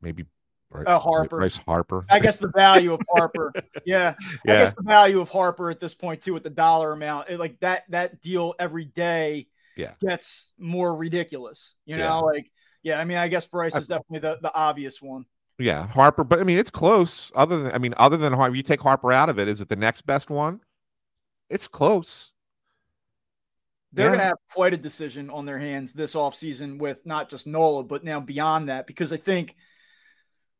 maybe 0.00 0.24
Uh, 0.72 0.98
Harper. 1.00 1.38
Bryce 1.38 1.56
Harper. 1.56 2.04
I 2.10 2.20
guess 2.20 2.38
the 2.38 2.50
value 2.54 2.92
of 2.92 3.00
Harper. 3.12 3.52
Yeah. 3.84 4.14
I 4.46 4.46
guess 4.46 4.74
the 4.74 4.82
value 4.84 5.20
of 5.20 5.28
Harper 5.28 5.70
at 5.70 5.80
this 5.80 5.94
point 5.94 6.20
too, 6.22 6.32
with 6.34 6.44
the 6.44 6.50
dollar 6.50 6.92
amount, 6.92 7.28
it, 7.28 7.38
like 7.40 7.58
that 7.60 7.84
that 7.90 8.20
deal 8.20 8.54
every 8.60 8.84
day, 8.84 9.48
Yeah. 9.76 9.94
gets 10.00 10.52
more 10.58 10.94
ridiculous. 10.94 11.72
You 11.86 11.96
Yeah. 11.96 12.08
know, 12.08 12.20
like 12.20 12.50
yeah. 12.84 13.00
I 13.00 13.04
mean, 13.04 13.16
I 13.18 13.26
guess 13.28 13.46
Bryce 13.46 13.74
is 13.76 13.88
definitely 13.88 14.20
the, 14.20 14.38
the 14.42 14.54
obvious 14.54 15.02
one. 15.02 15.24
yeah, 15.58 15.88
Harper. 15.88 16.22
But 16.24 16.38
I 16.38 16.44
mean, 16.44 16.58
it's 16.58 16.70
close. 16.70 17.32
Other 17.34 17.64
than, 17.64 17.72
I 17.72 17.78
mean, 17.78 17.94
other 17.96 18.16
than 18.16 18.32
Harper, 18.32 18.54
you 18.54 18.62
take 18.62 18.80
Harper 18.80 19.12
out 19.12 19.28
of 19.28 19.38
it. 19.40 19.48
Is 19.48 19.60
it 19.60 19.68
the 19.68 19.76
next 19.76 20.02
best 20.06 20.30
one? 20.30 20.60
It's 21.50 21.68
close. 21.68 22.32
They're 23.92 24.06
Yeah. 24.06 24.10
going 24.10 24.20
to 24.20 24.24
have 24.26 24.38
quite 24.52 24.72
a 24.72 24.78
decision 24.78 25.30
on 25.30 25.44
their 25.46 25.58
hands 25.58 25.92
this 25.92 26.14
offseason 26.14 26.78
with 26.78 27.04
not 27.04 27.28
just 27.28 27.46
Nola, 27.46 27.82
but 27.82 28.04
now 28.04 28.20
beyond 28.20 28.68
that, 28.68 28.86
because 28.86 29.12
I 29.12 29.16
think 29.16 29.56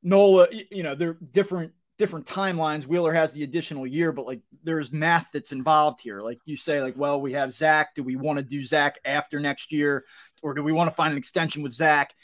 Nola, 0.02 0.48
you 0.50 0.82
know, 0.82 0.94
they're 0.94 1.14
different 1.14 1.72
different 1.96 2.24
timelines. 2.24 2.86
Wheeler 2.86 3.12
has 3.12 3.34
the 3.34 3.42
additional 3.42 3.86
year, 3.86 4.10
but 4.10 4.24
like 4.26 4.40
there's 4.64 4.90
math 4.90 5.28
that's 5.32 5.52
involved 5.52 6.00
here. 6.00 6.22
Like 6.22 6.38
you 6.46 6.56
say, 6.56 6.80
like, 6.80 6.96
well, 6.96 7.20
we 7.20 7.34
have 7.34 7.52
Zack. 7.52 7.94
Do 7.94 8.02
we 8.02 8.16
want 8.16 8.38
to 8.38 8.42
do 8.42 8.64
Zack 8.64 8.98
after 9.04 9.38
next 9.38 9.70
year, 9.70 10.06
or 10.42 10.54
do 10.54 10.62
we 10.64 10.72
want 10.72 10.90
to 10.90 10.96
find 10.96 11.12
an 11.12 11.18
extension 11.18 11.62
with 11.62 11.72
Zack? 11.74 12.14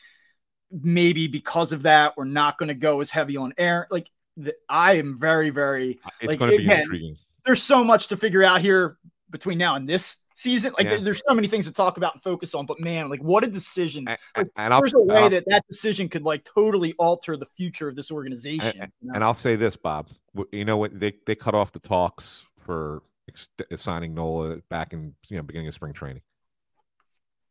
Maybe 0.71 1.29
because 1.29 1.73
of 1.73 1.83
that, 1.83 2.17
we're 2.17 2.25
not 2.25 2.57
going 2.57 2.69
to 2.69 2.75
go 2.75 3.03
as 3.03 3.11
heavy 3.11 3.37
on 3.37 3.53
Aaron. 3.59 3.87
Like 3.91 4.09
the, 4.39 4.55
I 4.67 4.95
am 4.95 5.19
very, 5.21 5.51
very 5.51 6.01
It's 6.21 6.31
Like, 6.31 6.39
going 6.39 6.53
to 6.53 6.57
be 6.57 6.65
again, 6.65 6.81
intriguing. 6.81 7.19
There's 7.47 7.63
so 7.63 7.83
much 7.85 8.09
to 8.09 8.17
figure 8.17 8.43
out 8.45 8.61
here 8.61 8.99
between 9.31 9.57
now 9.59 9.77
and 9.77 9.89
this 9.89 10.17
season. 10.35 10.73
Like 10.77 10.91
Yeah. 10.91 10.97
there's 10.99 11.23
so 11.27 11.35
many 11.35 11.49
things 11.49 11.67
to 11.67 11.73
talk 11.73 11.97
about 11.97 12.15
and 12.15 12.23
focus 12.23 12.55
on. 12.55 12.67
But 12.67 12.81
man, 12.81 13.09
like 13.09 13.21
what 13.23 13.45
a 13.45 13.47
decision! 13.47 14.07
And, 14.09 14.19
Like, 14.37 14.49
and 14.57 14.75
I'll, 14.75 14.81
There's 14.81 14.95
a 14.95 15.01
way 15.01 15.23
I'll- 15.23 15.31
that 15.31 15.45
that 15.47 15.65
decision 15.69 16.09
could 16.09 16.23
like 16.23 16.45
totally 16.45 16.95
alter 16.99 17.37
the 17.37 17.47
future 17.47 17.89
of 17.89 17.97
this 17.97 18.11
organization. 18.11 18.75
you 18.75 19.09
know? 19.09 19.15
and 19.15 19.25
I'll 19.25 19.35
say 19.35 19.57
this, 19.57 19.77
Bob. 19.77 20.09
You 20.53 20.65
know 20.65 20.77
what? 20.77 20.99
They 20.99 21.15
they 21.27 21.35
cut 21.35 21.55
off 21.55 21.73
the 21.73 21.79
talks 21.79 22.45
for 22.59 23.03
ex- 23.29 23.49
signing 23.77 24.13
Nola 24.15 24.57
back 24.69 24.93
in 24.93 25.15
you 25.31 25.37
know 25.39 25.43
beginning 25.43 25.69
of 25.69 25.75
spring 25.75 25.93
training. 25.95 26.23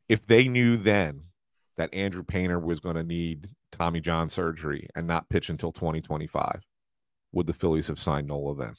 If 0.07 0.27
they 0.27 0.47
knew 0.47 0.77
then 0.77 1.23
that 1.77 1.93
Andrew 1.93 2.23
Painter 2.23 2.59
was 2.59 2.79
going 2.79 2.95
to 2.95 3.03
need 3.03 3.49
Tommy 3.71 3.99
John 3.99 4.29
surgery 4.29 4.87
and 4.95 5.07
not 5.07 5.27
pitch 5.29 5.49
until 5.49 5.71
2025, 5.71 6.61
would 7.33 7.47
the 7.47 7.53
Phillies 7.53 7.87
have 7.87 7.99
signed 7.99 8.27
Nola 8.27 8.55
then? 8.55 8.75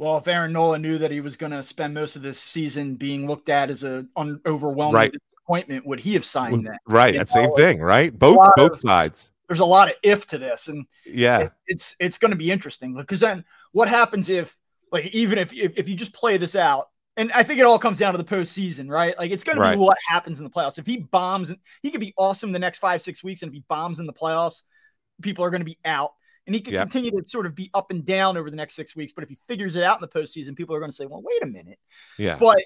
Well, 0.00 0.16
if 0.16 0.26
Aaron 0.26 0.52
Nola 0.54 0.78
knew 0.78 0.96
that 0.96 1.10
he 1.10 1.20
was 1.20 1.36
going 1.36 1.52
to 1.52 1.62
spend 1.62 1.92
most 1.92 2.16
of 2.16 2.22
this 2.22 2.40
season 2.40 2.94
being 2.94 3.26
looked 3.26 3.50
at 3.50 3.68
as 3.68 3.84
a 3.84 4.06
un- 4.16 4.40
overwhelming 4.46 4.94
Right. 4.94 5.12
disappointment, 5.12 5.86
would 5.86 6.00
he 6.00 6.14
have 6.14 6.24
signed 6.24 6.66
that? 6.66 6.80
Right, 6.86 7.12
You 7.12 7.20
that 7.20 7.28
same 7.28 7.52
thing, 7.52 7.80
right? 7.80 8.16
Both 8.18 8.38
both 8.56 8.72
of- 8.76 8.80
sides. 8.80 9.30
There's 9.46 9.60
a 9.60 9.64
lot 9.66 9.88
of 9.88 9.94
if 10.02 10.26
to 10.28 10.38
this, 10.38 10.68
and 10.68 10.86
Yeah, 11.04 11.40
it- 11.40 11.52
it's 11.66 11.96
it's 12.00 12.16
going 12.18 12.30
to 12.30 12.36
be 12.36 12.50
interesting 12.50 12.94
because 12.94 13.20
then 13.20 13.44
what 13.72 13.88
happens 13.88 14.28
if 14.30 14.56
like 14.90 15.06
even 15.06 15.36
if, 15.38 15.52
if 15.52 15.72
if 15.76 15.88
you 15.88 15.96
just 15.96 16.14
play 16.14 16.36
this 16.38 16.56
out 16.56 16.88
and 17.16 17.30
I 17.32 17.42
think 17.42 17.58
it 17.60 17.66
all 17.66 17.78
comes 17.78 17.98
down 17.98 18.14
to 18.14 18.18
the 18.18 18.24
postseason, 18.24 18.88
right? 18.88 19.18
Like 19.18 19.32
it's 19.32 19.44
going 19.44 19.58
to 19.58 19.70
be 19.72 19.76
what 19.76 19.98
happens 20.08 20.38
in 20.40 20.44
the 20.44 20.50
playoffs. 20.50 20.78
If 20.78 20.86
he 20.86 20.96
bombs, 20.98 21.52
he 21.82 21.90
could 21.90 22.00
be 22.00 22.14
awesome 22.16 22.52
the 22.52 22.58
next 22.58 22.78
five 22.78 23.02
six 23.02 23.22
weeks, 23.22 23.42
and 23.42 23.50
if 23.50 23.54
he 23.54 23.64
bombs 23.68 23.98
in 24.00 24.06
the 24.06 24.12
playoffs, 24.14 24.62
people 25.20 25.44
are 25.44 25.50
going 25.50 25.60
to 25.60 25.66
be 25.66 25.78
out, 25.84 26.12
and 26.46 26.54
he 26.54 26.60
could 26.60 26.74
Yep. 26.74 26.82
continue 26.90 27.10
to 27.12 27.28
sort 27.28 27.46
of 27.46 27.54
be 27.54 27.70
up 27.74 27.90
and 27.90 28.04
down 28.04 28.36
over 28.36 28.50
the 28.50 28.56
next 28.56 28.74
six 28.74 28.96
weeks. 28.96 29.12
But 29.12 29.24
if 29.24 29.30
he 29.30 29.38
figures 29.48 29.76
it 29.76 29.82
out 29.84 29.96
in 29.96 30.00
the 30.00 30.08
postseason, 30.08 30.56
people 30.56 30.74
are 30.74 30.80
going 30.80 30.90
to 30.90 30.96
say, 30.96 31.06
"Well, 31.06 31.22
wait 31.22 31.42
a 31.42 31.46
minute." 31.46 31.78
yeah. 32.18 32.36
But 32.38 32.64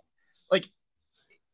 like, 0.50 0.68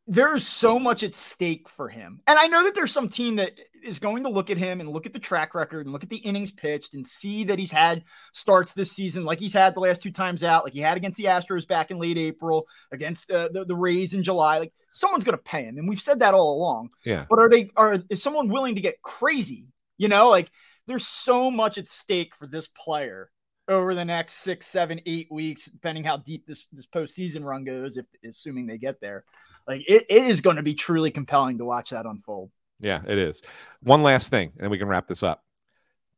there's 0.06 0.46
so 0.46 0.78
much 0.78 1.04
at 1.04 1.14
stake 1.14 1.68
for 1.68 1.88
him. 1.88 2.20
And 2.26 2.36
I 2.38 2.46
know 2.48 2.64
that 2.64 2.74
there's 2.74 2.90
some 2.90 3.08
team 3.08 3.36
that 3.36 3.52
is 3.82 4.00
going 4.00 4.24
to 4.24 4.28
look 4.28 4.50
at 4.50 4.58
him 4.58 4.80
and 4.80 4.88
look 4.88 5.06
at 5.06 5.12
the 5.12 5.20
track 5.20 5.54
record 5.54 5.86
and 5.86 5.92
look 5.92 6.02
at 6.02 6.10
the 6.10 6.16
innings 6.16 6.50
pitched 6.50 6.94
and 6.94 7.06
see 7.06 7.44
that 7.44 7.60
he's 7.60 7.70
had 7.70 8.02
starts 8.32 8.74
this 8.74 8.90
season 8.90 9.24
like 9.24 9.38
he's 9.38 9.52
had 9.52 9.74
the 9.74 9.80
last 9.80 10.02
two 10.02 10.10
times 10.10 10.42
out, 10.42 10.64
like 10.64 10.72
he 10.72 10.80
had 10.80 10.96
against 10.96 11.16
the 11.16 11.24
Astros 11.24 11.66
back 11.68 11.90
in 11.92 11.98
late 11.98 12.18
April, 12.18 12.66
against 12.90 13.30
uh, 13.30 13.50
the, 13.52 13.64
the 13.64 13.76
Rays 13.76 14.12
in 14.12 14.22
July. 14.24 14.58
Like 14.58 14.72
someone's 14.90 15.22
going 15.22 15.38
to 15.38 15.42
pay 15.44 15.62
him. 15.62 15.78
And 15.78 15.88
we've 15.88 16.00
said 16.00 16.18
that 16.20 16.34
all 16.34 16.56
along. 16.56 16.90
yeah. 17.04 17.26
But 17.30 17.38
are 17.38 17.48
they, 17.48 17.70
are, 17.76 17.98
is 18.08 18.20
someone 18.20 18.48
willing 18.48 18.74
to 18.74 18.80
get 18.80 19.00
crazy? 19.02 19.66
You 19.96 20.08
know, 20.08 20.28
like 20.30 20.50
there's 20.86 21.06
so 21.06 21.50
much 21.50 21.78
at 21.78 21.88
stake 21.88 22.34
for 22.34 22.46
this 22.46 22.68
player 22.68 23.30
over 23.68 23.94
the 23.94 24.04
next 24.04 24.34
six, 24.34 24.66
seven, 24.66 25.00
eight 25.06 25.28
weeks, 25.30 25.66
depending 25.66 26.04
how 26.04 26.16
deep 26.16 26.46
this 26.46 26.66
this 26.72 26.86
postseason 26.86 27.44
run 27.44 27.64
goes, 27.64 27.96
if 27.96 28.06
assuming 28.28 28.66
they 28.66 28.78
get 28.78 29.00
there. 29.00 29.24
Like 29.66 29.82
it, 29.88 30.04
it 30.08 30.22
is 30.22 30.40
going 30.40 30.56
to 30.56 30.62
be 30.62 30.74
truly 30.74 31.10
compelling 31.10 31.58
to 31.58 31.64
watch 31.64 31.90
that 31.90 32.06
unfold. 32.06 32.50
Yeah, 32.80 33.02
it 33.06 33.18
is. 33.18 33.42
One 33.82 34.02
last 34.02 34.30
thing, 34.30 34.52
and 34.58 34.70
we 34.70 34.78
can 34.78 34.88
wrap 34.88 35.06
this 35.06 35.22
up. 35.22 35.44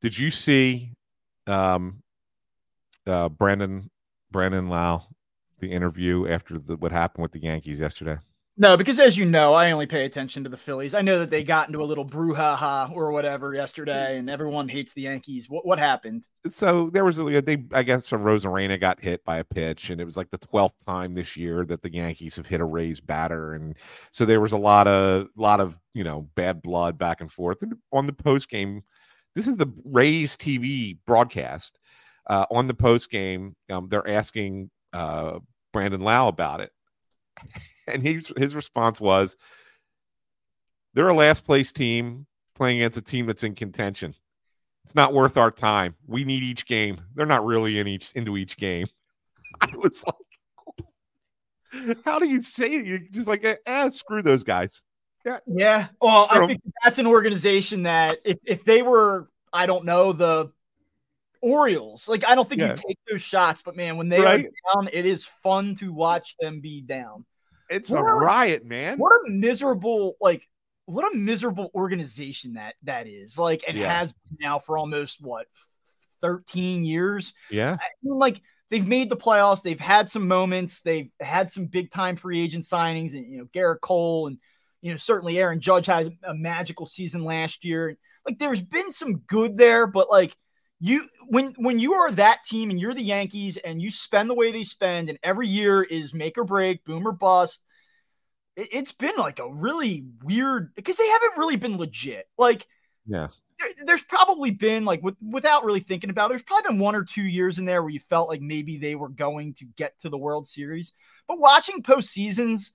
Did 0.01 0.17
you 0.19 0.31
see 0.31 0.93
um 1.47 2.03
uh 3.07 3.29
Brandon 3.29 3.91
Brandon 4.31 4.69
Lowe 4.69 5.03
the 5.59 5.71
interview 5.73 6.29
after 6.29 6.59
the, 6.59 6.77
what 6.77 6.93
happened 6.93 7.23
with 7.23 7.33
the 7.33 7.43
Yankees 7.43 7.79
yesterday? 7.79 8.19
No, 8.59 8.77
because 8.77 8.99
as 8.99 9.17
you 9.17 9.25
know, 9.25 9.55
I 9.55 9.71
only 9.73 9.87
pay 9.87 10.05
attention 10.05 10.45
to 10.45 10.51
the 10.51 10.59
Phillies. 10.59 10.93
I 10.93 11.01
know 11.01 11.19
that 11.21 11.31
they 11.31 11.43
got 11.43 11.69
into 11.69 11.83
a 11.83 11.85
little 11.85 12.05
brouhaha 12.05 12.93
or 12.93 13.11
whatever 13.11 13.55
yesterday, 13.55 14.19
and 14.19 14.29
everyone 14.29 14.69
hates 14.69 14.93
the 14.93 15.03
Yankees. 15.03 15.49
What 15.49 15.65
what 15.65 15.79
happened? 15.79 16.27
So 16.51 16.91
there 16.93 17.05
was 17.05 17.19
a 17.19 17.41
they 17.41 17.65
I 17.73 17.83
guess 17.83 18.11
Arozarena 18.11 18.79
got 18.79 19.01
hit 19.01 19.25
by 19.25 19.39
a 19.39 19.45
pitch, 19.45 19.89
and 19.89 20.03
it 20.03 20.05
was 20.05 20.19
like 20.19 20.31
the 20.31 20.39
twelfth 20.39 20.77
time 20.87 21.15
this 21.15 21.35
year 21.35 21.65
that 21.65 21.81
the 21.81 21.93
Yankees 21.93 22.37
have 22.37 22.47
hit 22.47 22.61
a 22.61 22.65
Rays 22.65 23.01
batter, 23.01 23.55
and 23.55 23.75
so 24.11 24.27
there 24.27 24.41
was 24.41 24.53
a 24.53 24.59
lot 24.59 24.87
of 24.87 25.29
lot 25.35 25.61
of 25.61 25.79
you 25.95 26.05
know 26.05 26.29
bad 26.35 26.61
blood 26.61 26.99
back 26.99 27.23
and 27.23 27.33
forth. 27.33 27.63
And 27.63 27.77
on 27.91 28.07
the 28.07 28.13
post 28.13 28.51
game, 28.51 28.83
this 29.35 29.49
is 29.49 29.57
the 29.57 29.73
Rays 29.87 30.37
TV 30.37 30.99
broadcast. 31.07 31.79
Uh, 32.27 32.45
on 32.51 32.67
the 32.67 32.75
post 32.75 33.11
game, 33.11 33.57
um, 33.71 33.89
they're 33.89 34.09
asking 34.09 34.71
uh, 34.93 35.39
Brandon 35.73 36.03
Lowe 36.03 36.29
about 36.29 36.61
it, 36.61 36.71
and 37.87 38.03
his 38.03 38.33
his 38.37 38.55
response 38.55 39.01
was, 39.01 39.37
"They're 40.95 41.09
a 41.09 41.15
last 41.15 41.45
place 41.45 41.73
team 41.73 42.27
playing 42.55 42.79
against 42.79 42.99
a 42.99 43.03
team 43.03 43.27
that's 43.27 43.45
in 43.45 43.55
contention." 43.55 44.15
It's 44.85 44.95
not 44.95 45.15
worth 45.15 45.37
our 45.37 45.51
time. 45.53 45.95
We 46.07 46.25
need 46.25 46.43
each 46.43 46.67
game. 46.67 47.01
They're 47.15 47.27
not 47.27 47.45
really 47.45 47.79
in 47.79 47.87
each 47.87 48.13
into 48.15 48.37
each 48.37 48.57
game. 48.57 48.87
I 49.61 49.69
was 49.77 50.05
like, 50.05 51.97
how 52.05 52.19
do 52.19 52.27
you 52.27 52.43
say 52.43 52.67
it? 52.73 52.87
You're 52.87 52.99
just 52.99 53.29
like, 53.29 53.45
eh, 53.45 53.89
screw 53.91 54.23
those 54.23 54.43
guys. 54.45 54.83
Yeah. 55.25 55.39
Yeah. 55.47 55.87
Well, 56.01 56.27
I 56.31 56.47
think 56.47 56.61
that's 56.83 56.99
an 56.99 57.07
organization 57.07 57.85
that 57.85 58.19
if, 58.25 58.39
if 58.45 58.65
they 58.65 58.83
were, 58.83 59.29
I 59.53 59.67
don't 59.67 59.85
know, 59.85 60.13
the 60.13 60.53
Orioles, 61.41 62.09
like 62.09 62.25
I 62.27 62.35
don't 62.35 62.49
think 62.49 62.61
Yeah. 62.61 62.71
you 62.71 62.75
take 62.77 62.99
those 63.09 63.23
shots, 63.23 63.63
but 63.63 63.77
man, 63.77 63.97
when 63.97 64.09
they 64.09 64.21
Right. 64.21 64.47
are 64.47 64.75
down, 64.75 64.89
it 64.93 65.07
is 65.07 65.25
fun 65.25 65.75
to 65.77 65.93
watch 65.93 66.35
them 66.41 66.61
be 66.61 66.81
down. 66.81 67.25
It's 67.73 67.91
What 67.91 68.01
a 68.03 68.07
a- 68.07 68.15
riot, 68.15 68.65
man. 68.65 68.99
What 68.99 69.13
a 69.27 69.31
miserable, 69.31 70.15
like, 70.21 70.49
what 70.87 71.13
a 71.13 71.17
miserable 71.17 71.71
organization 71.75 72.55
that 72.55 72.75
that 72.83 73.07
is. 73.07 73.39
Like, 73.39 73.65
and 73.69 73.79
Yeah. 73.79 73.99
has 73.99 74.13
been 74.13 74.39
now 74.41 74.59
for 74.59 74.77
almost 74.79 75.21
what 75.23 75.47
13 76.21 76.85
years. 76.85 77.35
Yeah, 77.51 77.77
I 77.81 77.87
mean, 78.03 78.19
like 78.19 78.41
they've 78.71 78.87
made 78.87 79.11
the 79.11 79.17
playoffs. 79.17 79.63
They've 79.63 79.79
had 79.81 80.09
some 80.09 80.27
moments. 80.29 80.81
They've 80.81 81.11
had 81.21 81.51
some 81.51 81.67
big 81.67 81.91
time 81.91 82.17
free 82.17 82.41
agent 82.43 82.65
signings, 82.65 83.13
and 83.15 83.31
you 83.31 83.39
know 83.39 83.47
Gerrit 83.47 83.81
Cole, 83.81 84.29
and 84.29 84.39
you 84.81 84.91
know 84.91 84.97
certainly 84.97 85.39
Aaron 85.39 85.61
Judge 85.61 85.87
had 85.87 86.13
a 86.23 86.35
magical 86.35 86.87
season 86.87 87.25
last 87.25 87.65
year. 87.65 87.97
Like 88.27 88.39
there's 88.39 88.63
been 88.63 88.93
some 88.93 89.19
good 89.21 89.57
there, 89.59 89.87
but 89.87 90.11
like 90.11 90.37
you 90.85 91.07
when 91.29 91.55
when 91.59 91.79
you 91.79 91.95
are 91.95 92.11
that 92.11 92.43
team 92.45 92.69
and 92.71 92.81
you're 92.81 92.93
the 92.93 93.03
Yankees 93.03 93.57
and 93.57 93.81
you 93.81 93.89
spend 93.91 94.29
the 94.29 94.35
way 94.35 94.51
they 94.51 94.65
spend, 94.65 95.09
and 95.09 95.19
every 95.23 95.47
year 95.47 95.83
is 95.83 96.13
make 96.13 96.37
or 96.37 96.45
break, 96.45 96.85
boom 96.85 97.07
or 97.07 97.13
bust. 97.13 97.65
it- 98.57 98.69
It's 98.73 98.93
been 98.93 99.15
like 99.17 99.39
a 99.39 99.49
really 99.53 100.05
weird 100.25 100.75
because 100.75 100.97
they 100.97 101.09
haven't 101.09 101.39
really 101.39 101.57
been 101.57 101.79
legit. 101.79 102.27
Like 102.37 102.67
yeah, 103.07 103.29
there, 103.61 103.69
there's 103.87 104.03
probably 104.03 104.51
been 104.51 104.85
like 104.85 105.03
with, 105.05 105.15
without 105.23 105.65
really 105.65 105.81
thinking 105.81 106.11
about 106.11 106.27
it, 106.27 106.29
there's 106.31 106.43
probably 106.43 106.69
been 106.71 106.81
one 106.81 106.97
or 106.97 107.05
two 107.05 107.23
years 107.23 107.59
in 107.61 107.65
there 107.65 107.81
where 107.83 107.91
you 107.93 108.01
felt 108.01 108.29
like 108.29 108.41
maybe 108.41 108.77
they 108.77 108.97
were 108.97 109.09
going 109.09 109.55
to 109.55 109.65
get 109.77 109.99
to 110.01 110.09
the 110.09 110.19
World 110.19 110.49
Series. 110.49 110.93
But 111.29 111.39
watching 111.39 111.83
postseasons, 111.83 112.73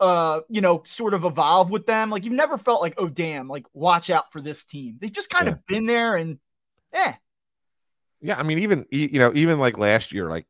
uh, 0.00 0.40
you 0.48 0.60
know, 0.60 0.82
sort 0.84 1.14
of 1.14 1.24
evolve 1.24 1.70
with 1.70 1.86
them, 1.86 2.10
like 2.10 2.24
you've 2.24 2.34
never 2.34 2.58
felt 2.58 2.82
like, 2.82 2.94
oh 2.98 3.08
damn, 3.08 3.46
like 3.48 3.66
watch 3.72 4.10
out 4.10 4.32
for 4.32 4.40
this 4.40 4.64
team. 4.64 4.98
They've 5.00 5.12
just 5.12 5.30
kind 5.30 5.46
Yeah. 5.46 5.52
of 5.52 5.66
been 5.66 5.86
there 5.86 6.16
and 6.16 6.38
eh. 6.92 7.12
Yeah. 8.20 8.38
I 8.38 8.42
mean, 8.42 8.60
even 8.60 8.86
you 8.90 9.18
know, 9.18 9.32
even 9.34 9.58
like 9.58 9.78
last 9.78 10.12
year, 10.12 10.28
like 10.28 10.46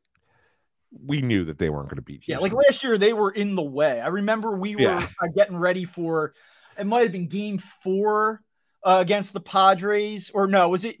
we 1.05 1.21
knew 1.21 1.45
that 1.45 1.57
they 1.57 1.69
weren't 1.69 1.89
going 1.89 1.97
to 1.97 2.01
beat. 2.01 2.23
Houston. 2.23 2.33
Yeah, 2.33 2.39
like 2.39 2.53
last 2.53 2.83
year 2.83 2.97
they 2.97 3.13
were 3.13 3.31
in 3.31 3.55
the 3.55 3.63
way. 3.63 4.01
I 4.01 4.07
remember 4.07 4.57
we 4.57 4.75
were 4.75 4.81
yeah. 4.81 5.07
uh, 5.21 5.27
getting 5.35 5.57
ready 5.57 5.85
for 5.85 6.33
it 6.77 6.85
might 6.85 7.01
have 7.01 7.11
been 7.11 7.27
game 7.27 7.57
four 7.57 8.41
uh, 8.83 8.99
against 9.01 9.33
the 9.33 9.39
Padres, 9.39 10.31
or 10.33 10.47
no, 10.47 10.69
was 10.69 10.85
it 10.85 10.97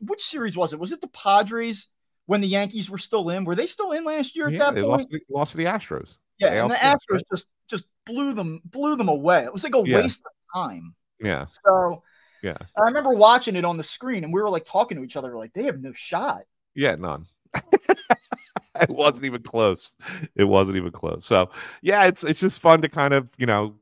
which 0.00 0.22
series 0.22 0.56
was 0.56 0.72
it? 0.72 0.78
Was 0.78 0.92
it 0.92 1.00
the 1.00 1.08
Padres 1.08 1.88
when 2.26 2.40
the 2.40 2.48
Yankees 2.48 2.88
were 2.88 2.98
still 2.98 3.28
in? 3.30 3.44
Were 3.44 3.54
they 3.54 3.66
still 3.66 3.92
in 3.92 4.04
last 4.04 4.36
year? 4.36 4.48
Yeah, 4.48 4.70
they 4.70 4.82
point? 4.82 4.90
lost, 4.90 5.08
lost 5.30 5.50
to 5.52 5.58
the 5.58 5.64
Astros. 5.64 6.16
Yeah, 6.38 6.50
they 6.50 6.60
and 6.60 6.70
the 6.70 6.76
Astros 6.76 7.20
just 7.30 7.46
just 7.68 7.86
blew 8.04 8.34
them 8.34 8.60
blew 8.64 8.96
them 8.96 9.08
away. 9.08 9.44
It 9.44 9.52
was 9.52 9.64
like 9.64 9.74
a 9.74 9.82
yeah. 9.84 9.96
waste 9.96 10.20
of 10.20 10.32
time. 10.60 10.94
Yeah. 11.20 11.46
So 11.64 12.02
yeah, 12.46 12.56
I 12.76 12.82
remember 12.82 13.12
watching 13.12 13.56
it 13.56 13.64
on 13.64 13.76
the 13.76 13.82
screen, 13.82 14.22
and 14.22 14.32
we 14.32 14.40
were 14.40 14.48
like 14.48 14.64
talking 14.64 14.96
to 14.96 15.02
each 15.02 15.16
other, 15.16 15.34
like 15.34 15.52
they 15.52 15.64
have 15.64 15.82
no 15.82 15.92
shot. 15.92 16.42
Yeah, 16.76 16.94
none. 16.94 17.26
it 17.54 18.88
wasn't 18.88 19.24
even 19.24 19.42
close. 19.42 19.96
It 20.36 20.44
wasn't 20.44 20.76
even 20.76 20.92
close. 20.92 21.26
So 21.26 21.50
yeah, 21.82 22.04
it's 22.04 22.22
it's 22.22 22.38
just 22.38 22.60
fun 22.60 22.82
to 22.82 22.88
kind 22.88 23.14
of 23.14 23.28
you 23.36 23.46
know 23.46 23.74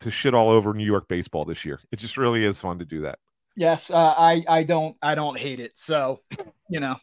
to 0.00 0.10
shit 0.10 0.34
all 0.34 0.48
over 0.48 0.74
New 0.74 0.84
York 0.84 1.06
baseball 1.06 1.44
this 1.44 1.64
year. 1.64 1.78
It 1.92 2.00
just 2.00 2.16
really 2.16 2.44
is 2.44 2.60
fun 2.60 2.80
to 2.80 2.84
do 2.84 3.02
that. 3.02 3.20
Yes, 3.56 3.88
uh, 3.88 4.14
I 4.18 4.44
I 4.48 4.64
don't 4.64 4.96
I 5.00 5.14
don't 5.14 5.38
hate 5.38 5.60
it. 5.60 5.78
So 5.78 6.22
you 6.68 6.80
know, 6.80 6.96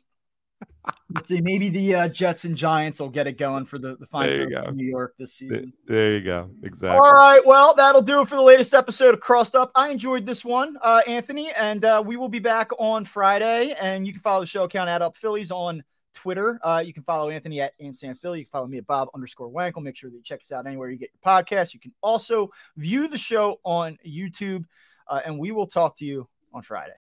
let's 1.14 1.30
see. 1.30 1.42
Maybe 1.42 1.70
the 1.70 1.96
uh, 1.96 2.08
Jets 2.08 2.46
and 2.46 2.56
Giants 2.56 3.00
will 3.00 3.10
get 3.10 3.28
it 3.28 3.38
going 3.38 3.66
for 3.66 3.78
the 3.78 3.96
the 3.98 4.06
final 4.06 4.46
New 4.74 4.86
York 4.86 5.16
this 5.18 5.34
season. 5.34 5.74
There 5.88 6.14
you 6.14 6.24
go. 6.24 6.50
Exactly. 6.64 6.98
All 6.98 7.14
right. 7.14 7.46
Well, 7.46 7.74
that'll 7.76 8.02
do 8.02 8.22
it 8.22 8.28
for 8.28 8.36
the 8.36 8.42
latest 8.42 8.74
episode 8.74 9.14
of 9.14 9.20
Crossed 9.20 9.56
Up. 9.56 9.72
I 9.76 9.90
enjoyed 9.90 10.26
this 10.26 10.44
one, 10.44 10.78
uh, 10.82 11.02
Anthony, 11.08 11.52
and 11.52 11.84
uh, 11.84 12.04
we 12.06 12.16
will 12.16 12.30
be 12.30 12.40
back 12.40 12.72
on 12.80 13.06
Friday. 13.06 13.76
And 13.80 14.06
you 14.08 14.14
can 14.14 14.22
follow 14.22 14.42
the 14.42 14.48
show 14.48 14.64
account 14.64 14.90
at 14.90 15.02
Up 15.02 15.16
Phillies 15.18 15.52
on 15.52 15.84
Twitter. 16.14 16.60
Uh, 16.64 16.84
you 16.86 16.94
can 16.94 17.04
follow 17.04 17.30
Anthony 17.30 17.62
at 17.62 17.78
AntSanPhilly. 17.80 18.40
You 18.40 18.46
can 18.46 18.52
follow 18.52 18.68
me 18.68 18.78
at 18.78 18.88
Bob 18.88 19.10
underscore 19.14 19.50
Wankel. 19.50 19.82
Make 19.82 19.96
sure 19.96 20.10
that 20.10 20.16
you 20.16 20.24
check 20.24 20.42
us 20.42 20.52
out 20.52 20.68
anywhere 20.68 20.90
you 20.90 20.98
get 20.98 21.10
your 21.14 21.34
podcast. 21.34 21.74
You 21.74 21.80
can 21.80 21.94
also 22.02 22.50
view 22.78 23.08
the 23.08 23.18
show 23.18 23.60
on 23.64 23.98
YouTube, 24.06 24.66
uh, 25.08 25.22
and 25.26 25.40
we 25.40 25.52
will 25.52 25.68
talk 25.68 25.98
to 25.98 26.06
you 26.06 26.28
on 26.54 26.62
Friday. 26.62 27.01